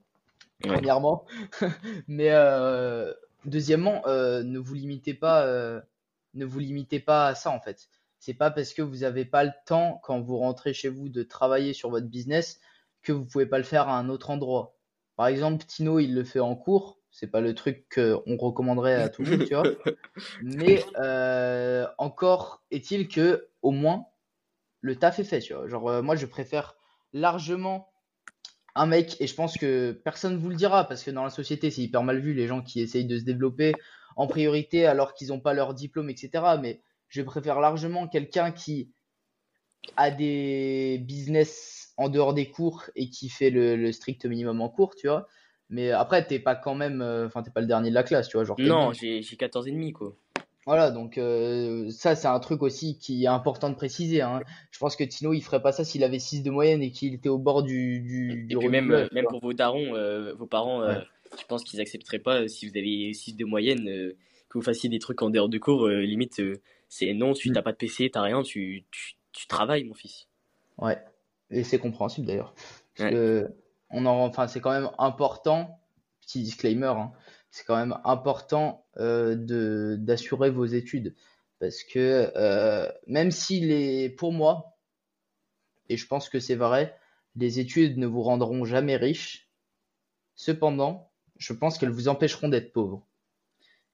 premièrement. 0.64 1.26
Mais 2.08 2.32
deuxièmement, 3.46 4.02
euh, 4.08 4.44
ne 4.44 4.60
vous 4.60 4.74
limitez 4.74 5.14
pas, 5.14 5.46
euh, 5.46 5.82
ne 6.34 6.46
vous 6.46 6.60
limitez 6.60 7.00
pas 7.00 7.28
à 7.28 7.36
ça 7.36 7.52
en 7.52 7.60
fait. 7.60 7.90
C'est 8.20 8.34
pas 8.34 8.52
parce 8.52 8.74
que 8.74 8.82
vous 8.82 8.98
n'avez 8.98 9.26
pas 9.26 9.44
le 9.44 9.52
temps 9.66 10.00
quand 10.04 10.20
vous 10.20 10.38
rentrez 10.38 10.74
chez 10.74 10.90
vous 10.90 11.10
de 11.10 11.24
travailler 11.24 11.74
sur 11.74 11.90
votre 11.90 12.08
business 12.08 12.60
que 13.02 13.14
vous 13.14 13.26
pouvez 13.26 13.46
pas 13.46 13.58
le 13.58 13.64
faire 13.64 13.88
à 13.88 13.98
un 13.98 14.10
autre 14.10 14.30
endroit. 14.30 14.76
Par 15.16 15.28
exemple, 15.28 15.66
Tino, 15.66 16.00
il 16.00 16.14
le 16.14 16.24
fait 16.24 16.40
en 16.40 16.56
cours. 16.56 17.00
C'est 17.12 17.28
pas 17.28 17.42
le 17.42 17.56
truc 17.56 17.88
qu'on 17.94 18.38
recommanderait 18.38 18.96
à 18.96 19.10
tout 19.10 19.24
le 19.24 19.32
monde, 19.32 19.48
tu 19.48 19.56
vois. 19.56 19.64
Mais 20.44 20.84
encore 21.98 22.62
est-il 22.72 23.08
que 23.08 23.48
au 23.62 23.72
moins 23.72 24.06
le 24.82 24.96
taf 24.96 25.20
est 25.20 25.24
fait, 25.24 25.40
tu 25.40 25.54
vois. 25.54 25.68
Genre 25.68 26.04
moi, 26.04 26.16
je 26.16 26.26
préfère 26.26 26.76
largement 27.14 27.89
un 28.76 28.86
mec, 28.86 29.18
et 29.20 29.28
je 29.28 29.36
pense 29.36 29.58
que 29.58 29.92
personne 29.92 30.34
ne 30.34 30.38
vous 30.38 30.50
le 30.50 30.56
dira, 30.56 30.88
parce 30.88 31.04
que 31.04 31.12
dans 31.12 31.24
la 31.24 31.30
société, 31.30 31.72
c'est 31.72 31.82
hyper 31.82 32.04
mal 32.04 32.20
vu, 32.20 32.34
les 32.34 32.48
gens 32.48 32.62
qui 32.62 32.82
essayent 32.82 33.06
de 33.06 33.18
se 33.18 33.24
développer 33.24 33.74
en 34.16 34.28
priorité 34.28 34.86
alors 34.86 35.14
qu'ils 35.14 35.30
n'ont 35.30 35.40
pas 35.40 35.54
leur 35.54 35.74
diplôme, 35.74 36.10
etc. 36.10 36.44
Mais 36.62 36.82
je 37.08 37.22
préfère 37.22 37.60
largement 37.60 38.08
quelqu'un 38.08 38.52
qui 38.52 38.92
a 39.98 40.12
des 40.12 41.02
business 41.06 41.94
en 41.98 42.10
dehors 42.10 42.34
des 42.34 42.50
cours 42.50 42.84
et 42.96 43.10
qui 43.10 43.30
fait 43.30 43.50
le, 43.50 43.92
strict 43.92 44.26
minimum 44.26 44.62
en 44.62 44.70
cours, 44.70 44.96
tu 44.96 45.08
vois. 45.08 45.28
Mais 45.70 45.92
après, 45.92 46.26
t'es 46.26 46.40
pas 46.40 46.56
quand 46.56 46.74
même, 46.74 47.02
euh, 47.02 47.28
enfin, 47.28 47.44
t'es 47.44 47.52
pas 47.52 47.62
le 47.62 47.68
dernier 47.68 47.90
de 47.90 47.96
la 47.96 48.04
classe, 48.04 48.28
tu 48.28 48.38
vois. 48.38 48.44
Genre, 48.44 48.60
non, 48.60 48.92
j'ai 48.94 49.22
14 49.22 49.68
et 49.68 49.72
demi, 49.72 49.94
quoi. 49.94 50.16
Voilà, 50.66 50.92
donc 50.92 51.18
euh, 51.18 51.90
ça 51.90 52.16
c'est 52.16 52.28
un 52.28 52.40
truc 52.40 52.62
aussi 52.62 52.98
qui 53.00 53.24
est 53.24 53.28
important 53.28 53.70
de 53.70 53.76
préciser. 53.76 54.22
Hein. 54.22 54.42
Je 54.72 54.80
pense 54.80 54.96
que 54.96 55.04
Tino 55.04 55.34
il 55.34 55.42
ferait 55.42 55.62
pas 55.62 55.72
ça 55.72 55.84
s'il 55.84 56.04
avait 56.04 56.20
6 56.20 56.44
de 56.44 56.52
moyenne 56.52 56.82
et 56.82 56.92
qu'il 56.92 57.14
était 57.14 57.30
au 57.30 57.38
bord 57.38 57.64
du. 57.64 58.02
du, 58.02 58.48
et 58.50 58.56
puis 58.56 58.68
même, 58.68 59.08
même 59.12 59.26
pour 59.30 59.40
vos 59.40 59.54
darons, 59.54 59.96
euh, 59.96 60.34
vos 60.34 60.48
parents, 60.48 60.82
euh, 60.82 61.00
je 61.40 61.46
pense 61.46 61.64
qu'ils 61.64 61.80
accepteraient 61.80 62.20
pas 62.20 62.48
si 62.48 62.70
vous 62.70 62.78
avez 62.78 63.14
6 63.14 63.36
de 63.36 63.46
moyenne 63.46 63.86
que 63.86 64.58
vous 64.58 64.62
fassiez 64.62 64.90
des 64.90 65.00
trucs 65.00 65.22
en 65.22 65.30
dehors 65.30 65.50
de 65.50 65.58
cours. 65.58 65.88
limite, 65.88 66.42
c'est 66.90 67.14
non, 67.14 67.34
tu 67.34 67.50
mm. 67.50 67.54
n'as 67.54 67.62
pas 67.62 67.72
de 67.72 67.78
PC, 67.78 68.10
t'as 68.12 68.22
rien, 68.22 68.44
tu, 68.44 68.84
tu, 68.92 69.14
tu, 69.32 69.48
travailles, 69.48 69.86
mon 69.86 69.94
fils. 69.94 70.28
Ouais, 70.78 70.98
et 71.50 71.64
c'est 71.64 71.80
compréhensible 71.80 72.28
d'ailleurs. 72.28 72.54
on 73.00 74.06
en, 74.06 74.26
enfin, 74.26 74.48
c'est 74.48 74.60
quand 74.60 74.72
même 74.72 74.90
important, 74.98 75.80
petit 76.22 76.44
disclaimer, 76.44 76.88
hein, 76.88 77.12
c'est 77.52 77.66
quand 77.66 77.76
même 77.76 77.98
important 78.04 78.86
euh, 78.98 79.96
d'assurer 79.98 80.50
vos 80.50 80.66
études. 80.66 81.16
Parce 81.60 81.84
que 81.84 82.32
euh, 82.36 82.90
même 83.08 83.32
si 83.32 83.60
les 83.60 84.10
pour 84.10 84.32
moi 84.32 84.78
et 85.90 85.98
je 85.98 86.08
pense 86.08 86.30
que 86.30 86.40
c'est 86.40 86.56
vrai 86.56 86.96
les 87.36 87.60
études 87.60 87.98
ne 87.98 88.08
vous 88.08 88.22
rendront 88.22 88.64
jamais 88.64 88.96
riches 88.96 89.50
cependant 90.36 91.12
je 91.38 91.52
pense 91.54 91.78
qu'elles 91.78 91.90
vous 91.90 92.08
empêcheront 92.08 92.48
d'être 92.48 92.72
pauvre 92.72 93.06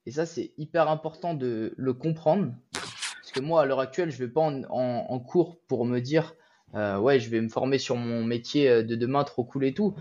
et 0.06 0.12
ça 0.12 0.28
c'est 0.28 0.54
hyper 0.58 0.90
important 0.90 1.34
de 1.34 1.74
le 1.76 1.94
comprendre. 1.94 2.54
Parce 2.72 3.32
que 3.34 3.40
moi 3.40 3.64
à 3.64 3.66
l'heure 3.66 3.80
actuelle 3.80 4.12
je 4.12 4.18
vais 4.18 4.32
pas 4.32 4.42
en, 4.42 5.20
cours 5.20 5.60
pour 5.68 5.86
me 5.86 6.00
dire 6.00 6.36
euh, 6.76 7.00
ouais 7.00 7.20
je 7.20 7.32
vais 7.32 7.42
me 7.42 7.50
former 7.50 7.80
sur 7.80 7.96
mon 7.96 8.24
métier 8.24 8.84
de 8.84 8.96
demain 8.96 9.24
trop 9.24 9.44
cool 9.44 9.66
et 9.66 9.74
tout 9.74 9.96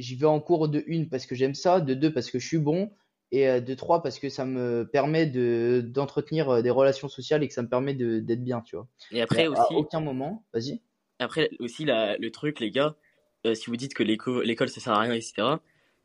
j'y 0.00 0.16
vais 0.16 0.26
en 0.26 0.40
cours 0.40 0.68
de 0.68 0.82
une 0.86 1.08
parce 1.08 1.26
que 1.26 1.34
j'aime 1.34 1.54
ça, 1.54 1.80
de 1.80 1.94
deux 1.94 2.12
parce 2.12 2.30
que 2.30 2.38
je 2.38 2.46
suis 2.46 2.58
bon, 2.58 2.90
et 3.32 3.48
euh, 3.48 3.60
de 3.60 3.74
trois 3.74 4.02
parce 4.02 4.18
que 4.18 4.28
ça 4.28 4.44
me 4.44 4.88
permet 4.90 5.26
de 5.26 5.82
d'entretenir 5.86 6.48
euh, 6.50 6.62
des 6.62 6.70
relations 6.70 7.08
sociales 7.08 7.42
et 7.42 7.48
que 7.48 7.54
ça 7.54 7.62
me 7.62 7.68
permet 7.68 7.94
d'être 7.94 8.42
bien, 8.42 8.60
tu 8.60 8.76
vois. 8.76 8.88
Et 9.12 9.20
après 9.22 9.46
aussi. 9.46 9.60
À 9.60 9.72
aucun 9.72 10.00
moment, 10.00 10.44
vas-y. 10.52 10.80
Après 11.18 11.50
aussi 11.60 11.84
la, 11.84 12.16
le 12.16 12.30
truc, 12.30 12.60
les 12.60 12.70
gars, 12.70 12.96
euh, 13.46 13.54
si 13.54 13.66
vous 13.66 13.76
dites 13.76 13.94
que 13.94 14.02
l'école 14.02 14.68
ça 14.68 14.80
sert 14.80 14.92
à 14.92 15.00
rien, 15.00 15.12
etc. 15.12 15.34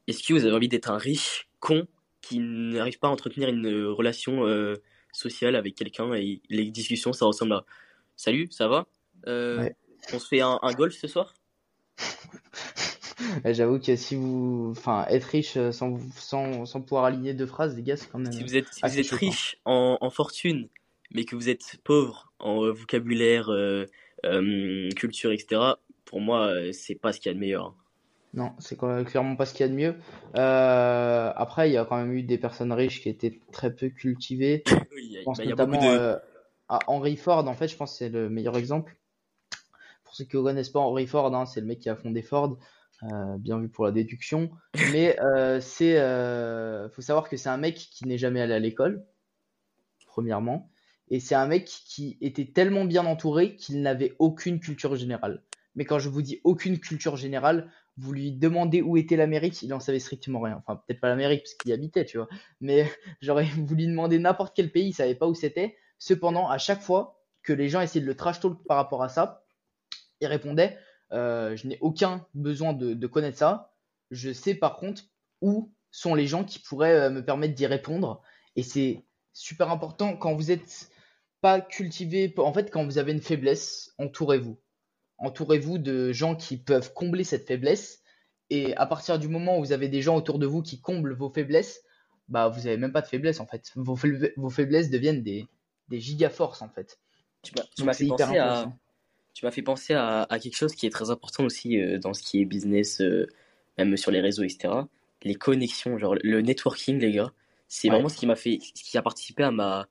Est-ce 0.08 0.22
que 0.24 0.34
vous 0.34 0.46
avez 0.46 0.56
envie 0.56 0.68
d'être 0.68 0.92
un 0.92 0.98
riche 0.98 1.50
con 1.60 1.88
qui 2.22 2.40
n'arrive 2.40 3.00
pas 3.00 3.08
à 3.08 3.12
entretenir 3.12 3.50
une 3.50 3.86
relation 3.88 4.44
sociale 5.12 5.56
avec 5.56 5.76
quelqu'un 5.76 6.14
et 6.14 6.42
les 6.50 6.70
discussions 6.70 7.14
ça 7.14 7.26
ressemble 7.26 7.54
à 7.54 7.66
Salut, 8.16 8.48
ça 8.52 8.68
va? 8.68 8.86
On 9.28 10.20
se 10.20 10.28
fait 10.28 10.42
un, 10.42 10.60
un 10.62 10.74
golf 10.74 10.96
ce 10.96 11.08
soir? 11.08 11.34
J'avoue 13.46 13.80
que 13.80 13.96
si 13.96 14.16
vous. 14.16 14.70
Enfin, 14.72 15.06
être 15.10 15.26
riche 15.26 15.58
euh, 15.58 15.72
sans, 15.72 15.98
sans, 16.16 16.66
sans 16.66 16.82
pouvoir 16.82 17.06
aligner 17.06 17.34
deux 17.34 17.46
phrases, 17.46 17.76
les 17.76 17.84
gars, 17.84 17.98
c'est 17.98 18.10
quand 18.10 18.20
même. 18.20 18.32
Si 18.32 18.44
vous 18.44 18.56
êtes, 18.56 18.68
si 18.72 18.82
vous 18.82 19.00
êtes 19.00 19.12
riche 19.12 19.58
en, 19.66 19.98
en, 20.02 20.10
fortune, 20.10 20.70
mais 21.12 21.26
que 21.26 21.36
vous 21.36 21.50
êtes 21.50 21.78
pauvre 21.84 22.34
en 22.40 22.64
euh, 22.64 22.72
vocabulaire, 22.72 23.50
euh, 23.50 23.86
culture, 24.96 25.32
etc., 25.32 25.62
pour 26.06 26.22
moi, 26.22 26.52
c'est 26.72 26.96
pas 26.96 27.14
ce 27.14 27.20
qu'il 27.20 27.30
y 27.30 27.32
a 27.32 27.36
de 27.36 27.40
meilleur. 27.40 27.76
Non, 28.36 28.52
c'est 28.60 28.78
clairement 28.78 29.38
pas 29.38 29.46
ce 29.46 29.54
qu'il 29.54 29.66
y 29.66 29.70
a 29.70 29.72
de 29.72 29.78
mieux. 29.78 29.96
Euh, 30.36 31.32
après, 31.36 31.70
il 31.70 31.74
y 31.74 31.78
a 31.78 31.86
quand 31.86 31.96
même 31.96 32.12
eu 32.12 32.22
des 32.22 32.38
personnes 32.38 32.74
riches 32.74 33.02
qui 33.02 33.08
étaient 33.08 33.40
très 33.52 33.74
peu 33.74 33.90
cultivées. 33.90 34.64
Oui, 34.94 35.16
je 35.18 35.24
pense 35.24 35.38
bah, 35.38 35.46
notamment 35.46 35.82
de... 35.82 36.18
à 36.68 36.80
Henry 36.88 37.16
Ford, 37.16 37.48
en 37.48 37.54
fait, 37.54 37.70
je 37.70 37.78
pense 37.78 37.92
que 37.94 37.98
c'est 37.98 38.10
le 38.10 38.30
meilleur 38.30 38.58
exemple. 38.58 38.98
Pour 40.04 40.16
ceux 40.16 40.26
qui 40.26 40.36
ne 40.38 40.42
connaissent 40.42 40.70
pas 40.70 40.80
Henry 40.80 41.08
Ford, 41.08 41.34
hein, 41.34 41.46
c'est 41.46 41.62
le 41.62 41.66
mec 41.66 41.80
qui 41.80 41.90
a 41.90 41.96
fondé 41.96 42.22
Ford. 42.22 42.58
Euh, 43.04 43.38
bien 43.38 43.60
vu 43.60 43.70
pour 43.70 43.86
la 43.86 43.92
déduction. 43.92 44.50
Mais 44.92 45.20
euh, 45.20 45.60
c'est, 45.60 45.98
euh, 46.00 46.90
faut 46.90 47.02
savoir 47.02 47.30
que 47.30 47.38
c'est 47.38 47.50
un 47.50 47.58
mec 47.58 47.76
qui 47.76 48.08
n'est 48.08 48.18
jamais 48.18 48.42
allé 48.42 48.54
à 48.54 48.60
l'école, 48.60 49.06
premièrement, 50.08 50.70
et 51.10 51.20
c'est 51.20 51.36
un 51.36 51.46
mec 51.46 51.66
qui 51.66 52.18
était 52.22 52.46
tellement 52.46 52.86
bien 52.86 53.06
entouré 53.06 53.56
qu'il 53.56 53.82
n'avait 53.82 54.16
aucune 54.20 54.60
culture 54.60 54.96
générale. 54.96 55.44
Mais 55.76 55.84
quand 55.84 56.00
je 56.00 56.10
vous 56.10 56.22
dis 56.22 56.40
aucune 56.46 56.80
culture 56.80 57.18
générale, 57.18 57.70
vous 57.98 58.14
lui 58.14 58.32
demandez 58.32 58.82
où 58.82 58.98
était 58.98 59.18
l'Amérique, 59.18 59.62
il 59.62 59.74
en 59.74 59.80
savait 59.80 60.00
strictement 60.00 60.40
rien. 60.40 60.58
Enfin, 60.58 60.82
peut-être 60.88 61.02
pas 61.02 61.10
l'Amérique 61.10 61.44
parce 61.44 61.54
qu'il 61.56 61.72
y 61.72 61.74
habitait, 61.74 62.06
tu 62.06 62.18
vois. 62.18 62.30
Mais 62.62 62.90
j'aurais 63.22 63.46
vous 63.58 63.76
lui 63.76 63.88
demandez 63.88 64.20
n'importe 64.20 64.56
quel 64.56 64.72
pays, 64.72 64.90
il 64.90 64.94
savait 64.94 65.16
pas 65.16 65.28
où 65.28 65.36
c'était. 65.36 65.76
Cependant, 66.00 66.50
à 66.50 66.58
chaque 66.58 66.82
fois 66.82 67.22
que 67.44 67.54
les 67.54 67.70
gens 67.70 67.82
essayaient 67.82 68.02
de 68.02 68.08
le 68.08 68.16
trash 68.16 68.40
talk 68.40 68.58
par 68.66 68.78
rapport 68.78 69.04
à 69.04 69.10
ça, 69.10 69.44
il 70.22 70.28
répondait 70.28 70.78
euh, 71.12 71.56
je 71.56 71.68
n'ai 71.68 71.78
aucun 71.82 72.26
besoin 72.34 72.74
de, 72.74 73.08
connaître 73.08 73.38
ça. 73.38 73.74
Je 74.12 74.32
sais 74.32 74.56
par 74.56 74.78
contre 74.78 75.04
où 75.42 75.72
sont 75.92 76.16
les 76.16 76.28
gens 76.28 76.44
qui 76.44 76.60
pourraient 76.60 77.08
euh, 77.08 77.10
me 77.10 77.24
permettre 77.24 77.54
d'y 77.54 77.66
répondre. 77.66 78.22
Et 78.56 78.64
c'est 78.64 79.06
super 79.34 79.70
important 79.70 80.16
quand 80.16 80.36
vous 80.36 80.52
êtes 80.52 80.90
pas 81.42 81.62
cultivé. 81.62 82.34
En 82.38 82.54
fait, 82.54 82.72
quand 82.72 82.86
vous 82.86 82.98
avez 82.98 83.12
une 83.12 83.22
faiblesse, 83.22 83.94
entourez-vous. 83.98 84.60
Entourez-vous 85.18 85.78
de 85.78 86.12
gens 86.12 86.36
qui 86.36 86.58
peuvent 86.58 86.94
combler 86.94 87.24
cette 87.24 87.48
faiblesse. 87.48 88.02
Et 88.50 88.76
à 88.76 88.86
partir 88.86 89.18
du 89.20 89.28
moment 89.28 89.58
où 89.58 89.62
vous 89.62 89.72
avez 89.72 89.90
des 89.90 90.02
gens 90.02 90.16
autour 90.16 90.40
de 90.40 90.46
vous 90.46 90.62
qui 90.62 90.82
comblent 90.82 91.14
vos 91.14 91.30
faiblesses, 91.30 91.82
bah 92.28 92.48
vous 92.48 92.62
n'avez 92.62 92.78
même 92.78 92.92
pas 92.92 93.02
de 93.02 93.08
faiblesse 93.08 93.40
en 93.40 93.48
fait. 93.48 93.72
Vos, 93.76 93.96
faiblesses 93.96 94.90
deviennent 94.90 95.24
des, 95.24 95.48
des 95.90 96.00
giga-forces 96.00 96.62
en 96.62 96.70
fait. 96.70 97.00
Tu 97.42 97.54
m'as 97.84 97.94
fait 97.94 98.08
penser 98.08 98.38
à, 98.38 98.72
tu 99.36 99.46
m'as 99.46 99.52
fait 99.52 99.62
penser 99.62 99.94
à, 99.94 100.26
quelque 100.42 100.56
chose 100.56 100.74
qui 100.74 100.88
est 100.88 100.90
très 100.90 101.12
important 101.12 101.44
aussi 101.44 101.80
euh, 101.80 102.00
dans 102.00 102.14
ce 102.14 102.24
qui 102.24 102.42
est 102.42 102.46
business, 102.46 103.02
euh, 103.02 103.28
même 103.78 103.98
sur 103.98 104.10
les 104.10 104.22
réseaux, 104.22 104.44
etc. 104.44 104.74
Les 105.24 105.36
connexions, 105.36 105.98
genre 105.98 106.16
le 106.24 106.42
networking, 106.42 106.98
les 107.00 107.12
gars. 107.12 107.34
C'est 107.68 107.90
vraiment 107.90 108.08
ce 108.08 108.16
qui 108.18 108.28
m'a 108.28 108.38
fait, 108.38 108.60
ce 108.74 108.84
qui 108.84 108.98
a 108.98 109.02
participé 109.02 109.44
à 109.44 109.52
ma, 109.52 109.90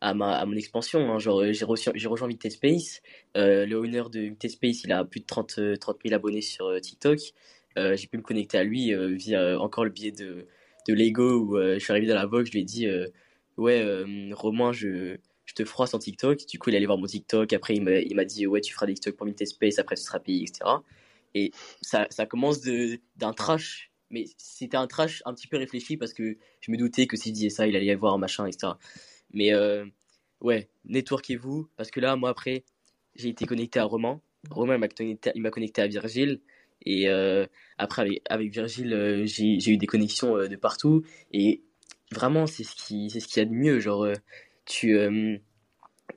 à 0.00 0.12
ma, 0.12 0.36
à 0.36 0.44
mon 0.44 0.54
expansion. 0.56 1.10
Hein. 1.10 1.18
Genre, 1.18 1.42
j'ai, 1.52 1.66
j'ai 1.94 2.06
rejoint 2.06 2.28
Vitespace. 2.28 3.00
Euh, 3.36 3.64
le 3.64 3.76
owner 3.76 4.02
de 4.12 4.20
Vitespace, 4.20 4.84
il 4.84 4.92
a 4.92 5.04
plus 5.04 5.20
de 5.20 5.26
30, 5.26 5.78
30 5.80 5.96
000 6.04 6.14
abonnés 6.14 6.42
sur 6.42 6.78
TikTok. 6.78 7.18
j'ai 7.76 8.06
pu 8.08 8.18
me 8.18 8.22
connecter 8.22 8.58
à 8.58 8.64
lui 8.64 8.92
via 9.16 9.58
encore 9.58 9.84
le 9.84 9.90
biais 9.90 10.12
de, 10.12 10.46
de 10.86 10.92
Lego 10.92 11.38
où 11.38 11.56
je 11.56 11.78
suis 11.78 11.92
arrivé 11.92 12.06
dans 12.08 12.14
la 12.14 12.26
Vogue, 12.26 12.44
je 12.44 12.52
lui 12.52 12.60
ai 12.60 12.64
dit, 12.64 12.86
ouais, 13.56 14.04
Romain, 14.32 14.72
je, 14.72 15.16
je 15.44 15.54
te 15.54 15.64
froisse 15.64 15.94
en 15.94 15.98
TikTok. 15.98 16.46
Du 16.46 16.58
coup, 16.58 16.70
il 16.70 16.76
allait 16.76 16.86
voir 16.86 16.98
mon 16.98 17.06
TikTok. 17.06 17.52
Après, 17.52 17.74
il 17.74 18.14
m'a 18.14 18.24
dit, 18.24 18.46
ouais, 18.46 18.60
tu 18.60 18.72
feras 18.72 18.86
des 18.86 18.94
TikTok 18.94 19.16
pour 19.16 19.28
Space. 19.44 19.78
Après, 19.78 19.96
ce 19.96 20.04
sera 20.04 20.20
payé, 20.20 20.42
etc. 20.42 20.70
Et 21.34 21.52
ça, 21.80 22.06
ça 22.10 22.26
commence 22.26 22.60
d'un 22.60 23.32
trash. 23.32 23.90
Mais 24.10 24.26
c'était 24.36 24.76
un 24.76 24.86
trash 24.86 25.22
un 25.24 25.32
petit 25.32 25.46
peu 25.46 25.56
réfléchi 25.56 25.96
parce 25.96 26.12
que 26.12 26.36
je 26.60 26.70
me 26.70 26.76
doutais 26.76 27.06
que 27.06 27.16
s'il 27.16 27.32
disait 27.32 27.48
ça, 27.48 27.66
il 27.66 27.74
allait 27.74 27.86
y 27.86 27.90
avoir 27.90 28.12
un 28.12 28.18
machin, 28.18 28.46
etc. 28.46 28.74
Mais 29.32 29.54
euh, 29.54 29.86
ouais, 30.40 30.68
networkez-vous. 30.84 31.68
Parce 31.76 31.90
que 31.90 32.00
là, 32.00 32.14
moi, 32.16 32.30
après, 32.30 32.64
j'ai 33.14 33.30
été 33.30 33.46
connecté 33.46 33.78
à 33.78 33.84
Romain. 33.84 34.20
Romain, 34.50 34.74
il 34.74 34.80
m'a 35.40 35.50
connecté, 35.50 35.82
à 35.82 35.86
Virgile. 35.86 36.40
Et 36.84 37.08
euh, 37.08 37.46
après, 37.78 38.02
avec, 38.02 38.22
avec 38.28 38.52
Virgile, 38.52 38.92
euh, 38.92 39.24
j'ai 39.24 39.70
eu 39.70 39.76
des 39.78 39.86
connexions 39.86 40.36
de 40.36 40.56
partout. 40.56 41.04
Et 41.32 41.62
vraiment, 42.10 42.46
c'est 42.46 42.64
ce 42.64 42.74
qui, 42.74 43.08
c'est 43.08 43.20
ce 43.20 43.28
qu'il 43.28 43.42
y 43.42 43.46
a 43.46 43.48
de 43.48 43.54
mieux. 43.54 43.80
Genre, 43.80 44.06
tu, 44.64 44.96
euh, 44.98 45.36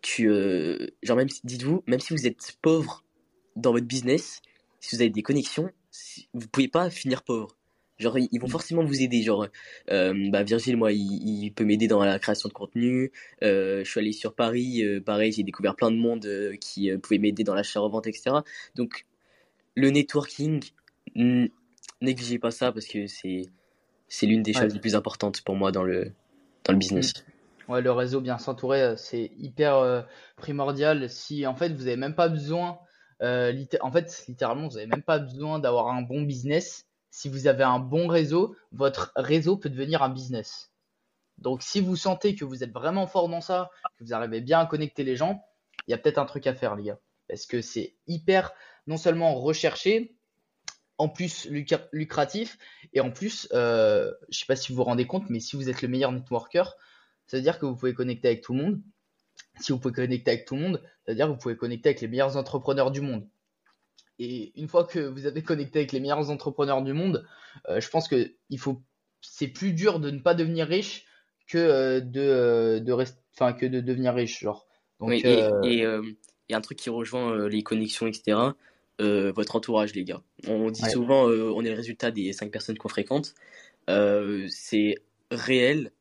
tu 0.01 0.29
euh, 0.29 0.87
genre 1.03 1.17
même, 1.17 1.29
dites-vous, 1.43 1.83
même 1.87 1.99
si 1.99 2.13
vous 2.13 2.27
êtes 2.27 2.57
pauvre 2.61 3.03
dans 3.55 3.71
votre 3.71 3.85
business, 3.85 4.41
si 4.79 4.95
vous 4.95 5.01
avez 5.01 5.09
des 5.09 5.23
connexions, 5.23 5.69
vous 6.33 6.47
pouvez 6.47 6.67
pas 6.67 6.89
finir 6.89 7.23
pauvre. 7.23 7.57
Genre, 7.97 8.17
ils 8.19 8.39
vont 8.39 8.47
mm. 8.47 8.51
forcément 8.51 8.83
vous 8.83 9.01
aider. 9.01 9.21
Genre, 9.21 9.47
euh, 9.89 10.29
bah, 10.29 10.43
Virgile, 10.43 10.75
moi, 10.75 10.91
il, 10.91 11.51
peut 11.53 11.63
m'aider 11.63 11.87
dans 11.87 12.03
la 12.03 12.19
création 12.19 12.49
de 12.49 12.53
contenu. 12.53 13.11
je 13.41 13.83
suis 13.85 13.99
allé 13.99 14.11
sur 14.11 14.35
Paris, 14.35 14.83
pareil, 15.05 15.31
j'ai 15.31 15.43
découvert 15.43 15.75
plein 15.75 15.91
de 15.91 15.97
monde 15.97 16.27
qui 16.59 16.91
pouvait 16.97 17.19
m'aider 17.19 17.43
dans 17.43 17.55
l'achat-revente, 17.55 18.07
etc. 18.07 18.37
Donc, 18.75 19.05
le 19.75 19.89
networking, 19.91 20.61
négligez 22.01 22.39
pas 22.39 22.51
ça 22.51 22.71
parce 22.71 22.85
que 22.85 23.07
c'est 23.07 23.43
c'est 24.07 24.25
l'une 24.25 24.43
des 24.43 24.53
choses 24.53 24.73
les 24.73 24.79
plus 24.79 24.95
importantes 24.95 25.41
pour 25.41 25.55
moi 25.55 25.71
dans 25.71 25.83
le 25.83 26.11
dans 26.63 26.73
le 26.73 26.79
business. 26.79 27.13
Ouais, 27.67 27.81
le 27.81 27.91
réseau 27.91 28.21
bien 28.21 28.37
s'entourer, 28.37 28.81
euh, 28.81 28.95
c'est 28.95 29.31
hyper 29.37 29.77
euh, 29.77 30.01
primordial. 30.35 31.09
Si 31.09 31.47
en 31.47 31.55
fait 31.55 31.69
vous 31.69 31.87
avez 31.87 31.95
même 31.95 32.15
pas 32.15 32.29
besoin, 32.29 32.79
euh, 33.21 33.53
en 33.81 33.91
fait 33.91 34.25
littéralement 34.27 34.67
vous 34.67 34.77
avez 34.77 34.87
même 34.87 35.01
pas 35.01 35.19
besoin 35.19 35.59
d'avoir 35.59 35.87
un 35.87 36.01
bon 36.01 36.21
business. 36.21 36.85
Si 37.09 37.29
vous 37.29 37.47
avez 37.47 37.63
un 37.63 37.79
bon 37.79 38.07
réseau, 38.07 38.55
votre 38.71 39.11
réseau 39.15 39.57
peut 39.57 39.69
devenir 39.69 40.03
un 40.03 40.09
business. 40.09 40.71
Donc 41.37 41.63
si 41.63 41.81
vous 41.81 41.95
sentez 41.95 42.35
que 42.35 42.45
vous 42.45 42.63
êtes 42.63 42.71
vraiment 42.71 43.07
fort 43.07 43.29
dans 43.29 43.41
ça, 43.41 43.71
que 43.97 44.03
vous 44.03 44.13
arrivez 44.13 44.41
bien 44.41 44.59
à 44.59 44.65
connecter 44.65 45.03
les 45.03 45.15
gens, 45.15 45.43
il 45.87 45.91
y 45.91 45.93
a 45.93 45.97
peut-être 45.97 46.17
un 46.17 46.25
truc 46.25 46.45
à 46.47 46.53
faire 46.53 46.75
les 46.75 46.83
gars. 46.83 46.99
Parce 47.27 47.45
que 47.45 47.61
c'est 47.61 47.95
hyper 48.07 48.53
non 48.85 48.97
seulement 48.97 49.33
recherché, 49.35 50.15
en 50.97 51.09
plus 51.09 51.47
lucratif 51.49 52.57
et 52.93 53.01
en 53.01 53.11
plus, 53.11 53.49
euh, 53.53 54.13
je 54.29 54.39
sais 54.39 54.45
pas 54.45 54.55
si 54.55 54.71
vous 54.71 54.77
vous 54.77 54.83
rendez 54.83 55.07
compte, 55.07 55.29
mais 55.29 55.39
si 55.39 55.55
vous 55.55 55.69
êtes 55.69 55.81
le 55.81 55.87
meilleur 55.87 56.11
networker, 56.11 56.75
ça 57.27 57.37
veut 57.37 57.43
dire 57.43 57.59
que 57.59 57.65
vous 57.65 57.75
pouvez 57.75 57.93
connecter 57.93 58.27
avec 58.29 58.41
tout 58.41 58.53
le 58.53 58.61
monde. 58.61 58.81
Si 59.59 59.71
vous 59.71 59.79
pouvez 59.79 59.93
connecter 59.93 60.31
avec 60.31 60.45
tout 60.45 60.55
le 60.55 60.61
monde, 60.61 60.81
ça 61.05 61.11
veut 61.11 61.15
dire 61.15 61.27
que 61.27 61.31
vous 61.31 61.37
pouvez 61.37 61.57
connecter 61.57 61.89
avec 61.89 62.01
les 62.01 62.07
meilleurs 62.07 62.37
entrepreneurs 62.37 62.91
du 62.91 63.01
monde. 63.01 63.27
Et 64.19 64.53
une 64.59 64.67
fois 64.67 64.85
que 64.85 64.99
vous 64.99 65.25
avez 65.25 65.41
connecté 65.43 65.79
avec 65.79 65.91
les 65.91 65.99
meilleurs 65.99 66.29
entrepreneurs 66.29 66.81
du 66.81 66.93
monde, 66.93 67.25
euh, 67.69 67.81
je 67.81 67.89
pense 67.89 68.07
que 68.07 68.31
il 68.49 68.59
faut, 68.59 68.81
c'est 69.21 69.47
plus 69.47 69.73
dur 69.73 69.99
de 69.99 70.09
ne 70.09 70.19
pas 70.19 70.33
devenir 70.33 70.67
riche 70.67 71.05
que 71.47 71.57
euh, 71.57 71.99
de, 71.99 72.21
euh, 72.21 72.79
de 72.79 72.93
enfin 73.33 73.53
que 73.53 73.65
de 73.65 73.81
devenir 73.81 74.13
riche, 74.13 74.39
genre. 74.39 74.67
Donc, 74.99 75.09
oui, 75.09 75.21
et, 75.25 75.49
et, 75.63 75.85
et, 76.49 76.53
un 76.55 76.61
truc 76.61 76.77
qui 76.77 76.89
rejoint 76.89 77.49
les 77.49 77.63
connexions, 77.63 78.07
etc. 78.07 78.37
Votre 78.99 79.57
entourage, 79.57 79.93
les 79.93 80.05
gars. 80.05 80.21
On 80.47 80.71
dit 80.71 80.89
souvent, 80.89 81.25
on 81.25 81.61
est 81.65 81.69
le 81.69 81.75
résultat 81.75 82.11
des 82.11 82.31
cinq 82.31 82.49
personnes 82.49 82.77
qu'on 82.77 82.87
fréquente. 82.87 83.35
C'est 83.89 84.95
réel. 85.31 85.91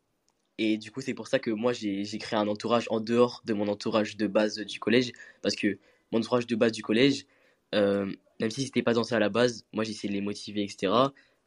Et 0.59 0.79
du 0.79 0.91
coup, 0.91 1.01
c'est 1.01 1.15
pour 1.15 1.29
ça 1.29 1.39
que 1.39 1.51
moi, 1.51 1.73
j'ai 1.73 2.07
créé 2.19 2.39
un 2.39 2.49
entourage 2.49 2.87
en 2.91 3.01
dehors 3.01 3.43
de 3.45 3.55
mon 3.55 3.69
entourage 3.69 4.17
de 4.17 4.27
base 4.27 4.59
du 4.59 4.81
collège. 4.81 5.13
Parce 5.43 5.57
que 5.57 5.79
mon 6.13 6.21
entourage 6.21 6.47
de 6.47 6.57
base 6.57 6.73
du 6.73 6.83
collège, 6.83 7.27
même 7.73 8.51
si 8.51 8.65
c'était 8.65 8.83
pas 8.83 8.95
dans 8.95 9.05
ça 9.05 9.17
à 9.17 9.19
la 9.21 9.31
base, 9.31 9.67
moi, 9.73 9.85
j'essaie 9.85 10.09
de 10.09 10.13
les 10.13 10.21
motiver, 10.21 10.63
etc. 10.63 10.93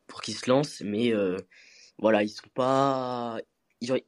pour 0.07 0.21
qu'ils 0.21 0.35
se 0.35 0.49
lancent. 0.49 0.81
Mais 0.81 1.13
voilà, 1.99 2.23
ils 2.23 2.29
sont 2.29 2.49
pas 2.53 3.39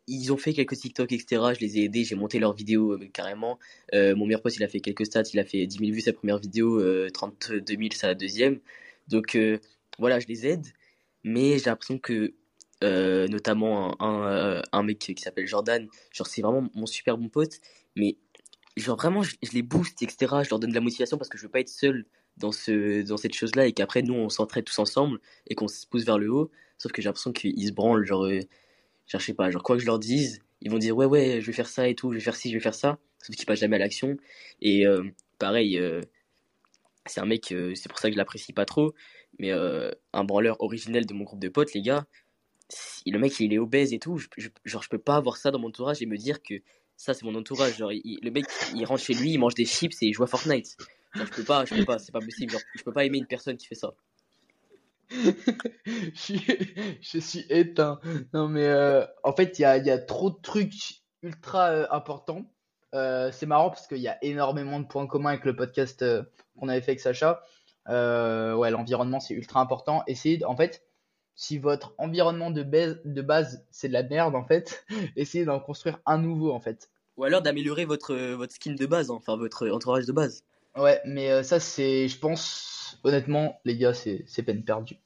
ils 0.07 0.33
ont 0.33 0.37
fait 0.37 0.53
quelques 0.53 0.75
TikTok, 0.77 1.11
etc. 1.11 1.41
Je 1.55 1.59
les 1.59 1.79
ai 1.79 1.83
aidés, 1.83 2.03
j'ai 2.03 2.15
monté 2.15 2.39
leurs 2.39 2.53
vidéos 2.53 2.93
euh, 2.93 3.07
carrément. 3.13 3.59
Euh, 3.93 4.15
mon 4.15 4.25
meilleur 4.25 4.41
pote, 4.41 4.55
il 4.55 4.63
a 4.63 4.67
fait 4.67 4.79
quelques 4.79 5.05
stats, 5.05 5.23
il 5.33 5.39
a 5.39 5.45
fait 5.45 5.65
10 5.67 5.77
000 5.77 5.91
vues 5.91 6.01
sa 6.01 6.13
première 6.13 6.39
vidéo, 6.39 6.81
32 7.11 7.63
000 7.67 7.81
sa 7.93 8.15
deuxième. 8.15 8.59
Donc 9.07 9.35
euh, 9.35 9.59
voilà, 9.99 10.19
je 10.19 10.27
les 10.27 10.47
aide. 10.47 10.65
Mais 11.23 11.59
j'ai 11.59 11.65
l'impression 11.65 11.99
que, 11.99 12.33
notamment 12.81 14.01
un, 14.01 14.61
un, 14.71 14.83
mec 14.83 14.99
qui 14.99 15.15
s'appelle 15.21 15.47
Jordan, 15.47 15.87
genre 16.13 16.27
c'est 16.27 16.41
vraiment 16.41 16.69
mon 16.73 16.85
super 16.85 17.17
bon 17.17 17.29
pote. 17.29 17.59
Mais 17.95 18.17
genre 18.77 18.97
vraiment, 18.97 19.23
je, 19.23 19.35
les 19.53 19.61
booste, 19.61 20.01
etc. 20.01 20.35
Je 20.43 20.49
leur 20.49 20.59
donne 20.59 20.69
de 20.69 20.75
la 20.75 20.81
motivation 20.81 21.17
parce 21.17 21.29
que 21.29 21.37
je 21.37 21.43
veux 21.43 21.49
pas 21.49 21.59
être 21.59 21.69
seul 21.69 22.05
dans, 22.37 22.51
ce, 22.51 23.01
dans 23.03 23.17
cette 23.17 23.33
chose-là 23.33 23.67
et 23.67 23.73
qu'après 23.73 24.01
nous 24.01 24.13
on 24.13 24.29
s'entraide 24.29 24.65
tous 24.65 24.79
ensemble 24.79 25.19
et 25.47 25.55
qu'on 25.55 25.67
se 25.67 25.85
pousse 25.87 26.05
vers 26.05 26.17
le 26.17 26.31
haut. 26.31 26.51
Sauf 26.77 26.91
que 26.91 27.01
j'ai 27.01 27.09
l'impression 27.09 27.33
qu'ils 27.33 27.67
se 27.67 27.73
branlent, 27.73 28.05
genre 28.05 28.25
je 29.17 29.17
sais 29.17 29.33
pas, 29.33 29.49
genre 29.51 29.63
quoi 29.63 29.75
que 29.75 29.81
je 29.81 29.87
leur 29.87 29.99
dise, 29.99 30.41
ils 30.61 30.71
vont 30.71 30.77
dire 30.77 30.95
ouais 30.95 31.05
ouais, 31.05 31.41
je 31.41 31.47
vais 31.47 31.53
faire 31.53 31.67
ça 31.67 31.87
et 31.87 31.95
tout, 31.95 32.11
je 32.11 32.17
vais 32.17 32.23
faire 32.23 32.35
ci, 32.35 32.49
je 32.49 32.55
vais 32.55 32.61
faire 32.61 32.75
ça, 32.75 32.99
sauf 33.21 33.35
qu'ils 33.35 33.45
passent 33.45 33.59
jamais 33.59 33.77
à 33.77 33.79
l'action. 33.79 34.17
Et 34.61 34.85
euh, 34.85 35.03
pareil, 35.39 35.77
euh, 35.77 36.01
c'est 37.05 37.19
un 37.19 37.25
mec, 37.25 37.51
euh, 37.51 37.73
c'est 37.75 37.89
pour 37.89 37.99
ça 37.99 38.09
que 38.09 38.13
je 38.13 38.17
l'apprécie 38.17 38.53
pas 38.53 38.65
trop, 38.65 38.93
mais 39.39 39.51
un 39.51 40.23
branleur 40.23 40.61
originel 40.61 41.05
de 41.05 41.13
mon 41.13 41.23
groupe 41.23 41.39
de 41.39 41.49
potes, 41.49 41.73
les 41.73 41.81
gars, 41.81 42.05
le 43.05 43.17
mec 43.17 43.39
il 43.39 43.53
est 43.53 43.57
obèse 43.57 43.93
et 43.93 43.99
tout, 43.99 44.17
je, 44.17 44.27
genre 44.65 44.83
je 44.83 44.89
peux 44.89 44.99
pas 44.99 45.15
avoir 45.15 45.37
ça 45.37 45.51
dans 45.51 45.59
mon 45.59 45.69
entourage 45.69 46.01
et 46.01 46.05
me 46.05 46.17
dire 46.17 46.41
que 46.41 46.55
ça 46.95 47.13
c'est 47.13 47.23
mon 47.23 47.35
entourage, 47.35 47.77
genre 47.77 47.91
le 47.91 48.29
mec 48.29 48.45
il 48.75 48.85
rentre 48.85 49.03
chez 49.03 49.13
lui, 49.13 49.31
il 49.31 49.37
mange 49.39 49.55
des 49.55 49.65
chips 49.65 50.01
et 50.01 50.07
il 50.07 50.13
joue 50.13 50.23
à 50.23 50.27
Fortnite. 50.27 50.77
Genre, 51.15 51.25
je 51.25 51.31
peux 51.31 51.43
pas, 51.43 51.65
je 51.65 51.75
peux 51.75 51.85
pas, 51.85 51.97
c'est 51.97 52.11
pas 52.11 52.19
possible, 52.19 52.51
genre 52.51 52.61
je 52.75 52.83
peux 52.83 52.93
pas 52.93 53.05
aimer 53.05 53.17
une 53.17 53.25
personne 53.25 53.57
qui 53.57 53.67
fait 53.67 53.75
ça. 53.75 53.93
je, 55.81 57.19
suis, 57.19 57.45
éteint. 57.49 57.99
Non, 58.33 58.47
mais 58.47 58.67
euh, 58.67 59.05
en 59.23 59.33
fait, 59.33 59.57
il 59.57 59.63
y 59.63 59.65
a, 59.65 59.77
y 59.77 59.89
a, 59.89 59.97
trop 59.97 60.29
de 60.29 60.37
trucs 60.41 61.01
ultra 61.23 61.69
euh, 61.69 61.87
importants. 61.89 62.45
Euh, 62.93 63.31
c'est 63.31 63.47
marrant 63.47 63.69
parce 63.69 63.87
qu'il 63.87 63.97
y 63.99 64.07
a 64.07 64.23
énormément 64.23 64.79
de 64.79 64.85
points 64.85 65.07
communs 65.07 65.31
avec 65.31 65.45
le 65.45 65.55
podcast 65.55 66.05
qu'on 66.59 66.69
avait 66.69 66.81
fait 66.81 66.91
avec 66.91 66.99
Sacha. 66.99 67.41
ouais, 67.87 68.71
l'environnement, 68.71 69.19
c'est 69.19 69.33
ultra 69.33 69.61
important. 69.61 70.03
Essayez, 70.05 70.43
en 70.45 70.55
fait, 70.55 70.83
si 71.39 71.57
votre 71.57 71.93
environnement 71.97 72.51
de 72.51 72.63
base, 72.63 72.99
de 73.05 73.21
base 73.21 73.65
c'est 73.71 73.87
de 73.87 73.93
la 73.93 74.03
merde, 74.03 74.35
en 74.35 74.43
fait, 74.43 74.83
essayez 75.15 75.45
d'en 75.45 75.61
construire 75.61 75.99
un 76.05 76.17
nouveau, 76.17 76.51
en 76.51 76.59
fait. 76.59 76.89
Ou 77.15 77.23
alors 77.23 77.41
d'améliorer 77.41 77.85
votre, 77.85 78.13
votre 78.33 78.53
skin 78.53 78.73
de 78.73 78.85
base, 78.85 79.09
enfin 79.09 79.37
votre 79.37 79.69
entourage 79.69 80.05
de 80.05 80.11
base. 80.11 80.43
Ouais, 80.75 80.99
mais 81.05 81.41
ça, 81.43 81.61
c'est, 81.61 82.09
je 82.09 82.19
pense, 82.19 82.99
honnêtement, 83.05 83.57
les 83.63 83.77
gars, 83.77 83.93
c'est 83.93 84.43
peine 84.45 84.65
perdue. 84.65 84.97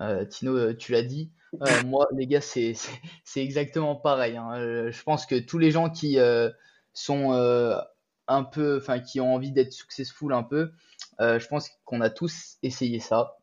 Euh, 0.00 0.24
Tino, 0.24 0.56
euh, 0.56 0.74
tu 0.74 0.90
l'as 0.90 1.04
dit. 1.04 1.30
Euh, 1.62 1.82
moi, 1.86 2.08
les 2.16 2.26
gars, 2.26 2.40
c'est 2.40 2.74
exactement 3.36 3.94
pareil. 3.94 4.36
Hein. 4.36 4.90
je 4.90 5.02
pense 5.04 5.26
que 5.26 5.38
tous 5.38 5.58
les 5.58 5.70
gens 5.70 5.90
qui 5.90 6.18
sont 6.92 7.32
un 8.26 8.44
peu, 8.44 8.78
enfin, 8.78 8.98
qui 8.98 9.20
ont 9.20 9.32
envie 9.32 9.52
d'être 9.52 9.72
successful 9.72 10.32
un 10.32 10.42
peu, 10.42 10.72
je 11.20 11.46
pense 11.46 11.70
qu'on 11.84 12.00
a 12.00 12.10
tous 12.10 12.58
essayé 12.64 12.98
ça. 12.98 13.37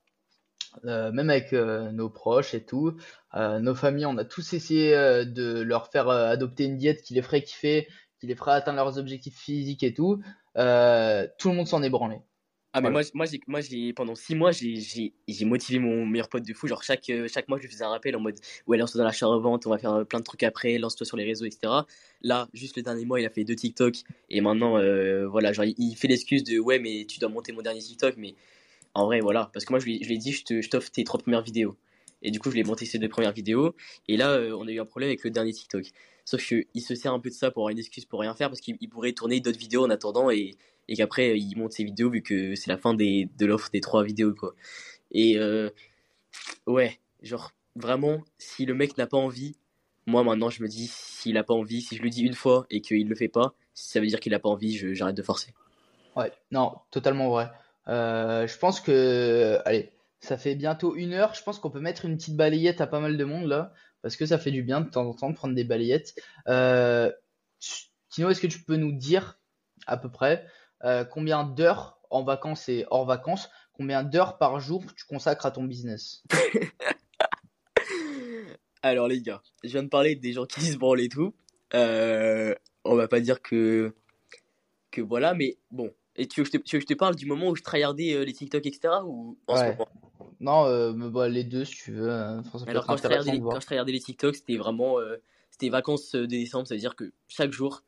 Même 0.83 1.29
avec 1.29 1.51
nos 1.53 2.09
proches 2.09 2.53
et 2.53 2.63
tout, 2.63 2.95
nos 3.33 3.75
familles, 3.75 4.05
on 4.05 4.17
a 4.17 4.25
tous 4.25 4.53
essayé 4.53 4.91
de 5.25 5.61
leur 5.61 5.87
faire 5.91 6.09
adopter 6.09 6.65
une 6.65 6.77
diète 6.77 7.01
qui 7.01 7.13
les 7.13 7.21
ferait 7.21 7.41
kiffer, 7.41 7.87
qui 8.19 8.27
les 8.27 8.35
ferait 8.35 8.53
atteindre 8.53 8.77
leurs 8.77 8.97
objectifs 8.97 9.37
physiques 9.37 9.83
et 9.83 9.93
tout. 9.93 10.17
tout 10.55 10.59
le 10.61 11.53
monde 11.53 11.67
s'en 11.67 11.83
est 11.83 11.89
branlé. 11.89 12.21
Ah, 12.77 12.81
mais 12.81 12.89
moi, 12.89 13.03
moi, 13.13 13.25
j'ai, 13.25 13.39
moi 13.47 13.61
j'ai, 13.61 13.93
pendant 13.93 14.15
six 14.15 14.35
mois, 14.35 14.51
j'ai, 14.51 14.75
j'ai, 14.75 15.13
j'ai 15.29 15.45
motivé 15.45 15.79
mon 15.79 16.05
meilleur 16.05 16.27
pote 16.27 16.45
de 16.45 16.53
fou. 16.53 16.67
Genre, 16.67 16.83
chaque, 16.83 17.09
euh, 17.09 17.25
chaque 17.33 17.47
mois, 17.47 17.57
je 17.57 17.63
lui 17.63 17.71
faisais 17.71 17.85
un 17.85 17.89
rappel 17.89 18.17
en 18.17 18.19
mode 18.19 18.37
Ouais, 18.67 18.77
lance-toi 18.77 18.99
dans 18.99 19.05
l'achat-revente, 19.05 19.65
on 19.65 19.69
va 19.69 19.77
faire 19.77 19.93
euh, 19.93 20.03
plein 20.03 20.19
de 20.19 20.25
trucs 20.25 20.43
après, 20.43 20.77
lance-toi 20.77 21.05
sur 21.05 21.15
les 21.15 21.23
réseaux, 21.23 21.45
etc. 21.45 21.71
Là, 22.21 22.49
juste 22.53 22.75
le 22.75 22.83
dernier 22.83 23.05
mois, 23.05 23.21
il 23.21 23.25
a 23.25 23.29
fait 23.29 23.45
deux 23.45 23.55
TikTok. 23.55 23.95
Et 24.29 24.41
maintenant, 24.41 24.77
euh, 24.77 25.25
voilà, 25.25 25.53
genre, 25.53 25.63
il, 25.63 25.95
fait 25.95 26.09
l'excuse 26.09 26.43
de 26.43 26.59
Ouais, 26.59 26.77
mais 26.79 27.05
tu 27.05 27.21
dois 27.21 27.29
monter 27.29 27.53
mon 27.53 27.61
dernier 27.61 27.79
TikTok. 27.79 28.15
Mais 28.17 28.35
en 28.95 29.05
vrai, 29.05 29.19
voilà. 29.19 29.49
Parce 29.53 29.65
que 29.65 29.73
moi, 29.73 29.79
je 29.79 29.85
lui, 29.85 30.01
ai 30.01 30.17
dit 30.17 30.31
Je, 30.31 30.69
t'offre 30.69 30.89
tes 30.89 31.03
trois 31.03 31.19
premières 31.19 31.43
vidéos. 31.43 31.77
Et 32.21 32.31
du 32.31 32.39
coup, 32.39 32.49
je 32.49 32.55
lui 32.55 32.61
ai 32.61 32.63
monté 32.63 32.85
ces 32.85 32.97
deux 32.97 33.09
premières 33.09 33.33
vidéos. 33.33 33.75
Et 34.07 34.17
là, 34.17 34.39
on 34.57 34.67
a 34.67 34.71
eu 34.71 34.79
un 34.79 34.85
problème 34.85 35.09
avec 35.09 35.23
le 35.23 35.29
dernier 35.29 35.53
TikTok. 35.53 35.85
Sauf 36.23 36.43
qu'il 36.43 36.81
se 36.81 36.95
sert 36.95 37.13
un 37.13 37.19
peu 37.19 37.29
de 37.29 37.35
ça 37.35 37.51
pour 37.51 37.61
avoir 37.61 37.69
une 37.69 37.77
excuse 37.77 38.05
pour 38.05 38.21
rien 38.21 38.33
faire 38.33 38.49
parce 38.49 38.59
qu'il 38.59 38.77
pourrait 38.89 39.13
tourner 39.13 39.41
d'autres 39.41 39.59
vidéos 39.59 39.85
en 39.85 39.91
attendant 39.91 40.31
et 40.31 40.55
qu'après 40.95 41.39
il 41.39 41.55
monte 41.55 41.73
ses 41.73 41.83
vidéos 41.83 42.09
vu 42.09 42.23
que 42.23 42.55
c'est 42.55 42.71
la 42.71 42.77
fin 42.77 42.95
de 42.95 43.45
l'offre 43.45 43.69
des 43.71 43.79
trois 43.79 44.03
vidéos 44.03 44.33
quoi. 44.33 44.55
Et 45.11 45.37
euh, 45.37 45.69
ouais, 46.65 46.99
genre 47.21 47.51
vraiment, 47.75 48.23
si 48.39 48.65
le 48.65 48.73
mec 48.73 48.97
n'a 48.97 49.05
pas 49.05 49.17
envie, 49.17 49.55
moi 50.07 50.23
maintenant 50.23 50.49
je 50.49 50.63
me 50.63 50.67
dis 50.67 50.87
s'il 50.87 51.37
a 51.37 51.43
pas 51.43 51.53
envie, 51.53 51.81
si 51.81 51.95
je 51.95 52.01
lui 52.01 52.09
dis 52.09 52.23
une 52.23 52.33
fois 52.33 52.65
et 52.71 52.81
qu'il 52.81 53.07
le 53.07 53.15
fait 53.15 53.27
pas, 53.27 53.53
ça 53.75 53.99
veut 53.99 54.07
dire 54.07 54.19
qu'il 54.19 54.33
a 54.33 54.39
pas 54.39 54.49
envie, 54.49 54.95
j'arrête 54.95 55.15
de 55.15 55.21
forcer. 55.21 55.53
Ouais, 56.15 56.31
non, 56.49 56.73
totalement 56.89 57.29
vrai. 57.29 57.51
Euh, 57.87 58.47
je 58.47 58.57
pense 58.57 58.79
que, 58.79 59.59
allez, 59.65 59.91
ça 60.19 60.37
fait 60.37 60.55
bientôt 60.55 60.95
une 60.95 61.13
heure. 61.13 61.33
Je 61.33 61.43
pense 61.43 61.59
qu'on 61.59 61.69
peut 61.69 61.79
mettre 61.79 62.05
une 62.05 62.17
petite 62.17 62.35
balayette 62.35 62.81
à 62.81 62.87
pas 62.87 62.99
mal 62.99 63.17
de 63.17 63.23
monde 63.23 63.47
là, 63.47 63.73
parce 64.01 64.15
que 64.15 64.25
ça 64.25 64.37
fait 64.37 64.51
du 64.51 64.63
bien 64.63 64.81
de 64.81 64.89
temps 64.89 65.07
en 65.07 65.13
temps 65.13 65.29
de 65.29 65.35
prendre 65.35 65.55
des 65.55 65.63
balayettes. 65.63 66.15
Euh, 66.47 67.11
Tino, 68.09 68.29
est-ce 68.29 68.41
que 68.41 68.47
tu 68.47 68.63
peux 68.63 68.75
nous 68.75 68.91
dire 68.91 69.39
à 69.87 69.97
peu 69.97 70.11
près 70.11 70.45
euh, 70.83 71.03
combien 71.03 71.43
d'heures 71.43 71.99
en 72.09 72.23
vacances 72.23 72.69
et 72.69 72.85
hors 72.89 73.05
vacances, 73.05 73.49
combien 73.73 74.03
d'heures 74.03 74.37
par 74.37 74.59
jour 74.59 74.83
tu 74.95 75.05
consacres 75.05 75.45
à 75.45 75.51
ton 75.51 75.63
business? 75.63 76.23
Alors 78.81 79.07
les 79.07 79.21
gars, 79.21 79.41
je 79.63 79.69
viens 79.69 79.83
de 79.83 79.89
parler 79.89 80.15
des 80.15 80.33
gens 80.33 80.45
qui 80.45 80.61
se 80.61 80.77
branlent 80.77 81.01
et 81.01 81.09
tout. 81.09 81.33
Euh, 81.73 82.53
on 82.83 82.95
va 82.95 83.07
pas 83.07 83.19
dire 83.19 83.41
que 83.41 83.95
que 84.91 85.01
voilà, 85.01 85.33
mais 85.33 85.57
bon. 85.71 85.91
Et 86.17 86.27
tu 86.27 86.41
veux, 86.41 86.49
que 86.49 86.79
je 86.79 86.85
te, 86.85 86.93
parle 86.93 87.15
du 87.15 87.25
moment 87.25 87.49
où 87.49 87.55
je 87.55 87.63
tryhardais 87.63 88.13
euh, 88.13 88.23
les 88.23 88.33
TikTok, 88.33 88.65
etc. 88.65 88.93
ou 89.05 89.37
en 89.47 89.57
ce 89.57 89.63
moment? 89.65 89.87
Non, 90.39 90.91
bah, 91.09 91.27
les 91.27 91.43
deux 91.43 91.65
si 91.65 91.75
tu 91.75 91.91
veux. 91.91 92.11
Hein. 92.11 92.43
Alors 92.67 92.85
quand 92.85 92.97
je, 92.97 93.03
tryhardais, 93.65 93.91
les 93.91 93.99
TikTok, 93.99 94.35
c'était 94.35 94.57
vraiment 94.57 94.97
c'était 95.51 95.69
vacances 95.69 96.11
de 96.13 96.25
décembre, 96.25 96.67
ça 96.67 96.75
veut 96.75 96.79
dire 96.79 96.95
que 96.95 97.11
chaque 97.27 97.51
jour 97.51 97.81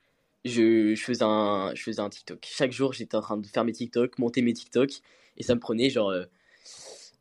je, 0.48 0.96
je, 0.96 1.04
faisais 1.04 1.24
un, 1.24 1.72
je 1.76 1.84
faisais 1.84 2.02
un 2.02 2.10
TikTok. 2.10 2.40
Chaque 2.44 2.72
jour, 2.72 2.94
j'étais 2.94 3.16
en 3.16 3.22
train 3.22 3.38
de 3.38 3.46
faire 3.46 3.64
mes 3.64 3.74
TikTok, 3.74 4.18
monter 4.18 4.42
mes 4.42 4.54
TikTok, 4.54 4.90
et 5.38 5.44
ça 5.44 5.56
me 5.56 5.60
prenait 5.60 5.90
genre 5.90 6.10
euh, 6.10 6.26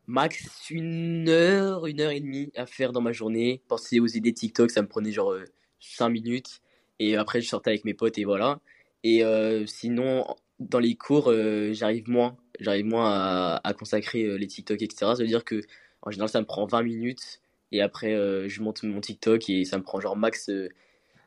max 0.06 0.70
une 0.70 1.28
heure, 1.28 1.86
une 1.86 2.00
heure 2.00 2.10
et 2.10 2.20
demie 2.20 2.50
à 2.56 2.66
faire 2.66 2.92
dans 2.92 3.00
ma 3.00 3.12
journée. 3.12 3.62
Penser 3.68 4.00
aux 4.00 4.06
idées 4.06 4.32
de 4.32 4.36
TikTok, 4.36 4.70
ça 4.70 4.82
me 4.82 4.88
prenait 4.88 5.12
genre 5.12 5.34
5 5.80 6.06
euh, 6.06 6.08
minutes, 6.10 6.60
et 6.98 7.16
après, 7.16 7.40
je 7.40 7.48
sortais 7.48 7.70
avec 7.70 7.84
mes 7.84 7.94
potes, 7.94 8.18
et 8.18 8.24
voilà. 8.24 8.60
Et 9.02 9.24
euh, 9.24 9.66
sinon, 9.66 10.26
dans 10.58 10.78
les 10.78 10.94
cours, 10.94 11.32
j'arrive 11.72 12.08
moins, 12.08 12.36
j'arrive 12.60 12.86
moins 12.86 13.10
à, 13.10 13.60
à, 13.62 13.74
consacrer 13.74 14.38
les 14.38 14.46
TikTok, 14.46 14.80
etc. 14.82 15.12
Ça 15.14 15.22
veut 15.22 15.26
dire 15.26 15.44
que 15.44 15.60
En 16.02 16.10
général, 16.10 16.28
ça 16.28 16.40
me 16.40 16.46
prend 16.46 16.66
20 16.66 16.82
minutes. 16.82 17.40
Et 17.72 17.82
après, 17.82 18.14
euh, 18.14 18.48
je 18.48 18.62
monte 18.62 18.82
mon 18.84 19.00
TikTok 19.00 19.50
et 19.50 19.64
ça 19.64 19.78
me 19.78 19.82
prend 19.82 20.00
genre 20.00 20.16
max 20.16 20.50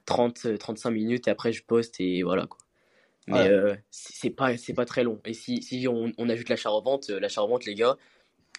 30, 0.06 0.58
35 0.58 0.92
minutes. 0.92 1.28
Et 1.28 1.32
après, 1.32 1.52
je 1.52 1.64
poste 1.64 2.00
et 2.00 2.24
voilà 2.24 2.48
quoi. 2.48 2.58
Mais 3.28 3.48
c'est 3.92 4.32
pas, 4.32 4.54
pas 4.76 4.86
très 4.86 5.04
long. 5.04 5.22
Et 5.26 5.34
si, 5.34 5.62
si 5.62 5.88
on, 5.88 6.12
on 6.18 6.30
ajoute 6.30 6.50
l'achat-revente, 6.50 7.10
l'achat-revente, 7.10 7.66
les 7.66 7.76
gars, 7.76 7.98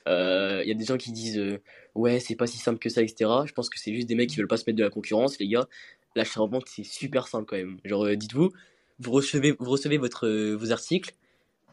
il 0.06 0.64
y 0.66 0.70
a 0.70 0.74
des 0.74 0.84
gens 0.84 0.96
qui 0.96 1.10
disent 1.10 1.58
ouais, 1.96 2.20
c'est 2.20 2.36
pas 2.36 2.46
si 2.46 2.58
simple 2.58 2.78
que 2.78 2.88
ça, 2.88 3.02
etc. 3.02 3.28
Je 3.46 3.52
pense 3.52 3.68
que 3.68 3.80
c'est 3.80 3.92
juste 3.92 4.06
des 4.06 4.14
mecs 4.14 4.30
qui 4.30 4.36
veulent 4.36 4.46
pas 4.46 4.56
se 4.56 4.64
mettre 4.66 4.78
de 4.78 4.84
la 4.84 4.90
concurrence, 4.90 5.40
les 5.40 5.48
gars. 5.48 5.66
L'achat-revente, 6.14 6.68
c'est 6.68 6.84
super 6.84 7.26
simple 7.26 7.46
quand 7.46 7.56
même. 7.56 7.80
Genre, 7.84 8.16
dites-vous, 8.16 8.52
vous 9.00 9.10
recevez, 9.10 9.56
vous 9.58 9.70
recevez 9.70 9.98
votre, 9.98 10.28
vos 10.54 10.70
articles, 10.70 11.14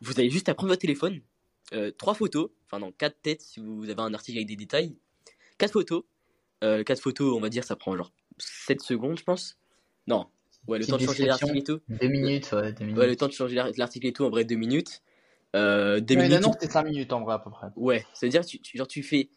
vous 0.01 0.19
avez 0.19 0.29
juste 0.29 0.49
à 0.49 0.55
prendre 0.55 0.69
votre 0.69 0.81
téléphone, 0.81 1.21
euh, 1.73 1.91
trois 1.91 2.13
photos, 2.13 2.49
enfin 2.65 2.79
non, 2.79 2.91
quatre 2.91 3.21
têtes 3.21 3.41
si 3.41 3.59
vous 3.59 3.89
avez 3.89 4.01
un 4.01 4.13
article 4.13 4.39
avec 4.39 4.47
des 4.47 4.55
détails, 4.55 4.95
quatre 5.57 5.73
photos. 5.73 6.03
Euh, 6.63 6.83
quatre 6.83 7.01
photos, 7.01 7.35
on 7.35 7.39
va 7.39 7.49
dire, 7.49 7.63
ça 7.63 7.75
prend 7.75 7.95
genre 7.95 8.11
7 8.39 8.81
secondes, 8.81 9.19
je 9.19 9.23
pense. 9.23 9.57
Non, 10.07 10.25
ouais, 10.67 10.79
le 10.79 10.85
temps 10.85 10.97
de 10.97 11.03
changer 11.03 11.25
l'article 11.25 11.57
et 11.57 11.63
tout. 11.63 11.79
Deux 11.87 12.07
minutes, 12.07 12.51
ouais, 12.51 12.73
deux 12.73 12.85
minutes. 12.85 12.99
Ouais, 12.99 13.07
le 13.07 13.15
temps 13.15 13.27
de 13.27 13.33
changer 13.33 13.55
l'article 13.55 14.07
et 14.07 14.13
tout, 14.13 14.23
en 14.23 14.29
vrai, 14.29 14.43
deux 14.43 14.55
minutes. 14.55 15.03
Euh, 15.55 15.99
deux 15.99 16.15
minutes. 16.15 16.41
Non, 16.41 16.51
c'est 16.59 16.71
5 16.71 16.83
minutes 16.83 17.13
en 17.13 17.21
vrai, 17.21 17.35
à 17.35 17.39
peu 17.39 17.51
près. 17.51 17.67
Ouais, 17.75 18.05
c'est-à-dire, 18.13 18.45
tu, 18.45 18.59
tu, 18.59 18.77
genre, 18.77 18.87
tu 18.87 19.03
fais. 19.03 19.29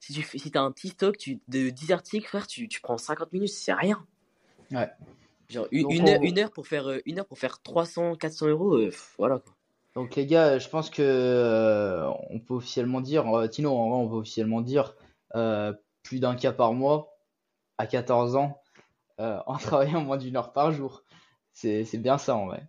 Si 0.00 0.12
tu 0.12 0.22
fais, 0.22 0.36
si 0.36 0.50
as 0.54 0.60
un 0.60 0.70
petit 0.70 0.88
stock 0.88 1.16
tu, 1.16 1.40
de 1.48 1.70
10 1.70 1.92
articles, 1.92 2.26
frère, 2.26 2.46
tu, 2.46 2.68
tu 2.68 2.80
prends 2.80 2.98
50 2.98 3.32
minutes, 3.32 3.50
c'est 3.50 3.72
rien. 3.72 4.04
Ouais. 4.70 4.90
Genre, 5.50 5.66
une, 5.70 6.08
heure, 6.08 6.22
une, 6.22 6.38
heure, 6.38 6.50
pour 6.50 6.66
faire, 6.66 6.90
une 7.04 7.18
heure 7.18 7.26
pour 7.26 7.38
faire 7.38 7.60
300, 7.62 8.16
400 8.16 8.48
euros, 8.48 8.78
voilà 9.18 9.38
quoi. 9.38 9.54
Donc 9.94 10.16
les 10.16 10.26
gars, 10.26 10.58
je 10.58 10.68
pense 10.68 10.90
que 10.90 11.02
euh, 11.02 12.10
on 12.30 12.40
peut 12.40 12.54
officiellement 12.54 13.00
dire, 13.00 13.28
euh, 13.28 13.46
Tino, 13.46 13.70
on 13.72 14.08
peut 14.08 14.16
officiellement 14.16 14.60
dire 14.60 14.96
euh, 15.36 15.72
plus 16.02 16.18
d'un 16.18 16.34
cas 16.34 16.52
par 16.52 16.72
mois 16.72 17.16
à 17.78 17.86
14 17.86 18.36
ans 18.36 18.60
en 19.18 19.56
travaillant 19.58 20.02
moins 20.02 20.16
d'une 20.16 20.36
heure 20.36 20.52
par 20.52 20.72
jour. 20.72 21.04
C'est 21.52 21.96
bien 21.98 22.18
ça 22.18 22.34
en 22.34 22.46
vrai. 22.46 22.66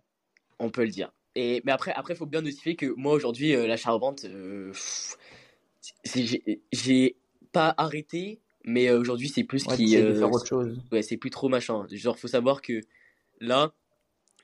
On 0.60 0.70
peut 0.70 0.84
le 0.84 0.90
dire. 0.90 1.12
Et 1.34 1.60
mais 1.64 1.72
après, 1.72 1.92
après, 1.92 2.14
faut 2.14 2.26
bien 2.26 2.42
notifier 2.42 2.76
que 2.76 2.94
moi 2.96 3.12
aujourd'hui, 3.12 3.54
l'achat-revente, 3.66 4.24
j'ai 6.72 7.16
pas 7.50 7.74
arrêté, 7.76 8.40
mais 8.66 8.90
aujourd'hui 8.90 9.28
c'est 9.28 9.44
plus 9.44 9.64
qui. 9.64 9.96
faire 9.96 10.30
autre 10.30 10.46
chose. 10.46 10.78
Ouais, 10.92 11.02
c'est 11.02 11.16
plus 11.16 11.30
trop 11.30 11.48
machin. 11.48 11.86
Genre, 11.90 12.18
faut 12.18 12.28
savoir 12.28 12.60
que 12.60 12.80
là, 13.40 13.72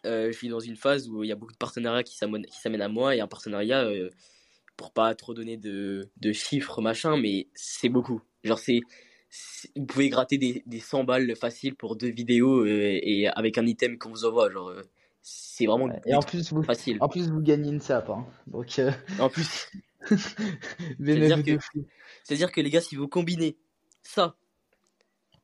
euh, 0.07 0.33
je 0.33 0.37
suis 0.37 0.49
dans 0.49 0.61
une 0.61 0.77
phase 0.77 1.09
où 1.09 1.23
il 1.23 1.29
y 1.29 1.33
a 1.33 1.37
beaucoup 1.37 1.53
de 1.53 1.59
partenariats 1.59 2.03
qui 2.03 2.17
s'amènent 2.17 2.83
à 2.83 2.89
moi 2.89 3.15
et 3.15 3.21
un 3.21 3.29
partenariat, 3.29 3.85
euh, 3.85 4.11
pour 4.77 4.93
pas 4.93 5.15
trop 5.15 5.35
donner 5.35 5.57
de, 5.57 6.09
de 6.17 6.33
chiffres 6.33 6.81
machin, 6.81 7.17
mais 7.17 7.49
c'est 7.55 7.89
beaucoup. 7.89 8.21
Genre, 8.43 8.59
c'est, 8.59 8.81
vous 9.77 9.87
pouvez 9.87 10.09
gratter 10.09 10.39
des, 10.39 10.63
des 10.67 10.81
100 10.81 11.05
balles 11.05 11.37
faciles 11.37 11.77
pour 11.77 11.97
deux 11.97 12.11
vidéos 12.11 12.65
euh, 12.65 12.99
et 13.03 13.29
avec 13.29 13.59
un 13.59 13.67
item 13.67 13.99
qu'on 13.99 14.11
vous 14.11 14.25
envoie. 14.25 14.51
Genre, 14.51 14.73
c'est 15.23 15.67
vraiment 15.67 15.89
et 16.05 16.15
en 16.15 16.21
plus, 16.21 16.53
vous, 16.53 16.63
facile. 16.65 16.99
En 17.01 17.09
plus, 17.09 17.31
vous 17.31 17.41
gagnez 17.41 17.71
une 17.71 17.81
sap. 17.81 18.11
Hein. 18.11 18.27
Donc, 18.49 18.81
En 19.21 19.29
plus, 19.29 19.71
c'est-à-dire 20.09 21.45
que, 21.45 21.59
c'est-à-dire 22.25 22.51
que 22.51 22.61
les 22.61 22.71
gars, 22.71 22.81
si 22.81 22.97
vous 22.97 23.07
combinez 23.07 23.57
ça 24.03 24.37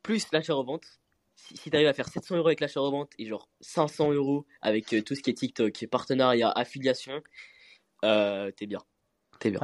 plus 0.02 0.26
l'achat-revente, 0.32 0.86
si, 1.34 1.70
arrives 1.72 1.86
à 1.86 1.92
faire 1.92 2.08
700 2.08 2.36
euros 2.36 2.48
avec 2.48 2.60
l'achat-revente 2.60 3.12
et 3.18 3.26
genre 3.26 3.48
500 3.60 4.12
euros 4.12 4.46
avec 4.62 4.92
euh, 4.92 5.02
tout 5.02 5.14
ce 5.14 5.22
qui 5.22 5.30
est 5.30 5.34
TikTok, 5.34 5.86
partenariat, 5.90 6.50
affiliation, 6.50 7.22
euh, 8.04 8.50
t'es 8.52 8.66
bien. 8.66 8.80
T'es 9.38 9.50
bien. 9.50 9.60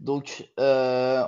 Donc, 0.00 0.50
euh, 0.58 1.22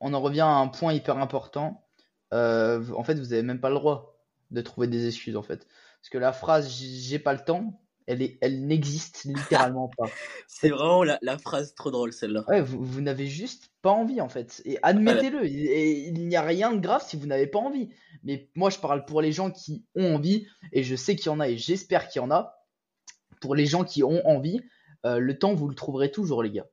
on 0.00 0.14
en 0.14 0.20
revient 0.20 0.40
à 0.40 0.56
un 0.56 0.68
point 0.68 0.92
hyper 0.92 1.18
important. 1.18 1.88
en 2.32 3.04
fait, 3.04 3.14
vous 3.14 3.26
n'avez 3.26 3.42
même 3.42 3.60
pas 3.60 3.68
le 3.68 3.74
droit 3.74 4.22
de 4.50 4.60
trouver 4.60 4.86
des 4.86 5.06
excuses, 5.06 5.36
en 5.36 5.42
fait. 5.42 5.66
Parce 6.00 6.10
que 6.10 6.18
la 6.18 6.32
phrase 6.32 6.70
j'ai 6.70 7.18
pas 7.18 7.32
le 7.32 7.44
temps, 7.44 7.82
elle, 8.08 8.36
elle 8.40 8.66
n'existe 8.66 9.24
littéralement 9.24 9.90
pas. 9.96 10.08
C'est 10.46 10.70
vraiment 10.70 11.04
la, 11.04 11.18
la, 11.22 11.38
phrase 11.38 11.74
trop 11.74 11.90
drôle 11.90 12.12
celle-là. 12.12 12.44
Ouais, 12.48 12.62
vous, 12.62 12.82
vous 12.82 13.00
n'avez 13.00 13.26
juste 13.26 13.70
pas 13.82 13.90
envie 13.90 14.20
en 14.20 14.28
fait. 14.28 14.62
Et 14.64 14.78
admettez-le, 14.82 15.46
il, 15.46 16.26
n'y 16.26 16.36
a 16.36 16.42
rien 16.42 16.72
de 16.72 16.80
grave 16.80 17.04
si 17.06 17.16
vous 17.16 17.26
n'avez 17.26 17.46
pas 17.46 17.58
envie. 17.58 17.90
Mais 18.24 18.48
moi 18.54 18.70
je 18.70 18.78
parle 18.78 19.04
pour 19.04 19.20
les 19.22 19.30
gens 19.30 19.50
qui 19.50 19.84
ont 19.94 20.16
envie, 20.16 20.46
et 20.72 20.82
je 20.82 20.96
sais 20.96 21.14
qu'il 21.14 21.26
y 21.26 21.28
en 21.34 21.40
a, 21.40 21.48
et 21.48 21.58
j'espère 21.58 22.08
qu'il 22.08 22.20
y 22.20 22.24
en 22.24 22.30
a. 22.30 22.54
Pour 23.40 23.54
les 23.54 23.66
gens 23.66 23.84
qui 23.84 24.02
ont 24.02 24.26
envie, 24.26 24.60
euh, 25.06 25.18
le 25.18 25.38
temps 25.38 25.54
vous 25.54 25.68
le 25.68 25.74
trouverez 25.74 26.10
toujours 26.10 26.42
les 26.42 26.50
gars. 26.50 26.66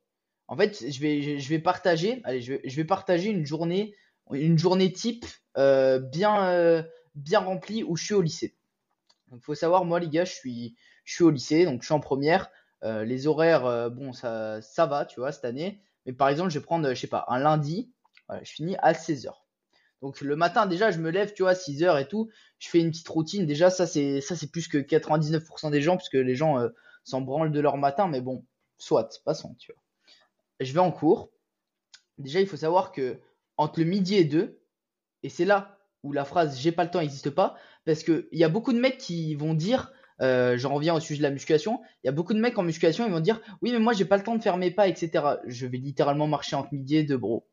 En 0.47 0.55
fait, 0.55 0.89
je 0.89 0.99
vais, 0.99 1.39
je 1.39 1.49
vais 1.49 1.59
partager, 1.59 2.21
allez, 2.23 2.41
je 2.41 2.53
vais, 2.53 2.61
je 2.63 2.75
vais 2.75 2.85
partager 2.85 3.29
une 3.29 3.45
journée, 3.45 3.95
une 4.31 4.57
journée 4.57 4.91
type 4.91 5.25
euh, 5.57 5.99
bien, 5.99 6.49
euh, 6.49 6.83
bien 7.13 7.39
remplie 7.39 7.83
où 7.83 7.95
je 7.95 8.05
suis 8.05 8.13
au 8.13 8.21
lycée. 8.21 8.55
Donc 9.31 9.43
faut 9.43 9.55
savoir, 9.55 9.85
moi 9.85 9.99
les 9.99 10.09
gars, 10.09 10.25
je 10.25 10.33
suis, 10.33 10.75
je 11.05 11.13
suis 11.13 11.23
au 11.23 11.29
lycée, 11.29 11.65
donc 11.65 11.81
je 11.81 11.85
suis 11.85 11.93
en 11.93 11.99
première. 11.99 12.49
Euh, 12.83 13.05
les 13.05 13.27
horaires, 13.27 13.65
euh, 13.65 13.89
bon, 13.89 14.13
ça, 14.13 14.59
va, 14.77 15.05
tu 15.05 15.19
vois, 15.19 15.31
cette 15.31 15.45
année. 15.45 15.81
Mais 16.05 16.13
par 16.13 16.29
exemple, 16.29 16.49
je 16.49 16.59
vais 16.59 16.65
prendre, 16.65 16.89
je 16.89 16.99
sais 16.99 17.07
pas, 17.07 17.25
un 17.29 17.39
lundi, 17.39 17.91
je 18.43 18.51
finis 18.51 18.75
à 18.79 18.93
16h. 18.93 19.31
Donc 20.01 20.21
le 20.21 20.35
matin, 20.35 20.65
déjà, 20.65 20.91
je 20.91 20.99
me 20.99 21.09
lève, 21.09 21.33
tu 21.33 21.43
vois, 21.43 21.53
6h 21.53 21.99
et 21.99 22.07
tout. 22.07 22.29
Je 22.59 22.69
fais 22.69 22.79
une 22.79 22.91
petite 22.91 23.07
routine. 23.07 23.45
Déjà, 23.47 23.69
ça, 23.69 23.87
c'est, 23.87 24.21
plus 24.51 24.67
que 24.67 24.77
99% 24.77 25.71
des 25.71 25.81
gens, 25.81 25.95
parce 25.95 26.09
que 26.09 26.17
les 26.17 26.35
gens 26.35 26.59
euh, 26.59 26.69
s'en 27.03 27.21
branlent 27.21 27.51
de 27.51 27.59
leur 27.59 27.77
matin. 27.77 28.07
Mais 28.07 28.21
bon, 28.21 28.45
soit, 28.77 29.09
passons, 29.25 29.55
tu 29.55 29.71
vois. 29.71 29.81
Je 30.59 30.71
vais 30.73 30.79
en 30.79 30.91
cours. 30.91 31.31
Déjà, 32.17 32.39
il 32.39 32.47
faut 32.47 32.57
savoir 32.57 32.91
que 32.91 33.19
entre 33.57 33.79
le 33.79 33.85
midi 33.85 34.15
et 34.15 34.25
2, 34.25 34.61
et 35.23 35.29
c'est 35.29 35.45
là 35.45 35.79
où 36.03 36.11
la 36.11 36.23
phrase 36.23 36.59
j'ai 36.59 36.71
pas 36.71 36.83
le 36.83 36.91
temps 36.91 36.99
n'existe 36.99 37.31
pas, 37.31 37.55
parce 37.85 38.03
qu'il 38.03 38.27
y 38.31 38.43
a 38.43 38.49
beaucoup 38.49 38.73
de 38.73 38.79
mecs 38.79 38.99
qui 38.99 39.33
vont 39.33 39.55
dire 39.55 39.91
euh, 40.21 40.57
j'en 40.57 40.73
reviens 40.73 40.95
au 40.95 40.99
sujet 40.99 41.19
de 41.19 41.23
la 41.23 41.31
musculation. 41.31 41.81
Il 42.03 42.07
y 42.07 42.09
a 42.09 42.13
beaucoup 42.13 42.33
de 42.33 42.39
mecs 42.39 42.57
en 42.57 42.63
musculation, 42.63 43.05
ils 43.05 43.11
vont 43.11 43.19
dire 43.19 43.41
oui, 43.61 43.71
mais 43.71 43.79
moi 43.79 43.93
j'ai 43.93 44.05
pas 44.05 44.17
le 44.17 44.23
temps 44.23 44.35
de 44.35 44.41
faire 44.41 44.57
mes 44.57 44.71
pas, 44.71 44.87
etc. 44.87 45.25
Je 45.45 45.67
vais 45.67 45.77
littéralement 45.77 46.27
marcher 46.27 46.55
entre 46.55 46.73
midi 46.73 46.97
et 46.97 47.03
deux, 47.03 47.17
bro. 47.17 47.47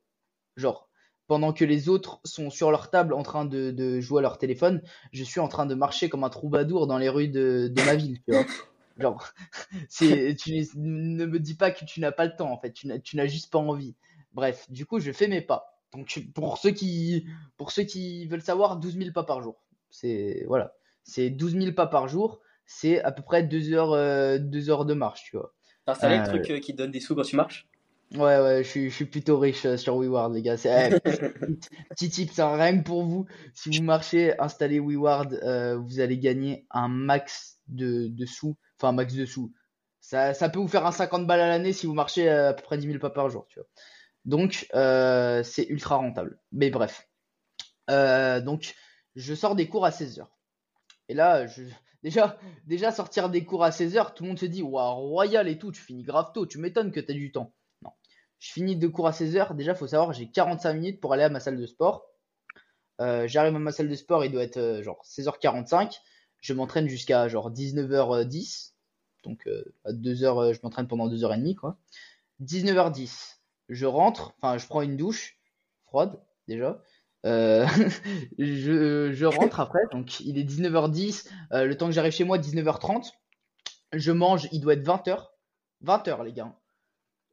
Genre, 0.56 0.88
pendant 1.26 1.52
que 1.52 1.64
les 1.64 1.88
autres 1.88 2.20
sont 2.24 2.50
sur 2.50 2.70
leur 2.70 2.90
table 2.90 3.14
en 3.14 3.22
train 3.22 3.44
de, 3.44 4.00
jouer 4.00 4.20
à 4.20 4.22
leur 4.22 4.38
téléphone, 4.38 4.82
je 5.12 5.24
suis 5.24 5.40
en 5.40 5.48
train 5.48 5.66
de 5.66 5.74
marcher 5.74 6.08
comme 6.08 6.24
un 6.24 6.30
troubadour 6.30 6.86
dans 6.86 6.98
les 6.98 7.08
rues 7.08 7.28
de, 7.28 7.72
ma 7.86 7.94
ville, 7.94 8.20
tu 8.24 8.32
vois. 8.32 8.44
Genre, 8.98 9.26
c'est, 9.88 10.36
tu 10.36 10.52
ne 10.76 11.24
me 11.24 11.40
dis 11.40 11.54
pas 11.54 11.70
que 11.70 11.84
tu 11.86 12.00
n'as 12.00 12.12
pas 12.12 12.26
le 12.26 12.36
temps, 12.36 12.52
en 12.52 12.58
fait. 12.58 12.72
Tu 12.72 13.16
n'as 13.16 13.26
juste 13.26 13.50
pas 13.50 13.58
envie. 13.58 13.94
Bref, 14.34 14.70
du 14.70 14.84
coup, 14.84 15.00
je 15.00 15.10
fais 15.12 15.28
mes 15.28 15.40
pas. 15.40 15.80
Donc, 15.92 16.22
pour 16.34 16.58
ceux 16.58 16.70
qui, 16.70 17.26
pour 17.56 17.72
ceux 17.72 17.84
qui 17.84 18.26
veulent 18.26 18.42
savoir, 18.42 18.76
12 18.76 18.98
000 18.98 19.12
pas 19.12 19.24
par 19.24 19.42
jour. 19.42 19.62
C'est, 19.90 20.44
voilà. 20.46 20.74
C'est 21.04 21.30
12 21.30 21.54
000 21.54 21.72
pas 21.72 21.86
par 21.86 22.08
jour 22.08 22.40
c'est 22.74 23.02
à 23.02 23.12
peu 23.12 23.22
près 23.22 23.42
deux 23.42 23.72
heures, 23.72 23.92
euh, 23.92 24.38
deux 24.38 24.70
heures 24.70 24.84
de 24.84 24.94
marche, 24.94 25.24
tu 25.24 25.36
vois. 25.36 25.52
T'as 25.84 25.92
installé 25.92 26.16
le 26.16 26.22
euh, 26.22 26.26
truc 26.26 26.50
euh, 26.50 26.60
qui 26.60 26.72
te 26.72 26.78
donne 26.78 26.90
des 26.90 27.00
sous 27.00 27.14
quand 27.14 27.22
tu 27.22 27.36
marches? 27.36 27.68
Ouais, 28.14 28.38
ouais, 28.40 28.62
je 28.62 28.68
suis, 28.68 28.90
je 28.90 28.94
suis 28.94 29.04
plutôt 29.06 29.38
riche 29.38 29.76
sur 29.76 29.96
WeWard, 29.96 30.34
les 30.34 30.42
gars. 30.42 30.56
C'est, 30.56 31.00
petit 31.90 32.10
tip, 32.10 32.30
c'est 32.30 32.42
rien 32.42 32.78
que 32.78 32.84
pour 32.84 33.04
vous. 33.04 33.26
Si 33.54 33.70
vous 33.70 33.82
marchez, 33.82 34.38
installez 34.38 34.80
WeWard, 34.80 35.40
vous 35.78 36.00
allez 36.00 36.18
gagner 36.18 36.66
un 36.70 36.88
max 36.88 37.58
de, 37.68 38.08
de 38.08 38.26
sous. 38.26 38.56
Enfin, 38.78 38.90
un 38.90 38.92
max 38.92 39.14
de 39.14 39.24
sous. 39.24 39.52
Ça, 40.00 40.34
ça 40.34 40.50
peut 40.50 40.58
vous 40.58 40.68
faire 40.68 40.84
un 40.84 40.92
50 40.92 41.26
balles 41.26 41.40
à 41.40 41.48
l'année 41.48 41.72
si 41.72 41.86
vous 41.86 41.94
marchez 41.94 42.28
à 42.28 42.52
peu 42.52 42.62
près 42.62 42.76
10 42.76 42.86
000 42.86 42.98
pas 42.98 43.08
par 43.08 43.30
jour, 43.30 43.46
tu 43.48 43.60
vois. 43.60 43.68
Donc, 44.26 44.66
c'est 45.44 45.66
ultra 45.70 45.96
rentable. 45.96 46.38
Mais 46.52 46.68
bref. 46.68 47.08
donc, 47.88 48.74
je 49.16 49.34
sors 49.34 49.54
des 49.54 49.68
cours 49.68 49.86
à 49.86 49.90
16 49.90 50.18
heures. 50.18 50.36
Et 51.08 51.14
là, 51.14 51.46
je, 51.46 51.62
Déjà, 52.02 52.38
déjà 52.66 52.90
sortir 52.90 53.28
des 53.28 53.44
cours 53.44 53.62
à 53.62 53.70
16h, 53.70 54.14
tout 54.14 54.24
le 54.24 54.30
monde 54.30 54.38
se 54.38 54.46
dit, 54.46 54.62
waouh, 54.62 55.08
royal 55.08 55.48
et 55.48 55.58
tout, 55.58 55.70
tu 55.70 55.80
finis 55.80 56.02
grave 56.02 56.32
tôt, 56.34 56.46
tu 56.46 56.58
m'étonnes 56.58 56.90
que 56.90 57.00
tu 57.00 57.12
as 57.12 57.14
du 57.14 57.30
temps. 57.30 57.54
Non. 57.82 57.90
Je 58.40 58.52
finis 58.52 58.76
deux 58.76 58.88
cours 58.88 59.06
à 59.06 59.12
16h, 59.12 59.54
déjà, 59.54 59.74
faut 59.74 59.86
savoir, 59.86 60.12
j'ai 60.12 60.28
45 60.28 60.72
minutes 60.74 61.00
pour 61.00 61.12
aller 61.12 61.22
à 61.22 61.28
ma 61.28 61.38
salle 61.38 61.56
de 61.56 61.66
sport. 61.66 62.08
Euh, 63.00 63.26
j'arrive 63.26 63.56
à 63.56 63.58
ma 63.58 63.72
salle 63.72 63.88
de 63.88 63.94
sport, 63.94 64.24
il 64.24 64.32
doit 64.32 64.42
être 64.42 64.58
euh, 64.58 64.82
genre 64.82 65.02
16h45. 65.04 65.98
Je 66.40 66.52
m'entraîne 66.52 66.88
jusqu'à 66.88 67.28
genre 67.28 67.50
19h10. 67.50 68.72
Donc 69.24 69.46
euh, 69.46 69.64
à 69.84 69.92
2h, 69.92 70.54
je 70.54 70.60
m'entraîne 70.62 70.88
pendant 70.88 71.08
2h30 71.08 71.54
quoi. 71.54 71.78
19h10, 72.42 73.38
je 73.68 73.86
rentre, 73.86 74.34
enfin 74.38 74.58
je 74.58 74.66
prends 74.66 74.82
une 74.82 74.96
douche 74.96 75.38
froide 75.86 76.20
déjà. 76.48 76.82
Euh, 77.24 77.66
je, 78.38 79.24
rentre 79.24 79.60
après, 79.60 79.82
donc 79.92 80.20
il 80.20 80.38
est 80.38 80.44
19h10, 80.44 81.28
euh, 81.52 81.64
le 81.66 81.76
temps 81.76 81.86
que 81.86 81.92
j'arrive 81.92 82.12
chez 82.12 82.24
moi, 82.24 82.38
19h30. 82.38 83.12
Je 83.92 84.12
mange, 84.12 84.48
il 84.52 84.60
doit 84.60 84.74
être 84.74 84.84
20h. 84.84 85.28
20h, 85.84 86.24
les 86.24 86.32
gars. 86.32 86.54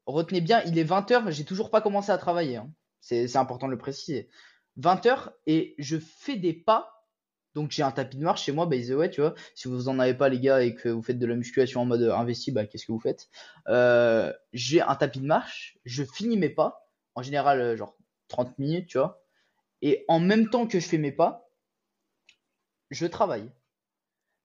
Retenez 0.06 0.42
bien, 0.42 0.62
il 0.66 0.78
est 0.78 0.84
20h, 0.84 1.32
j'ai 1.32 1.46
toujours 1.46 1.70
pas 1.70 1.82
commencé 1.82 2.12
à 2.12 2.18
travailler. 2.18 2.58
Hein. 2.58 2.72
C'est 3.02 3.36
important 3.38 3.68
de 3.68 3.72
le 3.72 3.78
préciser. 3.78 4.30
20h, 4.80 5.32
et 5.46 5.76
je 5.78 5.98
fais 5.98 6.36
des 6.36 6.54
pas. 6.54 6.96
Donc 7.56 7.72
j'ai 7.72 7.82
un 7.82 7.92
tapis 7.92 8.18
de 8.18 8.24
marche 8.24 8.44
chez 8.44 8.52
moi, 8.52 8.68
by 8.68 8.88
the 8.88 8.92
way, 8.92 9.10
tu 9.10 9.22
vois. 9.22 9.34
Si 9.56 9.68
vous 9.68 9.90
en 9.90 10.00
avez 10.00 10.14
pas, 10.14 10.30
les 10.30 10.40
gars, 10.40 10.62
et 10.62 10.76
que 10.76 10.90
vous 10.90 11.02
faites 11.02 11.18
de 11.18 11.26
la 11.26 11.36
musculation 11.36 11.82
en 11.82 11.86
mode 11.86 12.04
investi, 12.04 12.52
bah 12.52 12.66
qu'est-ce 12.66 12.86
que 12.86 12.92
vous 12.92 13.00
faites? 13.00 13.28
Euh, 13.68 14.32
J'ai 14.54 14.82
un 14.82 14.96
tapis 14.96 15.20
de 15.20 15.26
marche, 15.26 15.78
je 15.86 16.04
finis 16.04 16.38
mes 16.38 16.50
pas. 16.50 16.88
En 17.16 17.24
général, 17.24 17.76
genre 17.76 17.96
30 18.28 18.58
minutes, 18.60 18.88
tu 18.88 18.98
vois. 18.98 19.24
Et 19.82 20.06
en 20.08 20.20
même 20.20 20.50
temps 20.50 20.68
que 20.68 20.80
je 20.80 20.88
fais 20.88 20.98
mes 20.98 21.12
pas, 21.12 21.50
je 22.92 23.06
travaille. 23.06 23.52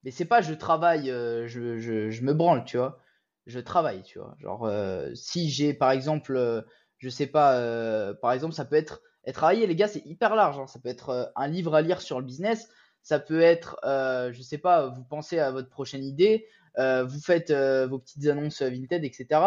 Mais 0.03 0.11
c'est 0.11 0.25
pas 0.25 0.41
je 0.41 0.53
travaille, 0.53 1.09
euh, 1.09 1.47
je, 1.47 2.21
me 2.21 2.33
branle, 2.33 2.63
tu 2.65 2.77
vois. 2.77 2.99
Je 3.47 3.59
travaille, 3.59 4.03
tu 4.03 4.19
vois. 4.19 4.35
Genre, 4.39 4.65
euh, 4.65 5.11
si 5.15 5.49
j'ai 5.49 5.73
par 5.73 5.91
exemple, 5.91 6.35
euh, 6.35 6.61
je 6.99 7.09
sais 7.09 7.27
pas, 7.27 8.13
par 8.21 8.31
exemple, 8.31 8.53
ça 8.53 8.65
peut 8.65 8.75
être. 8.75 9.01
Et 9.25 9.33
travailler, 9.33 9.65
les 9.65 9.75
gars, 9.75 9.87
c'est 9.87 10.05
hyper 10.05 10.35
large. 10.35 10.59
Hein. 10.59 10.67
Ça 10.67 10.79
peut 10.79 10.89
être 10.89 11.33
un 11.35 11.47
livre 11.47 11.73
à 11.73 11.81
lire 11.81 12.01
sur 12.01 12.19
le 12.19 12.25
business. 12.25 12.69
Ça 13.01 13.19
peut 13.19 13.41
être, 13.41 13.79
je 13.83 14.41
sais 14.41 14.57
pas, 14.59 14.87
vous 14.87 15.03
pensez 15.03 15.39
à 15.39 15.51
votre 15.51 15.69
prochaine 15.69 16.03
idée. 16.03 16.47
vous 16.77 17.19
faites 17.19 17.51
vos 17.51 17.99
petites 17.99 18.27
annonces 18.27 18.61
Vinted, 18.61 19.03
etc. 19.03 19.41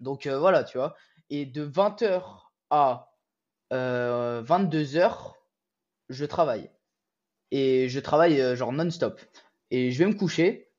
Donc 0.00 0.26
voilà, 0.28 0.64
tu 0.64 0.78
vois. 0.78 0.94
Et 1.30 1.44
de 1.44 1.66
20h 1.66 2.22
à 2.70 3.10
22h, 3.70 5.34
je 6.08 6.24
travaille. 6.24 6.70
Et 7.50 7.88
je 7.88 8.00
travaille 8.00 8.56
genre 8.56 8.72
non-stop 8.72 9.20
et 9.70 9.90
je 9.90 9.98
vais 9.98 10.06
me 10.06 10.14
coucher. 10.14 10.70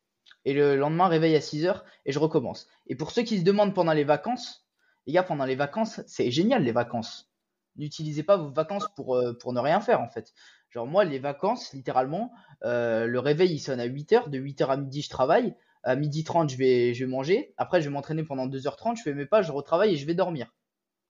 Et 0.45 0.53
le 0.53 0.75
lendemain, 0.75 1.07
réveil 1.07 1.35
à 1.35 1.41
6 1.41 1.65
heures 1.65 1.85
et 2.05 2.11
je 2.11 2.19
recommence. 2.19 2.67
Et 2.87 2.95
pour 2.95 3.11
ceux 3.11 3.23
qui 3.23 3.39
se 3.39 3.43
demandent 3.43 3.75
pendant 3.75 3.93
les 3.93 4.03
vacances, 4.03 4.65
les 5.05 5.13
gars, 5.13 5.23
pendant 5.23 5.45
les 5.45 5.55
vacances, 5.55 6.01
c'est 6.07 6.31
génial 6.31 6.63
les 6.63 6.71
vacances. 6.71 7.29
N'utilisez 7.75 8.23
pas 8.23 8.37
vos 8.37 8.49
vacances 8.49 8.87
pour, 8.95 9.15
euh, 9.15 9.33
pour 9.33 9.53
ne 9.53 9.59
rien 9.59 9.79
faire 9.79 10.01
en 10.01 10.09
fait. 10.09 10.33
Genre 10.69 10.87
moi, 10.87 11.03
les 11.03 11.19
vacances, 11.19 11.73
littéralement, 11.73 12.31
euh, 12.63 13.05
le 13.05 13.19
réveil 13.19 13.53
il 13.53 13.59
sonne 13.59 13.79
à 13.79 13.85
8 13.85 14.13
heures. 14.13 14.29
De 14.29 14.37
8 14.37 14.61
heures 14.61 14.71
à 14.71 14.77
midi, 14.77 15.01
je 15.01 15.09
travaille. 15.09 15.55
À 15.83 15.95
midi 15.95 16.23
30, 16.23 16.49
je 16.49 16.57
vais, 16.57 16.93
je 16.93 17.05
vais 17.05 17.09
manger. 17.09 17.53
Après, 17.57 17.81
je 17.81 17.87
vais 17.87 17.93
m'entraîner 17.93 18.23
pendant 18.23 18.47
2h30. 18.47 18.97
Je 18.97 19.03
fais 19.03 19.13
mes 19.13 19.25
pas, 19.25 19.41
je 19.41 19.51
retravaille 19.51 19.93
et 19.93 19.97
je 19.97 20.05
vais 20.05 20.13
dormir. 20.13 20.53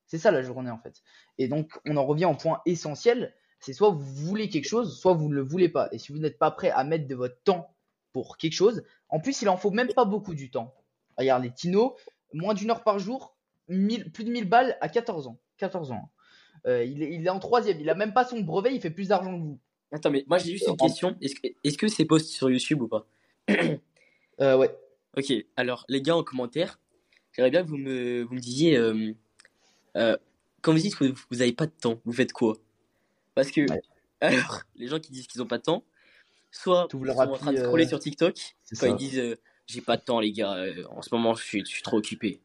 C'est 0.09 0.17
ça 0.17 0.31
la 0.31 0.41
journée 0.41 0.71
en 0.71 0.79
fait. 0.79 1.01
Et 1.37 1.47
donc, 1.47 1.79
on 1.87 1.95
en 1.95 2.05
revient 2.05 2.25
au 2.25 2.35
point 2.35 2.61
essentiel 2.65 3.33
c'est 3.59 3.73
soit 3.73 3.89
vous 3.89 4.01
voulez 4.01 4.49
quelque 4.49 4.67
chose, 4.67 4.97
soit 4.97 5.13
vous 5.13 5.29
ne 5.29 5.35
le 5.35 5.41
voulez 5.41 5.69
pas. 5.69 5.89
Et 5.91 5.97
si 5.97 6.11
vous 6.11 6.17
n'êtes 6.17 6.39
pas 6.39 6.51
prêt 6.51 6.71
à 6.71 6.83
mettre 6.83 7.07
de 7.07 7.15
votre 7.15 7.41
temps 7.43 7.75
pour 8.13 8.37
quelque 8.37 8.53
chose, 8.53 8.83
en 9.09 9.19
plus, 9.19 9.41
il 9.41 9.49
en 9.49 9.57
faut 9.57 9.71
même 9.71 9.91
pas 9.93 10.05
beaucoup 10.05 10.33
du 10.33 10.49
temps. 10.49 10.73
Regardez, 11.17 11.51
Tino, 11.51 11.95
moins 12.33 12.53
d'une 12.53 12.71
heure 12.71 12.83
par 12.83 12.99
jour, 12.99 13.35
plus 13.67 14.23
de 14.23 14.31
1000 14.31 14.47
balles 14.47 14.77
à 14.81 14.87
14 14.87 15.27
ans. 15.27 15.39
14 15.57 15.91
ans. 15.91 16.09
Euh, 16.65 16.83
il, 16.83 17.01
est, 17.01 17.29
en 17.29 17.39
troisième, 17.39 17.79
il 17.79 17.89
a 17.89 17.95
même 17.95 18.13
pas 18.13 18.25
son 18.25 18.39
brevet, 18.41 18.73
il 18.73 18.81
fait 18.81 18.89
plus 18.89 19.09
d'argent 19.09 19.37
que 19.37 19.43
vous. 19.43 19.59
Attends, 19.91 20.11
mais 20.11 20.23
moi 20.27 20.37
j'ai 20.37 20.51
juste 20.51 20.67
une 20.67 20.77
question. 20.77 21.17
Est-ce 21.21 21.77
que 21.77 21.87
c'est 21.87 22.05
post 22.05 22.29
sur 22.29 22.49
YouTube 22.49 22.81
ou 22.81 22.87
pas 22.87 23.07
euh, 24.41 24.57
Ouais. 24.57 24.75
Ok, 25.17 25.33
alors 25.55 25.85
les 25.89 26.01
gars 26.01 26.15
en 26.15 26.23
commentaire, 26.23 26.79
j'aimerais 27.31 27.49
bien 27.49 27.63
que 27.63 27.67
vous 27.67 27.77
me, 27.77 28.23
vous 28.23 28.35
me 28.35 28.39
disiez, 28.39 28.77
euh, 28.77 29.13
euh 29.95 30.17
quand 30.61 30.73
vous 30.73 30.79
dites 30.79 30.95
que 30.95 31.05
vous 31.05 31.37
n'avez 31.37 31.53
pas 31.53 31.67
de 31.67 31.71
temps, 31.71 32.01
vous 32.03 32.11
faites 32.11 32.33
quoi? 32.33 32.57
Parce 33.33 33.49
que, 33.49 33.61
alors, 34.21 34.63
les 34.75 34.87
gens 34.87 34.99
qui 34.99 35.13
disent 35.13 35.25
qu'ils 35.25 35.39
n'ont 35.39 35.47
pas 35.47 35.57
de 35.57 35.63
temps, 35.63 35.85
soit 36.51 36.89
ils 36.93 37.13
sont 37.13 37.17
en 37.17 37.37
train 37.37 37.53
de 37.53 37.59
scroller 37.59 37.85
euh, 37.85 37.89
sur 37.89 37.99
TikTok, 37.99 38.35
quand 38.77 38.87
ils 38.87 38.95
disent 38.97 39.19
euh, 39.19 39.37
j'ai 39.67 39.79
pas 39.79 39.95
de 39.95 40.01
temps, 40.01 40.19
les 40.19 40.33
gars, 40.33 40.65
en 40.89 41.01
ce 41.01 41.15
moment 41.15 41.33
je 41.33 41.43
suis, 41.43 41.59
je 41.61 41.69
suis 41.69 41.81
trop 41.81 41.97
occupé. 41.97 42.41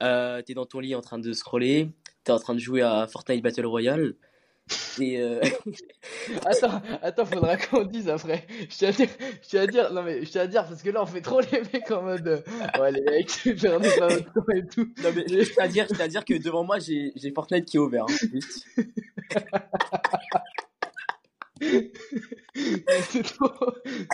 t'es 0.00 0.54
dans 0.54 0.64
ton 0.64 0.80
lit 0.80 0.94
en 0.94 1.02
train 1.02 1.18
de 1.18 1.32
scroller, 1.34 1.90
t'es 2.24 2.32
en 2.32 2.38
train 2.38 2.54
de 2.54 2.60
jouer 2.60 2.80
à 2.80 3.06
Fortnite 3.06 3.42
Battle 3.42 3.66
Royale. 3.66 4.14
Et 5.00 5.18
attends, 6.46 6.82
attends, 7.02 7.24
faudra 7.24 7.56
qu'on 7.56 7.84
dise 7.84 8.08
après. 8.08 8.46
Je 8.68 8.76
tiens 8.76 8.88
à 8.88 8.92
dire, 8.92 9.08
je 9.42 9.48
tiens 9.48 9.62
à 9.62 9.66
dire, 9.66 9.92
non 9.92 10.02
mais 10.02 10.24
je 10.24 10.30
tiens 10.30 10.42
à 10.42 10.46
dire 10.46 10.64
parce 10.66 10.82
que 10.82 10.90
là 10.90 11.02
on 11.02 11.06
fait 11.06 11.20
trop 11.20 11.40
les 11.40 11.62
mecs 11.72 11.90
en 11.90 12.02
mode, 12.02 12.44
ouais 12.78 12.92
les 12.92 13.02
mecs, 13.02 13.30
faire 13.30 13.80
des 13.80 13.88
temps 13.96 14.08
et 14.08 14.66
tout. 14.66 14.88
Non 15.02 15.10
mais 15.14 15.24
je 15.28 15.52
tiens 15.52 15.64
à 15.64 15.68
dire, 15.68 15.86
je 15.90 16.00
à 16.00 16.08
dire 16.08 16.24
que 16.24 16.34
devant 16.34 16.64
moi 16.64 16.78
j'ai, 16.78 17.12
j'ai 17.16 17.32
Fortnite 17.32 17.64
qui 17.64 17.78
est 17.78 17.80
ouvert. 17.80 18.04
Hein, 18.08 18.40
c'est 23.08 23.22
trop. 23.22 23.50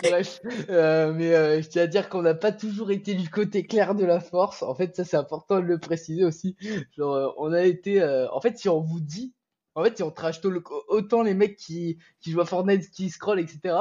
Bref, 0.03 0.41
euh, 0.69 1.13
mais 1.13 1.33
euh, 1.33 1.61
je 1.61 1.67
tiens 1.67 1.83
à 1.83 1.87
dire 1.87 2.09
qu'on 2.09 2.21
n'a 2.21 2.35
pas 2.35 2.51
toujours 2.51 2.91
été 2.91 3.15
du 3.15 3.29
côté 3.29 3.65
clair 3.65 3.95
de 3.95 4.05
la 4.05 4.19
force. 4.19 4.63
En 4.63 4.75
fait, 4.75 4.95
ça 4.95 5.03
c'est 5.03 5.17
important 5.17 5.59
de 5.59 5.65
le 5.65 5.79
préciser 5.79 6.23
aussi. 6.23 6.55
Genre, 6.97 7.15
euh, 7.15 7.27
on 7.37 7.51
a 7.53 7.63
été. 7.63 8.03
en 8.03 8.39
fait, 8.41 8.57
si 8.57 8.69
on 8.69 8.79
vous 8.79 8.99
dit, 8.99 9.33
en 9.79 9.83
fait, 9.83 9.97
si 9.97 10.03
on 10.03 10.11
trash 10.11 10.41
autant 10.87 11.23
les 11.23 11.33
mecs 11.33 11.55
qui, 11.55 11.97
qui 12.19 12.31
jouent 12.31 12.41
à 12.41 12.45
Fortnite, 12.45 12.91
qui 12.91 13.09
scrollent, 13.09 13.39
etc. 13.39 13.75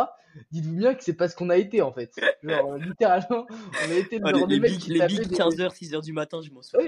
Dites-vous 0.52 0.76
bien 0.76 0.94
que 0.94 1.02
c'est 1.02 1.14
pas 1.14 1.28
ce 1.28 1.34
qu'on 1.34 1.50
a 1.50 1.56
été 1.56 1.82
en 1.82 1.92
fait. 1.92 2.12
Genre, 2.42 2.76
littéralement, 2.76 3.46
on 3.50 3.90
a 3.90 3.94
été 3.94 4.18
le 4.18 4.28
genre 4.28 4.46
les, 4.46 4.60
mecs 4.60 4.78
qui 4.78 4.92
les 4.92 5.00
15h, 5.00 5.74
6h 5.74 6.04
du 6.04 6.12
matin, 6.12 6.40
je 6.42 6.50
m'en 6.50 6.62
souviens. 6.62 6.86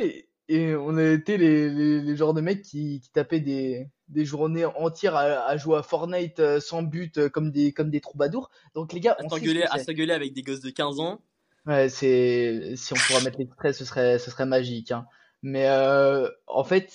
et 0.49 0.75
on 0.77 0.97
a 0.97 1.05
été 1.05 1.37
les, 1.39 1.69
les, 1.69 2.01
les 2.01 2.17
genres 2.17 2.35
de 2.35 2.41
mecs 2.41 2.63
qui, 2.63 3.01
qui 3.01 3.11
tapaient 3.11 3.41
des 3.41 3.89
des 4.11 4.25
journées 4.25 4.65
entières 4.65 5.17
à, 5.17 5.57
jouer 5.57 5.79
à 5.79 5.83
Fortnite 5.83 6.41
euh, 6.41 6.61
sans 6.61 6.83
but 6.83 7.19
euh, 7.19 7.29
comme 7.29 7.51
des 7.51 7.73
comme 7.73 7.91
des 7.91 8.01
troubadours. 8.01 8.51
Donc 8.75 8.93
les 8.93 9.01
gars, 9.01 9.17
à 9.19 9.29
s'engueuler 9.29 9.65
à 9.71 9.79
s'engueuler 9.79 10.13
avec 10.13 10.33
des 10.35 10.43
gosses 10.43 10.61
de 10.61 10.71
15 10.71 11.01
ans. 11.01 11.21
Ouais, 11.67 11.89
c'est 11.89 12.73
si 12.77 12.93
on 12.93 12.97
pourrait 12.97 13.25
mettre 13.25 13.39
l'extrait, 13.39 13.73
ce 13.73 13.85
serait 13.85 14.19
ce 14.19 14.31
serait 14.31 14.47
magique. 14.47 14.91
Hein. 14.91 15.07
Mais 15.43 15.69
euh, 15.69 16.29
en 16.47 16.65
fait, 16.65 16.93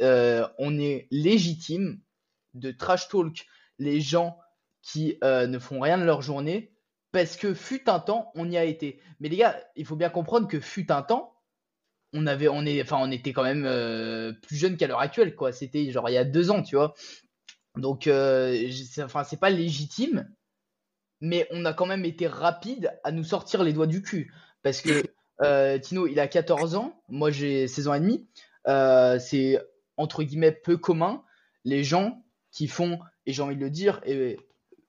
on 0.00 0.78
est 0.78 1.08
légitime 1.10 2.00
de 2.54 2.70
trash 2.70 3.08
talk 3.08 3.46
les 3.78 4.00
gens 4.00 4.38
qui 4.82 5.18
ne 5.22 5.58
font 5.58 5.80
rien 5.80 5.98
de 5.98 6.04
leur 6.04 6.22
journée 6.22 6.72
parce 7.16 7.38
que 7.38 7.54
fut 7.54 7.88
un 7.88 7.98
temps, 7.98 8.30
on 8.34 8.50
y 8.50 8.58
a 8.58 8.64
été. 8.64 9.00
Mais 9.20 9.30
les 9.30 9.38
gars, 9.38 9.58
il 9.74 9.86
faut 9.86 9.96
bien 9.96 10.10
comprendre 10.10 10.48
que 10.48 10.60
fut 10.60 10.92
un 10.92 11.00
temps, 11.00 11.34
on 12.12 12.26
avait, 12.26 12.48
on 12.48 12.64
est, 12.66 12.92
on 12.92 13.10
était 13.10 13.32
quand 13.32 13.42
même 13.42 13.64
euh, 13.64 14.32
plus 14.42 14.56
jeune 14.56 14.76
qu'à 14.76 14.86
l'heure 14.86 15.00
actuelle, 15.00 15.34
quoi. 15.34 15.52
C'était 15.52 15.90
genre 15.90 16.10
il 16.10 16.12
y 16.12 16.18
a 16.18 16.24
deux 16.24 16.50
ans, 16.50 16.62
tu 16.62 16.76
vois. 16.76 16.94
Donc, 17.76 18.06
euh, 18.06 18.70
enfin, 19.00 19.24
c'est 19.24 19.40
pas 19.40 19.50
légitime, 19.50 20.30
mais 21.22 21.46
on 21.50 21.64
a 21.64 21.72
quand 21.72 21.86
même 21.86 22.04
été 22.04 22.26
rapide 22.26 22.92
à 23.04 23.12
nous 23.12 23.24
sortir 23.24 23.62
les 23.62 23.72
doigts 23.72 23.86
du 23.86 24.02
cul, 24.02 24.32
parce 24.62 24.80
que 24.80 25.02
euh, 25.42 25.78
Tino, 25.78 26.06
il 26.06 26.20
a 26.20 26.28
14 26.28 26.74
ans, 26.74 27.02
moi 27.08 27.30
j'ai 27.30 27.66
16 27.66 27.88
ans 27.88 27.94
et 27.94 28.00
demi. 28.00 28.28
c'est 29.20 29.58
entre 29.96 30.22
guillemets 30.22 30.52
peu 30.52 30.76
commun 30.76 31.22
les 31.64 31.84
gens 31.84 32.22
qui 32.50 32.68
font, 32.68 33.00
et 33.26 33.32
j'ai 33.32 33.42
envie 33.42 33.56
de 33.56 33.60
le 33.60 33.70
dire, 33.70 34.00
et 34.04 34.38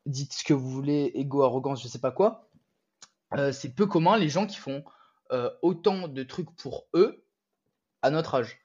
dites 0.05 0.33
ce 0.33 0.43
que 0.43 0.53
vous 0.53 0.69
voulez, 0.69 1.11
égo, 1.15 1.43
arrogance, 1.43 1.81
je 1.81 1.87
sais 1.87 1.99
pas 1.99 2.11
quoi. 2.11 2.49
c'est 3.51 3.75
peu 3.75 3.87
commun 3.87 4.17
les 4.17 4.29
gens 4.29 4.45
qui 4.45 4.57
font 4.57 4.83
euh, 5.31 5.49
autant 5.61 6.07
de 6.07 6.23
trucs 6.23 6.49
pour 6.55 6.87
eux 6.93 7.25
à 8.01 8.09
notre 8.11 8.35
âge. 8.35 8.59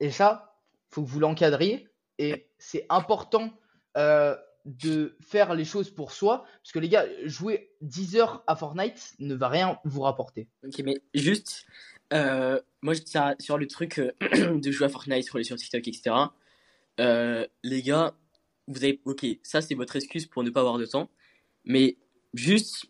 Et 0.00 0.10
ça, 0.10 0.56
faut 0.88 1.02
que 1.02 1.08
vous 1.08 1.20
l'encadriez. 1.20 1.88
Et 2.18 2.48
c'est 2.58 2.84
important 2.88 3.52
euh, 3.96 4.36
de 4.64 5.16
faire 5.20 5.54
les 5.54 5.64
choses 5.64 5.90
pour 5.90 6.10
soi. 6.10 6.44
Parce 6.62 6.72
que 6.72 6.80
les 6.80 6.88
gars, 6.88 7.06
jouer 7.26 7.72
10 7.82 8.16
heures 8.16 8.44
à 8.48 8.56
Fortnite 8.56 9.14
ne 9.20 9.34
va 9.36 9.48
rien 9.48 9.78
vous 9.84 10.00
rapporter. 10.00 10.48
Ok, 10.66 10.80
mais 10.84 11.00
juste, 11.14 11.64
euh, 12.12 12.60
moi 12.82 12.94
je 12.94 13.00
tiens 13.00 13.34
sur 13.38 13.58
le 13.58 13.66
truc 13.66 14.00
de 14.20 14.70
jouer 14.70 14.86
à 14.86 14.88
Fortnite, 14.88 15.24
scroller 15.24 15.44
sur 15.44 15.56
TikTok, 15.56 15.86
etc. 15.86 16.16
les 16.98 17.82
gars, 17.82 18.14
vous 18.68 18.84
avez. 18.84 19.00
Ok, 19.04 19.26
ça 19.42 19.60
c'est 19.62 19.74
votre 19.74 19.96
excuse 19.96 20.26
pour 20.26 20.42
ne 20.42 20.50
pas 20.50 20.60
avoir 20.60 20.78
de 20.78 20.86
temps. 20.86 21.10
Mais 21.64 21.96
juste, 22.34 22.86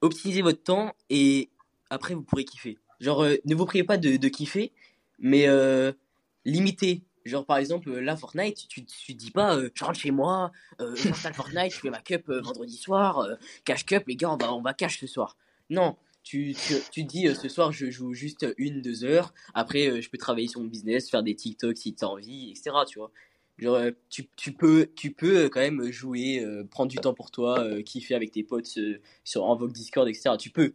optimisez 0.00 0.42
votre 0.42 0.62
temps 0.62 0.94
et 1.10 1.50
après 1.90 2.14
vous 2.14 2.22
pourrez 2.22 2.44
kiffer. 2.44 2.78
Genre, 3.00 3.24
euh, 3.24 3.36
ne 3.44 3.54
vous 3.54 3.66
priez 3.66 3.84
pas 3.84 3.98
de, 3.98 4.28
kiffer, 4.28 4.72
mais 5.18 5.48
euh, 5.48 5.92
limitez. 6.44 7.02
Genre, 7.24 7.46
par 7.46 7.56
exemple, 7.58 7.90
là, 7.98 8.16
Fortnite, 8.16 8.66
tu, 8.68 8.84
tu 8.84 9.14
dis 9.14 9.30
pas, 9.30 9.56
euh, 9.56 9.70
je 9.74 9.84
rentre 9.84 9.98
chez 9.98 10.10
moi, 10.10 10.50
euh, 10.80 10.94
j'installe 10.96 11.34
Fortnite, 11.34 11.72
je 11.72 11.78
fais 11.78 11.90
ma 11.90 12.00
cup 12.00 12.28
vendredi 12.28 12.76
soir, 12.76 13.28
cash 13.64 13.84
cup, 13.86 14.04
les 14.06 14.16
gars, 14.16 14.30
on 14.30 14.36
va, 14.36 14.52
on 14.52 14.62
va 14.62 14.74
cash 14.74 14.98
ce 14.98 15.06
soir. 15.06 15.36
Non, 15.70 15.96
tu, 16.22 16.54
tu, 16.54 16.74
tu 16.90 17.04
dis, 17.04 17.34
ce 17.34 17.48
soir, 17.48 17.72
je 17.72 17.90
joue 17.90 18.14
juste 18.14 18.46
une, 18.58 18.80
deux 18.82 19.04
heures, 19.04 19.34
après, 19.54 20.00
je 20.00 20.10
peux 20.10 20.18
travailler 20.18 20.48
sur 20.48 20.60
mon 20.60 20.66
business, 20.66 21.10
faire 21.10 21.22
des 21.22 21.34
TikTok 21.34 21.76
si 21.76 21.94
t'as 21.94 22.06
envie, 22.06 22.50
etc., 22.50 22.70
tu 22.86 22.98
vois. 22.98 23.10
Genre, 23.58 23.78
tu, 24.08 24.28
tu, 24.36 24.52
peux, 24.52 24.88
tu 24.96 25.12
peux 25.12 25.48
quand 25.48 25.60
même 25.60 25.90
jouer, 25.90 26.44
prendre 26.70 26.90
du 26.90 26.96
temps 26.96 27.14
pour 27.14 27.30
toi, 27.30 27.64
kiffer 27.84 28.14
avec 28.14 28.32
tes 28.32 28.42
potes 28.42 28.78
sur 29.24 29.50
Invoke 29.50 29.72
Discord, 29.72 30.08
etc. 30.08 30.30
Tu 30.38 30.50
peux. 30.50 30.74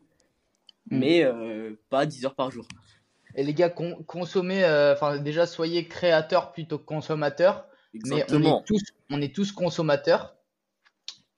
Mm. 0.89 0.99
mais 0.99 1.23
euh, 1.23 1.75
pas 1.89 2.05
10 2.05 2.25
heures 2.25 2.35
par 2.35 2.51
jour. 2.51 2.67
Et 3.35 3.43
les 3.43 3.53
gars, 3.53 3.69
consommez, 3.69 4.63
euh, 4.63 4.93
enfin 4.93 5.19
déjà 5.19 5.45
soyez 5.45 5.87
créateurs 5.87 6.51
plutôt 6.51 6.79
que 6.79 6.85
consommateurs. 6.85 7.65
Mais 8.05 8.25
on 8.31 8.43
est 8.43 8.65
tous, 8.65 8.81
on 9.09 9.21
est 9.21 9.33
tous 9.33 9.51
consommateurs. 9.51 10.35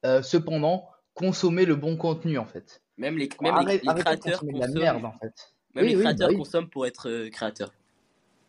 Euh, 0.06 0.22
cependant, 0.22 0.88
consommez 1.14 1.66
le 1.66 1.76
bon 1.76 1.98
contenu 1.98 2.38
en 2.38 2.46
fait. 2.46 2.82
Même 3.00 3.18
les, 3.18 3.30
même 3.42 3.68
les, 3.68 3.80
créateurs 3.80 4.40
consomment. 4.40 4.60
La 4.60 4.68
merde, 4.68 5.06
en 5.06 5.14
fait. 5.14 5.54
Même 5.74 5.86
les 5.86 5.96
créateurs 5.96 6.30
bah 6.30 6.36
consomment 6.36 6.70
pour 6.70 6.86
être 6.86 7.30
créateurs. 7.30 7.74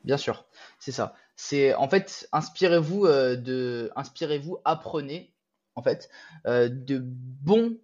Bien 0.04 0.16
sûr, 0.16 0.46
c'est 0.78 0.92
ça. 0.92 1.14
C'est 1.36 1.74
en 1.74 1.88
fait, 1.88 2.28
inspirez-vous 2.32 3.06
de, 3.06 3.90
inspirez-vous, 3.96 4.58
apprenez 4.64 5.32
en 5.74 5.82
fait 5.82 6.10
de 6.44 6.98
bons 7.02 7.78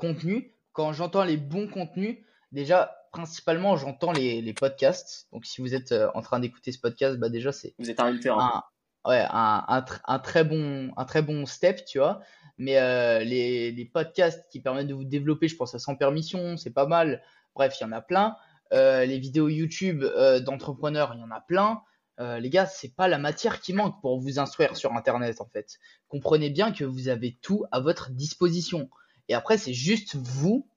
contenus 0.00 0.54
quand 0.74 0.92
j'entends 0.92 1.24
les 1.24 1.38
bons 1.38 1.68
contenus, 1.68 2.18
déjà, 2.52 2.94
principalement, 3.12 3.76
j'entends 3.76 4.12
les, 4.12 4.42
les 4.42 4.52
podcasts. 4.52 5.28
Donc, 5.32 5.46
si 5.46 5.62
vous 5.62 5.74
êtes 5.74 5.92
euh, 5.92 6.10
en 6.14 6.20
train 6.20 6.40
d'écouter 6.40 6.72
ce 6.72 6.80
podcast, 6.80 7.16
bah 7.16 7.30
déjà, 7.30 7.52
c'est 7.52 7.74
Vous 7.78 7.88
êtes 7.88 8.00
un 8.00 8.06
un, 8.08 8.64
ouais, 9.06 9.26
un, 9.30 9.64
un, 9.68 9.80
tr- 9.80 10.00
un 10.06 10.18
très 10.18 10.44
bon, 10.44 10.92
un 10.96 11.04
très 11.04 11.22
bon 11.22 11.46
step, 11.46 11.84
tu 11.84 11.98
vois. 11.98 12.20
Mais 12.58 12.78
euh, 12.78 13.20
les, 13.20 13.72
les 13.72 13.84
podcasts 13.84 14.48
qui 14.50 14.60
permettent 14.60 14.86
de 14.86 14.94
vous 14.94 15.04
développer, 15.04 15.48
je 15.48 15.56
pense 15.56 15.74
à 15.74 15.78
Sans 15.78 15.96
Permission, 15.96 16.56
c'est 16.56 16.70
pas 16.70 16.86
mal. 16.86 17.22
Bref, 17.54 17.76
il 17.80 17.84
y 17.84 17.86
en 17.86 17.92
a 17.92 18.00
plein. 18.00 18.36
Euh, 18.72 19.04
les 19.04 19.18
vidéos 19.18 19.48
YouTube 19.48 20.02
euh, 20.02 20.40
d'entrepreneurs, 20.40 21.12
il 21.14 21.20
y 21.20 21.24
en 21.24 21.30
a 21.30 21.40
plein. 21.40 21.82
Euh, 22.20 22.38
les 22.38 22.50
gars, 22.50 22.66
c'est 22.66 22.94
pas 22.94 23.08
la 23.08 23.18
matière 23.18 23.60
qui 23.60 23.72
manque 23.72 24.00
pour 24.00 24.20
vous 24.20 24.38
instruire 24.38 24.76
sur 24.76 24.92
Internet, 24.92 25.40
en 25.40 25.46
fait. 25.46 25.78
Comprenez 26.08 26.50
bien 26.50 26.72
que 26.72 26.84
vous 26.84 27.08
avez 27.08 27.36
tout 27.42 27.64
à 27.72 27.80
votre 27.80 28.10
disposition. 28.10 28.88
Et 29.28 29.34
après, 29.34 29.58
c'est 29.58 29.74
juste 29.74 30.14
vous 30.14 30.68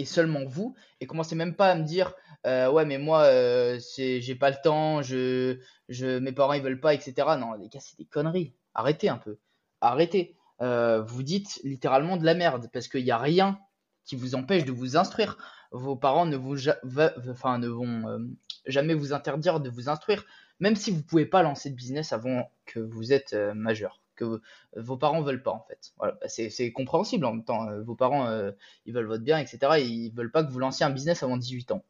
et 0.00 0.04
seulement 0.04 0.44
vous. 0.46 0.74
Et 1.00 1.06
commencez 1.06 1.34
même 1.36 1.54
pas 1.54 1.70
à 1.70 1.74
me 1.74 1.84
dire, 1.84 2.14
euh, 2.46 2.70
ouais, 2.70 2.84
mais 2.86 2.98
moi, 2.98 3.24
euh, 3.24 3.78
c'est, 3.78 4.20
j'ai 4.20 4.34
pas 4.34 4.50
le 4.50 4.56
temps, 4.62 5.02
je, 5.02 5.58
je, 5.88 6.18
mes 6.18 6.32
parents 6.32 6.54
ils 6.54 6.62
veulent 6.62 6.80
pas, 6.80 6.94
etc. 6.94 7.36
Non, 7.38 7.52
les 7.54 7.68
gars, 7.68 7.80
c'est 7.80 7.98
des 7.98 8.06
conneries. 8.06 8.54
Arrêtez 8.74 9.08
un 9.08 9.18
peu. 9.18 9.38
Arrêtez. 9.80 10.36
Euh, 10.62 11.02
vous 11.02 11.22
dites 11.22 11.60
littéralement 11.64 12.16
de 12.16 12.24
la 12.24 12.34
merde 12.34 12.68
parce 12.72 12.88
qu'il 12.88 13.04
n'y 13.04 13.10
a 13.10 13.18
rien 13.18 13.58
qui 14.04 14.16
vous 14.16 14.34
empêche 14.34 14.64
de 14.64 14.72
vous 14.72 14.96
instruire. 14.96 15.36
Vos 15.72 15.96
parents 15.96 16.26
ne 16.26 16.36
vous, 16.36 16.56
ja- 16.56 16.78
va- 16.82 17.14
enfin, 17.28 17.58
ne 17.58 17.68
vont 17.68 18.28
jamais 18.66 18.94
vous 18.94 19.12
interdire 19.12 19.60
de 19.60 19.70
vous 19.70 19.88
instruire, 19.88 20.24
même 20.60 20.76
si 20.76 20.90
vous 20.90 21.02
pouvez 21.02 21.26
pas 21.26 21.42
lancer 21.42 21.70
de 21.70 21.74
business 21.76 22.12
avant 22.12 22.50
que 22.66 22.80
vous 22.80 23.12
êtes 23.12 23.34
majeur, 23.54 24.00
que 24.20 24.40
vos 24.76 24.96
parents 24.96 25.22
veulent 25.22 25.42
pas 25.42 25.52
en 25.52 25.64
fait. 25.68 25.92
Voilà, 25.98 26.18
Bah, 26.20 26.28
c'est 26.28 26.72
compréhensible 26.72 27.24
en 27.24 27.32
même 27.34 27.44
temps. 27.44 27.68
Euh, 27.68 27.82
vos 27.82 27.94
parents, 27.94 28.26
euh, 28.28 28.52
ils 28.86 28.94
veulent 28.94 29.06
votre 29.06 29.24
bien, 29.24 29.38
etc. 29.38 29.58
Et 29.78 29.84
ils 29.84 30.12
veulent 30.12 30.30
pas 30.32 30.44
que 30.44 30.50
vous 30.52 30.58
lanciez 30.58 30.86
un 30.86 30.90
business 30.90 31.22
avant 31.22 31.36
18 31.36 31.72
ans. 31.72 31.84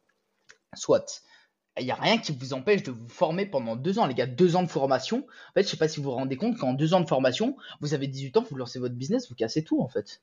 Soit. 0.75 1.23
Il 1.79 1.85
n'y 1.85 1.91
a 1.91 1.95
rien 1.95 2.17
qui 2.17 2.33
vous 2.33 2.53
empêche 2.53 2.83
de 2.83 2.91
vous 2.91 3.07
former 3.07 3.45
pendant 3.45 3.75
deux 3.77 3.97
ans, 3.99 4.05
les 4.05 4.13
gars. 4.13 4.27
Deux 4.27 4.55
ans 4.55 4.63
de 4.63 4.69
formation. 4.69 5.19
En 5.49 5.53
fait, 5.53 5.63
je 5.63 5.69
sais 5.69 5.77
pas 5.77 5.87
si 5.87 5.99
vous 5.99 6.05
vous 6.05 6.15
rendez 6.15 6.35
compte 6.37 6.57
qu'en 6.57 6.73
deux 6.73 6.93
ans 6.93 7.01
de 7.01 7.07
formation, 7.07 7.55
vous 7.79 7.93
avez 7.93 8.07
18 8.07 8.37
ans, 8.37 8.45
vous 8.49 8.57
lancez 8.57 8.79
votre 8.79 8.95
business, 8.95 9.29
vous 9.29 9.35
cassez 9.35 9.63
tout 9.63 9.81
en 9.81 9.87
fait. 9.87 10.21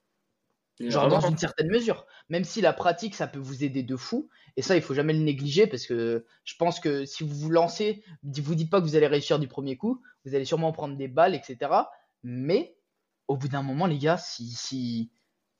Genre 0.80 1.08
Vraiment. 1.08 1.20
dans 1.20 1.28
une 1.28 1.38
certaine 1.38 1.70
mesure. 1.70 2.06
Même 2.28 2.44
si 2.44 2.60
la 2.60 2.72
pratique, 2.72 3.14
ça 3.14 3.26
peut 3.26 3.40
vous 3.40 3.64
aider 3.64 3.82
de 3.82 3.96
fou. 3.96 4.28
Et 4.56 4.62
ça, 4.62 4.76
il 4.76 4.82
faut 4.82 4.94
jamais 4.94 5.12
le 5.12 5.20
négliger 5.20 5.66
parce 5.66 5.86
que 5.86 6.24
je 6.44 6.54
pense 6.56 6.78
que 6.80 7.04
si 7.04 7.24
vous 7.24 7.34
vous 7.34 7.50
lancez, 7.50 8.04
vous 8.22 8.54
dites 8.54 8.70
pas 8.70 8.80
que 8.80 8.86
vous 8.86 8.94
allez 8.94 9.08
réussir 9.08 9.38
du 9.40 9.48
premier 9.48 9.76
coup. 9.76 10.00
Vous 10.24 10.34
allez 10.34 10.44
sûrement 10.44 10.70
prendre 10.72 10.96
des 10.96 11.08
balles, 11.08 11.34
etc. 11.34 11.72
Mais 12.22 12.76
au 13.28 13.36
bout 13.36 13.48
d'un 13.48 13.62
moment, 13.62 13.86
les 13.86 13.98
gars, 13.98 14.18
si, 14.18 14.48
si, 14.50 15.10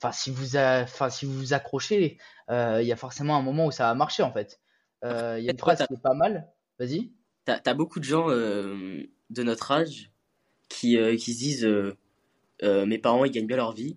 enfin, 0.00 0.12
si 0.12 0.30
vous, 0.30 0.56
a- 0.56 0.82
enfin, 0.82 1.10
si 1.10 1.26
vous 1.26 1.34
vous 1.34 1.52
accrochez, 1.54 2.18
euh, 2.50 2.80
il 2.82 2.88
y 2.88 2.92
a 2.92 2.96
forcément 2.96 3.36
un 3.36 3.42
moment 3.42 3.66
où 3.66 3.70
ça 3.70 3.84
va 3.84 3.94
marcher 3.94 4.22
en 4.22 4.32
fait. 4.32 4.60
Euh, 5.04 5.36
Il 5.38 5.44
y 5.44 5.48
a 5.48 5.52
une 5.52 5.58
phrase 5.58 5.84
qui 5.86 5.94
est 5.94 6.02
pas 6.02 6.14
mal. 6.14 6.48
Vas-y. 6.78 7.12
T'as, 7.44 7.74
beaucoup 7.74 7.98
de 7.98 8.04
gens 8.04 8.28
euh, 8.30 9.02
de 9.30 9.42
notre 9.42 9.72
âge 9.72 10.10
qui, 10.68 10.98
qui 11.16 11.32
se 11.34 11.38
disent 11.38 11.68
mes 12.62 12.98
parents 12.98 13.24
ils 13.24 13.30
gagnent 13.32 13.46
bien 13.46 13.56
leur 13.56 13.72
vie. 13.72 13.96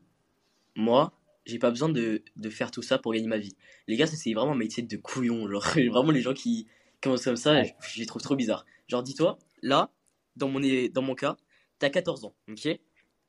Moi, 0.75 1.11
j'ai 1.45 1.59
pas 1.59 1.69
besoin 1.69 1.89
de, 1.89 2.23
de 2.35 2.49
faire 2.49 2.71
tout 2.71 2.81
ça 2.81 2.97
pour 2.97 3.13
gagner 3.13 3.27
ma 3.27 3.38
vie. 3.38 3.55
Les 3.88 3.97
gars, 3.97 4.07
ça 4.07 4.15
c'est 4.15 4.33
vraiment 4.33 4.53
un 4.53 4.57
métier 4.57 4.83
de 4.83 4.97
couillon. 4.97 5.49
Genre, 5.49 5.63
vraiment 5.91 6.11
les 6.11 6.21
gens 6.21 6.33
qui 6.33 6.67
commencent 7.01 7.25
comme 7.25 7.35
ça, 7.35 7.53
Ouais. 7.53 7.75
je, 7.81 7.93
je 7.95 7.99
les 7.99 8.05
trouve 8.05 8.21
trop 8.21 8.35
bizarre. 8.35 8.65
Genre, 8.88 9.03
dis-toi, 9.03 9.38
là, 9.61 9.89
dans 10.35 10.47
mon, 10.47 10.59
dans 10.91 11.01
mon 11.01 11.15
cas, 11.15 11.35
t'as 11.82 11.90
14 11.90 12.26
ans, 12.26 12.36
ok? 12.48 12.80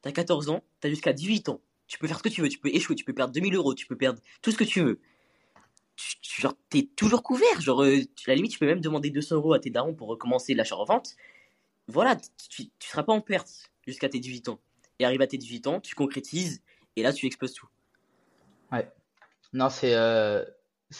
T'as 0.02 0.12
14 0.12 0.50
ans, 0.50 0.62
t'as 0.80 0.88
jusqu'à 0.90 1.12
18 1.12 1.48
ans. 1.48 1.60
Tu 1.86 1.98
peux 1.98 2.06
faire 2.06 2.18
ce 2.18 2.22
que 2.22 2.28
tu 2.28 2.42
veux, 2.42 2.48
tu 2.48 2.58
peux 2.58 2.68
échouer, 2.68 2.94
tu 2.94 3.04
peux 3.04 3.12
perdre 3.12 3.32
2000 3.32 3.54
euros, 3.54 3.74
tu 3.74 3.86
peux 3.86 3.96
perdre 3.96 4.20
tout 4.42 4.50
ce 4.50 4.56
que 4.56 4.64
tu 4.64 4.82
veux. 4.82 5.00
Tu- 5.96 6.20
tu- 6.20 6.40
genre, 6.42 6.54
t'es 6.68 6.82
toujours 6.96 7.22
couvert. 7.22 7.60
Genre, 7.60 7.82
euh, 7.82 7.96
à 7.98 8.30
la 8.30 8.34
limite, 8.34 8.52
tu 8.52 8.58
peux 8.58 8.66
même 8.66 8.80
demander 8.80 9.10
200 9.10 9.36
euros 9.36 9.54
à 9.54 9.58
tes 9.58 9.70
darons 9.70 9.94
pour 9.94 10.08
recommencer 10.08 10.54
l'achat-revente. 10.54 11.16
Voilà, 11.88 12.16
tu, 12.16 12.66
tu 12.66 12.88
seras 12.88 13.02
pas 13.02 13.12
en 13.12 13.20
perte 13.20 13.70
jusqu'à 13.86 14.08
tes 14.08 14.20
18 14.20 14.48
ans. 14.48 14.60
Et 14.98 15.04
arrive 15.04 15.22
à 15.22 15.26
tes 15.26 15.38
18 15.38 15.66
ans, 15.66 15.80
tu 15.80 15.94
concrétises, 15.94 16.62
et 16.96 17.02
là, 17.02 17.12
tu 17.12 17.26
exploses 17.26 17.54
tout. 17.54 17.68
Non, 19.52 19.68
c'est 19.70 19.94
euh, 19.94 20.44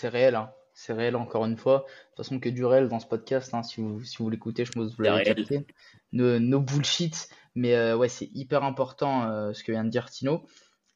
réel, 0.03 0.35
hein. 0.35 0.53
C'est 0.85 0.95
réel 0.95 1.15
encore 1.15 1.47
une 1.47 1.57
fois. 1.57 1.87
De 1.87 2.09
toute 2.09 2.17
façon, 2.17 2.41
que 2.41 2.49
du 2.49 2.65
réel 2.65 2.89
dans 2.89 2.99
ce 2.99 3.07
podcast, 3.07 3.55
hein, 3.55 3.63
si 3.63 3.81
vous, 3.81 4.03
si 4.03 4.17
vous 4.17 4.29
l'écoutez, 4.29 4.65
je 4.65 4.73
pense 4.73 4.91
que 4.91 4.97
vous 4.97 5.03
l'avez 5.03 5.23
capté. 5.23 5.65
No, 6.11 6.41
no 6.41 6.59
bullshit, 6.59 7.29
mais 7.55 7.77
euh, 7.77 7.97
ouais, 7.97 8.09
c'est 8.09 8.29
hyper 8.35 8.65
important 8.65 9.31
euh, 9.31 9.53
ce 9.53 9.63
que 9.63 9.71
vient 9.71 9.85
de 9.85 9.91
dire 9.91 10.11
Tino. 10.11 10.45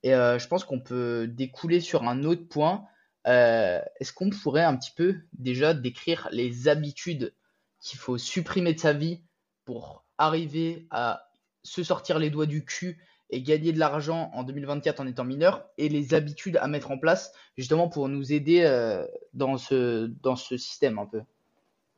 Et 0.02 0.12
euh, 0.12 0.40
je 0.40 0.48
pense 0.48 0.64
qu'on 0.64 0.80
peut 0.80 1.28
découler 1.28 1.78
sur 1.80 2.02
un 2.02 2.24
autre 2.24 2.48
point. 2.48 2.84
Est-ce 3.26 4.12
qu'on 4.12 4.30
pourrait 4.30 4.64
un 4.64 4.76
petit 4.76 4.90
peu 4.90 5.20
déjà 5.38 5.72
décrire 5.72 6.28
les 6.32 6.66
habitudes 6.66 7.32
qu'il 7.80 8.00
faut 8.00 8.18
supprimer 8.18 8.74
de 8.74 8.80
sa 8.80 8.92
vie 8.92 9.22
pour 9.64 10.04
arriver 10.18 10.88
à 10.90 11.28
se 11.62 11.84
sortir 11.84 12.18
les 12.18 12.30
doigts 12.30 12.46
du 12.46 12.64
cul 12.64 12.98
et 13.30 13.42
gagner 13.42 13.72
de 13.72 13.78
l'argent 13.78 14.30
en 14.34 14.44
2024 14.44 15.00
en 15.00 15.06
étant 15.06 15.24
mineur 15.24 15.64
et 15.78 15.88
les 15.88 16.14
habitudes 16.14 16.56
à 16.58 16.68
mettre 16.68 16.90
en 16.90 16.98
place 16.98 17.32
justement 17.56 17.88
pour 17.88 18.08
nous 18.08 18.32
aider 18.32 18.62
euh, 18.62 19.04
dans 19.34 19.58
ce 19.58 20.06
dans 20.22 20.36
ce 20.36 20.56
système 20.56 20.98
un 20.98 21.06
peu. 21.06 21.22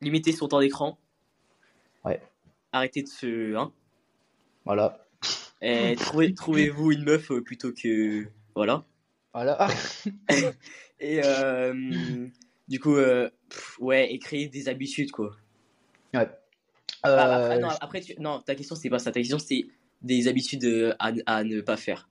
Limiter 0.01 0.31
son 0.31 0.47
temps 0.47 0.59
d'écran. 0.59 0.97
Ouais. 2.05 2.21
Arrêtez 2.71 3.03
de 3.03 3.07
se. 3.07 3.55
Hein 3.55 3.71
Voilà. 4.65 5.05
et 5.61 5.95
trouvez, 5.95 6.33
trouvez-vous 6.35 6.91
une 6.91 7.03
meuf 7.03 7.31
euh, 7.31 7.41
plutôt 7.43 7.73
que. 7.73 8.25
Voilà. 8.55 8.83
Voilà. 9.33 9.67
Et 10.99 11.21
euh, 11.23 12.27
du 12.67 12.79
coup, 12.79 12.95
euh, 12.95 13.29
pff, 13.49 13.79
ouais, 13.79 14.11
et 14.13 14.19
créer 14.19 14.47
des 14.49 14.67
habitudes, 14.67 15.11
quoi. 15.11 15.31
ouais. 16.13 16.29
Bah, 17.03 17.35
après, 17.35 17.59
non, 17.59 17.69
après, 17.79 18.01
tu- 18.01 18.15
non, 18.19 18.41
ta 18.41 18.53
question, 18.53 18.75
c'est 18.75 18.89
pas 18.89 18.99
ça. 18.99 19.11
Ta 19.11 19.19
question, 19.21 19.39
c'est 19.39 19.67
des 20.01 20.27
habitudes 20.27 20.65
euh, 20.65 20.93
à, 20.99 21.11
à 21.25 21.43
ne 21.43 21.61
pas 21.61 21.77
faire. 21.77 22.09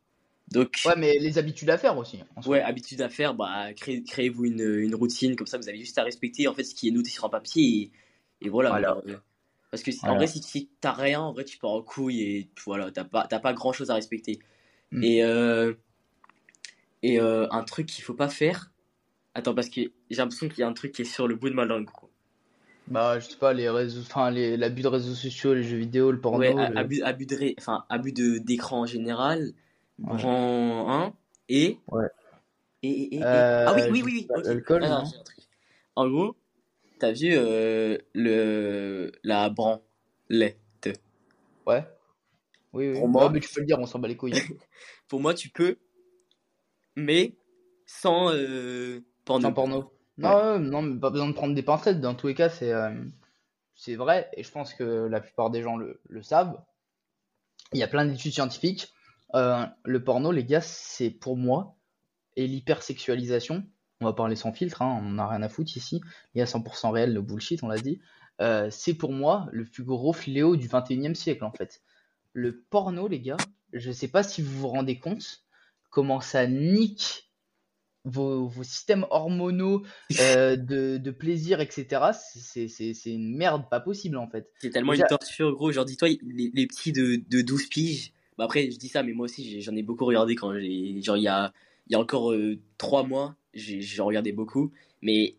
Donc, 0.50 0.80
Ouais, 0.86 0.96
mais 0.96 1.18
les 1.18 1.36
habitudes 1.38 1.68
à 1.70 1.76
faire 1.78 1.96
aussi. 1.98 2.20
soi. 2.42 2.52
Ouais, 2.52 2.62
habitude 2.62 3.02
à 3.02 3.08
faire, 3.10 3.34
bah, 3.34 3.72
créez, 3.74 4.02
créez-vous 4.02 4.46
une, 4.46 4.60
une 4.80 4.94
routine, 4.94 5.36
comme 5.36 5.46
ça 5.46 5.58
vous 5.58 5.68
avez 5.68 5.78
juste 5.78 5.98
à 5.98 6.04
respecter 6.04 6.48
en 6.48 6.54
fait 6.54 6.64
ce 6.64 6.74
qui 6.74 6.88
est 6.88 6.90
noté 6.90 7.10
sur 7.10 7.24
un 7.26 7.28
papier 7.28 7.62
et, 7.62 8.46
et 8.46 8.48
voilà. 8.48 8.96
Euh, 9.06 9.16
parce 9.70 9.82
que 9.82 9.90
Voilà. 10.00 10.14
en 10.14 10.16
vrai, 10.16 10.26
si, 10.26 10.42
si 10.42 10.70
t'as 10.80 10.92
rien, 10.92 11.20
en 11.20 11.32
vrai, 11.32 11.44
tu 11.44 11.58
pars 11.58 11.72
en 11.72 11.82
couille 11.82 12.22
et 12.22 12.48
voilà, 12.64 12.90
t'as 12.90 13.04
pas, 13.04 13.26
t'as 13.28 13.40
pas 13.40 13.52
grand 13.52 13.74
chose 13.74 13.90
à 13.90 13.94
respecter. 13.94 14.38
Mm. 14.90 15.04
Et, 15.04 15.22
euh, 15.22 15.74
et 17.02 17.20
euh, 17.20 17.46
un 17.50 17.62
truc 17.64 17.86
qu'il 17.86 18.02
faut 18.02 18.14
pas 18.14 18.30
faire. 18.30 18.72
Attends, 19.34 19.54
parce 19.54 19.68
que 19.68 19.82
j'ai 20.10 20.16
l'impression 20.16 20.48
qu'il 20.48 20.60
y 20.60 20.62
a 20.62 20.68
un 20.68 20.72
truc 20.72 20.92
qui 20.92 21.02
est 21.02 21.04
sur 21.04 21.28
le 21.28 21.36
bout 21.36 21.50
de 21.50 21.54
ma 21.54 21.66
langue. 21.66 21.84
gros. 21.84 22.10
Bah, 22.90 23.18
je 23.20 23.26
sais 23.28 23.36
pas, 23.36 23.52
les 23.52 23.68
réseaux, 23.68 24.00
enfin, 24.00 24.30
l'abus 24.30 24.82
de 24.82 24.88
réseaux 24.88 25.14
sociaux, 25.14 25.52
les 25.54 25.62
jeux 25.62 25.76
vidéo, 25.76 26.10
le 26.10 26.20
porno. 26.20 26.38
ouais, 26.38 26.70
le- 26.70 26.78
abus, 26.78 27.02
abus 27.02 27.26
de, 27.26 27.36
ré- 27.36 27.54
enfin, 27.58 27.84
abus 27.88 28.12
de 28.12 28.38
d'écran 28.38 28.80
en 28.80 28.86
général, 28.86 29.52
Ouais. 29.98 30.22
1 30.24 31.12
et. 31.48 31.78
Ouais. 31.88 32.06
Et, 32.82 32.88
et- 32.88 33.14
et- 33.16 33.18
et- 33.18 33.22
Euh, 33.24 33.66
ah 33.68 33.74
oui, 33.74 33.82
oui, 33.90 34.02
oui, 34.04 34.12
oui. 34.14 34.26
pas, 34.26 34.38
ok. 34.38 34.44
l'alcool, 34.46 34.84
Ah, 34.84 34.88
non. 35.02 35.04
En 35.96 36.08
gros, 36.08 36.36
t'as 36.98 37.12
vu 37.12 37.30
euh, 37.32 37.98
le 38.14 39.12
la 39.24 39.50
branlette. 39.50 40.56
Ouais. 41.66 41.84
Oui, 42.72 42.88
oui. 42.90 42.98
Pour 42.98 43.08
moi- 43.08 43.26
Ouais, 43.26 43.32
mais 43.32 43.40
tu 43.40 43.52
peux 43.52 43.60
le 43.60 43.66
dire, 43.66 43.78
on 43.80 43.86
s'en 43.86 43.98
bat 43.98 44.08
les 44.08 44.16
couilles. 44.16 44.32
Pour 45.08 45.20
moi, 45.20 45.34
tu 45.34 45.50
peux, 45.50 45.76
mais 46.96 47.34
sans 47.84 48.30
euh, 48.32 49.00
porno. 49.24 49.48
Sans 49.48 49.52
porno. 49.52 49.92
Non, 50.18 50.36
ouais, 50.36 50.58
non, 50.58 50.82
mais 50.82 50.98
pas 50.98 51.10
besoin 51.10 51.28
de 51.28 51.32
prendre 51.32 51.54
des 51.54 51.62
pincettes. 51.62 52.00
Dans 52.00 52.14
tous 52.14 52.26
les 52.26 52.34
cas, 52.34 52.50
c'est 52.50 52.72
euh, 52.72 52.92
c'est 53.74 53.94
vrai. 53.94 54.28
Et 54.36 54.42
je 54.42 54.50
pense 54.50 54.74
que 54.74 55.06
la 55.06 55.20
plupart 55.20 55.50
des 55.50 55.62
gens 55.62 55.76
le, 55.76 56.00
le 56.08 56.22
savent. 56.22 56.60
Il 57.72 57.78
y 57.78 57.82
a 57.82 57.88
plein 57.88 58.04
d'études 58.04 58.32
scientifiques. 58.32 58.92
Euh, 59.34 59.64
le 59.84 60.02
porno, 60.02 60.32
les 60.32 60.44
gars, 60.44 60.60
c'est 60.60 61.10
pour 61.10 61.36
moi. 61.36 61.76
Et 62.36 62.46
l'hypersexualisation. 62.46 63.64
On 64.00 64.04
va 64.04 64.12
parler 64.12 64.36
sans 64.36 64.52
filtre, 64.52 64.82
hein, 64.82 65.00
on 65.02 65.10
n'a 65.12 65.26
rien 65.26 65.42
à 65.42 65.48
foutre 65.48 65.76
ici. 65.76 66.00
Il 66.34 66.38
y 66.38 66.42
a 66.42 66.44
100% 66.44 66.90
réel, 66.90 67.12
le 67.12 67.20
bullshit, 67.20 67.62
on 67.64 67.68
l'a 67.68 67.78
dit. 67.78 68.00
Euh, 68.40 68.68
c'est 68.70 68.94
pour 68.94 69.12
moi 69.12 69.48
le 69.50 69.64
plus 69.64 69.82
gros 69.82 70.12
fléau 70.12 70.56
du 70.56 70.68
21e 70.68 71.14
siècle, 71.14 71.44
en 71.44 71.50
fait. 71.50 71.82
Le 72.32 72.60
porno, 72.70 73.08
les 73.08 73.20
gars, 73.20 73.36
je 73.72 73.90
sais 73.90 74.08
pas 74.08 74.22
si 74.22 74.40
vous 74.40 74.56
vous 74.56 74.68
rendez 74.68 74.98
compte 74.98 75.42
comment 75.90 76.20
ça 76.20 76.46
nique 76.46 77.27
vos, 78.08 78.46
vos 78.46 78.62
systèmes 78.64 79.06
hormonaux 79.10 79.82
euh, 80.20 80.56
de, 80.56 80.96
de 80.98 81.10
plaisir, 81.10 81.60
etc. 81.60 82.10
C'est- 82.12 82.66
une 83.06 83.36
merde 83.36 83.64
pas 83.70 83.80
possible 83.80 84.16
en 84.16 84.26
fait. 84.28 84.50
C'est 84.58 84.70
tellement 84.70 84.92
Déjà- 84.92 85.04
une 85.04 85.08
torture, 85.08 85.52
gros. 85.54 85.70
Genre, 85.72 85.84
dis-toi, 85.84 86.08
les, 86.22 86.50
les 86.52 86.66
petits 86.66 86.92
de, 86.92 87.20
de 87.28 87.42
12 87.42 87.66
piges. 87.68 88.12
Bah 88.36 88.44
après, 88.44 88.70
je 88.70 88.76
dis 88.78 88.88
ça, 88.88 89.02
mais 89.02 89.12
moi 89.12 89.24
aussi, 89.24 89.60
j'en 89.62 89.74
ai 89.74 89.82
beaucoup 89.82 90.04
regardé 90.04 90.34
quand 90.34 90.52
j'ai. 90.58 91.00
Genre, 91.02 91.16
il 91.16 91.22
y 91.24 91.28
a, 91.28 91.52
y 91.88 91.94
a 91.94 91.98
encore 92.00 92.32
euh, 92.32 92.58
trois 92.78 93.02
mois, 93.02 93.34
j'ai 93.54 93.80
j'en 93.80 94.06
regardais 94.06 94.32
beaucoup. 94.32 94.70
Mais, 95.02 95.34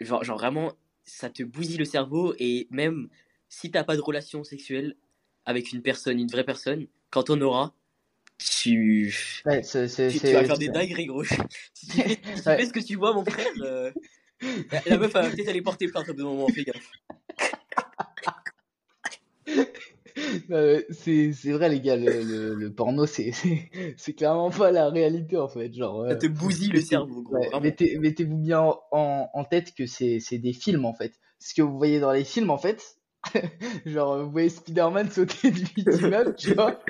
genre, 0.00 0.24
genre, 0.24 0.38
vraiment, 0.38 0.72
ça 1.04 1.28
te 1.30 1.42
bousille 1.42 1.76
le 1.76 1.84
cerveau. 1.84 2.34
Et 2.38 2.68
même 2.70 3.08
si 3.48 3.70
t'as 3.70 3.84
pas 3.84 3.96
de 3.96 4.00
relation 4.00 4.44
sexuelle 4.44 4.96
avec 5.44 5.72
une 5.72 5.82
personne, 5.82 6.18
une 6.18 6.28
vraie 6.28 6.44
personne, 6.44 6.86
quand 7.10 7.28
on 7.28 7.40
aura, 7.42 7.74
tu. 8.50 9.14
Ouais, 9.46 9.62
c'est- 9.62 9.88
c'est- 9.88 10.08
Tu, 10.08 10.18
vas 10.32 10.44
faire 10.44 10.58
des 10.58 10.68
dingueries, 10.68 11.06
gros. 11.06 11.24
si 11.24 11.36
tu 11.88 11.96
fais, 11.96 12.08
si 12.08 12.42
tu 12.42 12.48
Ouais. 12.48 12.56
fais 12.58 12.66
ce 12.66 12.72
que 12.72 12.80
tu 12.80 12.96
vois, 12.96 13.12
mon 13.14 13.24
frère, 13.24 13.46
euh, 13.62 13.90
La 14.86 14.98
meuf, 14.98 15.14
a 15.14 15.30
peut-être 15.30 15.48
aller 15.48 15.62
porter 15.62 15.88
plainte 15.88 16.10
de 16.10 16.22
moment, 16.22 16.48
fais 16.48 16.64
gaffe. 16.64 16.90
c'est 20.90 21.52
vrai 21.52 21.68
les 21.68 21.80
gars, 21.80 21.96
le, 21.96 22.54
le, 22.54 22.72
porno 22.74 23.06
c'est 23.06 23.32
clairement 24.16 24.50
pas 24.50 24.70
la 24.70 24.88
réalité 24.88 25.36
en 25.36 25.48
fait. 25.48 25.72
Genre, 25.72 26.08
Ça 26.08 26.16
te 26.16 26.26
bousille 26.26 26.70
le 26.70 26.80
cerveau 26.80 27.22
gros. 27.22 27.60
Mettez-vous 27.60 28.38
bien 28.38 28.60
en, 28.90 29.30
en, 29.32 29.44
tête 29.44 29.74
que 29.74 29.86
c'est 29.86 30.20
des 30.38 30.52
films 30.52 30.84
en 30.84 30.94
fait. 30.94 31.14
Ce 31.38 31.54
que 31.54 31.62
vous 31.62 31.76
voyez 31.76 32.00
dans 32.00 32.12
les 32.12 32.24
films 32.24 32.50
en 32.50 32.58
fait, 32.58 32.96
genre 33.86 34.24
vous 34.24 34.30
voyez 34.30 34.48
Spider-Man 34.48 35.10
sauter 35.10 35.50
du 35.50 35.64
8 35.76 35.86
immeuble, 36.02 36.34
tu 36.34 36.54
vois. 36.54 36.80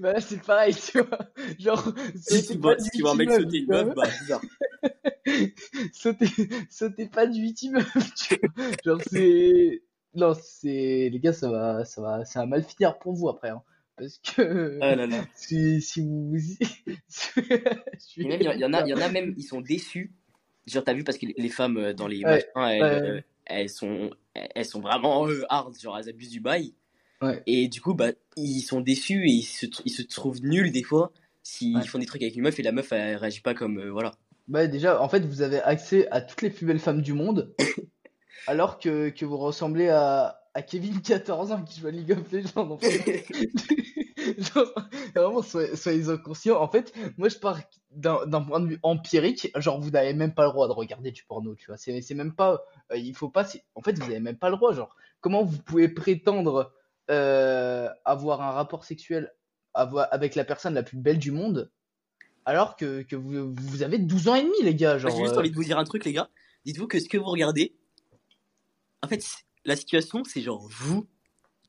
bah 0.00 0.12
là 0.12 0.20
c'est 0.20 0.42
pareil, 0.42 0.74
tu 0.74 1.00
vois. 1.00 1.18
Genre 1.58 1.94
si 2.16 2.46
tu 2.46 2.58
vois, 2.58 2.78
si 2.78 2.90
tu 2.90 3.02
vois 3.02 3.12
un 3.12 3.14
mec 3.14 3.30
sauter 3.30 3.58
une 3.58 3.66
meuf, 3.68 3.94
bah 3.94 4.08
bizarre. 4.20 4.42
sauter, 5.92 6.26
sauter 6.70 7.06
pas 7.06 7.26
du 7.26 7.40
8 7.40 7.62
immeuble, 7.62 7.86
tu 8.16 8.36
vois. 8.36 8.66
Genre 8.84 9.00
c'est 9.06 9.82
non, 10.14 10.34
c'est 10.34 11.08
les 11.12 11.20
gars, 11.20 11.32
ça 11.32 11.50
va, 11.50 11.84
ça 11.84 12.02
va, 12.02 12.24
ça 12.24 12.40
va 12.40 12.46
mal 12.46 12.64
finir 12.64 12.98
pour 12.98 13.12
vous 13.12 13.28
après, 13.28 13.50
hein. 13.50 13.62
parce 13.96 14.18
que 14.18 14.78
ah 14.80 14.96
là 14.96 15.06
là. 15.06 15.24
si, 15.34 15.80
si 15.80 16.00
vous, 16.00 16.34
il 18.16 18.26
y, 18.26 18.64
en 18.64 18.72
a, 18.72 18.82
il 18.82 18.88
y 18.88 18.94
en 18.94 19.00
a 19.00 19.08
même, 19.08 19.34
ils 19.36 19.44
sont 19.44 19.60
déçus. 19.60 20.12
Genre, 20.66 20.82
t'as 20.82 20.94
vu 20.94 21.04
parce 21.04 21.16
que 21.16 21.26
les 21.26 21.48
femmes 21.48 21.76
euh, 21.78 21.92
dans 21.94 22.06
les 22.06 22.22
machins, 22.22 22.48
elles, 22.56 22.82
euh, 22.82 23.20
elles, 23.50 23.68
sont, 23.68 24.10
elles 24.34 24.64
sont 24.64 24.80
vraiment 24.80 25.28
euh, 25.28 25.44
hard, 25.48 25.78
genre 25.78 25.98
elles 25.98 26.08
abusent 26.08 26.30
du 26.30 26.40
bail. 26.40 26.74
Ouais. 27.22 27.42
Et 27.46 27.68
du 27.68 27.80
coup, 27.80 27.94
bah, 27.94 28.12
ils 28.36 28.62
sont 28.62 28.80
déçus 28.80 29.28
et 29.28 29.32
ils 29.32 29.42
se, 29.42 29.66
ils 29.84 29.90
se 29.90 30.02
trouvent 30.02 30.42
nuls 30.42 30.72
des 30.72 30.82
fois 30.82 31.12
s'ils 31.42 31.86
font 31.86 31.98
des 31.98 32.06
trucs 32.06 32.22
avec 32.22 32.36
une 32.36 32.42
meuf 32.42 32.58
et 32.58 32.62
la 32.62 32.72
meuf 32.72 32.92
elle 32.92 33.16
réagit 33.16 33.40
pas 33.40 33.54
comme 33.54 33.88
voilà. 33.88 34.12
Bah 34.48 34.66
déjà, 34.66 35.00
en 35.00 35.08
fait, 35.08 35.20
vous 35.20 35.42
avez 35.42 35.60
accès 35.60 36.08
à 36.10 36.20
toutes 36.20 36.42
les 36.42 36.50
plus 36.50 36.66
belles 36.66 36.80
femmes 36.80 37.02
du 37.02 37.12
monde 37.12 37.54
alors 38.46 38.78
que, 38.78 39.10
que 39.10 39.24
vous 39.24 39.36
ressemblez 39.36 39.88
à, 39.88 40.39
à 40.54 40.62
Kevin 40.62 41.00
14 41.00 41.52
ans 41.52 41.62
qui 41.62 41.80
joue 41.80 41.86
à 41.86 41.90
League 41.90 42.12
of 42.12 42.30
Legends. 42.32 42.70
En 42.70 42.78
fait. 42.78 43.24
genre, 44.54 44.72
vraiment, 45.14 45.42
soyez, 45.42 45.76
soyez 45.76 46.04
conscients. 46.22 46.60
En 46.60 46.68
fait, 46.68 46.92
moi, 47.16 47.28
je 47.28 47.38
pars 47.38 47.60
d'un 47.90 48.42
point 48.42 48.60
de 48.60 48.66
vue 48.66 48.78
empirique. 48.82 49.50
Genre, 49.56 49.80
vous 49.80 49.90
n'avez 49.90 50.12
même 50.12 50.34
pas 50.34 50.44
le 50.44 50.50
droit 50.50 50.68
de 50.68 50.72
regarder 50.72 51.10
du 51.10 51.24
porno, 51.24 51.54
tu 51.54 51.66
vois. 51.66 51.76
C'est 51.76 52.14
même 52.14 52.34
pas. 52.34 52.62
Euh, 52.92 52.96
il 52.96 53.14
faut 53.14 53.28
pas. 53.28 53.46
En 53.74 53.82
fait, 53.82 53.98
vous 53.98 54.06
n'avez 54.06 54.20
même 54.20 54.38
pas 54.38 54.50
le 54.50 54.56
droit. 54.56 54.72
Genre, 54.72 54.94
comment 55.20 55.42
vous 55.44 55.58
pouvez 55.58 55.88
prétendre 55.88 56.72
euh, 57.10 57.88
avoir 58.04 58.42
un 58.42 58.50
rapport 58.50 58.84
sexuel 58.84 59.32
avec 59.74 60.34
la 60.34 60.44
personne 60.44 60.74
la 60.74 60.82
plus 60.82 60.96
belle 60.96 61.18
du 61.18 61.30
monde 61.30 61.70
alors 62.44 62.76
que, 62.76 63.02
que 63.02 63.14
vous, 63.14 63.54
vous, 63.54 63.82
avez 63.82 63.98
12 63.98 64.28
ans 64.28 64.34
et 64.34 64.42
demi, 64.42 64.62
les 64.62 64.74
gars. 64.74 64.98
J'ai 64.98 65.10
juste 65.10 65.36
envie 65.36 65.50
de 65.50 65.54
vous 65.54 65.62
dire 65.62 65.78
un 65.78 65.84
truc, 65.84 66.04
les 66.04 66.12
gars. 66.12 66.28
Dites-vous 66.64 66.88
que 66.88 66.98
ce 66.98 67.08
que 67.08 67.18
vous 67.18 67.26
regardez, 67.26 67.76
en 69.02 69.08
fait, 69.08 69.24
la 69.70 69.76
situation, 69.76 70.24
c'est 70.24 70.42
genre 70.42 70.68
vous 70.68 71.06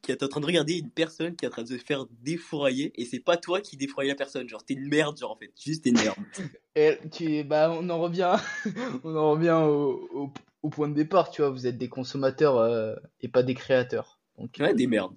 qui 0.02 0.12
êtes 0.12 0.24
en 0.24 0.28
train 0.28 0.42
de 0.42 0.48
regarder 0.48 0.80
une 0.80 0.90
personne 0.90 1.36
qui 1.36 1.46
est 1.46 1.48
en 1.48 1.52
train 1.52 1.62
de 1.62 1.68
se 1.68 1.78
faire 1.78 2.08
défourailler 2.24 2.92
et 3.00 3.06
c'est 3.06 3.20
pas 3.20 3.38
toi 3.38 3.62
qui 3.62 3.78
défouraille 3.78 4.08
la 4.08 4.16
personne. 4.16 4.50
Genre, 4.50 4.66
t'es 4.66 4.74
une 4.74 4.88
merde, 4.88 5.18
genre 5.20 5.32
en 5.32 5.36
fait. 5.36 5.52
Juste 5.64 5.84
t'es 5.84 5.92
une 5.92 6.02
merde. 6.02 6.18
et 6.76 6.98
tu, 7.12 7.44
bah, 7.44 7.72
on 7.72 7.88
en 7.90 8.02
revient, 8.02 8.36
on 9.04 9.16
en 9.16 9.32
revient 9.32 9.60
au, 9.64 10.34
au, 10.64 10.70
point 10.70 10.90
de 10.90 10.96
départ, 10.96 11.30
tu 11.30 11.44
vois. 11.44 11.52
Vous 11.52 11.68
êtes 11.68 11.78
des 11.78 11.90
consommateurs 11.90 12.58
euh, 12.58 12.96
et 13.20 13.28
pas 13.28 13.44
des 13.44 13.54
créateurs. 13.54 14.20
Donc, 14.40 14.56
ouais, 14.60 14.74
des 14.74 14.88
merdes. 14.88 15.14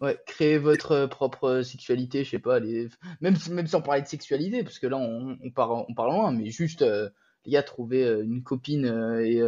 Ouais, 0.00 0.16
créer 0.26 0.58
votre 0.58 1.06
propre 1.06 1.62
sexualité, 1.62 2.22
je 2.22 2.30
sais 2.30 2.38
pas, 2.38 2.60
les... 2.60 2.88
même, 3.20 3.36
même 3.50 3.66
sans 3.66 3.82
parler 3.82 4.02
de 4.02 4.06
sexualité, 4.06 4.62
parce 4.62 4.78
que 4.78 4.86
là 4.86 4.96
on, 4.96 5.36
on, 5.42 5.50
part, 5.50 5.72
on 5.72 5.92
parle 5.92 6.12
loin, 6.12 6.30
mais 6.30 6.50
juste, 6.50 6.82
euh, 6.82 7.08
les 7.44 7.50
gars, 7.50 7.64
trouver 7.64 8.04
euh, 8.04 8.22
une 8.22 8.44
copine 8.44 8.84
et, 9.24 9.42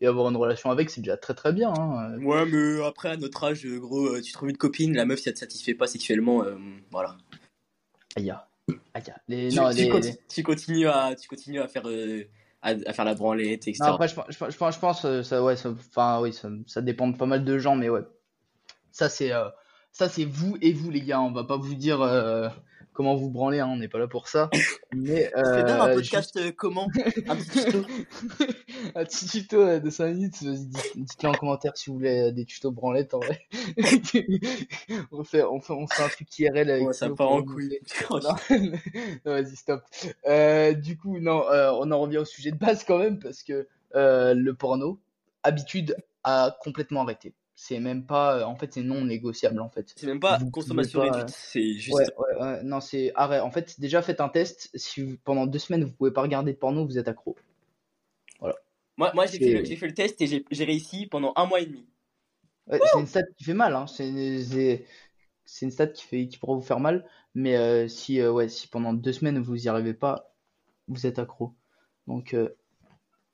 et 0.00 0.06
avoir 0.06 0.28
une 0.30 0.36
relation 0.36 0.70
avec, 0.70 0.90
c'est 0.90 1.00
déjà 1.00 1.16
très 1.16 1.34
très 1.34 1.52
bien. 1.52 1.72
Hein. 1.76 2.18
Ouais, 2.22 2.46
mais 2.46 2.84
après, 2.84 3.10
à 3.10 3.16
notre 3.16 3.44
âge, 3.44 3.66
gros, 3.66 4.06
euh, 4.06 4.20
tu 4.22 4.32
trouves 4.32 4.48
une 4.48 4.56
copine, 4.56 4.94
la 4.94 5.04
meuf, 5.04 5.20
si 5.20 5.28
elle 5.28 5.34
te 5.34 5.40
satisfait 5.40 5.74
pas 5.74 5.86
sexuellement, 5.86 6.42
euh, 6.42 6.56
voilà. 6.90 7.16
Aïe, 8.16 8.32
aïe. 8.94 9.02
Les... 9.28 9.48
Tu, 9.48 9.56
non, 9.56 9.70
tu, 9.70 9.76
les... 9.76 10.18
tu, 10.28 10.42
continues 10.42 10.88
à, 10.88 11.14
tu 11.14 11.28
continues 11.28 11.60
à 11.60 11.68
faire, 11.68 11.86
euh, 11.86 12.24
à, 12.62 12.70
à, 12.86 12.92
faire 12.92 13.04
la 13.04 13.14
branlette, 13.14 13.68
etc. 13.68 13.78
Non, 13.80 13.94
après, 13.94 14.08
je, 14.08 14.14
je, 14.28 14.36
je, 14.38 14.50
je 14.50 14.78
pense, 14.78 15.22
ça, 15.22 15.42
ouais, 15.42 15.54
enfin, 15.66 16.20
oui, 16.20 16.32
ça, 16.32 16.48
ça, 16.66 16.80
dépend 16.80 17.08
de 17.08 17.16
pas 17.16 17.26
mal 17.26 17.44
de 17.44 17.58
gens, 17.58 17.76
mais 17.76 17.88
ouais. 17.88 18.02
Ça, 18.92 19.08
c'est, 19.08 19.32
ça, 19.92 20.08
c'est 20.08 20.24
vous 20.24 20.56
et 20.60 20.72
vous, 20.72 20.90
les 20.90 21.02
gars. 21.02 21.20
On 21.20 21.32
va 21.32 21.44
pas 21.44 21.56
vous 21.56 21.74
dire 21.74 22.00
comment 23.00 23.14
vous 23.14 23.30
branler, 23.30 23.60
hein, 23.60 23.68
on 23.70 23.76
n'est 23.76 23.88
pas 23.88 23.98
là 23.98 24.08
pour 24.08 24.28
ça. 24.28 24.50
Mais, 24.92 25.32
euh, 25.34 25.56
Fais 25.56 25.64
bien 25.64 25.80
un 25.80 25.94
podcast 25.94 26.36
euh, 26.36 26.52
comment? 26.54 26.88
Un 27.28 27.36
petit 27.36 27.60
Un 28.94 29.04
petit 29.04 29.26
tuto 29.26 29.78
de 29.78 29.90
5 29.90 30.08
minutes, 30.08 30.44
dites-le 30.44 31.28
en 31.28 31.32
commentaire 31.32 31.76
si 31.76 31.90
vous 31.90 31.96
voulez 31.96 32.28
euh, 32.28 32.32
des 32.32 32.44
tutos 32.44 32.70
branlettes 32.70 33.14
en 33.14 33.20
vrai. 33.20 33.46
on, 35.12 35.24
fait, 35.24 35.42
on, 35.44 35.60
fait, 35.60 35.72
on 35.72 35.86
fait 35.86 36.02
un 36.02 36.08
truc 36.08 36.38
IRL 36.38 36.70
avec 36.70 36.86
ouais, 36.86 36.92
ça 36.92 37.10
part 37.10 37.30
en 37.30 37.42
couille. 37.42 37.78
non, 38.10 38.34
vas-y, 39.24 39.56
stop. 39.56 39.82
Euh, 40.26 40.72
du 40.72 40.96
coup, 40.96 41.18
non, 41.18 41.48
euh, 41.50 41.72
on 41.72 41.90
en 41.90 42.00
revient 42.00 42.18
au 42.18 42.24
sujet 42.24 42.50
de 42.50 42.58
base 42.58 42.84
quand 42.84 42.98
même, 42.98 43.18
parce 43.18 43.42
que 43.42 43.68
euh, 43.94 44.34
le 44.34 44.54
porno, 44.54 44.98
habitude 45.42 45.96
à 46.24 46.56
complètement 46.62 47.02
arrêter 47.02 47.34
c'est 47.62 47.78
même 47.78 48.06
pas 48.06 48.46
en 48.46 48.56
fait 48.56 48.72
c'est 48.72 48.82
non 48.82 49.04
négociable 49.04 49.60
en 49.60 49.68
fait 49.68 49.92
c'est 49.94 50.06
même 50.06 50.18
pas 50.18 50.38
consommation 50.50 51.00
réduite 51.00 51.28
c'est 51.28 51.74
juste 51.74 51.94
ouais, 52.16 52.40
ouais, 52.40 52.62
non 52.62 52.80
c'est 52.80 53.12
arrêt 53.14 53.40
en 53.40 53.50
fait 53.50 53.78
déjà 53.78 54.00
faites 54.00 54.22
un 54.22 54.30
test 54.30 54.70
si 54.74 55.18
pendant 55.24 55.46
deux 55.46 55.58
semaines 55.58 55.84
vous 55.84 55.92
pouvez 55.92 56.10
pas 56.10 56.22
regarder 56.22 56.54
de 56.54 56.56
porno 56.56 56.86
vous 56.86 56.96
êtes 56.96 57.08
accro 57.08 57.36
moi, 59.00 59.12
moi 59.14 59.26
j'ai 59.26 59.38
fait, 59.38 59.76
fait, 59.76 59.86
le 59.86 59.94
test 59.94 60.20
et 60.20 60.44
j'ai 60.50 60.64
réussi 60.64 61.06
pendant 61.06 61.32
un 61.36 61.46
mois 61.46 61.60
et 61.60 61.66
demi 61.66 61.86
c'est 62.68 63.00
une 63.00 63.06
stat 63.06 63.22
qui 63.36 63.44
fait 63.44 63.54
mal 63.54 63.74
hein. 63.74 63.86
c'est 63.86 64.06
une 65.62 65.70
stat 65.70 65.88
qui 65.88 66.04
fait 66.04 66.28
qui 66.28 66.38
pourrait 66.38 66.56
vous 66.56 66.62
faire 66.62 66.80
mal 66.80 67.04
mais 67.34 67.56
euh, 67.56 67.88
si 67.88 68.20
euh, 68.20 68.30
ouais 68.30 68.48
si 68.48 68.68
pendant 68.68 68.92
deux 68.92 69.12
semaines 69.12 69.40
vous 69.40 69.64
y 69.64 69.68
arrivez 69.68 69.94
pas 69.94 70.32
vous 70.86 71.06
êtes 71.06 71.18
accro 71.18 71.54
donc 72.06 72.36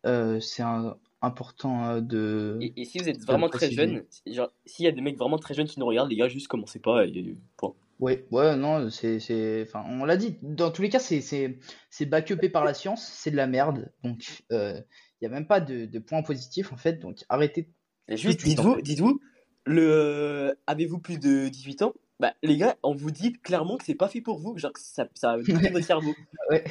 euh, 0.07 0.41
c'est 0.41 0.63
un 0.63 0.97
important 1.23 1.85
euh, 1.87 2.01
de. 2.01 2.59
Et, 2.61 2.85
si 2.85 2.99
vous 2.99 3.09
êtes 3.09 3.25
vraiment 3.25 3.49
très 3.49 3.71
jeune, 3.71 4.05
genre 4.27 4.51
s'il 4.65 4.85
y 4.85 4.89
a 4.89 4.93
des 4.93 5.01
mecs 5.01 5.19
vraiment 5.19 5.39
très 5.39 5.55
jeunes 5.55 5.67
qui 5.67 5.81
nous 5.81 5.87
regardent, 5.87 6.11
les 6.11 6.17
gars, 6.17 6.29
juste 6.29 6.49
commencez 6.49 6.79
pas 6.79 7.07
et 7.07 7.37
point. 7.57 7.75
Ouais, 7.99 8.27
ouais, 8.31 8.57
non, 8.57 8.91
c'est, 8.91 9.21
c'est, 9.21 9.63
enfin, 9.63 9.85
on 9.89 10.05
l'a 10.05 10.17
dit. 10.17 10.37
Dans 10.43 10.71
tous 10.71 10.83
les 10.83 10.89
cas, 10.89 10.99
c'est, 10.99 11.21
c'est, 11.21 11.59
c'est 11.91 12.07
backupé 12.07 12.49
par 12.49 12.65
la 12.65 12.75
science, 12.75 13.07
c'est 13.07 13.31
de 13.31 13.37
la 13.37 13.47
merde. 13.47 13.91
Donc, 14.05 14.45
il 14.51 14.57
euh, 14.57 14.81
n'y 15.23 15.27
a 15.27 15.31
même 15.31 15.47
pas 15.47 15.61
de, 15.61 15.87
de 15.87 15.99
points 15.99 16.23
positifs 16.23 16.73
en 16.73 16.77
fait. 16.77 17.01
Donc, 17.01 17.25
arrêtez. 17.29 17.71
juste, 18.09 18.45
dites-vous, 18.45 18.81
dites-vous, 18.83 19.21
le, 19.65 20.59
avez-vous 20.67 20.99
plus 20.99 21.19
de 21.19 21.49
18 21.49 21.83
ans? 21.83 21.95
Bah, 22.21 22.35
les 22.43 22.57
gars, 22.57 22.77
on 22.83 22.95
vous 22.95 23.11
dit 23.11 23.33
clairement 23.35 23.77
que 23.77 23.85
c'est 23.85 23.95
pas 23.95 24.09
fait 24.09 24.21
pour 24.21 24.39
vous, 24.39 24.57
genre 24.59 24.73
que 24.73 24.81
ça, 24.81 25.09
ça 25.15 25.33
a 25.33 25.37
votre 25.39 25.81
cerveau. 25.81 26.15
ouais. 26.51 26.65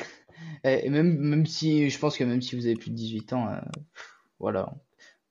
Et 0.64 0.90
même, 0.90 1.18
même 1.18 1.46
si, 1.46 1.90
je 1.90 2.00
pense 2.00 2.18
que 2.18 2.24
même 2.24 2.42
si 2.42 2.56
vous 2.56 2.66
avez 2.66 2.76
plus 2.76 2.92
de 2.92 2.96
18 2.96 3.34
ans. 3.34 3.50
Euh 3.50 3.60
voilà. 4.40 4.74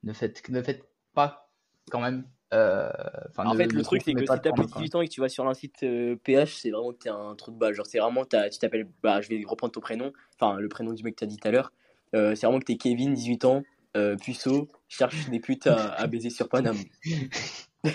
Ne 0.03 0.13
faites, 0.13 0.49
ne 0.49 0.63
faites 0.63 0.85
pas 1.15 1.51
quand 1.91 2.01
même. 2.01 2.29
Euh, 2.55 2.89
en 3.37 3.55
fait, 3.55 3.73
le 3.73 3.83
truc, 3.83 4.03
c'est 4.05 4.13
que 4.13 4.21
si 4.21 4.27
t'as 4.27 4.53
plus 4.53 4.67
de 4.67 4.71
18 4.71 4.95
ans 4.95 5.01
et 5.01 5.09
que 5.09 5.13
tu 5.13 5.21
vas 5.21 5.29
sur 5.29 5.49
un 5.49 5.55
site 5.55 5.83
euh, 5.83 6.17
PH, 6.23 6.57
c'est 6.57 6.71
vraiment 6.71 6.93
que 6.93 6.99
t'es 6.99 7.09
un 7.09 7.35
trou 7.35 7.51
de 7.51 7.59
balle. 7.59 7.75
Genre, 7.75 7.87
c'est 7.87 7.99
vraiment, 7.99 8.25
tu 8.25 8.37
t'appelles, 8.61 8.89
bah, 9.03 9.21
je 9.21 9.29
vais 9.29 9.43
reprendre 9.47 9.73
ton 9.73 9.81
prénom, 9.81 10.13
enfin, 10.39 10.59
le 10.59 10.69
prénom 10.69 10.93
du 10.93 11.03
mec 11.03 11.17
que 11.17 11.21
t'as 11.21 11.27
dit 11.27 11.37
tout 11.37 11.49
à 11.49 11.51
l'heure. 11.51 11.73
Euh, 12.15 12.35
c'est 12.35 12.47
vraiment 12.47 12.61
que 12.61 12.67
t'es 12.67 12.77
Kevin, 12.77 13.13
18 13.13 13.45
ans, 13.45 13.63
euh, 13.97 14.17
puceau, 14.17 14.69
cherche 14.89 15.29
des 15.31 15.41
putes 15.41 15.67
à, 15.67 16.07
baiser 16.07 16.31
sur 16.31 16.49
Paname. 16.49 16.79
le, 17.85 17.91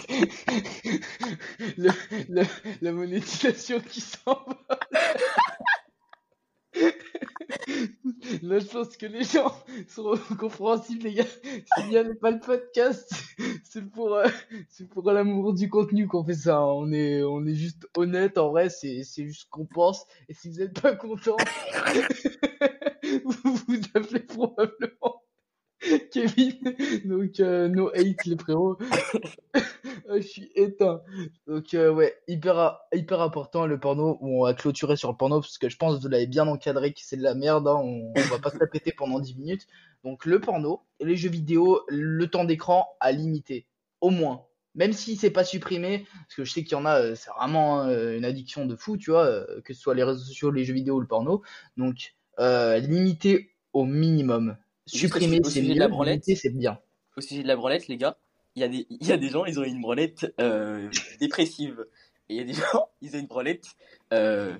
le, 2.27 2.43
la 2.81 2.91
monétisation 2.91 3.79
qui 3.79 4.01
s'en 4.01 4.45
va. 4.45 4.79
Là, 8.43 8.59
je 8.59 8.65
pense 8.65 8.95
que 8.97 9.05
les 9.05 9.23
gens 9.23 9.53
sont 9.87 10.13
compréhensibles, 10.37 11.03
les 11.03 11.13
gars. 11.15 11.25
S'il 11.75 11.89
n'y 11.89 11.97
avait 11.97 12.15
pas 12.15 12.31
le 12.31 12.39
podcast, 12.39 13.11
c'est 13.63 13.89
pour, 13.89 14.15
euh, 14.15 14.27
c'est 14.69 14.87
pour 14.87 15.11
l'amour 15.11 15.53
du 15.53 15.69
contenu 15.69 16.07
qu'on 16.07 16.23
fait 16.23 16.33
ça. 16.33 16.63
On 16.63 16.91
est, 16.91 17.23
on 17.23 17.45
est 17.45 17.55
juste 17.55 17.87
honnête. 17.97 18.37
En 18.37 18.49
vrai, 18.49 18.69
c'est, 18.69 19.03
c'est 19.03 19.25
juste 19.25 19.41
ce 19.41 19.49
qu'on 19.49 19.65
pense. 19.65 20.05
Et 20.27 20.33
si 20.33 20.49
vous 20.49 20.59
n'êtes 20.59 20.79
pas 20.79 20.95
content, 20.95 21.37
vous 23.25 23.55
vous 23.67 23.79
appelez 23.95 24.21
probablement 24.21 25.18
Kevin. 26.11 26.53
Donc, 27.05 27.39
euh, 27.39 27.67
no 27.67 27.89
hate, 27.89 28.25
les 28.25 28.37
frérots. 28.37 28.77
je 30.09 30.21
suis 30.21 30.51
éteint. 30.55 31.01
Donc, 31.47 31.73
euh, 31.73 31.91
ouais, 31.91 32.15
hyper, 32.27 32.79
hyper 32.93 33.21
important 33.21 33.65
le 33.65 33.79
porno. 33.79 34.17
On 34.21 34.43
va 34.43 34.53
clôturer 34.53 34.97
sur 34.97 35.09
le 35.09 35.17
porno 35.17 35.39
parce 35.39 35.57
que 35.57 35.69
je 35.69 35.77
pense 35.77 35.97
que 35.97 36.01
vous 36.01 36.09
l'avez 36.09 36.27
bien 36.27 36.47
encadré, 36.47 36.93
que 36.93 36.99
c'est 37.01 37.17
de 37.17 37.23
la 37.23 37.35
merde. 37.35 37.67
Hein. 37.67 37.79
On, 37.81 38.13
va 38.29 38.39
pas 38.39 38.51
se 38.51 38.57
répéter 38.57 38.91
pendant 38.91 39.19
10 39.19 39.35
minutes. 39.37 39.67
Donc, 40.03 40.25
le 40.25 40.39
porno 40.39 40.83
les 41.01 41.15
jeux 41.15 41.29
vidéo, 41.29 41.81
le 41.87 42.27
temps 42.27 42.43
d'écran 42.43 42.87
à 42.99 43.11
limiter. 43.11 43.65
Au 44.01 44.09
moins. 44.09 44.45
Même 44.75 44.93
si 44.93 45.15
c'est 45.15 45.31
pas 45.31 45.43
supprimé, 45.43 46.05
parce 46.13 46.35
que 46.35 46.43
je 46.43 46.51
sais 46.51 46.63
qu'il 46.63 46.73
y 46.73 46.75
en 46.75 46.85
a, 46.85 47.01
euh, 47.01 47.15
c'est 47.15 47.31
vraiment 47.31 47.85
une 47.85 48.23
addiction 48.23 48.65
de 48.65 48.75
fou, 48.75 48.97
tu 48.97 49.11
vois, 49.11 49.45
que 49.63 49.73
ce 49.73 49.81
soit 49.81 49.95
les 49.95 50.03
réseaux 50.03 50.23
sociaux, 50.23 50.51
les 50.51 50.63
jeux 50.63 50.73
vidéo 50.73 50.97
ou 50.97 50.99
le 50.99 51.07
porno. 51.07 51.41
Donc, 51.77 52.13
limiter 52.37 53.55
au 53.73 53.85
minimum 53.85 54.57
supprimer 54.97 55.39
c'est 55.43 55.51
sujet 55.51 55.67
de 55.67 55.73
mieux, 55.73 55.79
la 55.79 55.87
branlette. 55.87 56.23
c'est 56.25 56.49
bien. 56.49 56.79
Au 57.17 57.21
sujet 57.21 57.43
de 57.43 57.47
la 57.47 57.55
branlette, 57.55 57.87
les 57.87 57.97
gars, 57.97 58.17
il 58.55 58.61
y, 58.61 58.65
a 58.65 58.67
des- 58.67 58.87
il 58.89 59.05
y 59.07 59.11
a 59.11 59.17
des 59.17 59.29
gens, 59.29 59.45
ils 59.45 59.59
ont 59.59 59.63
une 59.63 59.81
branlette 59.81 60.33
euh, 60.41 60.89
dépressive. 61.19 61.85
Et 62.29 62.35
il 62.35 62.37
y 62.37 62.41
a 62.41 62.43
des 62.43 62.53
gens, 62.53 62.89
ils 63.01 63.15
ont 63.15 63.19
une 63.19 63.27
branlette 63.27 63.65
euh, 64.13 64.55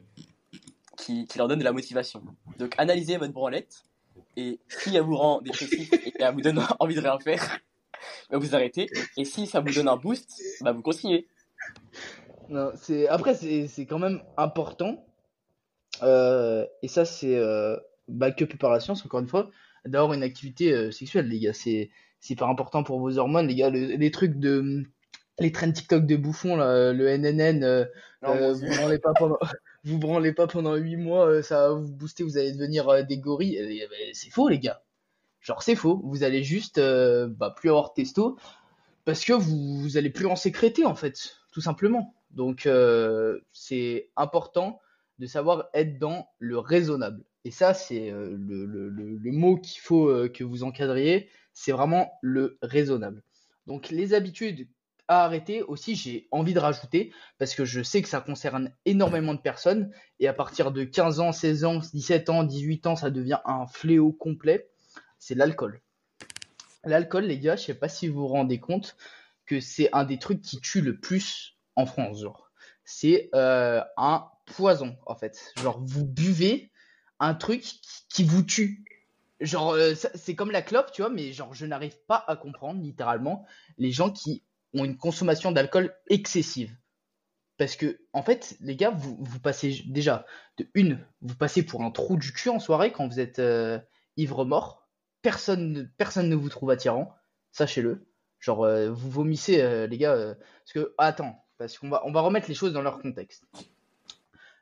qui, 0.98 1.26
qui 1.26 1.38
leur 1.38 1.48
donne 1.48 1.60
de 1.60 1.64
la 1.64 1.72
motivation. 1.72 2.22
Donc 2.58 2.74
analysez 2.78 3.18
votre 3.18 3.34
branlette. 3.34 3.84
Et 4.38 4.60
si 4.68 4.96
elle 4.96 5.04
vous 5.04 5.16
rend 5.18 5.42
dépressif 5.42 5.92
et 5.94 6.14
elle 6.20 6.34
vous 6.34 6.42
donne 6.42 6.62
envie 6.80 6.96
de 6.96 7.02
rien 7.02 7.18
faire, 7.20 7.60
bah, 8.30 8.38
vous 8.38 8.56
arrêtez. 8.56 8.90
Et 9.18 9.26
si 9.26 9.48
ça 9.48 9.60
vous 9.60 9.72
donne 9.74 9.88
un 9.88 9.98
boost, 9.98 10.42
bah, 10.62 10.72
vous 10.72 10.82
continuez. 10.82 11.28
Non, 12.50 12.72
c'est 12.76 13.08
après 13.08 13.36
c'est 13.36 13.68
c'est 13.68 13.86
quand 13.86 14.00
même 14.00 14.22
important 14.38 15.06
euh, 16.02 16.66
et 16.82 16.88
ça 16.88 17.06
c'est 17.06 17.36
euh, 17.36 17.78
bah, 18.08 18.32
que 18.32 18.46
par 18.46 18.72
la 18.72 18.80
science 18.80 19.06
encore 19.06 19.20
une 19.20 19.28
fois 19.28 19.50
d'avoir 19.86 20.14
une 20.14 20.24
activité 20.24 20.74
euh, 20.74 20.92
sexuelle 20.92 21.28
les 21.28 21.40
gars. 21.40 21.54
C'est 21.54 21.90
hyper 22.30 22.48
important 22.48 22.84
pour 22.84 23.00
vos 23.00 23.18
hormones 23.18 23.48
les 23.48 23.56
gars. 23.56 23.70
Le- 23.70 23.96
les 23.96 24.12
trucs 24.12 24.40
de 24.40 24.84
les 25.40 25.52
trends 25.54 25.72
TikTok 25.72 26.06
de 26.06 26.18
bouffon 26.18 26.58
là, 26.58 26.92
le 26.92 27.08
NNN 27.08 27.64
euh, 27.64 27.86
Non, 28.22 28.36
euh, 28.36 28.54
vous 28.54 28.68
branlez 28.68 29.00
pas 29.00 29.14
pendant 29.18 29.38
vous 29.86 29.98
branlez 29.98 30.34
pas 30.34 30.48
pendant 30.48 30.76
8 30.76 30.98
mois 30.98 31.42
ça 31.42 31.70
va 31.70 31.74
vous 31.76 31.92
booster 31.94 32.24
vous 32.24 32.38
allez 32.38 32.52
devenir 32.52 33.06
des 33.06 33.18
gorilles. 33.18 33.58
Eh, 33.58 33.88
ben, 33.88 34.10
c'est 34.14 34.30
faux 34.30 34.50
les 34.50 34.60
gars. 34.60 34.82
Genre 35.42 35.64
c'est 35.64 35.76
faux. 35.76 36.02
Vous 36.04 36.24
allez 36.24 36.44
juste 36.44 36.78
euh, 36.78 37.28
bah, 37.28 37.54
plus 37.56 37.70
avoir 37.70 37.90
de 37.90 37.94
testo 38.02 38.38
parce 39.06 39.24
que 39.24 39.34
vous, 39.34 39.80
vous 39.80 39.98
allez 39.98 40.10
plus 40.10 40.26
en 40.26 40.36
sécréter 40.36 40.86
en 40.86 40.96
fait, 40.96 41.38
tout 41.54 41.62
simplement. 41.62 42.14
Donc 42.32 42.66
euh, 42.66 43.40
c'est 43.54 44.10
important 44.18 44.82
de 45.20 45.26
savoir 45.26 45.70
être 45.74 45.98
dans 45.98 46.28
le 46.40 46.60
raisonnable. 46.60 47.24
Et 47.45 47.52
ça 47.52 47.74
c'est 47.74 48.11
euh, 48.11 48.38
le, 48.38 49.32
mot 49.32 49.57
qu'il 49.57 49.82
faut 49.82 50.10
euh, 50.10 50.30
que 50.30 50.44
vous 50.44 50.64
encadriez, 50.64 51.30
c'est 51.53 51.72
vraiment 51.72 52.11
le 52.22 52.57
raisonnable. 52.61 53.24
Donc 53.68 53.90
les 53.90 54.14
habitudes 54.14 54.68
à 55.07 55.24
arrêter 55.24 55.64
aussi, 55.64 55.95
j'ai 55.95 56.28
envie 56.32 56.53
de 56.53 56.60
rajouter 56.60 57.11
parce 57.40 57.56
que 57.56 57.66
je 57.66 57.82
sais 57.82 58.02
que 58.02 58.07
ça 58.07 58.22
concerne 58.22 58.72
énormément 58.86 59.34
de 59.34 59.40
personnes 59.40 59.91
et 60.20 60.28
à 60.28 60.34
partir 60.34 60.72
de 60.72 60.84
15 60.84 61.20
ans, 61.20 61.32
16 61.32 61.66
ans, 61.66 61.80
17 61.80 62.30
ans, 62.30 62.44
18 62.44 62.88
ans, 62.88 62.95
ça 62.95 63.10
devient 63.10 63.40
un 63.45 63.66
fléau 63.66 64.11
complet, 64.11 64.70
c'est 65.18 65.34
l'alcool. 65.34 65.82
L'alcool, 66.84 67.26
les 67.26 67.40
gars, 67.40 67.56
je 67.56 67.64
sais 67.64 67.74
pas 67.74 67.90
si 67.90 68.07
vous 68.07 68.22
vous 68.22 68.28
rendez 68.28 68.60
compte 68.60 68.95
que 69.48 69.60
c'est 69.60 69.90
un 69.94 70.03
des 70.03 70.20
trucs 70.20 70.41
qui 70.41 70.61
tue 70.61 70.82
le 70.82 70.99
plus 70.99 71.57
en 71.76 71.88
France. 71.88 72.24
C'est 72.86 73.30
euh, 73.34 73.82
un 73.98 74.28
poison 74.45 74.95
en 75.07 75.16
fait. 75.16 75.53
Genre, 75.61 75.82
vous 75.84 76.06
buvez 76.06 76.72
un 77.20 77.34
truc 77.34 77.64
qui, 78.10 78.24
vous 78.24 78.44
tue. 78.44 78.84
Genre, 79.40 79.72
euh, 79.72 79.94
c'est 80.16 80.36
comme 80.36 80.52
la 80.52 80.62
clope, 80.62 80.91
tu 80.91 81.02
vois, 81.02 81.12
mais 81.12 81.32
genre, 81.32 81.54
je 81.54 81.66
n'arrive 81.66 81.98
pas 82.08 82.24
à 82.28 82.36
comprendre 82.36 82.82
littéralement 82.82 83.46
les 83.78 83.91
gens 83.91 84.12
qui 84.12 84.44
ont 84.74 84.86
une 84.86 84.98
consommation 84.98 85.52
d'alcool 85.52 85.96
excessive. 86.10 86.76
Parce 87.58 87.76
que, 87.76 88.00
en 88.14 88.24
fait, 88.24 88.56
les 88.62 88.76
gars, 88.76 88.91
vous, 88.91 89.40
passez 89.40 89.84
déjà 89.88 90.26
de 90.58 90.68
une, 90.74 91.06
vous 91.22 91.36
passez 91.36 91.64
pour 91.64 91.84
un 91.84 91.91
trou 91.91 92.18
du 92.18 92.32
cul 92.32 92.50
en 92.50 92.60
soirée 92.60 92.91
quand 92.91 93.08
vous 93.08 93.20
êtes 93.20 93.40
euh, 93.40 93.80
ivre 94.16 94.46
mort. 94.46 94.88
Personne, 95.22 95.74
ne- 95.74 95.84
personne 95.84 96.30
ne 96.30 96.36
vous 96.36 96.50
trouve 96.50 96.70
attirant, 96.70 97.14
sachez-le. 97.52 98.06
Genre, 98.40 98.64
euh, 98.64 98.90
vous 98.90 99.10
vomissez, 99.10 99.88
les 99.88 99.98
gars. 99.98 100.16
parce 100.16 100.74
que, 100.74 100.94
attends, 100.98 101.46
parce 101.58 101.78
qu'on 101.78 101.90
va, 101.90 102.02
on 102.06 102.12
va 102.12 102.22
remettre 102.22 102.48
les 102.48 102.56
choses 102.56 102.72
dans 102.72 102.82
leur 102.82 103.02
contexte. 103.02 103.44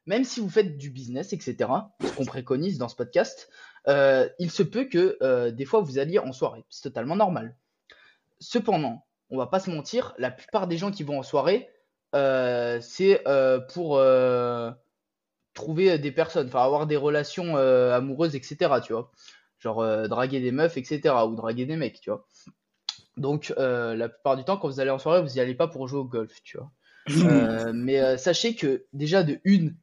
Même 0.08 0.24
si 0.24 0.40
vous 0.40 0.50
faites 0.50 0.78
du 0.78 0.90
business, 0.90 1.34
etc., 1.34 1.70
ce 2.02 2.12
qu'on 2.14 2.26
préconise 2.26 2.78
dans 2.78 2.88
ce 2.88 2.96
podcast, 2.96 3.50
euh, 3.88 4.28
il 4.40 4.50
se 4.50 4.64
peut 4.64 4.86
que 4.86 5.18
euh, 5.22 5.52
des 5.52 5.66
fois 5.66 5.82
vous 5.82 6.00
alliez 6.00 6.18
en 6.18 6.32
soirée. 6.32 6.64
C'est 6.70 6.84
totalement 6.84 7.16
normal. 7.16 7.56
Cependant, 8.40 9.06
on 9.30 9.38
va 9.38 9.48
pas 9.48 9.60
se 9.60 9.70
mentir, 9.70 10.14
la 10.18 10.32
plupart 10.32 10.68
des 10.68 10.78
gens 10.78 10.92
qui 10.92 11.04
vont 11.04 11.20
en 11.20 11.24
soirée, 11.24 11.70
euh, 12.16 12.80
c'est 12.82 13.22
pour 13.74 14.02
trouver 15.54 15.98
des 15.98 16.12
personnes, 16.12 16.48
enfin 16.48 16.64
avoir 16.64 16.88
des 16.88 16.98
relations 16.98 17.58
amoureuses, 17.58 18.36
etc. 18.36 18.76
Tu 18.84 18.94
vois, 18.94 19.12
genre 19.60 20.08
draguer 20.08 20.40
des 20.40 20.52
meufs, 20.52 20.78
etc. 20.78 21.14
ou 21.28 21.36
draguer 21.36 21.66
des 21.66 21.76
mecs, 21.76 22.00
tu 22.00 22.12
vois. 22.12 22.26
Donc 23.18 23.54
la 23.58 24.08
plupart 24.08 24.38
du 24.38 24.46
temps, 24.46 24.56
quand 24.56 24.70
vous 24.70 24.80
allez 24.80 24.92
en 24.92 25.00
soirée, 25.00 25.22
vous 25.22 25.36
y 25.36 25.42
allez 25.42 25.56
pas 25.56 25.68
pour 25.68 25.88
jouer 25.90 26.00
au 26.00 26.06
golf, 26.06 26.42
tu 26.44 26.58
vois. 26.58 26.72
Mais 27.74 28.18
sachez 28.18 28.56
que 28.56 28.86
déjà 28.94 29.24
de 29.24 29.40
une, 29.44 29.76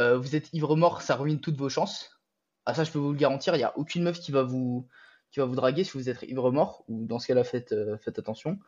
euh, 0.00 0.18
vous 0.18 0.34
êtes 0.36 0.48
ivre 0.52 0.74
mort, 0.76 1.02
ça 1.02 1.14
ruine 1.16 1.40
toutes 1.40 1.56
vos 1.56 1.68
chances. 1.68 2.20
Ah 2.66 2.74
ça, 2.74 2.84
je 2.84 2.90
peux 2.90 2.98
vous 2.98 3.12
le 3.12 3.18
garantir, 3.18 3.54
il 3.56 3.60
y 3.60 3.64
a 3.64 3.76
aucune 3.76 4.02
meuf 4.02 4.18
qui 4.20 4.32
va 4.32 4.42
vous 4.42 4.86
qui 5.30 5.38
va 5.40 5.46
vous 5.46 5.54
draguer 5.54 5.84
si 5.84 5.92
vous 5.96 6.08
êtes 6.08 6.22
ivre 6.24 6.50
mort 6.50 6.84
ou 6.88 7.06
dans 7.06 7.18
ce 7.20 7.26
cas-là, 7.28 7.44
faites 7.44 7.72
euh, 7.72 7.96
faites 7.98 8.18
attention. 8.18 8.58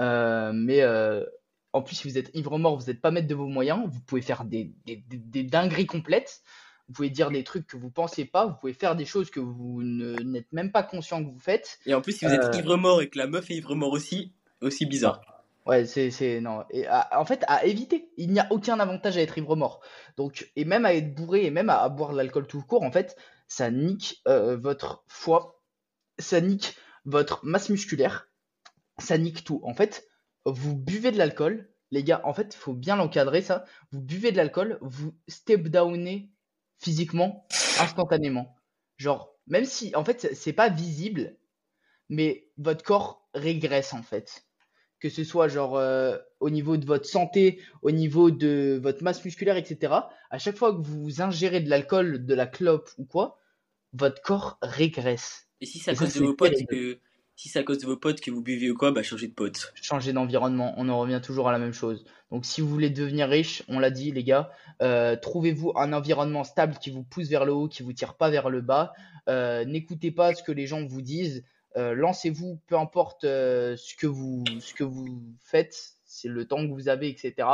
Euh, 0.00 0.52
mais 0.52 0.80
euh, 0.82 1.24
en 1.72 1.82
plus, 1.82 1.96
si 1.96 2.08
vous 2.08 2.18
êtes 2.18 2.30
ivre 2.34 2.58
mort, 2.58 2.76
vous 2.78 2.86
n'êtes 2.86 3.00
pas 3.00 3.10
maître 3.10 3.28
de 3.28 3.34
vos 3.34 3.46
moyens, 3.46 3.80
vous 3.88 4.00
pouvez 4.00 4.22
faire 4.22 4.44
des, 4.44 4.72
des, 4.86 4.96
des, 4.96 5.18
des 5.18 5.42
dingueries 5.44 5.86
complètes. 5.86 6.42
Vous 6.88 6.94
pouvez 6.94 7.10
dire 7.10 7.30
des 7.30 7.44
trucs 7.44 7.66
que 7.66 7.76
vous 7.76 7.90
pensez 7.90 8.24
pas, 8.24 8.46
vous 8.46 8.54
pouvez 8.58 8.72
faire 8.72 8.96
des 8.96 9.04
choses 9.04 9.30
que 9.30 9.40
vous 9.40 9.82
n'êtes 9.82 10.50
même 10.52 10.72
pas 10.72 10.82
conscient 10.82 11.22
que 11.22 11.28
vous 11.30 11.38
faites. 11.38 11.78
Et 11.84 11.94
en 11.94 12.00
plus, 12.00 12.12
si 12.16 12.24
vous 12.24 12.32
êtes 12.32 12.54
Euh. 12.54 12.58
ivre 12.58 12.76
mort 12.76 13.02
et 13.02 13.10
que 13.10 13.18
la 13.18 13.26
meuf 13.26 13.50
est 13.50 13.56
ivre 13.56 13.74
mort 13.74 13.92
aussi, 13.92 14.32
aussi 14.62 14.86
bizarre. 14.86 15.20
Ouais, 15.68 15.84
c'est, 15.86 16.10
c'est, 16.10 16.40
non. 16.40 16.64
Et 16.70 16.86
en 16.88 17.24
fait, 17.26 17.44
à 17.46 17.64
éviter. 17.66 18.10
Il 18.16 18.32
n'y 18.32 18.40
a 18.40 18.50
aucun 18.50 18.80
avantage 18.80 19.16
à 19.18 19.20
être 19.22 19.36
ivre 19.38 19.54
mort. 19.54 19.80
Donc, 20.16 20.50
et 20.56 20.64
même 20.64 20.86
à 20.86 20.94
être 20.94 21.14
bourré 21.14 21.44
et 21.44 21.50
même 21.50 21.68
à, 21.70 21.82
à 21.82 21.88
boire 21.90 22.12
de 22.12 22.16
l'alcool 22.16 22.46
tout 22.46 22.62
court, 22.62 22.82
en 22.82 22.90
fait, 22.90 23.16
ça 23.48 23.70
nique 23.70 24.22
euh, 24.28 24.56
votre 24.56 25.04
foie, 25.08 25.62
ça 26.18 26.40
nique 26.40 26.76
votre 27.06 27.44
masse 27.44 27.70
musculaire, 27.70 28.28
ça 28.98 29.18
nique 29.18 29.44
tout. 29.44 29.60
En 29.64 29.74
fait, 29.74 30.08
vous 30.46 30.76
buvez 30.76 31.12
de 31.12 31.18
l'alcool, 31.18 31.70
les 31.92 32.04
gars, 32.04 32.22
en 32.24 32.34
fait, 32.34 32.54
faut 32.54 32.74
bien 32.74 32.96
l'encadrer 32.96 33.42
ça. 33.42 33.64
Vous 33.92 34.00
buvez 34.02 34.32
de 34.32 34.38
l'alcool, 34.38 34.78
vous 34.82 35.14
step 35.28 35.68
downez 35.68 36.30
physiquement 36.80 37.46
instantanément. 37.80 38.56
Genre, 38.98 39.34
même 39.48 39.66
si, 39.66 39.94
en 39.96 40.04
fait, 40.04 40.34
c'est 40.34 40.52
pas 40.54 40.70
visible, 40.70 41.36
mais 42.10 42.48
votre 42.58 42.84
corps 42.84 43.28
régresse 43.34 43.94
en 43.94 44.02
fait. 44.02 44.47
Que 45.00 45.08
ce 45.08 45.24
soit 45.24 45.48
genre 45.48 45.76
euh, 45.76 46.16
au 46.40 46.50
niveau 46.50 46.76
de 46.76 46.84
votre 46.84 47.06
santé, 47.06 47.60
au 47.82 47.90
niveau 47.90 48.30
de 48.30 48.78
votre 48.82 49.02
masse 49.02 49.24
musculaire, 49.24 49.56
etc. 49.56 49.92
À 50.30 50.38
chaque 50.38 50.56
fois 50.56 50.72
que 50.74 50.80
vous 50.80 51.22
ingérez 51.22 51.60
de 51.60 51.70
l'alcool, 51.70 52.26
de 52.26 52.34
la 52.34 52.46
clope 52.46 52.90
ou 52.98 53.04
quoi, 53.04 53.38
votre 53.92 54.20
corps 54.22 54.58
régresse. 54.62 55.48
Et 55.60 55.66
si 55.66 55.78
c'est 55.78 55.92
à 55.92 55.94
ça, 55.94 56.04
cause 56.04 56.14
de 56.14 56.24
vos 56.24 56.34
potes 56.34 56.66
que 56.68 56.98
si 57.38 57.48
c'est 57.48 57.60
à 57.60 57.62
cause 57.62 57.78
de 57.78 57.86
vos 57.86 57.96
potes 57.96 58.20
que 58.20 58.32
vous 58.32 58.42
buvez 58.42 58.68
ou 58.68 58.74
quoi, 58.74 58.90
bah 58.90 59.04
changez 59.04 59.28
de 59.28 59.32
pote. 59.32 59.72
changer 59.80 60.12
d'environnement, 60.12 60.74
on 60.76 60.88
en 60.88 60.98
revient 60.98 61.20
toujours 61.22 61.48
à 61.48 61.52
la 61.52 61.60
même 61.60 61.72
chose. 61.72 62.04
Donc 62.32 62.44
si 62.44 62.60
vous 62.60 62.68
voulez 62.68 62.90
devenir 62.90 63.28
riche, 63.28 63.62
on 63.68 63.78
l'a 63.78 63.92
dit 63.92 64.10
les 64.10 64.24
gars, 64.24 64.50
euh, 64.82 65.14
trouvez-vous 65.14 65.72
un 65.76 65.92
environnement 65.92 66.42
stable 66.42 66.74
qui 66.80 66.90
vous 66.90 67.04
pousse 67.04 67.28
vers 67.28 67.44
le 67.44 67.52
haut, 67.52 67.68
qui 67.68 67.84
vous 67.84 67.92
tire 67.92 68.14
pas 68.14 68.28
vers 68.28 68.50
le 68.50 68.60
bas. 68.60 68.92
Euh, 69.28 69.64
N'écoutez 69.64 70.10
pas 70.10 70.34
ce 70.34 70.42
que 70.42 70.50
les 70.50 70.66
gens 70.66 70.84
vous 70.84 71.00
disent. 71.00 71.44
Euh, 71.78 71.94
Lancez-vous, 71.94 72.60
peu 72.66 72.76
importe 72.76 73.22
euh, 73.22 73.76
ce 73.76 73.94
que 73.94 74.06
vous 74.84 75.22
faites, 75.40 75.76
c'est 76.04 76.28
le 76.28 76.44
temps 76.46 76.66
que 76.66 76.72
vous 76.72 76.88
avez, 76.88 77.08
etc. 77.08 77.48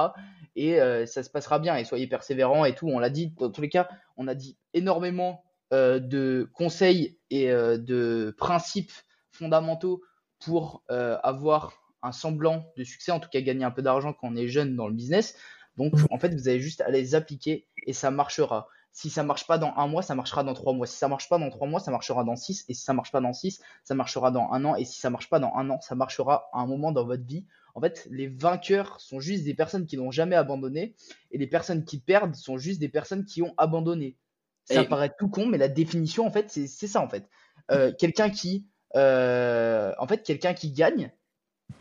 Et 0.57 0.81
euh, 0.81 1.05
ça 1.05 1.23
se 1.23 1.29
passera 1.29 1.59
bien. 1.59 1.77
Et 1.77 1.85
soyez 1.85 2.07
persévérants 2.07 2.65
et 2.65 2.75
tout. 2.75 2.89
On 2.89 2.99
l'a 2.99 3.11
dit 3.11 3.35
dans 3.39 3.51
tous 3.51 3.61
les 3.61 3.69
cas, 3.69 3.89
on 4.17 4.27
a 4.27 4.35
dit 4.35 4.57
énormément 4.73 5.45
de 5.73 6.49
conseils 6.53 7.19
et 7.31 7.49
de 7.49 8.33
principes 8.39 8.93
fondamentaux 9.33 10.03
pour 10.39 10.85
avoir 10.89 11.73
un 12.01 12.13
semblant 12.13 12.65
de 12.77 12.85
succès, 12.85 13.11
en 13.11 13.19
tout 13.19 13.29
cas 13.29 13.41
gagner 13.41 13.65
un 13.65 13.73
peu 13.73 13.83
d'argent 13.83 14.13
quand 14.13 14.29
on 14.29 14.37
est 14.37 14.47
jeune 14.47 14.77
dans 14.77 14.87
le 14.87 14.95
business. 14.95 15.37
Donc 15.77 15.95
en 16.13 16.19
fait, 16.21 16.33
vous 16.33 16.47
avez 16.47 16.61
juste 16.61 16.81
à 16.83 16.91
les 16.91 17.17
appliquer 17.17 17.67
et 17.89 17.93
ça 17.93 18.13
marchera. 18.13 18.69
Si 18.97 19.11
ça 19.11 19.25
marche 19.25 19.49
pas 19.49 19.59
dans 19.59 19.75
un 19.77 19.89
mois, 19.89 20.03
ça 20.03 20.15
marchera 20.15 20.45
dans 20.45 20.55
trois 20.55 20.73
mois. 20.73 20.87
Si 20.87 20.97
ça 20.97 21.09
marche 21.09 21.29
pas 21.29 21.37
dans 21.37 21.51
trois 21.51 21.67
mois, 21.67 21.81
ça 21.81 21.91
marchera 21.91 22.23
dans 22.23 22.37
six. 22.37 22.65
Et 22.69 22.75
si 22.75 22.85
ça 22.85 22.93
marche 22.93 23.11
pas 23.11 23.21
dans 23.21 23.33
six, 23.33 23.61
ça 23.83 23.93
marchera 23.97 24.31
dans 24.31 24.49
un 24.53 24.65
an. 24.65 24.77
Et 24.77 24.85
si 24.85 25.01
ça 25.01 25.11
marche 25.11 25.29
pas 25.29 25.41
dans 25.41 25.53
un 25.57 25.69
an, 25.69 25.81
ça 25.81 25.97
marchera 25.97 26.49
à 26.53 26.61
un 26.61 26.67
moment 26.69 26.93
dans 26.93 27.05
votre 27.05 27.25
vie. 27.25 27.45
En 27.75 27.81
fait, 27.81 28.07
les 28.13 28.29
vainqueurs 28.29 29.01
sont 29.01 29.19
juste 29.19 29.43
des 29.43 29.55
personnes 29.55 29.87
qui 29.87 29.97
n'ont 29.97 30.13
jamais 30.13 30.37
abandonné. 30.37 30.95
Et 31.33 31.39
les 31.39 31.49
personnes 31.49 31.85
qui 31.85 31.99
perdent 31.99 32.37
sont 32.37 32.57
juste 32.57 32.79
des 32.79 32.89
personnes 32.89 33.25
qui 33.25 33.43
ont 33.43 33.53
abandonné. 33.57 34.17
Ça 34.65 34.83
Et- 34.83 34.89
paraît 34.89 35.13
tout 35.19 35.29
con, 35.29 35.47
mais 35.47 35.59
la 35.59 35.69
définition, 35.69 36.25
en 36.25 36.31
fait, 36.31 36.49
c'est 36.49 36.69
ça, 36.69 37.01
en 37.01 37.09
fait. 37.09 37.29
Euh, 37.73 37.93
quelqu'un 37.99 38.31
qui, 38.31 38.65
euh, 38.95 39.93
en 39.99 40.07
fait, 40.07 40.23
quelqu'un 40.23 40.55
qui 40.55 40.71
gagne, 40.71 41.11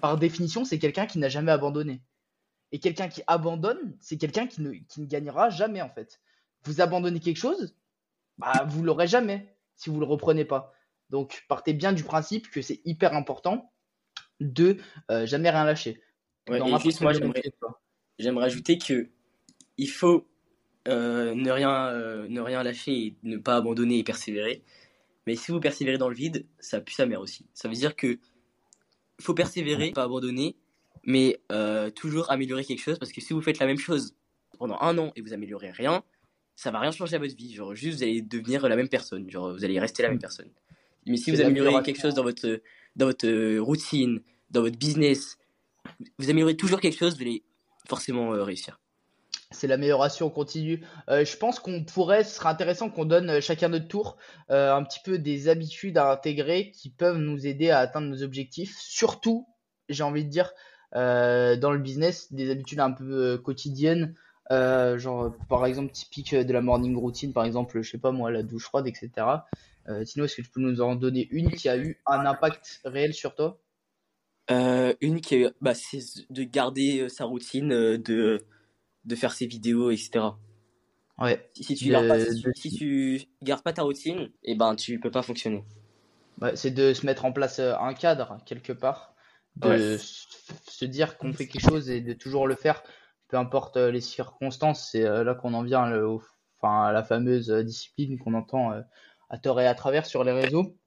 par 0.01 0.17
définition, 0.17 0.65
c'est 0.65 0.79
quelqu'un 0.79 1.05
qui 1.05 1.19
n'a 1.19 1.29
jamais 1.29 1.51
abandonné. 1.51 2.01
Et 2.71 2.79
quelqu'un 2.79 3.07
qui 3.07 3.21
abandonne, 3.27 3.95
c'est 3.99 4.17
quelqu'un 4.17 4.47
qui 4.47 4.63
ne, 4.63 4.71
qui 4.71 4.99
ne 4.99 5.05
gagnera 5.05 5.51
jamais, 5.51 5.83
en 5.83 5.89
fait. 5.89 6.19
Vous 6.65 6.81
abandonnez 6.81 7.19
quelque 7.19 7.37
chose, 7.37 7.75
bah, 8.37 8.65
vous 8.67 8.83
l'aurez 8.83 9.07
jamais 9.07 9.55
si 9.75 9.89
vous 9.89 9.99
le 9.99 10.05
reprenez 10.05 10.45
pas. 10.45 10.73
Donc, 11.09 11.43
partez 11.47 11.73
bien 11.73 11.93
du 11.93 12.03
principe 12.03 12.49
que 12.49 12.61
c'est 12.61 12.81
hyper 12.85 13.13
important 13.13 13.71
de 14.39 14.77
euh, 15.11 15.25
jamais 15.25 15.49
rien 15.49 15.63
lâcher. 15.63 16.01
Ouais, 16.49 16.59
Dans 16.59 16.65
et 16.65 16.71
n'importe 16.71 16.83
juste, 16.85 16.99
quel 16.99 17.23
moi, 17.29 17.79
j'aimerais 18.19 18.45
ajouter 18.45 18.77
que 18.77 19.09
il 19.77 19.89
faut 19.89 20.27
euh, 20.87 21.33
ne 21.33 21.49
rien 21.49 21.87
euh, 21.87 22.27
ne 22.27 22.41
rien 22.41 22.61
lâcher 22.63 22.91
et 22.91 23.17
ne 23.23 23.37
pas 23.37 23.55
abandonner 23.55 23.99
et 23.99 24.03
persévérer. 24.03 24.63
Mais 25.25 25.35
si 25.35 25.51
vous 25.51 25.59
persévérez 25.59 25.97
dans 25.97 26.09
le 26.09 26.15
vide, 26.15 26.45
ça 26.59 26.81
pue 26.81 26.93
sa 26.93 27.05
mère 27.05 27.21
aussi. 27.21 27.45
Ça 27.53 27.69
veut 27.69 27.75
dire 27.75 27.95
que 27.95 28.19
faut 29.21 29.33
persévérer, 29.33 29.91
pas 29.91 30.03
abandonner, 30.03 30.57
mais 31.03 31.41
euh, 31.51 31.89
toujours 31.89 32.29
améliorer 32.31 32.65
quelque 32.65 32.81
chose 32.81 32.99
parce 32.99 33.13
que 33.13 33.21
si 33.21 33.33
vous 33.33 33.41
faites 33.41 33.59
la 33.59 33.65
même 33.65 33.77
chose 33.77 34.15
pendant 34.57 34.77
un 34.81 34.97
an 34.97 35.11
et 35.15 35.21
vous 35.21 35.33
améliorez 35.33 35.71
rien, 35.71 36.03
ça 36.55 36.71
va 36.71 36.79
rien 36.79 36.91
changer 36.91 37.15
à 37.15 37.19
votre 37.19 37.35
vie. 37.35 37.53
Genre, 37.53 37.73
juste 37.75 37.97
vous 37.97 38.03
allez 38.03 38.21
devenir 38.21 38.67
la 38.67 38.75
même 38.75 38.89
personne. 38.89 39.29
Genre, 39.29 39.53
vous 39.53 39.63
allez 39.63 39.79
rester 39.79 40.03
la 40.03 40.09
même 40.09 40.19
personne. 40.19 40.49
Mais 41.05 41.17
si 41.17 41.31
vous 41.31 41.41
améliorez 41.41 41.83
quelque 41.83 42.01
chose 42.01 42.13
dans 42.13 42.23
votre, 42.23 42.61
dans 42.95 43.07
votre 43.07 43.57
routine, 43.59 44.21
dans 44.51 44.61
votre 44.61 44.77
business, 44.77 45.37
vous 46.19 46.29
améliorez 46.29 46.55
toujours 46.55 46.79
quelque 46.79 46.97
chose, 46.97 47.15
vous 47.15 47.23
allez 47.23 47.43
forcément 47.87 48.33
euh, 48.33 48.43
réussir. 48.43 48.79
C'est 49.51 49.67
l'amélioration 49.67 50.29
continue. 50.29 50.83
Euh, 51.09 51.25
je 51.25 51.37
pense 51.37 51.59
qu'on 51.59 51.83
pourrait, 51.83 52.23
ce 52.23 52.35
serait 52.35 52.49
intéressant 52.49 52.89
qu'on 52.89 53.05
donne 53.05 53.29
euh, 53.29 53.41
chacun 53.41 53.69
notre 53.69 53.87
tour 53.87 54.17
un 54.49 54.83
petit 54.83 54.99
peu 55.03 55.19
des 55.19 55.47
habitudes 55.47 55.97
à 55.97 56.11
intégrer 56.11 56.71
qui 56.71 56.89
peuvent 56.89 57.17
nous 57.17 57.45
aider 57.45 57.69
à 57.69 57.79
atteindre 57.79 58.07
nos 58.07 58.23
objectifs. 58.23 58.75
Surtout, 58.79 59.47
j'ai 59.89 60.03
envie 60.03 60.25
de 60.25 60.29
dire, 60.29 60.51
dans 60.93 61.71
le 61.71 61.79
business, 61.79 62.31
des 62.31 62.51
habitudes 62.51 62.79
un 62.79 62.91
peu 62.91 63.37
quotidiennes, 63.39 64.15
genre 64.49 65.33
par 65.49 65.65
exemple 65.65 65.91
typique 65.91 66.35
de 66.35 66.53
la 66.53 66.61
morning 66.61 66.95
routine, 66.95 67.33
par 67.33 67.45
exemple, 67.45 67.81
je 67.81 67.91
sais 67.91 67.97
pas 67.97 68.11
moi, 68.11 68.31
la 68.31 68.43
douche 68.43 68.65
froide, 68.65 68.87
etc. 68.87 69.09
Tino, 70.05 70.25
est-ce 70.25 70.37
que 70.37 70.41
tu 70.41 70.49
peux 70.49 70.61
nous 70.61 70.81
en 70.81 70.95
donner 70.95 71.27
une 71.31 71.51
qui 71.51 71.69
a 71.69 71.77
eu 71.77 72.01
un 72.05 72.25
impact 72.25 72.81
réel 72.85 73.13
sur 73.13 73.35
toi? 73.35 73.59
Euh, 74.51 74.93
une 74.99 75.21
qui 75.21 75.35
est, 75.35 75.53
bah, 75.61 75.73
c'est 75.73 76.01
de 76.29 76.43
garder 76.43 77.01
euh, 77.01 77.09
sa 77.09 77.25
routine, 77.25 77.71
euh, 77.71 77.97
de, 77.97 78.43
de 79.05 79.15
faire 79.15 79.31
ses 79.31 79.45
vidéos, 79.45 79.89
etc. 79.89 80.25
Ouais. 81.17 81.49
Si, 81.53 81.75
tu, 81.75 81.89
gardes 81.89 82.07
pas, 82.07 82.19
si, 82.55 82.71
tu, 82.71 83.21
gardes 83.41 83.63
pas 83.63 83.71
ta 83.71 83.83
routine, 83.83 84.19
et 84.43 84.51
eh 84.51 84.55
ben 84.55 84.75
tu 84.75 84.99
peux 84.99 85.11
pas 85.11 85.21
fonctionner. 85.21 85.63
Ouais, 86.41 86.55
c'est 86.55 86.71
de 86.71 86.93
se 86.93 87.05
mettre 87.05 87.23
en 87.23 87.31
place 87.31 87.59
un 87.59 87.93
cadre 87.93 88.39
quelque 88.45 88.73
part, 88.73 89.13
de 89.55 89.97
se 89.97 90.85
dire 90.85 91.17
qu'on 91.17 91.31
fait 91.31 91.47
quelque 91.47 91.69
chose 91.69 91.89
et 91.89 92.01
de 92.01 92.13
toujours 92.13 92.47
le 92.47 92.55
faire, 92.55 92.83
peu 93.33 93.39
importe 93.39 93.77
les 93.77 93.99
circonstances. 93.99 94.91
C'est 94.91 95.01
là 95.01 95.33
qu'on 95.33 95.55
en 95.55 95.63
vient 95.63 95.85
à 96.61 96.91
la 96.91 97.03
fameuse 97.03 97.49
discipline 97.49 98.19
qu'on 98.19 98.35
entend 98.35 98.71
à 99.31 99.37
tort 99.39 99.59
et 99.59 99.65
à 99.65 99.73
travers 99.73 100.05
sur 100.05 100.23
les 100.23 100.31
réseaux. 100.31 100.77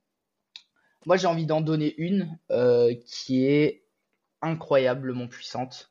Moi, 1.05 1.17
j'ai 1.17 1.27
envie 1.27 1.45
d'en 1.45 1.61
donner 1.61 1.93
une 1.99 2.39
euh, 2.53 2.95
qui 3.05 3.47
est 3.47 3.85
incroyablement 4.43 5.27
puissante. 5.27 5.91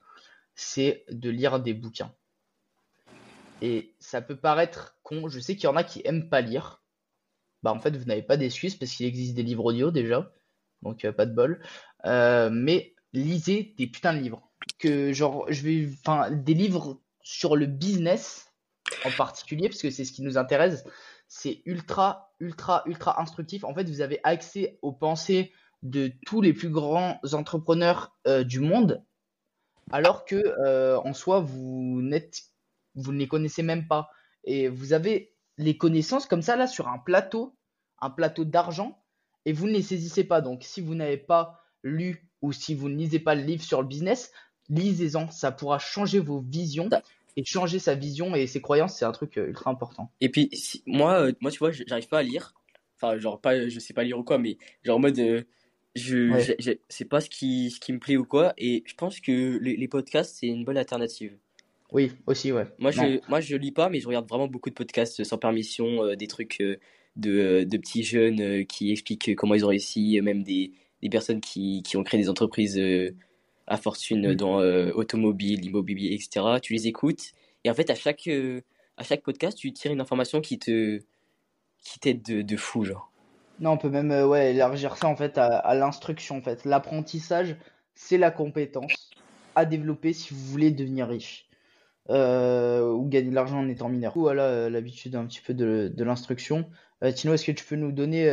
C'est 0.55 1.03
de 1.09 1.29
lire 1.29 1.59
des 1.59 1.73
bouquins. 1.73 2.13
Et 3.61 3.93
ça 3.99 4.21
peut 4.21 4.37
paraître 4.37 4.97
con. 5.03 5.27
Je 5.27 5.41
sais 5.41 5.55
qu'il 5.57 5.65
y 5.65 5.67
en 5.67 5.75
a 5.75 5.83
qui 5.83 6.01
aiment 6.05 6.29
pas 6.29 6.39
lire. 6.39 6.81
Bah, 7.63 7.73
en 7.73 7.79
fait, 7.81 7.97
vous 7.97 8.05
n'avez 8.05 8.21
pas 8.23 8.37
d'excuses 8.37 8.75
parce 8.75 8.91
qu'il 8.93 9.05
existe 9.05 9.35
des 9.35 9.43
livres 9.43 9.65
audio 9.65 9.91
déjà. 9.91 10.31
Donc, 10.83 11.03
euh, 11.03 11.11
pas 11.11 11.25
de 11.25 11.35
bol. 11.35 11.61
Euh, 12.05 12.49
mais 12.49 12.95
lisez 13.11 13.73
des 13.77 13.87
putains 13.87 14.13
de 14.13 14.19
livres. 14.19 14.49
Que, 14.79 15.13
genre, 15.13 15.45
je 15.49 15.61
vais. 15.63 15.89
Enfin, 15.99 16.31
des 16.31 16.53
livres 16.53 16.99
sur 17.21 17.55
le 17.55 17.65
business 17.65 18.51
en 19.03 19.11
particulier, 19.11 19.69
parce 19.69 19.81
que 19.81 19.89
c'est 19.89 20.05
ce 20.05 20.11
qui 20.11 20.21
nous 20.21 20.37
intéresse 20.37 20.83
c'est 21.27 21.61
ultra, 21.65 22.33
ultra, 22.39 22.83
ultra 22.85 23.21
instructif. 23.21 23.63
En 23.63 23.73
fait, 23.73 23.89
vous 23.89 24.01
avez 24.01 24.19
accès 24.23 24.77
aux 24.81 24.91
pensées 24.91 25.51
de 25.83 26.11
tous 26.25 26.41
les 26.41 26.53
plus 26.53 26.69
grands 26.69 27.19
entrepreneurs 27.33 28.15
euh, 28.27 28.43
du 28.43 28.59
monde, 28.59 29.03
alors 29.91 30.25
que 30.25 30.35
euh, 30.35 30.99
en 30.99 31.13
soi, 31.13 31.39
vous, 31.39 32.01
vous 32.95 33.11
ne 33.11 33.17
les 33.17 33.27
connaissez 33.27 33.63
même 33.63 33.87
pas. 33.87 34.09
Et 34.43 34.67
vous 34.67 34.93
avez 34.93 35.33
les 35.57 35.77
connaissances 35.77 36.25
comme 36.25 36.41
ça, 36.41 36.55
là, 36.55 36.67
sur 36.67 36.87
un 36.87 36.99
plateau, 36.99 37.55
un 37.99 38.09
plateau 38.09 38.45
d'argent, 38.45 39.03
et 39.45 39.53
vous 39.53 39.67
ne 39.67 39.73
les 39.73 39.81
saisissez 39.81 40.23
pas. 40.23 40.41
Donc, 40.41 40.63
si 40.63 40.81
vous 40.81 40.95
n'avez 40.95 41.17
pas 41.17 41.61
lu 41.83 42.29
ou 42.45 42.51
si 42.51 42.75
vous 42.75 42.89
ne 42.89 42.95
lisez 42.95 43.19
pas 43.19 43.33
le 43.33 43.41
livre 43.41 43.63
sur 43.63 43.81
le 43.81 43.87
business, 43.87 44.31
lisez-en. 44.69 45.29
Ça 45.31 45.51
pourra 45.51 45.79
changer 45.79 46.19
vos 46.19 46.39
visions 46.39 46.89
et 47.37 47.43
changer 47.43 47.79
sa 47.79 47.95
vision 47.95 48.35
et 48.35 48.45
ses 48.47 48.61
croyances, 48.61 48.97
c'est 48.97 49.05
un 49.05 49.11
truc 49.11 49.37
euh, 49.37 49.47
ultra 49.47 49.71
important. 49.71 50.11
Et 50.21 50.29
puis, 50.29 50.49
moi, 50.85 51.21
euh, 51.21 51.33
moi, 51.41 51.51
tu 51.51 51.59
vois, 51.59 51.71
j'arrive 51.71 52.07
pas 52.07 52.19
à 52.19 52.23
lire. 52.23 52.53
Enfin, 52.97 53.17
genre, 53.17 53.41
pas, 53.41 53.67
je 53.67 53.79
sais 53.79 53.93
pas 53.93 54.03
lire 54.03 54.19
ou 54.19 54.23
quoi, 54.23 54.37
mais 54.37 54.57
genre 54.83 54.97
en 54.97 54.99
mode, 54.99 55.19
euh, 55.19 55.41
je, 55.95 56.77
c'est 56.87 57.05
pas 57.05 57.19
ce 57.19 57.29
qui, 57.29 57.71
ce 57.71 57.79
qui 57.79 57.91
me 57.91 57.99
plaît 57.99 58.15
ou 58.15 58.25
quoi. 58.25 58.53
Et 58.57 58.83
je 58.85 58.93
pense 58.93 59.19
que 59.19 59.57
les, 59.59 59.87
podcasts, 59.87 60.37
c'est 60.39 60.47
une 60.47 60.63
bonne 60.63 60.77
alternative. 60.77 61.35
Oui, 61.91 62.11
aussi, 62.27 62.51
ouais. 62.51 62.67
Moi, 62.77 62.91
je, 62.91 63.19
moi, 63.27 63.41
je 63.41 63.55
lis 63.55 63.71
pas, 63.71 63.89
mais 63.89 63.99
je 63.99 64.07
regarde 64.07 64.27
vraiment 64.29 64.47
beaucoup 64.47 64.69
de 64.69 64.75
podcasts 64.75 65.23
sans 65.23 65.37
permission, 65.37 66.15
des 66.15 66.27
trucs 66.27 66.59
de, 66.59 67.63
de 67.63 67.77
petits 67.77 68.03
jeunes 68.03 68.65
qui 68.65 68.91
expliquent 68.91 69.35
comment 69.35 69.55
ils 69.55 69.65
ont 69.65 69.69
réussi, 69.69 70.19
même 70.21 70.43
des, 70.43 70.71
des 71.05 71.09
personnes 71.09 71.41
qui, 71.41 71.83
qui 71.83 71.97
ont 71.97 72.03
créé 72.03 72.19
des 72.19 72.29
entreprises 72.29 72.79
à 73.67 73.77
fortune 73.77 74.33
dans 74.33 74.59
euh, 74.59 74.91
automobile, 74.93 75.65
immobilier, 75.65 76.13
etc. 76.13 76.57
Tu 76.61 76.73
les 76.73 76.87
écoutes 76.87 77.31
et 77.63 77.69
en 77.69 77.73
fait 77.73 77.89
à 77.89 77.95
chaque 77.95 78.27
euh, 78.27 78.61
à 78.97 79.03
chaque 79.03 79.23
podcast 79.23 79.57
tu 79.57 79.71
tires 79.73 79.91
une 79.91 80.01
information 80.01 80.41
qui 80.41 80.59
te 80.59 80.99
qui 81.83 81.99
t'aide 81.99 82.21
de, 82.23 82.41
de, 82.41 82.57
fou 82.57 82.83
genre. 82.83 83.11
Non, 83.59 83.71
on 83.71 83.77
peut 83.77 83.89
même 83.89 84.11
euh, 84.11 84.27
ouais 84.27 84.51
élargir 84.51 84.97
ça 84.97 85.07
en 85.07 85.15
fait 85.15 85.37
à, 85.37 85.75
l'instruction 85.75 86.37
en 86.37 86.41
fait. 86.41 86.65
L'apprentissage 86.65 87.55
c'est 87.95 88.17
la 88.17 88.31
compétence 88.31 89.11
à 89.55 89.65
développer 89.65 90.13
si 90.13 90.33
vous 90.33 90.45
voulez 90.45 90.71
devenir 90.71 91.07
riche. 91.07 91.47
ou 92.09 93.07
gagner 93.07 93.29
de 93.29 93.35
l'argent 93.35 93.59
en 93.59 93.69
étant 93.69 93.89
mineur. 93.89 94.13
Voilà 94.15 94.69
l'habitude 94.69 95.15
un 95.15 95.25
petit 95.25 95.41
peu 95.41 95.53
de, 95.53 95.91
de 95.95 96.03
l'instruction. 96.03 96.69
Tino, 97.15 97.33
est-ce 97.33 97.45
que 97.45 97.51
tu 97.51 97.63
peux 97.63 97.77
nous 97.77 97.91
donner 97.91 98.27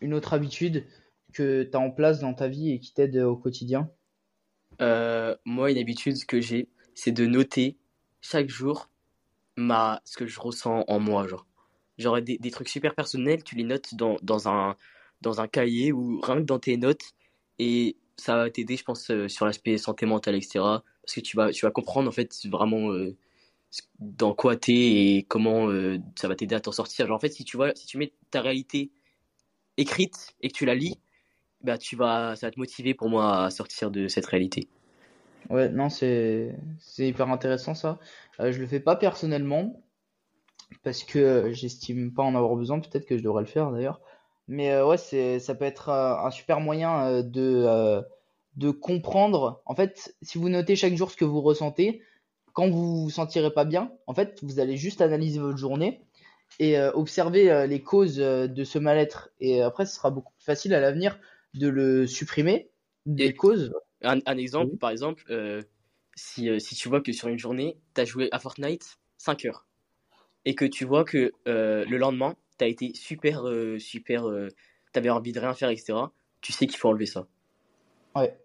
une 0.00 0.14
autre 0.14 0.34
habitude 0.34 0.84
que 1.32 1.64
tu 1.64 1.76
as 1.76 1.80
en 1.80 1.90
place 1.90 2.20
dans 2.20 2.34
ta 2.34 2.48
vie 2.48 2.70
et 2.70 2.78
qui 2.78 2.92
t'aide 2.94 3.16
au 3.16 3.36
quotidien 3.36 3.90
euh, 4.80 5.36
moi, 5.44 5.70
une 5.70 5.78
habitude 5.78 6.24
que 6.26 6.40
j'ai, 6.40 6.68
c'est 6.94 7.12
de 7.12 7.26
noter 7.26 7.76
chaque 8.20 8.48
jour 8.48 8.90
ma, 9.56 10.00
ce 10.04 10.16
que 10.16 10.26
je 10.26 10.40
ressens 10.40 10.84
en 10.88 11.00
moi. 11.00 11.26
Genre, 11.26 11.46
genre 11.98 12.20
des, 12.22 12.38
des 12.38 12.50
trucs 12.50 12.68
super 12.68 12.94
personnels, 12.94 13.44
tu 13.44 13.54
les 13.54 13.64
notes 13.64 13.94
dans, 13.94 14.16
dans, 14.22 14.48
un, 14.48 14.76
dans 15.20 15.40
un 15.40 15.48
cahier 15.48 15.92
ou 15.92 16.20
rien 16.20 16.36
que 16.36 16.42
dans 16.42 16.58
tes 16.58 16.76
notes. 16.76 17.12
Et 17.58 17.96
ça 18.16 18.36
va 18.36 18.50
t'aider, 18.50 18.76
je 18.76 18.84
pense, 18.84 19.10
euh, 19.10 19.28
sur 19.28 19.46
l'aspect 19.46 19.78
santé 19.78 20.06
mentale, 20.06 20.34
etc. 20.36 20.60
Parce 21.02 21.14
que 21.14 21.20
tu 21.20 21.36
vas, 21.36 21.50
tu 21.50 21.66
vas 21.66 21.70
comprendre, 21.70 22.08
en 22.08 22.12
fait, 22.12 22.34
vraiment 22.46 22.90
euh, 22.92 23.16
dans 23.98 24.34
quoi 24.34 24.56
t'es 24.56 24.72
et 24.72 25.26
comment 25.28 25.68
ça 26.16 26.28
va 26.28 26.36
t'aider 26.36 26.54
à 26.54 26.60
t'en 26.60 26.72
sortir. 26.72 27.06
Genre, 27.06 27.16
en 27.16 27.20
fait, 27.20 27.32
si 27.32 27.44
tu, 27.44 27.56
vois, 27.56 27.74
si 27.74 27.86
tu 27.86 27.98
mets 27.98 28.12
ta 28.30 28.40
réalité 28.40 28.90
écrite 29.76 30.34
et 30.40 30.48
que 30.48 30.54
tu 30.54 30.66
la 30.66 30.74
lis, 30.74 30.98
bah, 31.64 31.78
tu 31.78 31.96
vas, 31.96 32.36
ça 32.36 32.46
va 32.46 32.50
te 32.50 32.58
motiver 32.58 32.94
pour 32.94 33.08
moi 33.08 33.44
à 33.44 33.50
sortir 33.50 33.90
de 33.90 34.08
cette 34.08 34.26
réalité. 34.26 34.68
Ouais, 35.50 35.68
non, 35.68 35.88
c'est 35.88 36.54
hyper 36.98 37.28
intéressant 37.28 37.74
ça. 37.74 37.98
Euh, 38.40 38.52
je 38.52 38.60
le 38.60 38.66
fais 38.66 38.80
pas 38.80 38.96
personnellement 38.96 39.82
parce 40.82 41.04
que 41.04 41.50
j'estime 41.52 42.12
pas 42.12 42.22
en 42.22 42.34
avoir 42.34 42.54
besoin. 42.56 42.80
Peut-être 42.80 43.06
que 43.06 43.18
je 43.18 43.22
devrais 43.22 43.42
le 43.42 43.48
faire 43.48 43.70
d'ailleurs. 43.70 44.00
Mais 44.48 44.72
euh, 44.72 44.86
ouais, 44.86 44.96
ça 44.96 45.54
peut 45.54 45.64
être 45.64 45.88
euh, 45.88 46.16
un 46.16 46.30
super 46.30 46.60
moyen 46.60 47.22
de 47.22 48.02
de 48.56 48.70
comprendre. 48.70 49.62
En 49.64 49.74
fait, 49.74 50.14
si 50.20 50.36
vous 50.36 50.50
notez 50.50 50.76
chaque 50.76 50.94
jour 50.94 51.10
ce 51.10 51.16
que 51.16 51.24
vous 51.24 51.40
ressentez, 51.40 52.02
quand 52.52 52.68
vous 52.68 53.04
vous 53.04 53.10
sentirez 53.10 53.50
pas 53.50 53.64
bien, 53.64 53.92
en 54.06 54.14
fait, 54.14 54.38
vous 54.42 54.60
allez 54.60 54.76
juste 54.76 55.00
analyser 55.00 55.38
votre 55.38 55.56
journée 55.56 56.02
et 56.60 56.78
observer 56.78 57.66
les 57.66 57.80
causes 57.80 58.16
de 58.16 58.64
ce 58.64 58.78
mal-être. 58.78 59.30
Et 59.40 59.62
après, 59.62 59.86
ce 59.86 59.94
sera 59.94 60.10
beaucoup 60.10 60.32
plus 60.34 60.44
facile 60.44 60.74
à 60.74 60.80
l'avenir 60.80 61.18
de 61.54 61.68
le 61.68 62.06
supprimer 62.06 62.70
des 63.06 63.34
causes. 63.34 63.72
Un, 64.02 64.18
exemple, 64.36 64.76
par 64.78 64.90
exemple, 64.90 65.24
euh, 65.30 65.62
si, 66.16 66.48
euh, 66.48 66.58
si 66.58 66.74
tu 66.74 66.88
vois 66.88 67.00
que 67.00 67.12
sur 67.12 67.28
une 67.28 67.38
journée, 67.38 67.78
tu 67.94 68.00
as 68.00 68.04
joué 68.04 68.28
à 68.32 68.38
Fortnite 68.38 68.98
5 69.18 69.44
heures 69.44 69.66
et 70.44 70.54
que 70.54 70.64
tu 70.64 70.84
vois 70.84 71.04
que 71.04 71.32
euh, 71.46 71.84
le 71.84 71.96
lendemain, 71.98 72.36
tu 72.58 72.64
as 72.64 72.68
été 72.68 72.92
super, 72.94 73.44
super, 73.78 74.24
tu 74.92 74.98
avais 74.98 75.10
envie 75.10 75.32
de 75.32 75.40
rien 75.40 75.54
faire, 75.54 75.70
etc., 75.70 75.94
tu 76.40 76.52
sais 76.52 76.66
qu'il 76.66 76.78
faut 76.78 76.88
enlever 76.88 77.06
ça. 77.06 77.28
Ouais. 78.16 78.36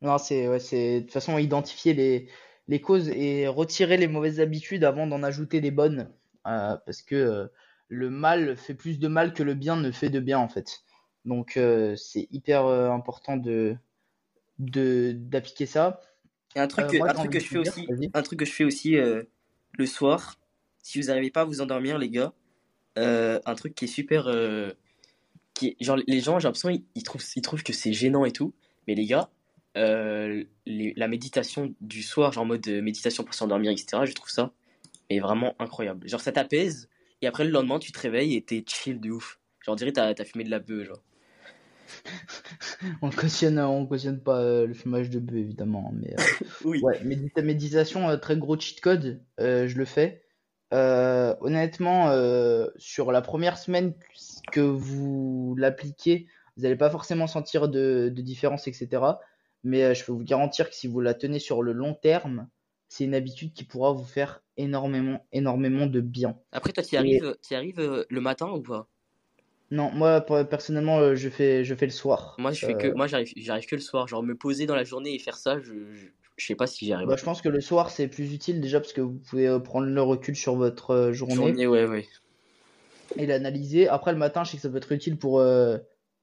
Non, 0.00 0.16
c'est 0.16 0.48
ouais, 0.48 0.58
de 0.58 1.00
toute 1.00 1.12
façon 1.12 1.36
identifier 1.36 1.92
les, 1.92 2.28
les 2.68 2.80
causes 2.80 3.10
et 3.10 3.46
retirer 3.46 3.98
les 3.98 4.08
mauvaises 4.08 4.40
habitudes 4.40 4.84
avant 4.84 5.06
d'en 5.06 5.22
ajouter 5.22 5.60
des 5.60 5.70
bonnes. 5.70 6.10
parce 6.44 7.02
que 7.02 7.50
le 7.88 8.10
mal 8.10 8.56
fait 8.56 8.74
plus 8.74 8.98
de 8.98 9.08
mal 9.08 9.34
que 9.34 9.42
le 9.42 9.54
bien 9.54 9.76
ne 9.76 9.90
fait 9.90 10.08
de 10.08 10.20
bien, 10.20 10.38
en 10.38 10.48
fait. 10.48 10.83
Donc 11.24 11.56
euh, 11.56 11.96
c'est 11.96 12.28
hyper 12.30 12.66
euh, 12.66 12.90
important 12.90 13.36
de 13.36 13.76
d'appliquer 14.58 15.66
ça. 15.66 16.00
Et 16.54 16.60
un 16.60 16.68
truc, 16.68 16.94
euh, 16.94 17.02
un 17.02 17.14
truc 17.14 17.32
que 17.32 17.40
je 17.40 17.46
fais 17.46 17.58
aussi, 17.58 17.88
un 18.14 18.22
truc 18.22 18.38
que 18.38 18.44
je 18.44 18.52
fais 18.52 18.64
aussi 18.64 18.92
le 18.92 19.86
soir, 19.86 20.38
si 20.82 21.00
vous 21.00 21.08
n'arrivez 21.08 21.30
pas 21.30 21.40
à 21.40 21.44
vous 21.44 21.60
endormir, 21.60 21.98
les 21.98 22.10
gars, 22.10 22.32
un 22.96 23.54
truc 23.56 23.74
qui 23.74 23.86
est 23.86 23.88
super, 23.88 24.30
qui 25.54 25.76
genre 25.80 25.98
les 26.06 26.20
gens, 26.20 26.38
j'ai 26.38 26.46
l'impression 26.46 26.70
ils, 26.94 27.02
trouvent, 27.02 27.24
ils 27.34 27.42
trouvent 27.42 27.64
que 27.64 27.72
c'est 27.72 27.92
gênant 27.92 28.24
et 28.24 28.32
tout, 28.32 28.54
mais 28.86 28.94
les 28.94 29.06
gars, 29.06 29.28
la 29.74 31.08
méditation 31.08 31.74
du 31.80 32.02
soir, 32.02 32.30
genre 32.30 32.44
en 32.44 32.46
mode 32.46 32.68
méditation 32.68 33.24
pour 33.24 33.34
s'endormir, 33.34 33.72
etc. 33.72 34.02
Je 34.04 34.12
trouve 34.12 34.30
ça 34.30 34.52
est 35.10 35.20
vraiment 35.20 35.54
incroyable. 35.58 36.08
Genre 36.08 36.20
ça 36.20 36.32
t'apaise 36.32 36.88
et 37.22 37.26
après 37.26 37.44
le 37.44 37.50
lendemain 37.50 37.78
tu 37.78 37.92
te 37.92 37.98
réveilles 37.98 38.36
et 38.36 38.42
t'es 38.42 38.64
chill 38.66 39.00
de 39.00 39.10
ouf. 39.10 39.38
Genre, 39.64 39.72
on 39.72 39.76
dirait 39.76 39.92
t'as 39.92 40.08
as 40.08 40.24
fumé 40.24 40.44
de 40.44 40.50
la 40.50 40.58
bœuf, 40.58 40.86
genre. 40.86 41.02
on 43.02 43.10
cautionne, 43.10 43.58
on 43.58 43.86
cautionne 43.86 44.20
pas 44.20 44.40
euh, 44.40 44.66
le 44.66 44.74
fumage 44.74 45.10
de 45.10 45.18
bœuf, 45.18 45.36
évidemment. 45.36 45.92
Mais, 45.94 46.14
euh, 46.18 46.22
oui. 46.64 46.80
Ouais, 46.82 47.00
méditation, 47.04 48.08
euh, 48.08 48.16
très 48.16 48.36
gros 48.36 48.58
cheat 48.58 48.80
code, 48.80 49.22
je 49.38 49.76
le 49.76 49.84
fais. 49.84 50.22
honnêtement, 50.72 52.12
sur 52.76 53.12
la 53.12 53.22
première 53.22 53.58
semaine 53.58 53.94
que 54.52 54.60
vous 54.60 55.54
l'appliquez, 55.58 56.26
vous 56.56 56.62
n'allez 56.62 56.76
pas 56.76 56.90
forcément 56.90 57.26
sentir 57.26 57.68
de, 57.68 58.12
de, 58.14 58.22
différence, 58.22 58.68
etc. 58.68 59.02
Mais 59.64 59.94
je 59.94 60.04
peux 60.04 60.12
vous 60.12 60.24
garantir 60.24 60.68
que 60.68 60.76
si 60.76 60.86
vous 60.86 61.00
la 61.00 61.14
tenez 61.14 61.38
sur 61.38 61.62
le 61.62 61.72
long 61.72 61.94
terme, 61.94 62.48
c'est 62.88 63.04
une 63.04 63.14
habitude 63.14 63.52
qui 63.54 63.64
pourra 63.64 63.92
vous 63.92 64.04
faire 64.04 64.42
énormément, 64.56 65.26
énormément 65.32 65.86
de 65.86 66.00
bien. 66.00 66.38
Après, 66.52 66.72
toi, 66.72 66.82
tu 66.82 66.94
y 66.94 66.98
arrives, 66.98 67.34
arrives 67.50 68.06
le 68.08 68.20
matin 68.20 68.50
ou 68.50 68.62
pas? 68.62 68.88
Non, 69.70 69.90
moi 69.92 70.20
personnellement, 70.20 70.98
euh, 70.98 71.14
je 71.14 71.28
fais, 71.28 71.64
je 71.64 71.74
fais 71.74 71.86
le 71.86 71.92
soir. 71.92 72.34
Moi, 72.38 72.52
je 72.52 72.66
fais 72.66 72.74
que, 72.74 72.88
euh, 72.88 72.94
moi, 72.94 73.06
j'arrive, 73.06 73.32
j'arrive 73.36 73.66
que 73.66 73.74
le 73.74 73.80
soir. 73.80 74.06
Genre 74.06 74.22
me 74.22 74.34
poser 74.34 74.66
dans 74.66 74.74
la 74.74 74.84
journée 74.84 75.14
et 75.14 75.18
faire 75.18 75.36
ça, 75.36 75.58
je, 75.58 75.72
je, 76.36 76.46
sais 76.46 76.54
pas 76.54 76.66
si 76.66 76.84
j'y 76.84 76.92
arrive. 76.92 77.08
Bah, 77.08 77.16
je 77.16 77.24
pense 77.24 77.40
que 77.40 77.48
le 77.48 77.60
soir 77.60 77.90
c'est 77.90 78.08
plus 78.08 78.34
utile 78.34 78.60
déjà 78.60 78.80
parce 78.80 78.92
que 78.92 79.00
vous 79.00 79.18
pouvez 79.18 79.48
euh, 79.48 79.58
prendre 79.58 79.86
le 79.86 80.02
recul 80.02 80.36
sur 80.36 80.54
votre 80.54 81.12
journée. 81.12 81.34
Journée, 81.34 81.66
ouais, 81.66 81.86
ouais. 81.86 82.06
Et 83.16 83.26
l'analyser. 83.26 83.88
Après 83.88 84.12
le 84.12 84.18
matin, 84.18 84.44
je 84.44 84.50
sais 84.50 84.56
que 84.58 84.62
ça 84.62 84.68
peut 84.68 84.76
être 84.76 84.92
utile 84.92 85.16
pour 85.16 85.42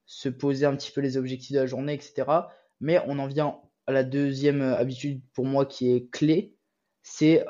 se 0.06 0.30
poser 0.30 0.66
un 0.66 0.76
petit 0.76 0.92
peu 0.92 1.02
les 1.02 1.18
objectifs 1.18 1.54
de 1.54 1.60
la 1.60 1.66
journée, 1.66 1.94
etc. 1.94 2.26
Mais 2.80 3.00
on 3.08 3.18
en 3.20 3.28
vient 3.28 3.58
à 3.88 3.92
la 3.92 4.04
deuxième 4.04 4.62
habitude 4.62 5.22
pour 5.34 5.46
moi 5.46 5.66
qui 5.66 5.92
est 5.92 6.10
clé, 6.12 6.54
c'est 7.02 7.46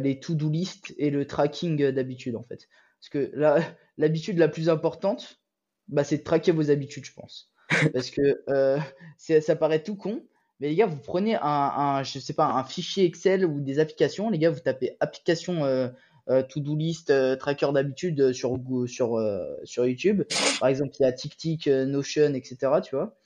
les 0.00 0.20
to-do 0.20 0.48
list 0.48 0.94
et 0.98 1.10
le 1.10 1.26
tracking 1.26 1.90
d'habitude 1.90 2.36
en 2.36 2.44
fait. 2.44 2.68
Parce 3.04 3.26
que 3.26 3.36
là, 3.36 3.58
l'habitude 3.98 4.38
la 4.38 4.48
plus 4.48 4.68
importante, 4.68 5.40
bah, 5.88 6.04
c'est 6.04 6.18
de 6.18 6.22
traquer 6.22 6.52
vos 6.52 6.70
habitudes, 6.70 7.04
je 7.04 7.12
pense. 7.12 7.50
Parce 7.92 8.10
que 8.10 8.42
euh, 8.48 8.78
ça 9.16 9.56
paraît 9.56 9.82
tout 9.82 9.96
con, 9.96 10.22
mais 10.60 10.68
les 10.68 10.74
gars, 10.74 10.86
vous 10.86 11.00
prenez 11.00 11.34
un, 11.36 11.42
un, 11.42 12.02
je 12.02 12.18
sais 12.18 12.32
pas, 12.34 12.46
un 12.46 12.64
fichier 12.64 13.04
Excel 13.04 13.44
ou 13.44 13.60
des 13.60 13.78
applications, 13.78 14.30
les 14.30 14.38
gars, 14.38 14.50
vous 14.50 14.60
tapez 14.60 14.96
application 15.00 15.64
euh, 15.64 15.88
euh, 16.30 16.42
to-do 16.42 16.76
list, 16.76 17.12
tracker 17.38 17.72
d'habitude 17.72 18.32
sur, 18.32 18.58
sur, 18.86 19.20
sur 19.64 19.86
YouTube. 19.86 20.22
Par 20.60 20.68
exemple, 20.68 20.92
il 20.98 21.02
y 21.02 21.06
a 21.06 21.12
TickTick, 21.12 21.66
Notion, 21.66 22.34
etc. 22.34 22.72
Tu 22.82 22.96
vois. 22.96 23.16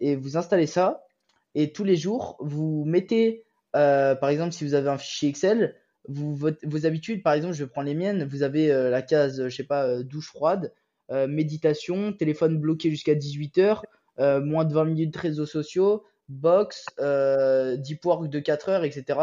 et 0.00 0.16
vous 0.16 0.36
installez 0.36 0.66
ça, 0.66 1.04
et 1.54 1.72
tous 1.72 1.84
les 1.84 1.96
jours, 1.96 2.36
vous 2.40 2.84
mettez, 2.86 3.44
par 3.72 4.28
exemple, 4.28 4.52
si 4.52 4.64
vous 4.64 4.74
avez 4.74 4.88
un 4.88 4.98
fichier 4.98 5.28
Excel, 5.28 5.74
vos 6.08 6.86
habitudes, 6.86 7.22
par 7.22 7.34
exemple, 7.34 7.54
je 7.54 7.64
prendre 7.64 7.86
les 7.86 7.94
miennes, 7.94 8.24
vous 8.24 8.42
avez 8.42 8.68
la 8.68 9.02
case, 9.02 9.48
je 9.48 9.54
sais 9.54 9.64
pas, 9.64 10.02
douche 10.02 10.28
froide, 10.28 10.72
euh, 11.10 11.26
méditation, 11.26 12.12
téléphone 12.12 12.58
bloqué 12.58 12.90
jusqu'à 12.90 13.14
18h, 13.14 13.82
euh, 14.18 14.42
moins 14.42 14.66
de 14.66 14.74
20 14.74 14.84
minutes 14.84 15.14
de 15.14 15.18
réseaux 15.18 15.46
sociaux, 15.46 16.04
box, 16.28 16.84
euh, 16.98 17.76
deep 17.76 18.04
work 18.04 18.28
de 18.28 18.40
4 18.40 18.68
heures, 18.68 18.84
etc. 18.84 19.18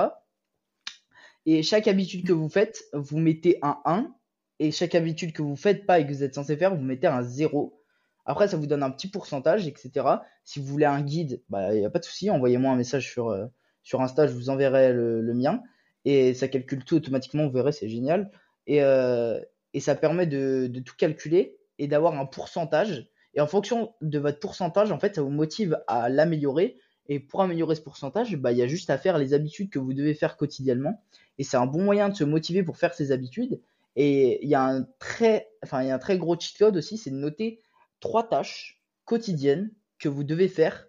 Et 1.46 1.62
chaque 1.62 1.88
habitude 1.88 2.26
que 2.26 2.34
vous 2.34 2.50
faites, 2.50 2.86
vous 2.94 3.20
mettez 3.20 3.60
un 3.62 3.78
1. 3.86 4.12
Et 4.58 4.72
chaque 4.72 4.96
habitude 4.96 5.34
que 5.34 5.44
vous 5.44 5.56
faites 5.56 5.86
pas 5.86 6.00
et 6.00 6.08
que 6.08 6.12
vous 6.12 6.24
êtes 6.24 6.34
censé 6.34 6.58
faire, 6.58 6.74
vous 6.74 6.82
mettez 6.82 7.08
un 7.08 7.22
0. 7.22 7.80
Après, 8.26 8.48
ça 8.48 8.58
vous 8.58 8.66
donne 8.66 8.82
un 8.82 8.90
petit 8.90 9.10
pourcentage, 9.10 9.68
etc. 9.68 10.08
Si 10.44 10.60
vous 10.60 10.66
voulez 10.66 10.86
un 10.86 11.02
guide, 11.02 11.44
bah, 11.50 11.76
il 11.76 11.82
n'y 11.82 11.86
a 11.86 11.92
pas 11.92 12.00
de 12.00 12.06
souci, 12.06 12.32
envoyez-moi 12.32 12.72
un 12.72 12.76
message 12.76 13.12
sur, 13.12 13.38
sur 13.84 14.02
Insta, 14.02 14.26
je 14.26 14.34
vous 14.34 14.50
enverrai 14.50 14.92
le, 14.92 15.34
mien. 15.36 15.62
Et 16.06 16.34
ça 16.34 16.48
calcule 16.48 16.84
tout 16.84 16.96
automatiquement, 16.96 17.46
vous 17.46 17.52
verrez, 17.52 17.72
c'est 17.72 17.90
génial. 17.90 18.32
Et, 18.68 18.78
et 18.78 19.80
ça 19.80 19.96
permet 19.96 20.28
de, 20.28 20.68
de, 20.68 20.80
tout 20.80 20.96
calculer 20.96 21.58
et 21.80 21.88
d'avoir 21.88 22.18
un 22.20 22.26
pourcentage. 22.26 23.10
Et 23.34 23.42
en 23.42 23.48
fonction 23.48 23.94
de 24.02 24.20
votre 24.20 24.40
pourcentage, 24.40 24.92
en 24.92 25.00
fait, 25.00 25.16
ça 25.16 25.22
vous 25.22 25.30
motive 25.30 25.78
à 25.88 26.10
l'améliorer. 26.10 26.78
Et 27.08 27.20
pour 27.20 27.42
améliorer 27.42 27.76
ce 27.76 27.82
pourcentage, 27.82 28.36
bah, 28.38 28.52
il 28.52 28.58
y 28.58 28.62
a 28.62 28.68
juste 28.68 28.90
à 28.90 28.98
faire 28.98 29.18
les 29.18 29.34
habitudes 29.34 29.70
que 29.70 29.80
vous 29.80 29.94
devez 29.94 30.14
faire 30.14 30.38
quotidiennement. 30.38 31.04
Et 31.38 31.44
c'est 31.44 31.58
un 31.58 31.66
bon 31.66 31.84
moyen 31.84 32.10
de 32.10 32.16
se 32.16 32.24
motiver 32.24 32.64
pour 32.64 32.78
faire 32.78 32.94
ces 32.94 33.12
habitudes. 33.12 33.62
Et 33.96 34.44
il 34.44 34.50
y 34.50 34.56
a 34.56 34.64
un 34.64 34.88
très, 35.00 35.50
enfin, 35.64 35.82
il 35.84 35.88
y 35.88 35.92
a 35.92 35.96
un 35.96 36.00
très 36.00 36.18
gros 36.18 36.38
cheat 36.40 36.58
code 36.58 36.78
aussi, 36.78 36.98
c'est 36.98 37.12
de 37.12 37.16
noter 37.16 37.62
trois 38.00 38.28
tâches 38.28 38.82
quotidiennes 39.06 39.72
que 40.00 40.10
vous 40.10 40.24
devez 40.24 40.48
faire 40.48 40.88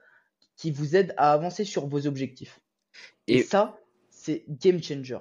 qui 0.56 0.70
vous 0.70 0.96
aident 0.96 1.14
à 1.16 1.32
avancer 1.32 1.64
sur 1.64 1.86
vos 1.86 2.06
objectifs. 2.06 2.60
Et, 3.28 3.42
ça, 3.42 3.78
c'est 4.26 4.44
game 4.48 4.82
changer. 4.82 5.18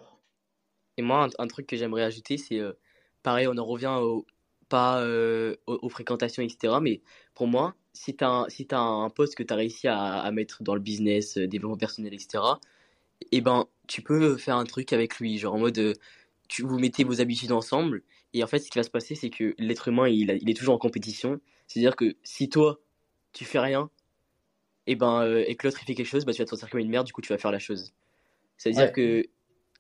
Et 0.97 1.03
moi, 1.03 1.29
un, 1.37 1.47
truc 1.47 1.67
que 1.67 1.77
j'aimerais 1.77 2.03
ajouter, 2.03 2.37
c'est 2.37 2.59
euh, 2.59 2.73
pareil, 3.21 3.47
on 3.47 3.57
en 3.57 3.65
revient 3.65 3.99
pas 4.67 5.01
euh, 5.01 5.55
aux, 5.67 5.89
fréquentations, 5.89 6.41
etc. 6.41 6.75
Mais 6.81 7.01
pour 7.35 7.47
moi, 7.47 7.75
si 7.93 8.15
tu 8.15 8.23
as, 8.23 8.45
si 8.49 8.67
as 8.71 8.79
un 8.79 9.09
poste 9.11 9.35
que 9.35 9.43
tu 9.43 9.53
as 9.53 9.57
réussi 9.57 9.87
à, 9.87 10.29
mettre 10.31 10.63
dans 10.63 10.73
le 10.73 10.81
business, 10.81 11.37
euh, 11.37 11.47
développement 11.47 11.77
personnel, 11.77 12.13
etc., 12.13 12.43
et 13.21 13.37
eh 13.37 13.41
ben, 13.41 13.67
tu 13.87 14.01
peux 14.01 14.37
faire 14.37 14.57
un 14.57 14.65
truc 14.65 14.91
avec 14.91 15.19
lui, 15.19 15.37
genre 15.37 15.53
en 15.53 15.59
mode, 15.59 15.97
tu, 16.47 16.63
vous 16.63 16.79
mettez 16.79 17.03
vos 17.03 17.21
habitudes 17.21 17.51
ensemble, 17.51 18.03
et 18.33 18.43
en 18.43 18.47
fait, 18.47 18.59
ce 18.59 18.71
qui 18.71 18.79
va 18.79 18.83
se 18.83 18.89
passer, 18.89 19.15
c'est 19.15 19.29
que 19.29 19.55
l'être 19.59 19.87
humain, 19.87 20.07
il, 20.07 20.37
il, 20.41 20.49
est 20.49 20.53
toujours 20.53 20.75
en 20.75 20.77
compétition. 20.79 21.39
C'est-à-dire 21.67 21.95
que 21.95 22.15
si 22.23 22.49
toi, 22.49 22.81
tu 23.33 23.45
fais 23.45 23.59
rien, 23.59 23.89
et 24.87 24.93
eh 24.93 24.95
ben, 24.95 25.25
et 25.47 25.55
que 25.55 25.67
l'autre 25.67 25.79
il 25.81 25.85
fait 25.85 25.95
quelque 25.95 26.07
chose, 26.07 26.25
bah, 26.25 26.33
tu 26.33 26.39
vas 26.39 26.45
te 26.45 26.49
sentir 26.51 26.69
comme 26.69 26.79
une 26.81 26.89
merde, 26.89 27.07
du 27.07 27.13
coup, 27.13 27.21
tu 27.21 27.33
vas 27.33 27.37
faire 27.39 27.51
la 27.51 27.59
chose. 27.59 27.93
C'est-à-dire 28.57 28.91
que 28.91 29.25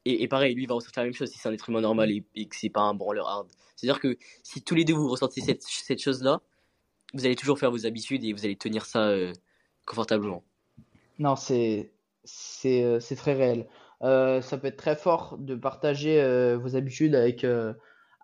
et, 0.05 0.27
pareil, 0.27 0.53
lui, 0.53 0.67
va 0.67 0.75
ressentir 0.75 1.01
la 1.01 1.05
même 1.05 1.15
chose 1.15 1.31
si 1.31 1.39
c'est 1.39 1.49
un 1.49 1.53
être 1.53 1.67
humain 1.67 1.81
normal 1.81 2.11
et, 2.11 2.23
et 2.35 2.45
que 2.45 2.55
c'est 2.55 2.69
pas 2.69 2.81
un 2.81 2.93
branleur 2.93 3.27
hard. 3.27 3.47
C'est-à-dire 3.75 3.99
que 3.99 4.17
si 4.43 4.61
tous 4.61 4.75
les 4.75 4.85
deux 4.85 4.93
vous 4.93 5.09
ressentez 5.09 5.41
cette, 5.41 5.63
cette 5.63 6.01
chose-là, 6.01 6.41
vous 7.13 7.25
allez 7.25 7.35
toujours 7.35 7.57
faire 7.57 7.71
vos 7.71 7.85
habitudes 7.85 8.23
et 8.23 8.33
vous 8.33 8.45
allez 8.45 8.55
tenir 8.55 8.85
ça 8.85 9.07
euh, 9.09 9.33
confortablement. 9.85 10.43
Non, 11.17 11.35
c'est 11.35 11.91
c'est 12.23 12.83
euh, 12.83 12.99
très 13.15 13.33
réel. 13.33 13.67
Euh, 14.03 14.41
ça 14.41 14.57
peut 14.57 14.67
être 14.67 14.77
très 14.77 14.95
fort 14.95 15.37
de 15.39 15.55
partager 15.55 16.21
vos 16.55 16.75
habitudes 16.75 17.15
avec 17.15 17.45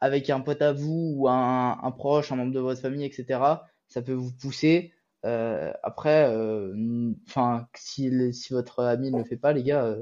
avec 0.01 0.29
un 0.29 0.41
pote 0.41 0.61
à 0.61 0.73
vous 0.73 1.13
ou 1.15 1.29
un, 1.29 1.79
un, 1.81 1.91
proche, 1.91 2.31
un 2.31 2.35
membre 2.35 2.53
de 2.53 2.59
votre 2.59 2.81
famille, 2.81 3.05
etc. 3.05 3.39
Ça 3.87 4.01
peut 4.01 4.13
vous 4.13 4.31
pousser. 4.33 4.93
après, 5.23 6.27
enfin, 7.27 7.67
si, 7.75 8.33
si 8.33 8.53
votre 8.53 8.83
ami 8.83 9.11
ne 9.11 9.19
le 9.19 9.23
fait 9.23 9.37
pas, 9.37 9.53
les 9.53 9.63
gars 9.63 9.95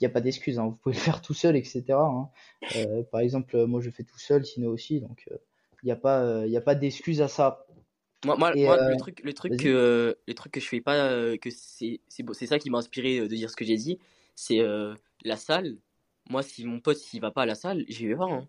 il 0.00 0.04
n'y 0.04 0.06
a 0.06 0.10
pas 0.10 0.20
d'excuse. 0.20 0.58
Hein. 0.58 0.66
Vous 0.66 0.76
pouvez 0.76 0.94
le 0.96 1.00
faire 1.00 1.22
tout 1.22 1.34
seul, 1.34 1.56
etc. 1.56 1.84
Hein. 1.90 2.28
Euh, 2.76 3.02
par 3.04 3.20
exemple, 3.20 3.64
moi 3.66 3.80
je 3.80 3.90
fais 3.90 4.04
tout 4.04 4.18
seul, 4.18 4.44
sinon 4.44 4.70
aussi. 4.70 5.00
Donc 5.00 5.24
il 5.26 5.32
euh, 5.32 5.38
n'y 5.84 5.92
a 5.92 5.96
pas, 5.96 6.22
euh, 6.22 6.56
a 6.56 6.60
pas 6.60 6.74
d'excuse 6.74 7.20
à 7.20 7.28
ça. 7.28 7.66
Moi, 8.24 8.36
moi, 8.36 8.52
le 8.54 8.96
truc, 8.98 9.20
le 9.24 9.32
truc 9.32 9.56
que, 9.56 10.16
le 10.28 10.34
truc 10.34 10.52
que 10.52 10.60
je 10.60 10.68
fais 10.68 10.80
pas, 10.80 11.36
que 11.38 11.50
c'est, 11.50 12.00
c'est 12.08 12.46
ça 12.46 12.60
qui 12.60 12.70
m'a 12.70 12.78
inspiré 12.78 13.18
de 13.18 13.26
dire 13.26 13.50
ce 13.50 13.56
que 13.56 13.64
j'ai 13.64 13.76
dit, 13.76 13.98
c'est 14.36 14.60
la 15.24 15.36
salle. 15.36 15.76
Moi, 16.30 16.44
si 16.44 16.64
mon 16.64 16.78
pote 16.78 16.98
s'il 16.98 17.20
va 17.20 17.32
pas 17.32 17.42
à 17.42 17.46
la 17.46 17.56
salle, 17.56 17.84
j'y 17.88 18.06
vais 18.06 18.14
pas. 18.14 18.26
Hein. 18.26 18.48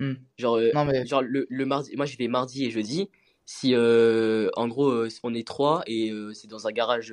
Hmm. 0.00 0.14
Genre, 0.38 0.58
genre 1.04 1.20
le, 1.20 1.46
le, 1.50 1.66
mardi, 1.66 1.94
moi 1.94 2.06
j'y 2.06 2.16
vais 2.16 2.26
mardi 2.26 2.64
et 2.64 2.70
jeudi. 2.70 3.10
Si 3.44 3.76
en 3.76 4.68
gros 4.68 5.06
on 5.22 5.34
est 5.34 5.46
trois 5.46 5.82
et 5.86 6.10
c'est 6.32 6.48
dans 6.48 6.66
un 6.66 6.72
garage 6.72 7.12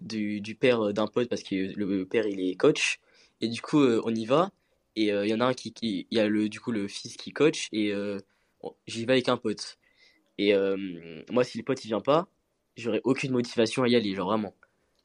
du, 0.00 0.40
du 0.40 0.54
père 0.54 0.92
d'un 0.92 1.06
pote 1.06 1.28
parce 1.28 1.42
que 1.42 1.72
le 1.76 2.04
père 2.06 2.26
il 2.26 2.40
est 2.40 2.54
coach. 2.56 3.00
Et 3.40 3.48
du 3.48 3.60
coup 3.60 3.80
euh, 3.80 4.02
on 4.04 4.14
y 4.14 4.26
va. 4.26 4.50
Et 4.96 5.12
euh, 5.12 5.26
il 5.26 5.30
y 5.30 5.34
en 5.34 5.40
a 5.40 5.46
un 5.46 5.54
qui, 5.54 5.72
il 6.10 6.16
y 6.16 6.20
a 6.20 6.28
le 6.28 6.48
du 6.48 6.60
coup 6.60 6.72
le 6.72 6.88
fils 6.88 7.16
qui 7.16 7.32
coach 7.32 7.68
et 7.72 7.92
euh, 7.92 8.18
j'y 8.86 9.04
vais 9.06 9.12
avec 9.12 9.28
un 9.28 9.36
pote. 9.36 9.78
Et 10.38 10.54
moi 11.30 11.44
si 11.44 11.58
le 11.58 11.64
pote 11.64 11.84
il 11.84 11.88
vient 11.88 12.00
pas 12.00 12.28
j'aurais 12.76 13.00
aucune 13.04 13.32
motivation 13.32 13.82
à 13.82 13.88
y 13.88 13.96
aller 13.96 14.14
genre 14.14 14.28
vraiment. 14.28 14.54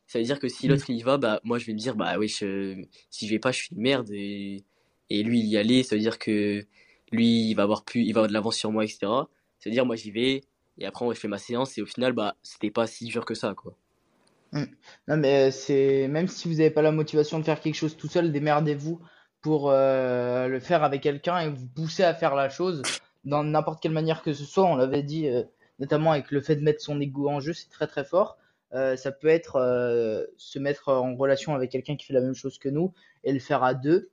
Ça 0.08 0.20
veut 0.20 0.26
dire 0.26 0.40
que 0.40 0.48
si 0.48 0.68
l'autre 0.68 0.86
il 0.90 0.98
y 0.98 1.02
va 1.04 1.18
bah 1.18 1.42
moi 1.44 1.58
je 1.58 1.66
vais 1.66 1.74
me 1.74 1.78
dire 1.80 1.96
bah 1.96 2.18
oui 2.20 2.30
si 2.30 2.46
je 2.46 3.30
vais 3.30 3.40
pas 3.40 3.52
je 3.52 3.58
suis 3.64 3.76
une 3.76 3.82
merde 3.82 4.10
et, 4.12 4.64
et 5.10 5.24
lui 5.24 5.40
il 5.40 5.48
y 5.48 5.58
aller 5.58 5.84
ça 5.84 5.96
veut 5.96 6.02
dire 6.02 6.20
que 6.20 6.66
lui 7.12 7.50
il 7.50 7.54
va 7.56 7.64
avoir 7.64 7.84
plus 7.84 8.02
il 8.02 8.14
va 8.14 8.20
avoir 8.20 8.28
de 8.28 8.34
l'avance 8.34 8.58
sur 8.58 8.72
moi 8.72 8.84
etc 8.84 9.00
ça 9.02 9.70
veut 9.70 9.72
dire 9.72 9.86
moi 9.86 9.96
j'y 9.96 10.12
vais 10.12 10.42
et 10.78 10.86
après 10.86 11.06
je 11.14 11.20
fais 11.20 11.28
ma 11.28 11.38
séance 11.38 11.78
et 11.78 11.82
au 11.82 11.86
final 11.86 12.14
bah 12.14 12.36
c'était 12.44 12.72
pas 12.72 12.86
si 12.88 13.06
dur 13.06 13.26
que 13.26 13.34
ça 13.34 13.54
quoi 13.56 13.76
Mm. 14.54 14.66
Non, 15.08 15.18
mais 15.18 15.52
c'est 15.52 16.08
même 16.08 16.28
si 16.28 16.48
vous 16.48 16.56
n'avez 16.56 16.70
pas 16.70 16.82
la 16.82 16.92
motivation 16.92 17.40
de 17.40 17.44
faire 17.44 17.60
quelque 17.60 17.76
chose 17.76 17.98
tout 17.98 18.08
seul, 18.08 18.32
démerdez-vous 18.32 19.02
pour 19.42 19.72
euh, 19.72 20.48
le 20.48 20.60
faire 20.60 20.84
avec 20.84 21.02
quelqu'un 21.02 21.40
et 21.40 21.50
vous 21.50 21.68
pousser 21.68 22.04
à 22.04 22.14
faire 22.14 22.36
la 22.36 22.50
chose 22.50 22.82
dans 23.26 23.44
n'importe 23.44 23.82
quelle 23.82 23.92
manière 23.92 24.22
que 24.22 24.34
ce 24.34 24.46
soit. 24.46 24.66
On 24.66 24.76
l'avait 24.76 25.04
dit, 25.04 25.28
euh, 25.28 25.44
notamment 25.80 26.12
avec 26.12 26.32
le 26.32 26.40
fait 26.40 26.56
de 26.56 26.62
mettre 26.62 26.82
son 26.82 27.02
ego 27.02 27.30
en 27.30 27.40
jeu, 27.40 27.54
c'est 27.54 27.70
très 27.70 27.88
très 27.88 28.06
fort. 28.06 28.38
Euh, 28.74 28.96
ça 28.96 29.12
peut 29.12 29.28
être 29.28 30.28
se 30.38 30.60
mettre 30.60 30.90
en 30.90 31.16
relation 31.16 31.54
avec 31.56 31.72
quelqu'un 31.72 31.96
qui 31.96 32.06
fait 32.06 32.14
la 32.14 32.22
même 32.22 32.36
chose 32.36 32.58
que 32.58 32.70
nous 32.70 32.94
et 33.24 33.34
le 33.34 33.40
faire 33.40 33.64
à 33.64 33.74
deux. 33.74 34.10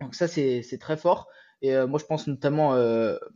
Donc 0.00 0.14
ça, 0.14 0.28
c'est 0.28 0.78
très 0.80 0.96
fort. 0.96 1.28
Et 1.62 1.74
moi, 1.86 1.98
je 1.98 2.04
pense 2.04 2.26
notamment, 2.26 2.74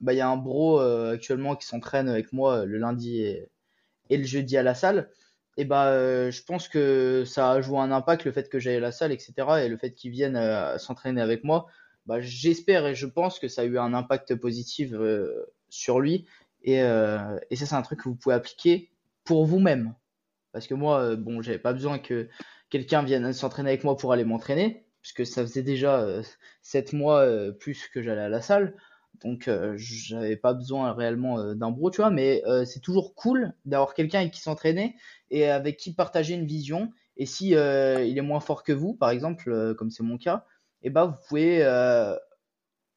bah, 0.01 0.13
il 0.13 0.17
y 0.17 0.21
a 0.21 0.29
un 0.29 0.37
bro 0.37 0.79
actuellement 0.81 1.57
qui 1.57 1.67
s'entraîne 1.67 2.09
avec 2.09 2.33
moi 2.33 2.65
le 2.65 2.79
lundi 2.79 3.23
et 3.23 4.17
le 4.17 4.25
jeudi 4.25 4.57
à 4.57 4.63
la 4.63 4.75
salle 4.75 5.09
et 5.57 5.65
bah, 5.65 5.89
euh, 5.89 6.31
je 6.31 6.43
pense 6.43 6.69
que 6.69 7.25
ça 7.27 7.51
a 7.53 7.61
joué 7.61 7.79
un 7.79 7.91
impact 7.93 8.25
le 8.25 8.33
fait 8.33 8.49
que 8.49 8.59
j'aille 8.59 8.77
à 8.77 8.81
la 8.81 8.93
salle, 8.93 9.13
etc. 9.13 9.35
Et 9.65 9.69
le 9.69 9.77
fait 9.77 9.93
qu'ils 9.93 10.11
viennent 10.11 10.37
euh, 10.37 10.79
s'entraîner 10.79 11.21
avec 11.21 11.45
moi, 11.45 11.67
bah, 12.07 12.21
j'espère 12.21 12.87
et 12.87 12.95
je 12.95 13.07
pense 13.07 13.39
que 13.39 13.49
ça 13.49 13.63
a 13.63 13.65
eu 13.65 13.79
un 13.79 13.93
impact 13.95 14.35
positif 14.37 14.93
euh, 14.93 15.53
sur 15.69 16.01
lui 16.01 16.27
Et, 16.63 16.77
et 16.79 17.57
ça, 17.57 17.67
c'est 17.67 17.75
un 17.75 17.83
truc 17.83 18.01
que 18.01 18.09
vous 18.09 18.17
pouvez 18.17 18.35
appliquer 18.35 18.91
pour 19.25 19.47
vous-même. 19.47 19.95
Parce 20.53 20.67
que 20.67 20.75
moi, 20.75 21.17
bon, 21.17 21.43
j'avais 21.43 21.59
pas 21.59 21.73
besoin 21.73 21.99
que 21.99 22.29
quelqu'un 22.71 23.03
vienne 23.03 23.33
s'entraîner 23.33 23.71
avec 23.71 23.85
moi 23.85 23.97
pour 23.97 24.13
aller 24.13 24.25
m'entraîner, 24.25 24.85
puisque 25.01 25.25
ça 25.25 25.43
faisait 25.43 25.63
déjà 25.63 26.07
7 26.63 26.93
mois 26.93 27.25
plus 27.61 27.89
que 27.89 28.03
j'allais 28.03 28.23
à 28.23 28.29
la 28.29 28.43
salle. 28.43 28.75
Donc 29.23 29.49
euh, 29.49 29.75
j'avais 29.77 30.37
pas 30.37 30.55
besoin 30.55 30.93
réellement 30.93 31.39
euh, 31.39 31.55
d'un 31.55 31.71
bro, 31.71 31.91
tu 31.91 31.99
vois, 31.99 32.11
mais 32.11 32.43
euh, 32.47 32.65
c'est 32.65 32.81
toujours 32.81 33.15
cool 33.15 33.53
d'avoir 33.67 33.95
quelqu'un 33.95 34.21
avec 34.21 34.33
qui 34.33 34.41
s'entraîner 34.41 34.97
et 35.31 35.47
avec 35.47 35.77
qui 35.77 35.93
partager 35.93 36.35
une 36.35 36.47
vision. 36.47 36.91
Et 37.17 37.27
si 37.27 37.49
il 37.51 37.55
est 38.19 38.23
moins 38.23 38.41
fort 38.41 38.63
que 38.63 38.73
vous, 38.73 38.95
par 38.95 39.11
exemple, 39.11 39.75
comme 39.75 39.91
c'est 39.91 40.03
mon 40.03 40.17
cas, 40.17 40.47
et 40.83 40.87
eh 40.87 40.91
ben 40.91 41.05
vous 41.05 41.17
pouvez 41.29 41.63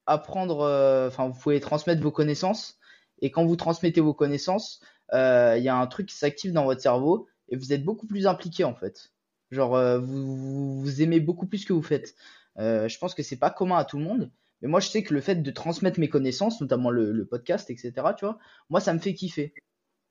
apprendre, 0.06 0.62
enfin 1.08 1.28
vous 1.28 1.38
pouvez 1.38 1.60
transmettre 1.60 2.02
vos 2.02 2.10
connaissances. 2.10 2.78
Et 3.20 3.30
quand 3.30 3.44
vous 3.44 3.56
transmettez 3.56 4.00
vos 4.00 4.14
connaissances, 4.14 4.80
il 5.12 5.60
y 5.62 5.68
a 5.68 5.76
un 5.76 5.86
truc 5.88 6.08
qui 6.08 6.16
s'active 6.16 6.54
dans 6.54 6.64
votre 6.64 6.80
cerveau 6.80 7.28
et 7.50 7.56
vous 7.56 7.74
êtes 7.74 7.84
beaucoup 7.84 8.06
plus 8.06 8.26
impliqué 8.26 8.64
en 8.64 8.74
fait. 8.74 9.12
Genre 9.50 10.00
vous, 10.00 10.80
vous, 10.80 11.02
aimez 11.02 11.20
beaucoup 11.20 11.46
plus 11.46 11.58
ce 11.58 11.66
que 11.66 11.74
vous 11.74 11.82
faites. 11.82 12.14
je 12.56 12.98
pense 12.98 13.14
que 13.14 13.22
c'est 13.22 13.36
pas 13.36 13.50
commun 13.50 13.76
à 13.76 13.84
tout 13.84 13.98
le 13.98 14.04
monde. 14.04 14.30
Mais 14.62 14.68
moi, 14.68 14.80
je 14.80 14.88
sais 14.88 15.02
que 15.02 15.14
le 15.14 15.20
fait 15.20 15.36
de 15.36 15.50
transmettre 15.50 16.00
mes 16.00 16.08
connaissances, 16.08 16.60
notamment 16.60 16.90
le, 16.90 17.26
podcast, 17.26 17.70
etc., 17.70 17.92
tu 18.16 18.24
vois, 18.24 18.38
moi, 18.70 18.80
ça 18.80 18.94
me 18.94 18.98
fait 18.98 19.14
kiffer. 19.14 19.52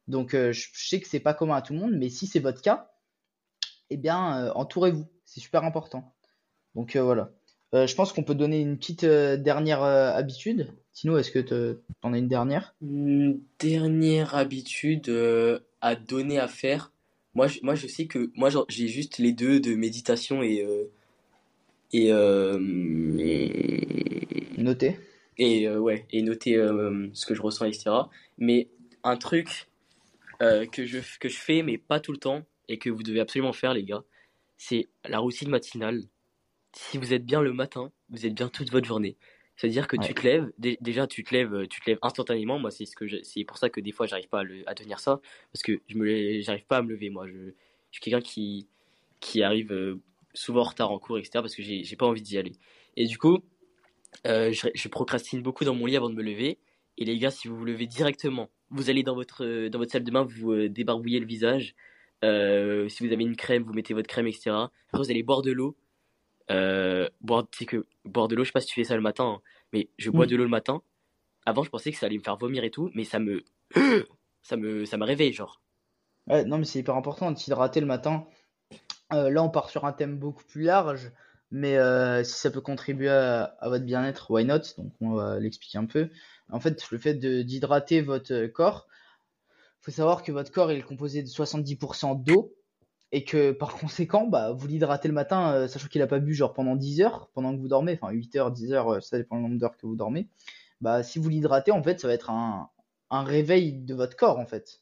Donc, 0.08 0.34
euh, 0.34 0.52
je, 0.52 0.68
sais 0.74 1.00
que 1.00 1.08
c'est 1.08 1.20
pas 1.20 1.34
commun 1.34 1.56
à 1.56 1.62
tout 1.62 1.74
le 1.74 1.80
monde, 1.80 1.94
mais 1.96 2.10
si 2.10 2.28
c'est 2.28 2.40
votre 2.40 2.62
cas, 2.62 2.92
eh 3.90 3.98
bien, 3.98 4.46
euh, 4.46 4.52
entourez-vous. 4.54 5.08
C'est 5.26 5.40
super 5.40 5.64
important. 5.64 6.14
Donc, 6.76 6.96
euh, 6.96 7.02
voilà. 7.02 7.32
je 7.74 7.96
pense 7.96 8.14
qu'on 8.14 8.24
peut 8.24 8.36
donner 8.36 8.60
une 8.62 8.78
petite 8.78 9.06
dernière 9.06 9.82
habitude. 9.82 10.72
Sinon, 10.92 11.18
est-ce 11.18 11.32
que 11.32 11.40
tu 11.40 11.80
en 12.04 12.14
as 12.14 12.18
une 12.18 12.28
dernière? 12.28 12.76
Une 12.82 13.42
dernière 13.60 14.36
habitude 14.36 15.10
à 15.82 15.96
donner 15.96 16.38
à 16.38 16.48
faire. 16.48 16.92
Moi, 17.34 17.48
je, 17.48 17.60
moi, 17.64 17.74
je 17.74 17.88
sais 17.88 18.06
que 18.06 18.30
moi, 18.36 18.50
j'ai 18.70 18.88
juste 18.88 19.18
les 19.18 19.32
deux 19.32 19.60
de 19.60 19.74
méditation 19.74 20.44
et 20.44 20.64
noter. 24.64 24.98
Et 25.38 25.68
euh, 25.68 25.80
ouais 25.80 26.06
et 26.12 26.22
noter 26.22 26.58
euh, 26.58 27.08
ce 27.14 27.26
que 27.26 27.34
je 27.34 27.42
ressens 27.42 27.66
etc 27.66 27.90
mais 28.38 28.70
un 29.04 29.18
truc 29.18 29.68
euh, 30.42 30.66
que 30.66 30.86
je 30.86 31.00
que 31.20 31.28
je 31.28 31.38
fais 31.38 31.64
mais 31.64 31.78
pas 31.78 32.00
tout 32.00 32.12
le 32.12 32.20
temps 32.20 32.44
et 32.68 32.78
que 32.78 32.90
vous 32.90 33.04
devez 33.04 33.20
absolument 33.20 33.54
faire 33.54 33.74
les 33.74 33.84
gars 33.84 34.04
c'est 34.58 34.88
la 35.06 35.20
routine 35.20 35.50
matinale. 35.50 36.04
Si 36.74 36.98
vous 36.98 37.14
êtes 37.14 37.26
bien 37.26 37.42
le 37.42 37.52
matin 37.54 37.92
vous 38.10 38.26
êtes 38.26 38.34
bien 38.36 38.48
toute 38.48 38.72
votre 38.72 38.88
journée. 38.88 39.18
C'est 39.56 39.68
à 39.68 39.70
dire 39.70 39.88
que 39.88 39.98
tu 39.98 40.14
te 40.14 40.22
lèves 40.22 40.52
déjà 40.58 41.08
tu 41.08 41.24
te 41.24 41.34
lèves 41.34 41.68
tu 41.68 41.82
te 41.82 41.90
lèves 41.90 42.00
instantanément. 42.04 42.60
Moi 42.60 42.70
c'est 42.70 42.86
ce 42.86 42.96
que 42.96 43.06
c'est 43.24 43.44
pour 43.44 43.58
ça 43.58 43.70
que 43.70 43.80
des 43.80 43.92
fois 43.92 44.06
j'arrive 44.06 44.30
pas 44.30 44.42
à, 44.42 44.44
le, 44.44 44.64
à, 44.68 44.76
tenir 44.76 45.00
ça 45.00 45.20
parce 45.52 45.64
que 45.64 45.82
je 45.88 45.98
me 45.98 46.42
j'arrive 46.42 46.66
pas 46.66 46.78
à 46.78 46.82
me 46.84 46.90
lever 46.90 47.10
moi. 47.10 47.28
Je, 47.28 47.34
je 47.34 47.52
suis 47.92 48.02
quelqu'un 48.02 48.22
qui 48.22 48.68
qui 49.20 49.42
arrive 49.42 49.98
souvent 50.36 50.62
en 50.62 50.66
retard 50.66 50.92
en 50.92 51.00
cours 51.00 51.18
etc 51.18 51.32
parce 51.36 51.56
que 51.56 51.64
j'ai 51.64 51.96
pas 51.96 52.06
envie 52.06 52.22
d'y 52.22 52.38
aller. 52.38 52.54
Et 52.96 53.06
du 53.08 53.18
coup 53.18 53.40
euh, 54.26 54.54
je, 54.54 54.88
procrastine 54.88 55.42
beaucoup 55.42 55.66
dans 55.66 55.76
mon 55.76 55.86
lit 55.86 55.98
avant 55.98 56.10
de 56.10 56.16
me 56.16 56.24
lever. 56.24 56.60
Et 56.98 57.06
les 57.06 57.18
gars, 57.18 57.32
si 57.32 57.48
vous 57.48 57.56
vous 57.58 57.66
levez 57.66 57.88
directement, 57.88 58.50
vous 58.70 58.90
allez 58.90 59.04
dans 59.04 59.16
votre, 59.16 59.44
euh, 59.44 59.70
dans 59.70 59.80
votre 59.80 59.92
salle 59.92 60.04
de 60.04 60.12
bain, 60.12 60.24
vous 60.24 60.52
euh, 60.52 60.70
débarbouillez 60.70 61.20
le 61.20 61.26
visage. 61.26 61.76
si 62.22 63.08
vous 63.08 63.14
avez 63.14 63.24
une 63.24 63.36
crème, 63.36 63.64
vous 63.64 63.74
mettez 63.74 63.94
votre 63.94 64.08
crème, 64.08 64.28
etc. 64.28 64.52
Après, 64.52 65.04
vous 65.04 65.12
allez 65.12 65.24
boire 65.24 65.42
de 65.42 65.52
l'eau. 65.52 65.76
boire, 66.50 67.48
que 67.68 67.86
boire 68.06 68.28
de 68.28 68.36
l'eau, 68.36 68.44
je 68.44 68.50
sais 68.50 68.54
pas 68.54 68.62
si 68.62 68.68
tu 68.68 68.76
fais 68.76 68.84
ça 68.84 68.96
le 68.96 69.02
matin, 69.02 69.26
hein, 69.26 69.42
mais 69.72 69.90
je 69.98 70.10
bois 70.10 70.26
de 70.26 70.36
l'eau 70.36 70.44
le 70.44 70.50
matin. 70.50 70.82
Avant, 71.46 71.64
je 71.64 71.70
pensais 71.70 71.92
que 71.92 71.98
ça 71.98 72.06
allait 72.06 72.18
me 72.18 72.24
faire 72.24 72.38
vomir 72.38 72.64
et 72.64 72.70
tout, 72.70 72.90
mais 72.94 73.04
ça 73.04 73.20
me, 73.20 73.44
ça 74.44 74.56
me, 74.56 74.86
ça 74.86 74.98
me 74.98 75.06
réveille, 75.06 75.34
genre. 75.34 75.62
Ouais, 76.28 76.46
non, 76.46 76.58
mais 76.58 76.66
c'est 76.66 76.80
hyper 76.80 76.96
important 76.96 77.32
de 77.32 77.38
s'hydrater 77.38 77.82
le 77.82 77.86
matin. 77.86 78.26
là, 79.12 79.44
on 79.44 79.50
part 79.50 79.70
sur 79.70 79.86
un 79.86 79.92
thème 79.92 80.18
beaucoup 80.18 80.44
plus 80.46 80.64
large. 80.64 81.12
Mais 81.54 81.78
euh, 81.78 82.24
si 82.24 82.34
ça 82.34 82.50
peut 82.50 82.62
contribuer 82.62 83.10
à, 83.10 83.56
votre 83.62 83.86
bien-être, 83.86 84.32
why 84.32 84.44
not? 84.44 84.62
Donc 84.80 84.92
on 85.02 85.12
va 85.12 85.40
l'expliquer 85.40 85.78
un 85.78 85.86
peu. 85.86 86.10
En 86.50 86.60
fait, 86.60 86.90
le 86.90 86.98
fait 86.98 87.14
d'hydrater 87.14 88.02
votre 88.02 88.48
corps, 88.48 88.88
faut 89.80 89.92
savoir 89.92 90.24
que 90.24 90.32
votre 90.32 90.52
corps 90.52 90.72
est 90.72 90.82
composé 90.82 91.22
de 91.22 91.28
70% 91.28 92.24
d'eau 92.24 92.56
et 93.12 93.24
que 93.24 93.52
par 93.52 93.76
conséquent, 93.78 94.26
bah, 94.26 94.52
vous 94.52 94.68
l'hydratez 94.68 95.08
le 95.08 95.14
matin, 95.14 95.54
euh, 95.54 95.68
sachant 95.68 95.88
qu'il 95.90 96.02
n'a 96.02 96.08
pas 96.08 96.18
bu 96.18 96.34
genre 96.34 96.54
pendant 96.54 96.76
10 96.76 97.02
heures, 97.02 97.30
pendant 97.36 97.56
que 97.56 97.62
vous 97.62 97.68
dormez, 97.68 98.00
enfin 98.02 98.12
8 98.12 98.36
heures, 98.36 98.52
10 98.52 98.74
heures, 98.74 98.96
euh, 98.96 99.00
ça 99.00 99.20
dépend 99.20 99.38
du 99.38 99.44
nombre 99.44 99.60
d'heures 99.60 99.78
que 99.78 99.86
vous 99.86 99.96
dormez. 99.96 100.28
Bah, 100.82 101.04
si 101.04 101.20
vous 101.20 101.30
l'hydratez, 101.30 101.72
en 101.72 101.84
fait, 101.84 102.00
ça 102.00 102.08
va 102.08 102.16
être 102.16 102.32
un, 102.32 102.72
un 103.12 103.24
réveil 103.24 103.74
de 103.74 103.94
votre 103.94 104.18
corps, 104.18 104.40
en 104.40 104.48
fait. 104.48 104.82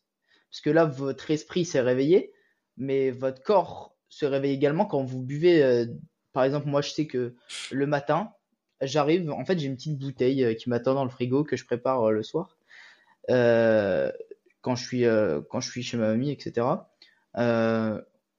Parce 0.49 0.61
que 0.61 0.69
là, 0.69 0.85
votre 0.85 1.31
esprit 1.31 1.65
s'est 1.65 1.81
réveillé, 1.81 2.31
mais 2.77 3.11
votre 3.11 3.43
corps 3.43 3.97
se 4.07 4.25
réveille 4.25 4.53
également 4.53 4.85
quand 4.85 5.03
vous 5.03 5.21
buvez 5.21 5.89
par 6.33 6.43
exemple, 6.43 6.67
moi, 6.67 6.81
je 6.81 6.91
sais 6.91 7.07
que 7.07 7.35
le 7.71 7.87
matin, 7.87 8.31
j'arrive, 8.81 9.31
en 9.31 9.45
fait, 9.45 9.59
j'ai 9.59 9.67
une 9.67 9.75
petite 9.75 9.97
bouteille 9.97 10.43
euh, 10.43 10.53
qui 10.53 10.69
m'attend 10.69 10.93
dans 10.93 11.03
le 11.03 11.09
frigo 11.09 11.43
que 11.43 11.55
je 11.55 11.65
prépare 11.65 12.03
euh, 12.03 12.11
le 12.11 12.23
soir. 12.23 12.57
Euh, 13.29 14.11
quand 14.61 14.75
je 14.75 14.83
suis 14.83 15.03
quand 15.49 15.59
je 15.59 15.69
suis 15.69 15.81
chez 15.81 15.97
ma 15.97 16.07
mamie 16.07 16.31
etc 16.31 16.67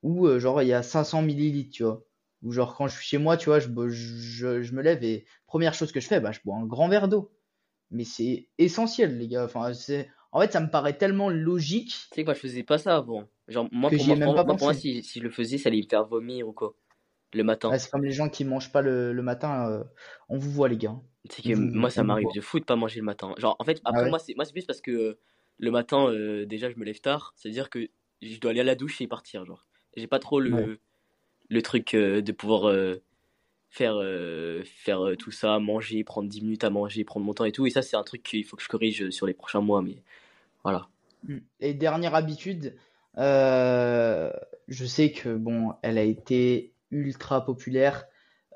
où 0.03 0.39
genre 0.39 0.63
il 0.63 0.69
y 0.69 0.73
a 0.73 0.83
500 0.83 1.23
millilitres 1.23 1.73
tu 1.73 1.83
vois. 1.85 2.05
Ou 2.43 2.53
genre 2.53 2.77
quand 2.77 2.89
je 2.89 2.97
suis 2.97 3.07
chez 3.07 3.19
moi 3.19 3.37
tu 3.37 3.47
vois 3.47 3.61
je, 3.61 3.69
je, 3.89 4.73
me 4.75 4.83
lève 4.83 5.03
et 5.03 5.25
première 5.47 5.75
chose 5.75 5.93
que 5.93 6.01
je 6.01 6.07
fais 6.07 6.21
bah 6.21 6.33
je 6.33 6.41
bois 6.45 6.57
un 6.57 6.67
grand 6.67 6.89
verre 6.89 7.09
d'eau. 7.09 7.33
Mais 7.91 8.05
c'est 8.05 8.49
essentiel 8.59 9.19
les 9.19 9.29
gars. 9.29 9.45
Enfin 9.45 9.73
c'est 9.73 10.11
en 10.31 10.41
fait 10.41 10.53
ça 10.53 10.61
me 10.61 10.71
paraît 10.71 10.97
tellement 10.97 11.29
logique 11.29 11.95
tu 12.11 12.15
sais 12.15 12.25
quoi 12.25 12.35
je 12.35 12.41
faisais 12.41 12.63
pas 12.63 12.79
ça 12.79 12.97
avant. 12.97 13.25
Genre 13.49 13.69
moi 13.73 13.91
pour, 13.91 14.59
moi, 14.61 14.75
si, 14.75 15.03
si, 15.03 15.19
je 15.19 15.25
le 15.25 15.31
faisais 15.31 15.59
ça 15.59 15.69
allait 15.69 15.83
me 15.83 15.89
faire 15.89 16.07
vomir 16.07 16.49
ou 16.49 16.53
quoi 16.53 16.77
le 17.35 17.45
matin. 17.45 17.77
c'est 17.79 17.91
comme 17.91 18.05
les 18.05 18.13
gens 18.13 18.29
qui 18.29 18.45
mangent 18.45 18.73
pas 18.73 18.83
le, 18.83 19.13
matin. 19.23 19.69
Euh, 19.69 19.85
on 20.29 20.37
vous 20.39 20.51
voit, 20.51 20.69
les 20.69 20.77
gars. 20.77 20.97
C'est 21.31 21.43
que 21.43 21.55
moi, 21.55 21.91
ça 21.91 22.03
m'arrive 22.03 22.29
de 22.35 22.41
fou 22.41 22.59
de 22.59 22.65
pas 22.65 22.77
manger 22.77 23.01
le 23.01 23.07
matin. 23.07 23.35
Genre, 23.39 23.57
en 23.59 23.65
fait, 23.65 23.81
ah 23.85 23.91
après, 23.91 24.11
moi, 24.11 24.19
c'est 24.19 24.35
moi, 24.35 24.45
c'est 24.45 24.53
plus 24.53 24.67
parce 24.67 24.81
que 24.81 24.91
euh, 24.91 25.19
le 25.59 25.71
matin, 25.71 26.09
euh, 26.09 26.45
déjà, 26.47 26.71
je 26.71 26.77
me 26.77 26.85
lève 26.85 27.01
tard. 27.01 27.33
C'est-à-dire 27.37 27.71
que 27.71 27.89
je 28.21 28.39
dois 28.39 28.51
aller 28.51 28.61
à 28.61 28.65
la 28.65 28.75
douche 28.75 29.01
et 29.01 29.07
partir. 29.07 29.45
Genre, 29.45 29.65
j'ai 29.97 30.07
pas 30.07 30.19
trop 30.19 30.41
le, 30.41 30.79
le 31.49 31.63
truc 31.63 31.95
de 31.95 32.33
pouvoir 32.33 32.75
faire, 33.71 34.01
faire 34.65 35.13
tout 35.19 35.31
ça, 35.31 35.59
manger, 35.59 36.05
prendre 36.05 36.29
10 36.29 36.43
minutes 36.43 36.65
à 36.65 36.71
manger, 36.71 37.05
prendre 37.05 37.25
mon 37.25 37.35
temps 37.35 37.45
et 37.45 37.53
tout. 37.53 37.67
Et 37.67 37.71
ça, 37.71 37.83
c'est 37.83 37.97
un 37.97 38.05
truc 38.05 38.23
qu'il 38.23 38.45
faut 38.45 38.57
que 38.57 38.63
je 38.63 38.69
corrige 38.69 39.11
sur 39.11 39.27
les 39.27 39.35
prochains 39.35 39.61
mois. 39.61 39.83
Mais 39.83 40.03
voilà. 40.65 40.89
Hmm. 41.25 41.39
Et 41.61 41.73
dernière 41.75 42.15
habitude, 42.15 42.75
je 43.17 44.33
sais 44.69 45.13
que 45.13 45.35
bon, 45.35 45.75
elle 45.83 45.99
a 45.99 46.05
été 46.05 46.72
ultra 46.93 47.45
populaire. 47.45 48.07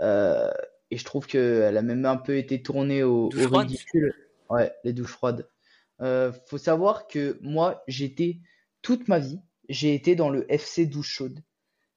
Euh, 0.01 0.51
et 0.91 0.99
je 0.99 1.05
trouve 1.05 1.27
qu'elle 1.27 1.77
a 1.77 1.83
même 1.83 2.05
un 2.05 2.17
peu 2.17 2.37
été 2.37 2.63
tournée 2.63 3.03
au, 3.03 3.29
ridicule. 3.29 4.15
Ouais, 4.49 4.73
les 4.85 4.93
douches 4.93 5.11
froides. 5.11 5.49
Euh, 6.01 6.33
faut 6.47 6.59
savoir 6.59 7.09
que 7.09 7.39
moi, 7.41 7.83
j'étais 7.89 8.39
toute 8.83 9.09
ma 9.09 9.19
vie, 9.19 9.41
j'ai 9.69 9.95
été 9.95 10.15
dans 10.15 10.31
le 10.31 10.51
FC 10.53 10.87
douche 10.87 11.09
chaude. 11.09 11.41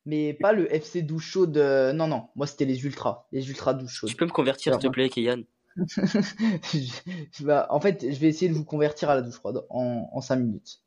Mais 0.06 0.34
pas 0.34 0.54
le 0.54 0.74
FC 0.74 1.04
douche 1.04 1.28
chaude. 1.28 1.58
Euh, 1.58 1.94
non, 1.94 2.08
non, 2.08 2.30
moi 2.36 2.48
c'était 2.48 2.66
les 2.66 2.84
ultras, 2.86 3.28
les 3.32 3.50
ultra 3.50 3.74
douche 3.74 3.94
chaudes. 3.94 4.10
Tu 4.10 4.16
peux 4.16 4.26
me 4.26 4.32
convertir 4.32 4.74
s'il 4.74 4.82
te 4.82 4.88
plaît, 4.88 5.10
Keyan 5.10 5.44
En 7.70 7.80
fait, 7.80 8.02
je 8.02 8.20
vais 8.20 8.28
essayer 8.28 8.50
de 8.50 8.56
vous 8.56 8.66
convertir 8.66 9.10
à 9.10 9.16
la 9.16 9.22
douche 9.22 9.36
froide 9.36 9.64
en, 9.70 10.10
en 10.12 10.22
5 10.22 10.38
minutes. 10.38 10.82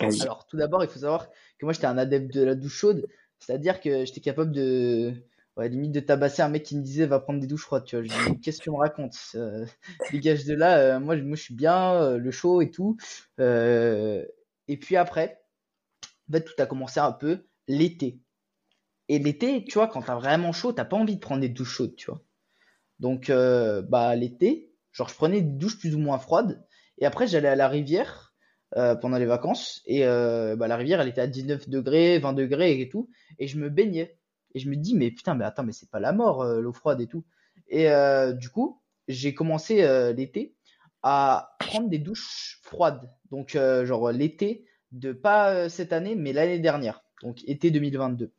Alors, 0.00 0.46
tout 0.46 0.56
d'abord, 0.56 0.82
il 0.82 0.88
faut 0.88 1.00
savoir 1.00 1.28
que 1.58 1.66
moi 1.66 1.72
j'étais 1.72 1.86
un 1.86 1.98
adepte 1.98 2.32
de 2.32 2.42
la 2.42 2.54
douche 2.54 2.74
chaude. 2.76 3.06
C'est-à-dire 3.40 3.80
que 3.80 4.04
j'étais 4.04 4.20
capable 4.20 4.52
de, 4.52 5.14
ouais, 5.58 5.68
limite 5.68 5.92
de 5.92 6.00
tabasser 6.00 6.42
un 6.42 6.48
mec 6.48 6.62
qui 6.62 6.76
me 6.76 6.82
disait 6.82 7.06
va 7.06 7.20
prendre 7.20 7.40
des 7.40 7.46
douches 7.46 7.64
froides, 7.64 7.84
tu 7.84 7.96
vois. 7.96 8.04
Je 8.04 8.30
dis, 8.30 8.40
qu'est-ce 8.40 8.58
que 8.58 8.64
tu 8.64 8.70
me 8.70 8.76
racontes 8.76 9.18
euh, 9.34 9.66
Dégage 10.12 10.44
de 10.44 10.54
là, 10.54 10.78
euh, 10.78 11.00
moi, 11.00 11.16
moi 11.16 11.36
je 11.36 11.42
suis 11.42 11.54
bien, 11.54 11.94
euh, 11.94 12.18
le 12.18 12.30
chaud 12.30 12.62
et 12.62 12.70
tout. 12.70 12.96
et 13.38 14.76
puis 14.80 14.96
après, 14.96 15.42
en 16.28 16.32
fait, 16.32 16.44
tout 16.44 16.62
a 16.62 16.66
commencé 16.66 17.00
un 17.00 17.12
peu 17.12 17.46
l'été. 17.66 18.20
Et 19.08 19.18
l'été, 19.18 19.64
tu 19.64 19.74
vois, 19.74 19.88
quand 19.88 20.02
t'as 20.02 20.16
vraiment 20.16 20.52
chaud, 20.52 20.72
t'as 20.72 20.84
pas 20.84 20.96
envie 20.96 21.16
de 21.16 21.20
prendre 21.20 21.40
des 21.40 21.48
douches 21.48 21.72
chaudes, 21.76 21.96
tu 21.96 22.10
vois. 22.10 22.22
Donc, 22.98 23.30
bah, 23.30 24.14
l'été, 24.16 24.74
genre, 24.92 25.08
je 25.08 25.14
prenais 25.14 25.40
des 25.40 25.52
douches 25.52 25.78
plus 25.78 25.94
ou 25.94 25.98
moins 25.98 26.18
froides. 26.18 26.66
Et 26.98 27.06
après, 27.06 27.26
j'allais 27.26 27.48
à 27.48 27.56
la 27.56 27.68
rivière 27.68 28.27
euh, 28.76 28.94
pendant 28.94 29.16
les 29.16 29.24
vacances. 29.24 29.80
Et 29.86 30.04
euh, 30.04 30.54
bah, 30.54 30.68
la 30.68 30.76
rivière 30.76 31.00
elle 31.00 31.08
était 31.08 31.22
à 31.22 31.26
19 31.26 31.70
degrés, 31.70 32.18
20 32.18 32.34
degrés 32.34 32.78
et 32.78 32.88
tout. 32.90 33.08
Et 33.38 33.46
je 33.46 33.58
me 33.58 33.70
baignais. 33.70 34.18
Et 34.54 34.58
je 34.58 34.68
me 34.68 34.76
dis 34.76 34.94
mais 34.94 35.10
putain 35.10 35.34
mais 35.34 35.46
attends 35.46 35.62
mais 35.62 35.72
c'est 35.72 35.90
pas 35.90 36.00
la 36.00 36.12
mort 36.12 36.42
euh, 36.42 36.60
l'eau 36.60 36.74
froide 36.74 37.00
et 37.00 37.06
tout. 37.06 37.24
Et 37.70 37.88
du 38.34 38.50
coup 38.50 38.82
j'ai 39.08 39.34
commencé 39.34 39.76
l'été 40.14 40.54
à 41.02 41.56
prendre 41.58 41.88
des 41.88 41.98
douches 41.98 42.60
froides. 42.62 43.10
Donc 43.30 43.58
genre 43.84 44.10
l'été 44.10 44.66
de 44.92 45.12
pas 45.12 45.68
cette 45.68 45.92
année 45.92 46.14
mais 46.14 46.32
l'année 46.32 46.58
dernière. 46.58 47.02
Donc 47.22 47.42
été 47.46 47.70
2022 47.70 48.32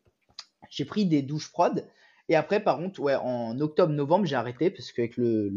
j'ai 0.69 0.85
pris 0.85 1.05
des 1.05 1.21
douches 1.21 1.49
froides. 1.49 1.87
Et 2.27 2.35
après 2.35 2.59
par 2.59 2.77
contre 2.77 2.99
ouais 2.99 3.15
en 3.15 3.59
octobre 3.59 3.93
novembre 3.93 4.25
j'ai 4.25 4.35
arrêté 4.35 4.69
parce 4.69 4.91
qu'avec 4.91 5.17
le, 5.17 5.49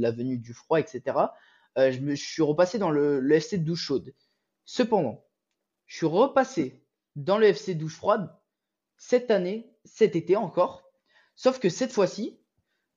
la 0.00 0.10
venue 0.10 0.38
du 0.38 0.54
froid 0.54 0.78
etc 0.78 1.16
euh, 1.78 1.92
je 1.92 2.00
me 2.00 2.14
je 2.14 2.24
suis 2.24 2.42
repassé 2.42 2.78
dans 2.78 2.90
le, 2.90 3.20
le 3.20 3.34
FC 3.34 3.58
de 3.58 3.64
douche 3.64 3.82
chaude. 3.82 4.14
Cependant, 4.64 5.24
je 5.86 5.96
suis 5.96 6.06
repassé 6.06 6.84
dans 7.16 7.38
le 7.38 7.46
FC 7.46 7.74
douche 7.74 7.96
froide 7.96 8.30
cette 8.96 9.30
année, 9.30 9.72
cet 9.84 10.16
été 10.16 10.36
encore. 10.36 10.84
Sauf 11.36 11.58
que 11.58 11.68
cette 11.68 11.92
fois-ci, 11.92 12.40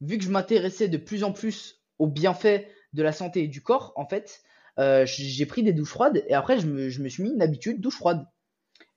vu 0.01 0.17
que 0.17 0.23
je 0.23 0.31
m'intéressais 0.31 0.87
de 0.87 0.97
plus 0.97 1.23
en 1.23 1.31
plus 1.31 1.83
aux 1.99 2.07
bienfaits 2.07 2.65
de 2.93 3.03
la 3.03 3.11
santé 3.11 3.43
et 3.43 3.47
du 3.47 3.61
corps, 3.61 3.93
en 3.95 4.07
fait, 4.07 4.41
euh, 4.79 5.05
j'ai 5.05 5.45
pris 5.45 5.63
des 5.63 5.73
douches 5.73 5.89
froides 5.89 6.23
et 6.27 6.33
après 6.33 6.59
je 6.59 6.67
me, 6.67 6.89
je 6.89 7.01
me 7.01 7.09
suis 7.09 7.23
mis 7.23 7.31
une 7.31 7.41
habitude 7.41 7.81
douche 7.81 7.97
froide. 7.97 8.25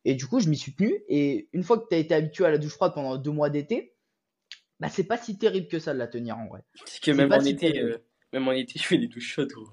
Et 0.06 0.14
du 0.14 0.26
coup, 0.26 0.40
je 0.40 0.48
m'y 0.48 0.56
suis 0.56 0.74
tenu. 0.74 1.02
Et 1.08 1.48
une 1.52 1.62
fois 1.62 1.78
que 1.78 1.86
tu 1.88 1.94
as 1.94 1.98
été 1.98 2.14
habitué 2.14 2.44
à 2.44 2.50
la 2.50 2.58
douche 2.58 2.74
froide 2.74 2.92
pendant 2.94 3.16
deux 3.16 3.30
mois 3.30 3.50
d'été, 3.50 3.96
bah 4.80 4.88
c'est 4.88 5.04
pas 5.04 5.16
si 5.16 5.38
terrible 5.38 5.68
que 5.68 5.78
ça 5.78 5.94
de 5.94 5.98
la 5.98 6.08
tenir 6.08 6.36
en 6.38 6.46
vrai. 6.46 6.62
Parce 6.78 6.98
que 6.98 7.10
même 7.10 7.28
pas 7.28 7.38
en 7.38 7.40
si 7.40 7.50
été, 7.50 7.80
euh, 7.80 7.98
même 8.34 8.48
en 8.48 8.52
été, 8.52 8.78
je 8.78 8.84
fais 8.84 8.98
des 8.98 9.08
douches 9.08 9.32
chaudes, 9.32 9.52
gros. 9.52 9.70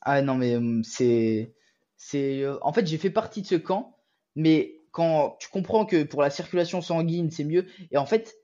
Ah 0.00 0.22
non, 0.22 0.36
mais 0.36 0.56
hum, 0.56 0.82
c'est. 0.84 1.52
c'est 1.96 2.42
euh, 2.42 2.56
En 2.62 2.72
fait, 2.72 2.86
j'ai 2.86 2.98
fait 2.98 3.10
partie 3.10 3.42
de 3.42 3.46
ce 3.46 3.56
camp, 3.56 3.98
mais 4.36 4.76
quand 4.92 5.36
tu 5.40 5.48
comprends 5.50 5.84
que 5.84 6.04
pour 6.04 6.22
la 6.22 6.30
circulation 6.30 6.80
sanguine, 6.80 7.30
c'est 7.30 7.44
mieux. 7.44 7.66
Et 7.90 7.98
en 7.98 8.06
fait, 8.06 8.36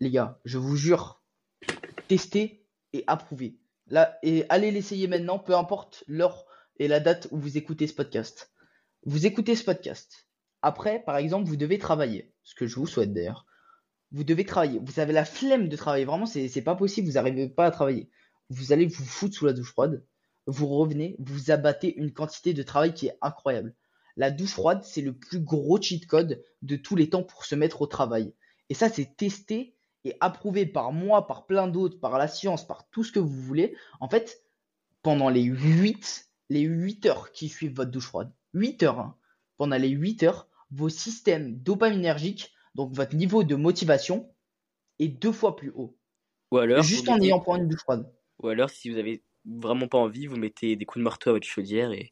les 0.00 0.10
gars, 0.10 0.40
je 0.44 0.58
vous 0.58 0.76
jure, 0.76 1.22
testez 2.08 2.66
et 2.92 3.04
approuvez. 3.06 3.58
Là, 3.88 4.18
et 4.22 4.44
allez 4.48 4.70
l'essayer 4.70 5.06
maintenant, 5.06 5.38
peu 5.38 5.54
importe 5.54 6.04
l'heure 6.06 6.46
et 6.78 6.88
la 6.88 7.00
date 7.00 7.28
où 7.30 7.38
vous 7.38 7.58
écoutez 7.58 7.86
ce 7.86 7.94
podcast. 7.94 8.52
Vous 9.04 9.26
écoutez 9.26 9.54
ce 9.54 9.64
podcast. 9.64 10.26
Après, 10.62 11.02
par 11.04 11.16
exemple, 11.16 11.48
vous 11.48 11.56
devez 11.56 11.78
travailler, 11.78 12.32
ce 12.42 12.54
que 12.54 12.66
je 12.66 12.76
vous 12.76 12.86
souhaite 12.86 13.12
d'ailleurs. 13.12 13.46
Vous 14.12 14.24
devez 14.24 14.44
travailler. 14.44 14.80
Vous 14.82 15.00
avez 15.00 15.12
la 15.12 15.24
flemme 15.24 15.68
de 15.68 15.76
travailler. 15.76 16.04
Vraiment, 16.04 16.26
c'est 16.26 16.48
c'est 16.48 16.62
pas 16.62 16.74
possible. 16.74 17.08
Vous 17.08 17.14
n'arrivez 17.14 17.48
pas 17.48 17.66
à 17.66 17.70
travailler. 17.70 18.10
Vous 18.52 18.72
allez 18.72 18.86
vous 18.86 19.04
foutre 19.04 19.34
sous 19.34 19.46
la 19.46 19.54
douche 19.54 19.70
froide. 19.70 20.04
Vous 20.46 20.66
revenez, 20.66 21.16
vous 21.18 21.50
abattez 21.50 21.96
une 21.96 22.12
quantité 22.12 22.52
de 22.52 22.62
travail 22.62 22.92
qui 22.92 23.06
est 23.06 23.16
incroyable. 23.22 23.74
La 24.16 24.30
douche 24.30 24.50
froide, 24.52 24.82
c'est 24.84 25.00
le 25.00 25.14
plus 25.14 25.40
gros 25.40 25.80
cheat 25.80 26.06
code 26.06 26.42
de 26.60 26.76
tous 26.76 26.96
les 26.96 27.08
temps 27.08 27.22
pour 27.22 27.46
se 27.46 27.54
mettre 27.54 27.80
au 27.80 27.86
travail. 27.86 28.34
Et 28.68 28.74
ça, 28.74 28.90
c'est 28.90 29.16
testé 29.16 29.74
et 30.04 30.16
approuvé 30.20 30.66
par 30.66 30.92
moi, 30.92 31.26
par 31.26 31.46
plein 31.46 31.66
d'autres, 31.66 31.98
par 31.98 32.18
la 32.18 32.28
science, 32.28 32.66
par 32.66 32.88
tout 32.90 33.04
ce 33.04 33.12
que 33.12 33.20
vous 33.20 33.40
voulez. 33.40 33.74
En 34.00 34.08
fait, 34.08 34.42
pendant 35.02 35.30
les 35.30 35.42
8, 35.42 36.28
les 36.50 36.60
8 36.60 37.06
heures 37.06 37.32
qui 37.32 37.48
suivent 37.48 37.74
votre 37.74 37.90
douche 37.90 38.08
froide, 38.08 38.32
8 38.52 38.82
heures, 38.82 38.98
hein, 38.98 39.16
pendant 39.56 39.76
les 39.76 39.88
8 39.88 40.24
heures, 40.24 40.48
vos 40.70 40.90
systèmes 40.90 41.56
dopaminergiques, 41.58 42.52
donc 42.74 42.92
votre 42.92 43.16
niveau 43.16 43.44
de 43.44 43.54
motivation, 43.54 44.30
est 44.98 45.08
deux 45.08 45.32
fois 45.32 45.56
plus 45.56 45.70
haut. 45.74 45.96
Ou 46.50 46.58
alors, 46.58 46.82
Juste 46.82 47.08
en 47.08 47.18
ayant 47.18 47.40
pris 47.40 47.58
une 47.58 47.68
douche 47.68 47.80
froide. 47.80 48.12
Ou 48.42 48.48
alors, 48.48 48.70
si 48.70 48.90
vous 48.90 48.98
avez 48.98 49.22
vraiment 49.44 49.88
pas 49.88 49.98
envie, 49.98 50.26
vous 50.26 50.36
mettez 50.36 50.76
des 50.76 50.84
coups 50.84 51.00
de 51.00 51.04
marteau 51.04 51.30
à 51.30 51.32
votre 51.34 51.46
chaudière 51.46 51.92
et 51.92 52.10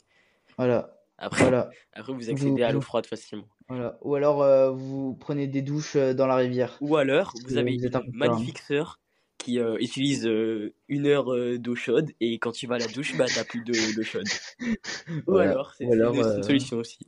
Voilà, 0.57 0.97
après, 1.19 1.43
voilà, 1.43 1.70
après 1.93 2.12
vous 2.12 2.31
accédez 2.31 2.62
à 2.62 2.70
l'eau 2.73 2.81
froide 2.81 3.07
facilement. 3.07 3.48
voilà. 3.69 3.98
Ou 4.02 4.15
alors 4.15 4.43
euh, 4.43 4.70
vous 4.70 5.15
prenez 5.15 5.47
des 5.47 5.62
douches 5.62 5.97
euh, 5.97 6.15
dans 6.15 6.27
la 6.27 6.36
rivière. 6.36 6.78
Ou 6.81 6.97
alors, 6.97 7.39
vous 7.44 7.57
avez 7.57 7.78
vous 7.81 7.97
un 7.97 8.02
magnifique 8.12 8.59
sœur 8.59 9.01
qui 9.39 9.59
euh, 9.59 9.77
utilise 9.81 10.27
euh, 10.27 10.74
une 10.89 11.07
heure 11.07 11.32
euh, 11.32 11.59
d'eau 11.59 11.74
chaude 11.74 12.12
et 12.20 12.39
quand 12.39 12.52
tu 12.52 12.66
vas 12.66 12.74
à 12.77 12.78
la 12.78 12.89
douche, 12.89 13.16
bah 13.16 13.31
t'as 13.31 13.44
plus 13.44 13.61
de- 13.62 13.93
d'eau 13.93 14.05
chaude. 14.05 14.31
Ou 15.27 15.39
Voilà. 15.39 15.52
alors, 15.52 15.74
c'est 15.74 15.86
Ou 15.86 15.93
alors, 15.93 16.24
c'est 16.24 16.36
une 16.36 16.43
solution 16.43 16.78
aussi. 16.78 16.98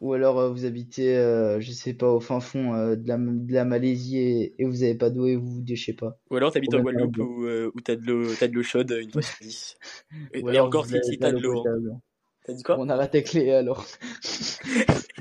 Ou 0.00 0.12
alors 0.12 0.38
euh, 0.38 0.50
vous 0.50 0.66
habitez, 0.66 1.16
euh, 1.16 1.58
je 1.60 1.72
sais 1.72 1.94
pas, 1.94 2.10
au 2.10 2.20
fin 2.20 2.40
fond 2.40 2.74
euh, 2.74 2.96
de, 2.96 3.08
la, 3.08 3.16
de 3.16 3.52
la 3.52 3.64
Malaisie 3.64 4.18
et, 4.18 4.54
et 4.60 4.64
vous 4.66 4.82
avez 4.82 4.94
pas 4.94 5.08
d'eau 5.08 5.26
et 5.26 5.36
vous 5.36 5.54
vous 5.54 5.62
déchez 5.62 5.94
pas. 5.94 6.18
Ou 6.30 6.36
alors 6.36 6.52
t'habites 6.52 6.74
en 6.74 6.80
Guadeloupe 6.80 7.16
où, 7.16 7.46
euh, 7.46 7.70
où 7.74 7.80
t'as 7.80 7.96
de 7.96 8.02
l'eau 8.04 8.34
t'as 8.34 8.48
de 8.48 8.52
l'eau 8.54 8.62
chaude 8.62 8.90
une 8.90 9.10
fois 9.10 9.22
sur 9.22 9.36
dix. 9.40 9.78
Et, 10.34 10.60
encore 10.60 10.84
si, 10.86 11.18
t'as 11.18 11.32
de 11.32 11.38
l'eau. 11.38 11.66
hein. 11.66 12.00
T'as 12.44 12.52
dit 12.52 12.62
quoi? 12.62 12.76
On 12.78 12.88
arrête 12.90 13.14
avec 13.14 13.32
les 13.32 13.50
alors. 13.50 13.86
C'est 14.20 14.60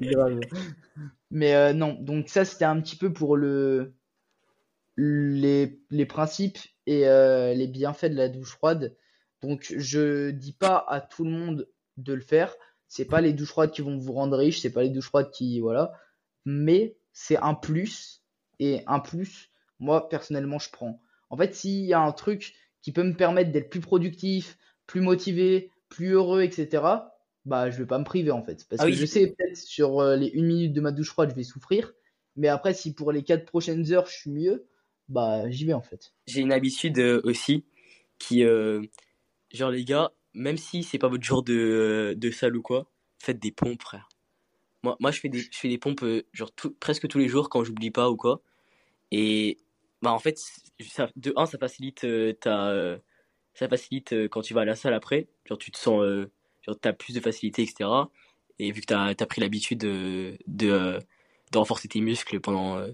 grave. 0.02 0.40
Mais 1.32 1.74
non, 1.74 1.98
donc 2.00 2.28
ça 2.28 2.44
c'était 2.44 2.66
un 2.66 2.80
petit 2.82 2.98
peu 2.98 3.14
pour 3.14 3.38
le 3.38 3.94
les, 4.98 5.80
les 5.90 6.06
principes 6.06 6.60
et 6.86 7.06
les 7.56 7.68
bienfaits 7.68 8.08
de 8.12 8.16
la 8.16 8.28
douche 8.28 8.52
froide. 8.52 8.96
Donc 9.42 9.74
je 9.78 10.32
dis 10.32 10.54
pas 10.54 10.84
à 10.90 11.00
tout 11.00 11.24
le 11.24 11.32
monde 11.32 11.70
de 11.98 12.14
le 12.14 12.22
faire. 12.22 12.54
C'est 12.88 13.06
pas 13.06 13.22
les 13.22 13.34
douches 13.34 13.50
froides 13.50 13.72
qui 13.72 13.82
vont 13.82 13.98
vous 13.98 14.14
rendre 14.14 14.38
riche, 14.38 14.60
c'est 14.62 14.72
pas 14.72 14.84
les 14.84 14.90
douches 14.90 15.08
froides 15.08 15.32
qui 15.32 15.60
voilà, 15.60 15.94
mais 16.46 16.98
c'est 17.14 17.38
un 17.38 17.54
plus 17.54 18.24
et 18.60 18.82
un 18.88 19.00
plus. 19.00 19.50
Moi 19.80 20.08
personnellement 20.10 20.60
je 20.60 20.70
prends. 20.70 21.02
En 21.30 21.38
fait, 21.38 21.54
s'il 21.56 21.86
y 21.86 21.94
a 21.94 22.00
un 22.00 22.12
truc 22.12 22.54
qui 22.82 22.92
peut 22.92 23.04
me 23.04 23.16
permettre 23.16 23.52
d'être 23.52 23.70
plus 23.70 23.82
productif, 23.82 24.58
plus 24.86 25.02
motivé, 25.02 25.72
plus 25.90 26.12
heureux, 26.12 26.44
etc. 26.44 26.84
Bah, 27.46 27.70
je 27.70 27.78
vais 27.78 27.86
pas 27.86 28.00
me 28.00 28.04
priver 28.04 28.32
en 28.32 28.42
fait, 28.42 28.66
parce 28.70 28.82
Ah 28.82 28.86
que 28.86 28.92
oui. 28.92 28.96
je 28.98 29.06
sais 29.06 29.28
peut-être 29.28 29.58
sur 29.58 30.00
euh, 30.00 30.16
les 30.16 30.28
une 30.28 30.46
minute 30.46 30.74
de 30.74 30.82
ma 30.82 30.92
douche 30.92 31.10
froide, 31.10 31.30
je 31.32 31.36
vais 31.36 31.44
souffrir, 31.44 31.94
mais 32.36 32.48
après 32.48 32.74
si 32.74 32.94
pour 32.94 33.12
les 33.12 33.24
quatre 33.24 33.46
prochaines 33.46 33.92
heures 33.92 34.06
je 34.08 34.14
suis 34.14 34.32
mieux, 34.32 34.68
bah 35.10 35.50
j'y 35.50 35.66
vais 35.66 35.74
en 35.74 35.82
fait. 35.82 36.14
J'ai 36.28 36.42
une 36.42 36.52
habitude 36.52 36.98
euh, 37.00 37.22
aussi 37.24 37.64
qui, 38.18 38.44
euh, 38.44 38.82
genre 39.54 39.70
les 39.70 39.86
gars, 39.86 40.12
même 40.36 40.58
si 40.58 40.84
c'est 40.84 41.00
pas 41.00 41.08
votre 41.08 41.24
jour 41.24 41.44
de, 41.44 42.14
de 42.18 42.32
salle 42.32 42.56
ou 42.56 42.62
quoi, 42.62 42.88
faites 43.20 43.40
des 43.40 43.52
pompes, 43.52 43.82
frère. 43.82 44.10
Moi, 44.84 44.96
moi 45.00 45.12
je 45.12 45.20
fais 45.20 45.30
des, 45.30 45.40
je 45.40 45.50
fais 45.52 45.70
des 45.70 45.78
pompes 45.80 46.04
euh, 46.04 46.24
genre 46.34 46.52
presque 46.80 47.08
tous 47.08 47.18
les 47.18 47.28
jours 47.28 47.50
quand 47.50 47.64
j'oublie 47.64 47.92
pas 47.92 48.10
ou 48.10 48.18
quoi. 48.18 48.42
Et 49.12 49.58
bah 50.02 50.12
en 50.14 50.20
fait, 50.20 50.40
ça, 50.82 51.10
de 51.16 51.34
un, 51.36 51.46
ça 51.46 51.58
facilite 51.58 52.04
euh, 52.04 52.34
euh, 52.48 52.98
ça 53.56 53.68
facilite 53.70 54.14
quand 54.30 54.42
tu 54.42 54.54
vas 54.54 54.62
à 54.62 54.66
la 54.66 54.76
salle 54.76 54.94
après. 54.94 55.28
Genre 55.46 55.58
tu 55.58 55.72
te 55.72 55.78
sens, 55.78 56.04
genre 56.62 56.80
t'as 56.80 56.94
plus 56.94 57.14
de 57.14 57.20
facilité, 57.20 57.64
etc. 57.64 57.90
Et 58.60 58.72
vu 58.72 58.82
que 58.82 58.88
t'as, 58.88 59.16
t'as 59.16 59.26
pris 59.26 59.42
l'habitude 59.42 59.80
de, 59.80 60.38
de, 60.48 61.00
renforcer 61.56 61.88
tes 61.88 62.02
muscles 62.02 62.40
pendant, 62.40 62.86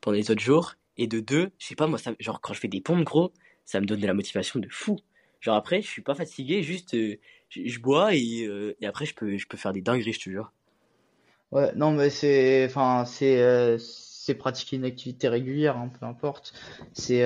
pendant 0.00 0.16
les 0.16 0.30
autres 0.30 0.42
jours. 0.42 0.74
Et 0.96 1.06
de 1.06 1.20
deux, 1.20 1.50
je 1.58 1.66
sais 1.66 1.76
pas, 1.76 1.86
moi, 1.86 1.98
ça, 1.98 2.12
genre 2.18 2.40
quand 2.40 2.52
je 2.54 2.60
fais 2.60 2.68
des 2.68 2.80
pompes, 2.80 3.04
gros, 3.04 3.32
ça 3.64 3.80
me 3.80 3.86
donne 3.86 4.00
de 4.00 4.06
la 4.06 4.14
motivation 4.14 4.60
de 4.60 4.68
fou. 4.68 4.98
Genre 5.40 5.56
après, 5.56 5.82
je 5.82 5.88
suis 5.88 6.02
pas 6.02 6.14
fatigué, 6.14 6.62
juste 6.62 6.94
euh, 6.94 7.18
je, 7.48 7.78
bois 7.78 8.14
et, 8.14 8.44
euh, 8.44 8.76
et 8.80 8.86
après 8.86 9.06
je 9.06 9.14
peux, 9.14 9.36
je 9.36 9.46
peux 9.46 9.56
faire 9.56 9.72
des 9.72 9.82
dingueries, 9.82 10.12
je 10.12 10.18
te 10.18 10.30
jure. 10.30 10.52
Ouais, 11.52 11.72
non 11.76 11.92
mais 11.92 12.10
c'est, 12.10 12.66
enfin 12.66 13.04
c'est, 13.06 13.40
euh, 13.40 13.78
c'est 13.78 14.34
pratiquer 14.34 14.76
une 14.76 14.84
activité 14.84 15.28
régulière, 15.28 15.76
hein, 15.76 15.90
peu 15.98 16.04
importe. 16.04 16.52
C'est 16.92 17.24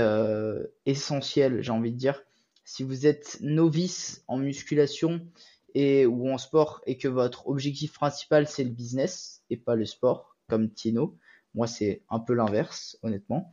essentiel, 0.87 1.63
j'ai 1.63 1.73
envie 1.73 1.93
de 1.93 1.97
dire. 1.97 2.23
Si 2.65 2.85
vous 2.85 3.07
êtes 3.07 3.39
novice 3.41 4.23
en 4.29 4.39
musculation 4.39 5.27
et 5.75 6.07
ou 6.07 6.31
en 6.31 6.39
sport 6.39 6.81
et 6.87 6.97
que 6.97 7.09
votre 7.09 7.49
objectif 7.49 7.93
principal 7.95 8.47
c'est 8.47 8.63
le 8.63 8.71
business 8.71 9.43
et 9.51 9.57
pas 9.57 9.75
le 9.75 9.87
sport, 9.87 10.37
comme 10.49 10.71
Tino, 10.71 11.17
moi 11.55 11.67
c'est 11.67 12.03
un 12.09 12.21
peu 12.21 12.35
l'inverse, 12.35 12.99
honnêtement. 13.03 13.53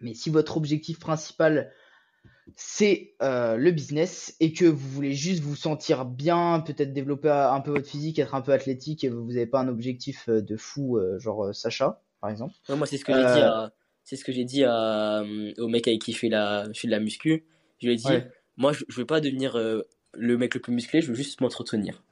Mais 0.00 0.14
si 0.14 0.30
votre 0.30 0.56
objectif 0.56 0.98
principal 0.98 1.72
c'est 2.56 3.14
euh, 3.22 3.56
le 3.56 3.70
business 3.70 4.36
et 4.40 4.52
que 4.52 4.64
vous 4.64 4.88
voulez 4.88 5.12
juste 5.12 5.42
vous 5.42 5.56
sentir 5.56 6.04
bien, 6.04 6.60
peut-être 6.60 6.92
développer 6.92 7.30
un 7.30 7.60
peu 7.60 7.70
votre 7.70 7.86
physique, 7.88 8.18
être 8.18 8.34
un 8.34 8.40
peu 8.40 8.52
athlétique 8.52 9.04
et 9.04 9.08
vous 9.08 9.26
n'avez 9.28 9.46
pas 9.46 9.60
un 9.60 9.68
objectif 9.68 10.28
euh, 10.28 10.42
de 10.42 10.56
fou, 10.56 10.98
euh, 10.98 11.18
genre 11.18 11.54
Sacha, 11.54 12.02
par 12.20 12.30
exemple. 12.30 12.54
Ouais, 12.68 12.76
moi, 12.76 12.86
c'est 12.86 12.98
ce 12.98 13.04
que 13.04 13.12
j'ai 13.14 13.24
dit 13.24 13.42
à, 13.42 13.72
c'est 14.04 14.16
ce 14.16 14.24
que 14.24 14.32
j'ai 14.32 14.44
dit 14.44 14.64
à, 14.64 15.22
au 15.58 15.68
mec 15.68 15.86
avec 15.88 16.02
qui 16.02 16.12
je 16.12 16.18
fais 16.18 16.28
la, 16.28 16.70
je 16.72 16.80
fais 16.80 16.88
de 16.88 16.92
la 16.92 17.00
muscu. 17.00 17.44
Je 17.80 17.86
lui 17.86 17.94
ai 17.94 17.96
dit, 17.96 18.06
Ouais. 18.08 18.28
moi, 18.56 18.72
je, 18.72 18.84
je 18.88 18.96
veux 18.96 19.06
pas 19.06 19.20
devenir 19.20 19.56
le 20.14 20.38
mec 20.38 20.54
le 20.54 20.60
plus 20.60 20.72
musclé, 20.72 21.00
je 21.00 21.08
veux 21.08 21.14
juste 21.14 21.40
m'entretenir. 21.40 22.02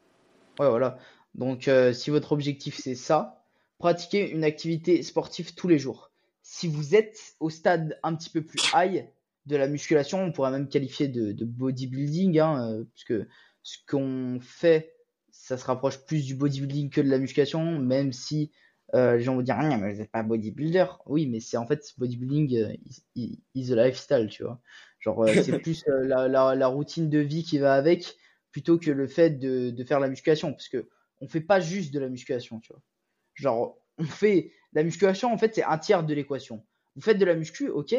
Ouais, 0.59 0.69
voilà. 0.69 0.99
Donc, 1.35 1.69
euh, 1.69 1.93
si 1.93 2.11
votre 2.11 2.33
objectif 2.33 2.77
c'est 2.79 2.95
ça, 2.95 3.45
pratiquez 3.79 4.31
une 4.31 4.45
activité 4.45 5.03
sportive 5.03 5.55
tous 5.55 5.69
les 5.69 5.79
jours. 5.79 6.11
Si 6.43 6.67
vous 6.67 6.95
êtes 6.95 7.19
au 7.39 7.51
stade 7.51 7.99
un 8.03 8.15
petit 8.15 8.31
peu 8.31 8.43
plus 8.43 8.61
high 8.75 9.07
de 9.51 9.57
la 9.57 9.69
musculation, 9.69 10.23
on 10.25 10.33
pourrait 10.33 10.51
même 10.51 10.69
qualifier 10.69 11.09
de, 11.09 11.33
de 11.33 11.45
bodybuilding, 11.45 12.39
hein, 12.39 12.73
euh, 12.73 12.85
parce 12.85 13.05
que 13.05 13.29
ce 13.63 13.79
qu'on 13.89 14.39
fait, 14.41 14.95
ça 15.31 15.59
se 15.59 15.65
rapproche 15.67 15.99
plus 16.07 16.25
du 16.27 16.35
bodybuilding 16.35 16.91
que 16.91 17.01
de 17.01 17.09
la 17.11 17.19
musculation, 17.19 17.79
même 17.81 18.13
si 18.13 18.53
euh, 18.95 19.17
les 19.17 19.23
gens 19.23 19.37
vont 19.37 19.43
dire, 19.43 19.57
ah, 19.59 19.77
mais 19.77 19.93
vous 19.93 19.99
n'êtes 20.01 20.11
pas 20.11 20.23
bodybuilder. 20.23 20.87
Oui, 21.07 21.27
mais 21.27 21.41
c'est 21.41 21.57
en 21.57 21.67
fait 21.67 21.83
bodybuilding 21.99 22.57
euh, 22.57 22.75
is, 23.15 23.41
is- 23.55 23.69
the 23.69 23.73
lifestyle, 23.77 24.29
tu 24.29 24.43
vois. 24.45 24.61
Genre, 25.01 25.23
euh, 25.25 25.37
c'est 25.37 25.55
plus 25.61 25.83
euh, 25.89 26.07
la, 26.07 26.29
la, 26.29 26.55
la 26.55 26.67
routine 26.67 27.09
de 27.11 27.19
vie 27.19 27.45
qui 27.45 27.59
va 27.59 27.75
avec 27.75 28.17
plutôt 28.53 28.79
que 28.79 28.91
le 28.91 29.07
fait 29.07 29.31
de, 29.39 29.71
de 29.71 29.85
faire 29.85 30.01
la 30.01 30.09
musculation, 30.09 30.53
parce 30.53 30.69
que 30.69 30.89
on 31.21 31.29
fait 31.29 31.41
pas 31.41 31.61
juste 31.61 31.93
de 31.93 32.01
la 32.01 32.09
musculation, 32.09 32.61
tu 32.61 32.73
vois. 32.73 32.83
Genre, 33.35 33.79
on 33.99 34.05
fait 34.05 34.53
la 34.73 34.83
musculation, 34.85 35.33
en 35.33 35.39
fait, 35.39 35.55
c'est 35.55 35.65
un 35.65 35.79
tiers 35.79 36.05
de 36.05 36.15
l'équation. 36.15 36.67
Vous 36.97 37.03
faites 37.03 37.19
de 37.19 37.25
la 37.25 37.35
muscu, 37.35 37.69
ok. 37.69 37.95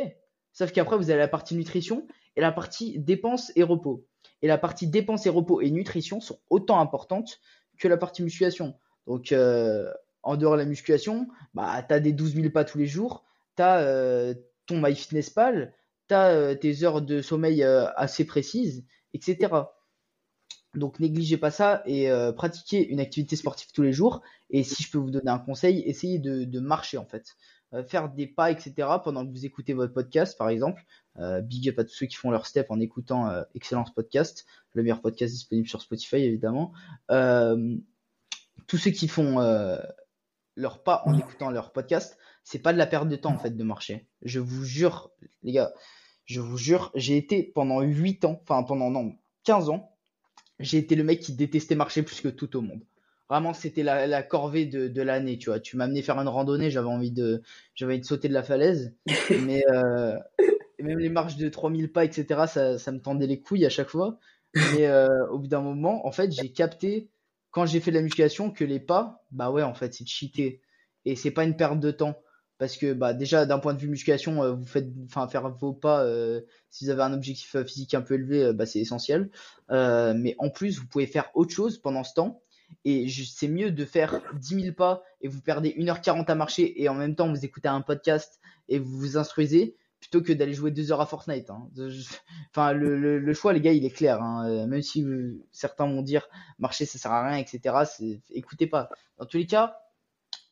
Sauf 0.53 0.71
qu'après, 0.71 0.97
vous 0.97 1.09
avez 1.09 1.19
la 1.19 1.27
partie 1.27 1.55
nutrition 1.55 2.07
et 2.35 2.41
la 2.41 2.51
partie 2.51 2.99
dépenses 2.99 3.51
et 3.55 3.63
repos. 3.63 4.05
Et 4.41 4.47
la 4.47 4.57
partie 4.57 4.87
dépenses 4.87 5.25
et 5.25 5.29
repos 5.29 5.61
et 5.61 5.69
nutrition 5.71 6.19
sont 6.19 6.39
autant 6.49 6.79
importantes 6.79 7.39
que 7.77 7.87
la 7.87 7.97
partie 7.97 8.23
musculation. 8.23 8.75
Donc, 9.07 9.31
euh, 9.31 9.91
en 10.23 10.37
dehors 10.37 10.53
de 10.53 10.59
la 10.59 10.65
musculation, 10.65 11.27
bah, 11.53 11.83
tu 11.83 11.93
as 11.93 11.99
des 11.99 12.13
12 12.13 12.35
000 12.35 12.49
pas 12.49 12.63
tous 12.63 12.77
les 12.77 12.85
jours, 12.85 13.23
tu 13.57 13.63
as 13.63 13.79
euh, 13.79 14.33
ton 14.67 14.79
MyFitnessPal, 14.81 15.73
tu 16.07 16.13
as 16.13 16.29
euh, 16.29 16.55
tes 16.55 16.83
heures 16.83 17.01
de 17.01 17.21
sommeil 17.21 17.63
assez 17.63 18.25
précises, 18.25 18.85
etc. 19.13 19.53
Donc 20.73 20.99
négligez 20.99 21.35
pas 21.35 21.51
ça 21.51 21.83
et 21.85 22.09
pratiquez 22.37 22.87
une 22.87 23.01
activité 23.01 23.35
sportive 23.35 23.71
tous 23.73 23.81
les 23.81 23.91
jours. 23.91 24.21
Et 24.49 24.63
si 24.63 24.83
je 24.83 24.89
peux 24.91 24.99
vous 24.99 25.11
donner 25.11 25.29
un 25.29 25.39
conseil, 25.39 25.81
essayez 25.85 26.17
de, 26.17 26.59
marcher 26.59 26.97
en 26.97 27.05
fait. 27.05 27.35
Faire 27.87 28.09
des 28.09 28.27
pas, 28.27 28.51
etc. 28.51 28.73
pendant 29.03 29.25
que 29.25 29.31
vous 29.31 29.45
écoutez 29.45 29.73
votre 29.73 29.93
podcast, 29.93 30.37
par 30.37 30.49
exemple. 30.49 30.83
big 31.43 31.69
up 31.69 31.79
à 31.79 31.83
tous 31.83 31.93
ceux 31.93 32.05
qui 32.05 32.15
font 32.15 32.31
leur 32.31 32.45
step 32.45 32.69
en 32.69 32.79
écoutant 32.79 33.31
Excellence 33.55 33.93
Podcast, 33.93 34.45
le 34.73 34.83
meilleur 34.83 35.01
podcast 35.01 35.33
disponible 35.33 35.67
sur 35.67 35.81
Spotify 35.81 36.17
évidemment. 36.17 36.73
tous 37.07 38.77
ceux 38.77 38.91
qui 38.91 39.07
font 39.07 39.37
leur 40.55 40.83
pas 40.83 41.03
en 41.05 41.17
écoutant 41.17 41.49
leur 41.49 41.71
podcast, 41.71 42.17
c'est 42.43 42.59
pas 42.59 42.73
de 42.73 42.77
la 42.77 42.87
perte 42.87 43.07
de 43.07 43.15
temps 43.15 43.33
en 43.33 43.39
fait 43.39 43.55
de 43.55 43.63
marcher. 43.63 44.07
Je 44.21 44.39
vous 44.39 44.63
jure, 44.63 45.11
les 45.43 45.51
gars, 45.51 45.71
je 46.25 46.41
vous 46.41 46.57
jure, 46.57 46.91
j'ai 46.95 47.17
été 47.17 47.43
pendant 47.43 47.81
8 47.81 48.25
ans, 48.25 48.39
enfin 48.43 48.63
pendant 48.63 48.89
non, 48.89 49.15
15 49.43 49.69
ans, 49.69 49.95
j'ai 50.59 50.77
été 50.77 50.95
le 50.95 51.03
mec 51.03 51.19
qui 51.19 51.33
détestait 51.33 51.75
marcher 51.75 52.03
plus 52.03 52.21
que 52.21 52.27
tout 52.27 52.55
au 52.55 52.61
monde. 52.61 52.83
Vraiment, 53.31 53.53
c'était 53.53 53.83
la, 53.83 54.23
corvée 54.23 54.65
de, 54.65 55.01
l'année, 55.01 55.37
tu 55.37 55.51
vois. 55.51 55.61
Tu 55.61 55.77
m'as 55.77 55.85
amené 55.85 56.01
faire 56.01 56.19
une 56.19 56.27
randonnée, 56.27 56.69
j'avais 56.69 56.89
envie 56.89 57.11
de, 57.11 57.41
j'avais 57.75 57.93
envie 57.93 58.01
de 58.01 58.05
sauter 58.05 58.27
de 58.27 58.33
la 58.33 58.43
falaise, 58.43 58.93
mais 59.45 59.63
euh, 59.71 60.17
même 60.81 60.99
les 60.99 61.07
marches 61.07 61.37
de 61.37 61.47
3000 61.47 61.93
pas, 61.93 62.03
etc., 62.03 62.41
ça, 62.47 62.77
ça, 62.77 62.91
me 62.91 62.99
tendait 62.99 63.27
les 63.27 63.39
couilles 63.39 63.65
à 63.65 63.69
chaque 63.69 63.87
fois. 63.87 64.19
Mais 64.75 64.85
euh, 64.87 65.07
au 65.29 65.39
bout 65.39 65.47
d'un 65.47 65.61
moment, 65.61 66.05
en 66.05 66.11
fait, 66.11 66.29
j'ai 66.33 66.51
capté 66.51 67.09
quand 67.51 67.65
j'ai 67.65 67.79
fait 67.79 67.91
de 67.91 67.95
la 67.95 68.01
musculation 68.01 68.51
que 68.51 68.65
les 68.65 68.81
pas, 68.81 69.23
bah 69.31 69.49
ouais, 69.49 69.63
en 69.63 69.75
fait, 69.75 69.93
c'est 69.93 70.05
cheater 70.05 70.59
et 71.05 71.15
c'est 71.15 71.31
pas 71.31 71.45
une 71.45 71.55
perte 71.55 71.79
de 71.79 71.91
temps 71.91 72.21
parce 72.57 72.75
que 72.75 72.91
bah 72.91 73.13
déjà 73.13 73.45
d'un 73.45 73.59
point 73.59 73.73
de 73.73 73.79
vue 73.79 73.87
musculation 73.87 74.43
euh, 74.43 74.51
vous 74.51 74.67
faites 74.67 74.87
enfin 75.05 75.27
faire 75.27 75.49
vos 75.49 75.73
pas 75.73 76.03
euh, 76.03 76.41
si 76.69 76.85
vous 76.85 76.91
avez 76.91 77.01
un 77.01 77.11
objectif 77.11 77.55
physique 77.63 77.95
un 77.95 78.01
peu 78.01 78.13
élevé 78.13 78.53
bah, 78.53 78.67
c'est 78.67 78.77
essentiel 78.77 79.31
mais 79.69 80.35
en 80.37 80.51
plus 80.51 80.77
vous 80.77 80.85
pouvez 80.85 81.07
faire 81.07 81.31
autre 81.33 81.51
chose 81.51 81.79
pendant 81.79 82.03
ce 82.03 82.13
temps 82.13 82.43
et 82.85 83.07
c'est 83.09 83.47
mieux 83.47 83.71
de 83.71 83.85
faire 83.85 84.21
10 84.33 84.61
000 84.61 84.75
pas 84.75 85.03
et 85.21 85.27
vous 85.27 85.41
perdez 85.41 85.75
1h40 85.77 86.25
à 86.25 86.35
marcher 86.35 86.81
et 86.81 86.89
en 86.89 86.95
même 86.95 87.15
temps 87.15 87.29
vous 87.29 87.45
écoutez 87.45 87.67
un 87.67 87.81
podcast 87.81 88.39
et 88.69 88.79
vous 88.79 88.97
vous 88.97 89.17
instruisez 89.17 89.75
plutôt 89.99 90.21
que 90.21 90.33
d'aller 90.33 90.53
jouer 90.53 90.71
2 90.71 90.91
heures 90.91 91.01
à 91.01 91.05
Fortnite 91.05 91.49
hein. 91.49 91.69
enfin 92.49 92.73
le, 92.73 93.33
choix 93.33 93.53
les 93.53 93.61
gars 93.61 93.73
il 93.73 93.85
est 93.85 93.95
clair 93.95 94.21
hein. 94.21 94.65
même 94.67 94.81
si 94.81 95.05
certains 95.51 95.85
vont 95.85 96.01
dire 96.01 96.27
marcher 96.59 96.85
ça 96.85 96.97
sert 96.97 97.11
à 97.11 97.27
rien 97.27 97.37
etc 97.37 97.75
écoutez 98.31 98.67
pas 98.67 98.89
dans 99.17 99.25
tous 99.25 99.37
les 99.37 99.45
cas 99.45 99.77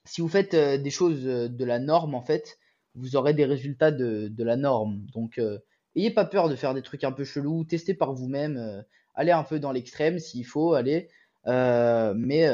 si 0.09 0.21
vous 0.21 0.27
faites 0.27 0.53
euh, 0.55 0.77
des 0.77 0.89
choses 0.89 1.25
euh, 1.27 1.47
de 1.47 1.65
la 1.65 1.79
norme, 1.79 2.15
en 2.15 2.21
fait, 2.21 2.57
vous 2.95 3.15
aurez 3.15 3.33
des 3.33 3.45
résultats 3.45 3.91
de, 3.91 4.43
la 4.43 4.55
norme. 4.55 5.05
Donc, 5.13 5.37
euh, 5.37 5.59
ayez 5.95 6.11
pas 6.11 6.25
peur 6.25 6.49
de 6.49 6.55
faire 6.55 6.73
des 6.73 6.81
trucs 6.81 7.03
un 7.03 7.11
peu 7.11 7.23
chelous, 7.23 7.63
testez 7.63 7.93
par 7.93 8.13
vous-même, 8.13 8.83
allez 9.13 9.31
un 9.31 9.43
peu 9.43 9.59
dans 9.59 9.71
l'extrême 9.71 10.17
s'il 10.19 10.45
faut, 10.45 10.73
allez, 10.73 11.09
mais 11.45 12.47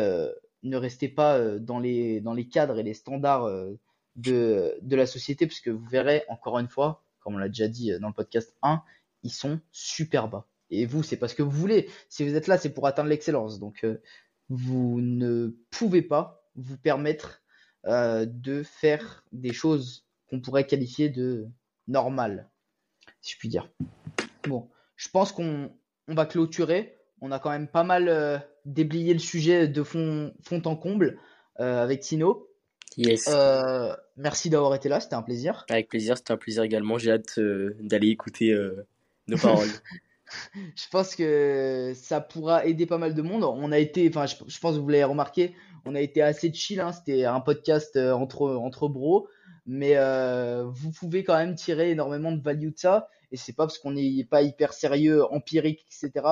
ne 0.64 0.78
restez 0.78 1.08
pas 1.08 1.60
dans 1.60 1.80
les, 1.80 2.22
dans 2.22 2.34
les 2.34 2.48
cadres 2.48 2.80
et 2.80 2.84
les 2.84 2.94
standards 2.94 3.50
de, 4.16 4.78
de 4.82 4.96
la 4.96 5.06
société, 5.06 5.48
puisque 5.48 5.70
vous 5.70 5.86
verrez, 5.86 6.24
encore 6.28 6.60
une 6.60 6.70
fois, 6.70 7.04
comme 7.20 7.36
on 7.36 7.38
l'a 7.38 7.50
déjà 7.50 7.68
dit 7.68 7.92
dans 8.00 8.08
le 8.08 8.14
podcast 8.14 8.56
1, 8.62 8.82
ils 9.24 9.32
sont 9.32 9.60
super 9.72 10.28
bas. 10.28 10.48
Et 10.70 10.86
vous, 10.86 11.04
c'est 11.04 11.18
parce 11.18 11.34
que 11.34 11.44
vous 11.44 11.52
voulez. 11.52 11.90
Si 12.10 12.28
vous 12.28 12.36
êtes 12.36 12.48
là, 12.48 12.58
c'est 12.58 12.74
pour 12.74 12.88
atteindre 12.88 13.10
l'excellence. 13.10 13.60
Donc, 13.60 13.86
vous 14.50 15.02
ne 15.02 15.56
pouvez 15.72 16.02
pas 16.02 16.44
vous 16.56 16.78
permettre 16.78 17.42
euh, 17.86 18.26
de 18.26 18.64
faire 18.64 19.24
des 19.32 19.54
choses 19.54 20.08
qu'on 20.30 20.42
pourrait 20.42 20.66
qualifier 20.66 21.10
de 21.10 21.48
normales, 21.88 22.50
si 23.22 23.34
je 23.34 23.40
puis 23.40 23.50
dire. 23.50 23.70
Bon, 24.48 24.70
je 24.96 25.10
pense 25.10 25.32
qu'on 25.32 25.72
va 26.08 26.26
clôturer. 26.26 26.98
On 27.22 27.32
a 27.32 27.40
quand 27.40 27.52
même 27.52 27.68
pas 27.68 27.84
mal 27.84 28.10
euh, 28.10 28.38
déblayé 28.66 29.14
le 29.14 29.20
sujet 29.20 29.68
de 29.68 29.84
fond, 29.84 30.34
fond 30.44 30.62
en 30.66 30.76
comble 30.76 31.20
euh, 31.60 31.82
avec 31.82 32.02
Tino. 32.02 32.50
Yes. 32.98 33.30
merci 34.16 34.50
d'avoir 34.50 34.74
été 34.74 34.88
là, 34.88 35.00
c'était 35.00 35.16
un 35.16 35.22
plaisir. 35.22 35.66
Avec 35.70 35.90
plaisir, 35.90 36.18
c'était 36.18 36.32
un 36.32 36.38
plaisir 36.38 36.64
également. 36.64 36.98
J'ai 36.98 37.12
hâte 37.12 37.40
d'aller 37.80 38.08
écouter 38.08 38.58
nos 39.28 39.38
paroles. 39.38 39.68
je 40.76 40.88
pense 40.92 41.16
que 41.16 41.94
ça 41.96 42.22
pourra 42.22 42.66
aider 42.66 42.86
pas 42.86 42.98
mal 42.98 43.14
de 43.14 43.22
monde. 43.22 43.44
On 43.44 43.72
a 43.72 43.78
été, 43.78 44.08
enfin, 44.10 44.26
je, 44.26 44.36
je 44.48 44.60
pense 44.60 44.76
que 44.76 44.82
vous 44.82 44.90
l'avez 44.90 45.04
remarqué, 45.04 45.56
on 45.86 45.96
a 45.96 46.02
été 46.02 46.22
assez 46.22 46.54
chill. 46.54 46.80
Hein. 46.80 46.92
C'était 46.92 47.26
un 47.26 47.40
podcast 47.40 47.96
euh, 47.96 48.14
entre, 48.14 48.50
entre 48.56 48.88
bros. 48.88 49.28
Mais 49.68 49.94
euh, 49.96 50.66
vous 50.68 50.92
pouvez 50.92 51.24
quand 51.24 51.38
même 51.38 51.56
tirer 51.56 51.92
énormément 51.92 52.32
de 52.32 52.42
value 52.42 52.70
de 52.70 52.78
ça. 52.78 53.10
Et 53.32 53.38
c'est 53.38 53.54
pas 53.54 53.66
parce 53.66 53.80
qu'on 53.80 53.94
n'est 53.94 54.24
pas 54.24 54.42
hyper 54.42 54.74
sérieux, 54.74 55.26
empirique, 55.34 55.86
etc., 55.88 56.26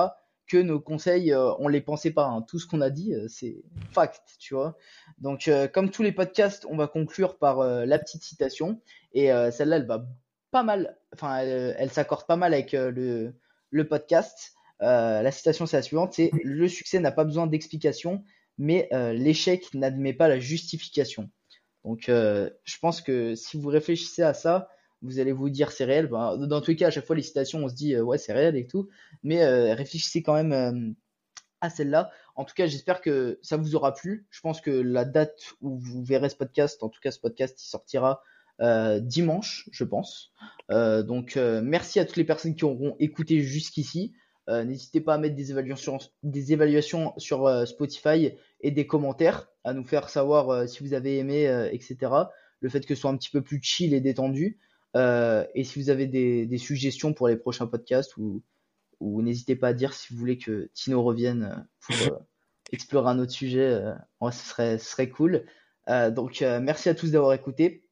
que 0.46 0.58
nos 0.58 0.80
conseils, 0.80 1.32
euh, 1.32 1.52
on 1.58 1.68
les 1.68 1.80
pensait 1.80 2.10
pas. 2.10 2.26
Hein. 2.26 2.42
Tout 2.42 2.58
ce 2.58 2.66
qu'on 2.66 2.80
a 2.80 2.90
dit, 2.90 3.14
c'est 3.28 3.62
fact, 3.92 4.22
tu 4.38 4.54
vois. 4.54 4.76
Donc, 5.18 5.50
comme 5.72 5.90
tous 5.90 6.02
les 6.02 6.12
podcasts, 6.12 6.66
on 6.68 6.76
va 6.76 6.86
conclure 6.86 7.38
par 7.38 7.62
la 7.62 7.98
petite 7.98 8.22
citation. 8.22 8.80
Et 9.12 9.28
celle-là, 9.52 9.76
elle 9.76 9.86
va 9.86 10.06
pas 10.50 10.62
mal, 10.62 10.98
enfin, 11.12 11.38
elle, 11.38 11.90
s'accorde 11.90 12.26
pas 12.26 12.36
mal 12.36 12.52
avec 12.52 12.72
le, 12.72 13.34
le 13.70 13.88
podcast. 13.88 14.54
la 14.80 15.30
citation, 15.30 15.66
c'est 15.66 15.76
la 15.76 15.82
suivante 15.82 16.14
c'est 16.14 16.30
Le 16.42 16.68
succès 16.68 17.00
n'a 17.00 17.12
pas 17.12 17.24
besoin 17.24 17.46
d'explication, 17.46 18.22
mais 18.58 18.88
euh, 18.92 19.12
l'échec 19.12 19.72
n'admet 19.74 20.12
pas 20.12 20.28
la 20.28 20.38
justification. 20.38 21.30
Donc 21.84 22.08
euh, 22.08 22.50
je 22.64 22.78
pense 22.78 23.00
que 23.00 23.34
si 23.34 23.58
vous 23.58 23.68
réfléchissez 23.68 24.22
à 24.22 24.34
ça, 24.34 24.68
vous 25.04 25.20
allez 25.20 25.32
vous 25.32 25.50
dire 25.50 25.70
c'est 25.70 25.84
réel. 25.84 26.08
dans 26.08 26.60
tous 26.60 26.72
les 26.72 26.76
cas, 26.76 26.88
à 26.88 26.90
chaque 26.90 27.06
fois 27.06 27.16
les 27.16 27.22
citations, 27.22 27.64
on 27.64 27.68
se 27.68 27.74
dit 27.74 27.94
euh, 27.94 28.02
ouais 28.02 28.18
c'est 28.18 28.32
réel 28.32 28.56
et 28.56 28.66
tout, 28.66 28.88
mais 29.22 29.72
réfléchissez 29.72 30.22
quand 30.22 30.34
même 30.34 30.94
à 31.60 31.70
celle-là. 31.70 32.10
En 32.36 32.44
tout 32.44 32.54
cas, 32.54 32.66
j'espère 32.66 33.00
que 33.00 33.38
ça 33.42 33.56
vous 33.56 33.76
aura 33.76 33.94
plu. 33.94 34.26
Je 34.30 34.40
pense 34.40 34.60
que 34.60 34.70
la 34.70 35.04
date 35.04 35.54
où 35.60 35.78
vous 35.78 36.02
verrez 36.02 36.28
ce 36.28 36.36
podcast, 36.36 36.82
en 36.82 36.88
tout 36.88 37.00
cas 37.00 37.10
ce 37.10 37.20
podcast, 37.20 37.62
il 37.62 37.68
sortira 37.68 38.22
dimanche, 39.00 39.68
je 39.72 39.84
pense. 39.84 40.32
donc 40.70 41.36
merci 41.36 42.00
à 42.00 42.04
toutes 42.04 42.16
les 42.16 42.24
personnes 42.24 42.56
qui 42.56 42.64
auront 42.64 42.96
écouté 42.98 43.40
jusqu'ici. 43.40 44.14
Euh, 44.48 44.64
n'hésitez 44.64 45.00
pas 45.00 45.14
à 45.14 45.18
mettre 45.18 45.36
des 45.36 45.50
évaluations, 45.50 45.98
des 46.22 46.52
évaluations 46.52 47.14
sur 47.16 47.46
euh, 47.46 47.64
Spotify 47.64 48.32
et 48.60 48.70
des 48.70 48.86
commentaires, 48.86 49.48
à 49.64 49.72
nous 49.72 49.84
faire 49.84 50.10
savoir 50.10 50.50
euh, 50.50 50.66
si 50.66 50.82
vous 50.82 50.92
avez 50.92 51.18
aimé, 51.18 51.44
etc. 51.72 52.12
Le 52.60 52.68
fait 52.68 52.84
que 52.84 52.94
ce 52.94 53.00
soit 53.00 53.10
un 53.10 53.16
petit 53.16 53.30
peu 53.30 53.42
plus 53.42 53.60
chill 53.62 53.94
et 53.94 54.00
détendu. 54.00 54.58
Et 54.94 55.64
si 55.64 55.80
vous 55.80 55.90
avez 55.90 56.06
des, 56.06 56.58
suggestions 56.58 57.12
pour 57.12 57.28
les 57.28 57.36
prochains 57.36 57.66
podcasts, 57.66 58.16
ou, 58.16 58.42
n'hésitez 59.00 59.56
pas 59.56 59.68
à 59.68 59.72
dire 59.72 59.92
si 59.92 60.12
vous 60.12 60.18
voulez 60.18 60.38
que 60.38 60.70
Tino 60.74 61.02
revienne 61.02 61.66
pour 61.80 61.96
explorer 62.72 63.10
un 63.10 63.18
autre 63.18 63.32
sujet, 63.32 63.80
ce, 64.22 64.30
serait, 64.30 64.78
ce 64.78 64.90
serait 64.90 65.08
cool. 65.08 65.44
donc 65.88 66.40
merci 66.40 66.88
à 66.88 66.94
tous 66.94 67.10
d'avoir 67.10 67.32
écouté. 67.32 67.82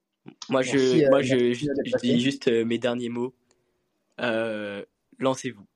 Moi, 0.48 0.62
je, 0.62 1.08
moi 1.10 1.22
je, 1.22 1.52
je, 1.52 1.96
dis 2.00 2.20
juste 2.20 2.48
mes 2.48 2.78
derniers 2.78 3.08
mots. 3.08 3.34
Lancez-vous. 5.18 5.66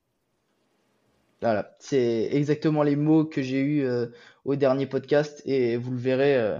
Voilà, 1.42 1.76
c'est 1.80 2.28
exactement 2.32 2.82
les 2.82 2.96
mots 2.96 3.24
que 3.24 3.42
j'ai 3.42 3.60
eus 3.60 3.84
euh, 3.84 4.06
au 4.44 4.56
dernier 4.56 4.86
podcast 4.86 5.42
et 5.44 5.76
vous 5.76 5.90
le 5.90 5.98
verrez, 5.98 6.34
euh, 6.36 6.58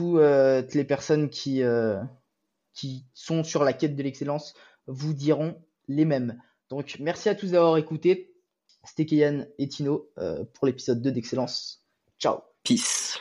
euh, 0.00 0.62
toutes 0.62 0.74
les 0.74 0.84
personnes 0.84 1.28
qui, 1.30 1.62
qui 2.74 3.06
sont 3.14 3.44
sur 3.44 3.64
la 3.64 3.72
quête 3.72 3.96
de 3.96 4.02
l'excellence 4.02 4.54
vous 4.86 5.14
diront 5.14 5.62
les 5.88 6.04
mêmes. 6.04 6.40
Donc 6.68 6.96
merci 7.00 7.28
à 7.28 7.34
tous 7.34 7.52
d'avoir 7.52 7.76
écouté. 7.78 8.34
C'était 8.84 9.06
Kian 9.06 9.46
et 9.58 9.68
Tino 9.68 10.10
pour 10.52 10.66
l'épisode 10.66 11.00
2 11.00 11.12
d'Excellence. 11.12 11.86
Ciao. 12.18 12.40
Peace. 12.62 13.18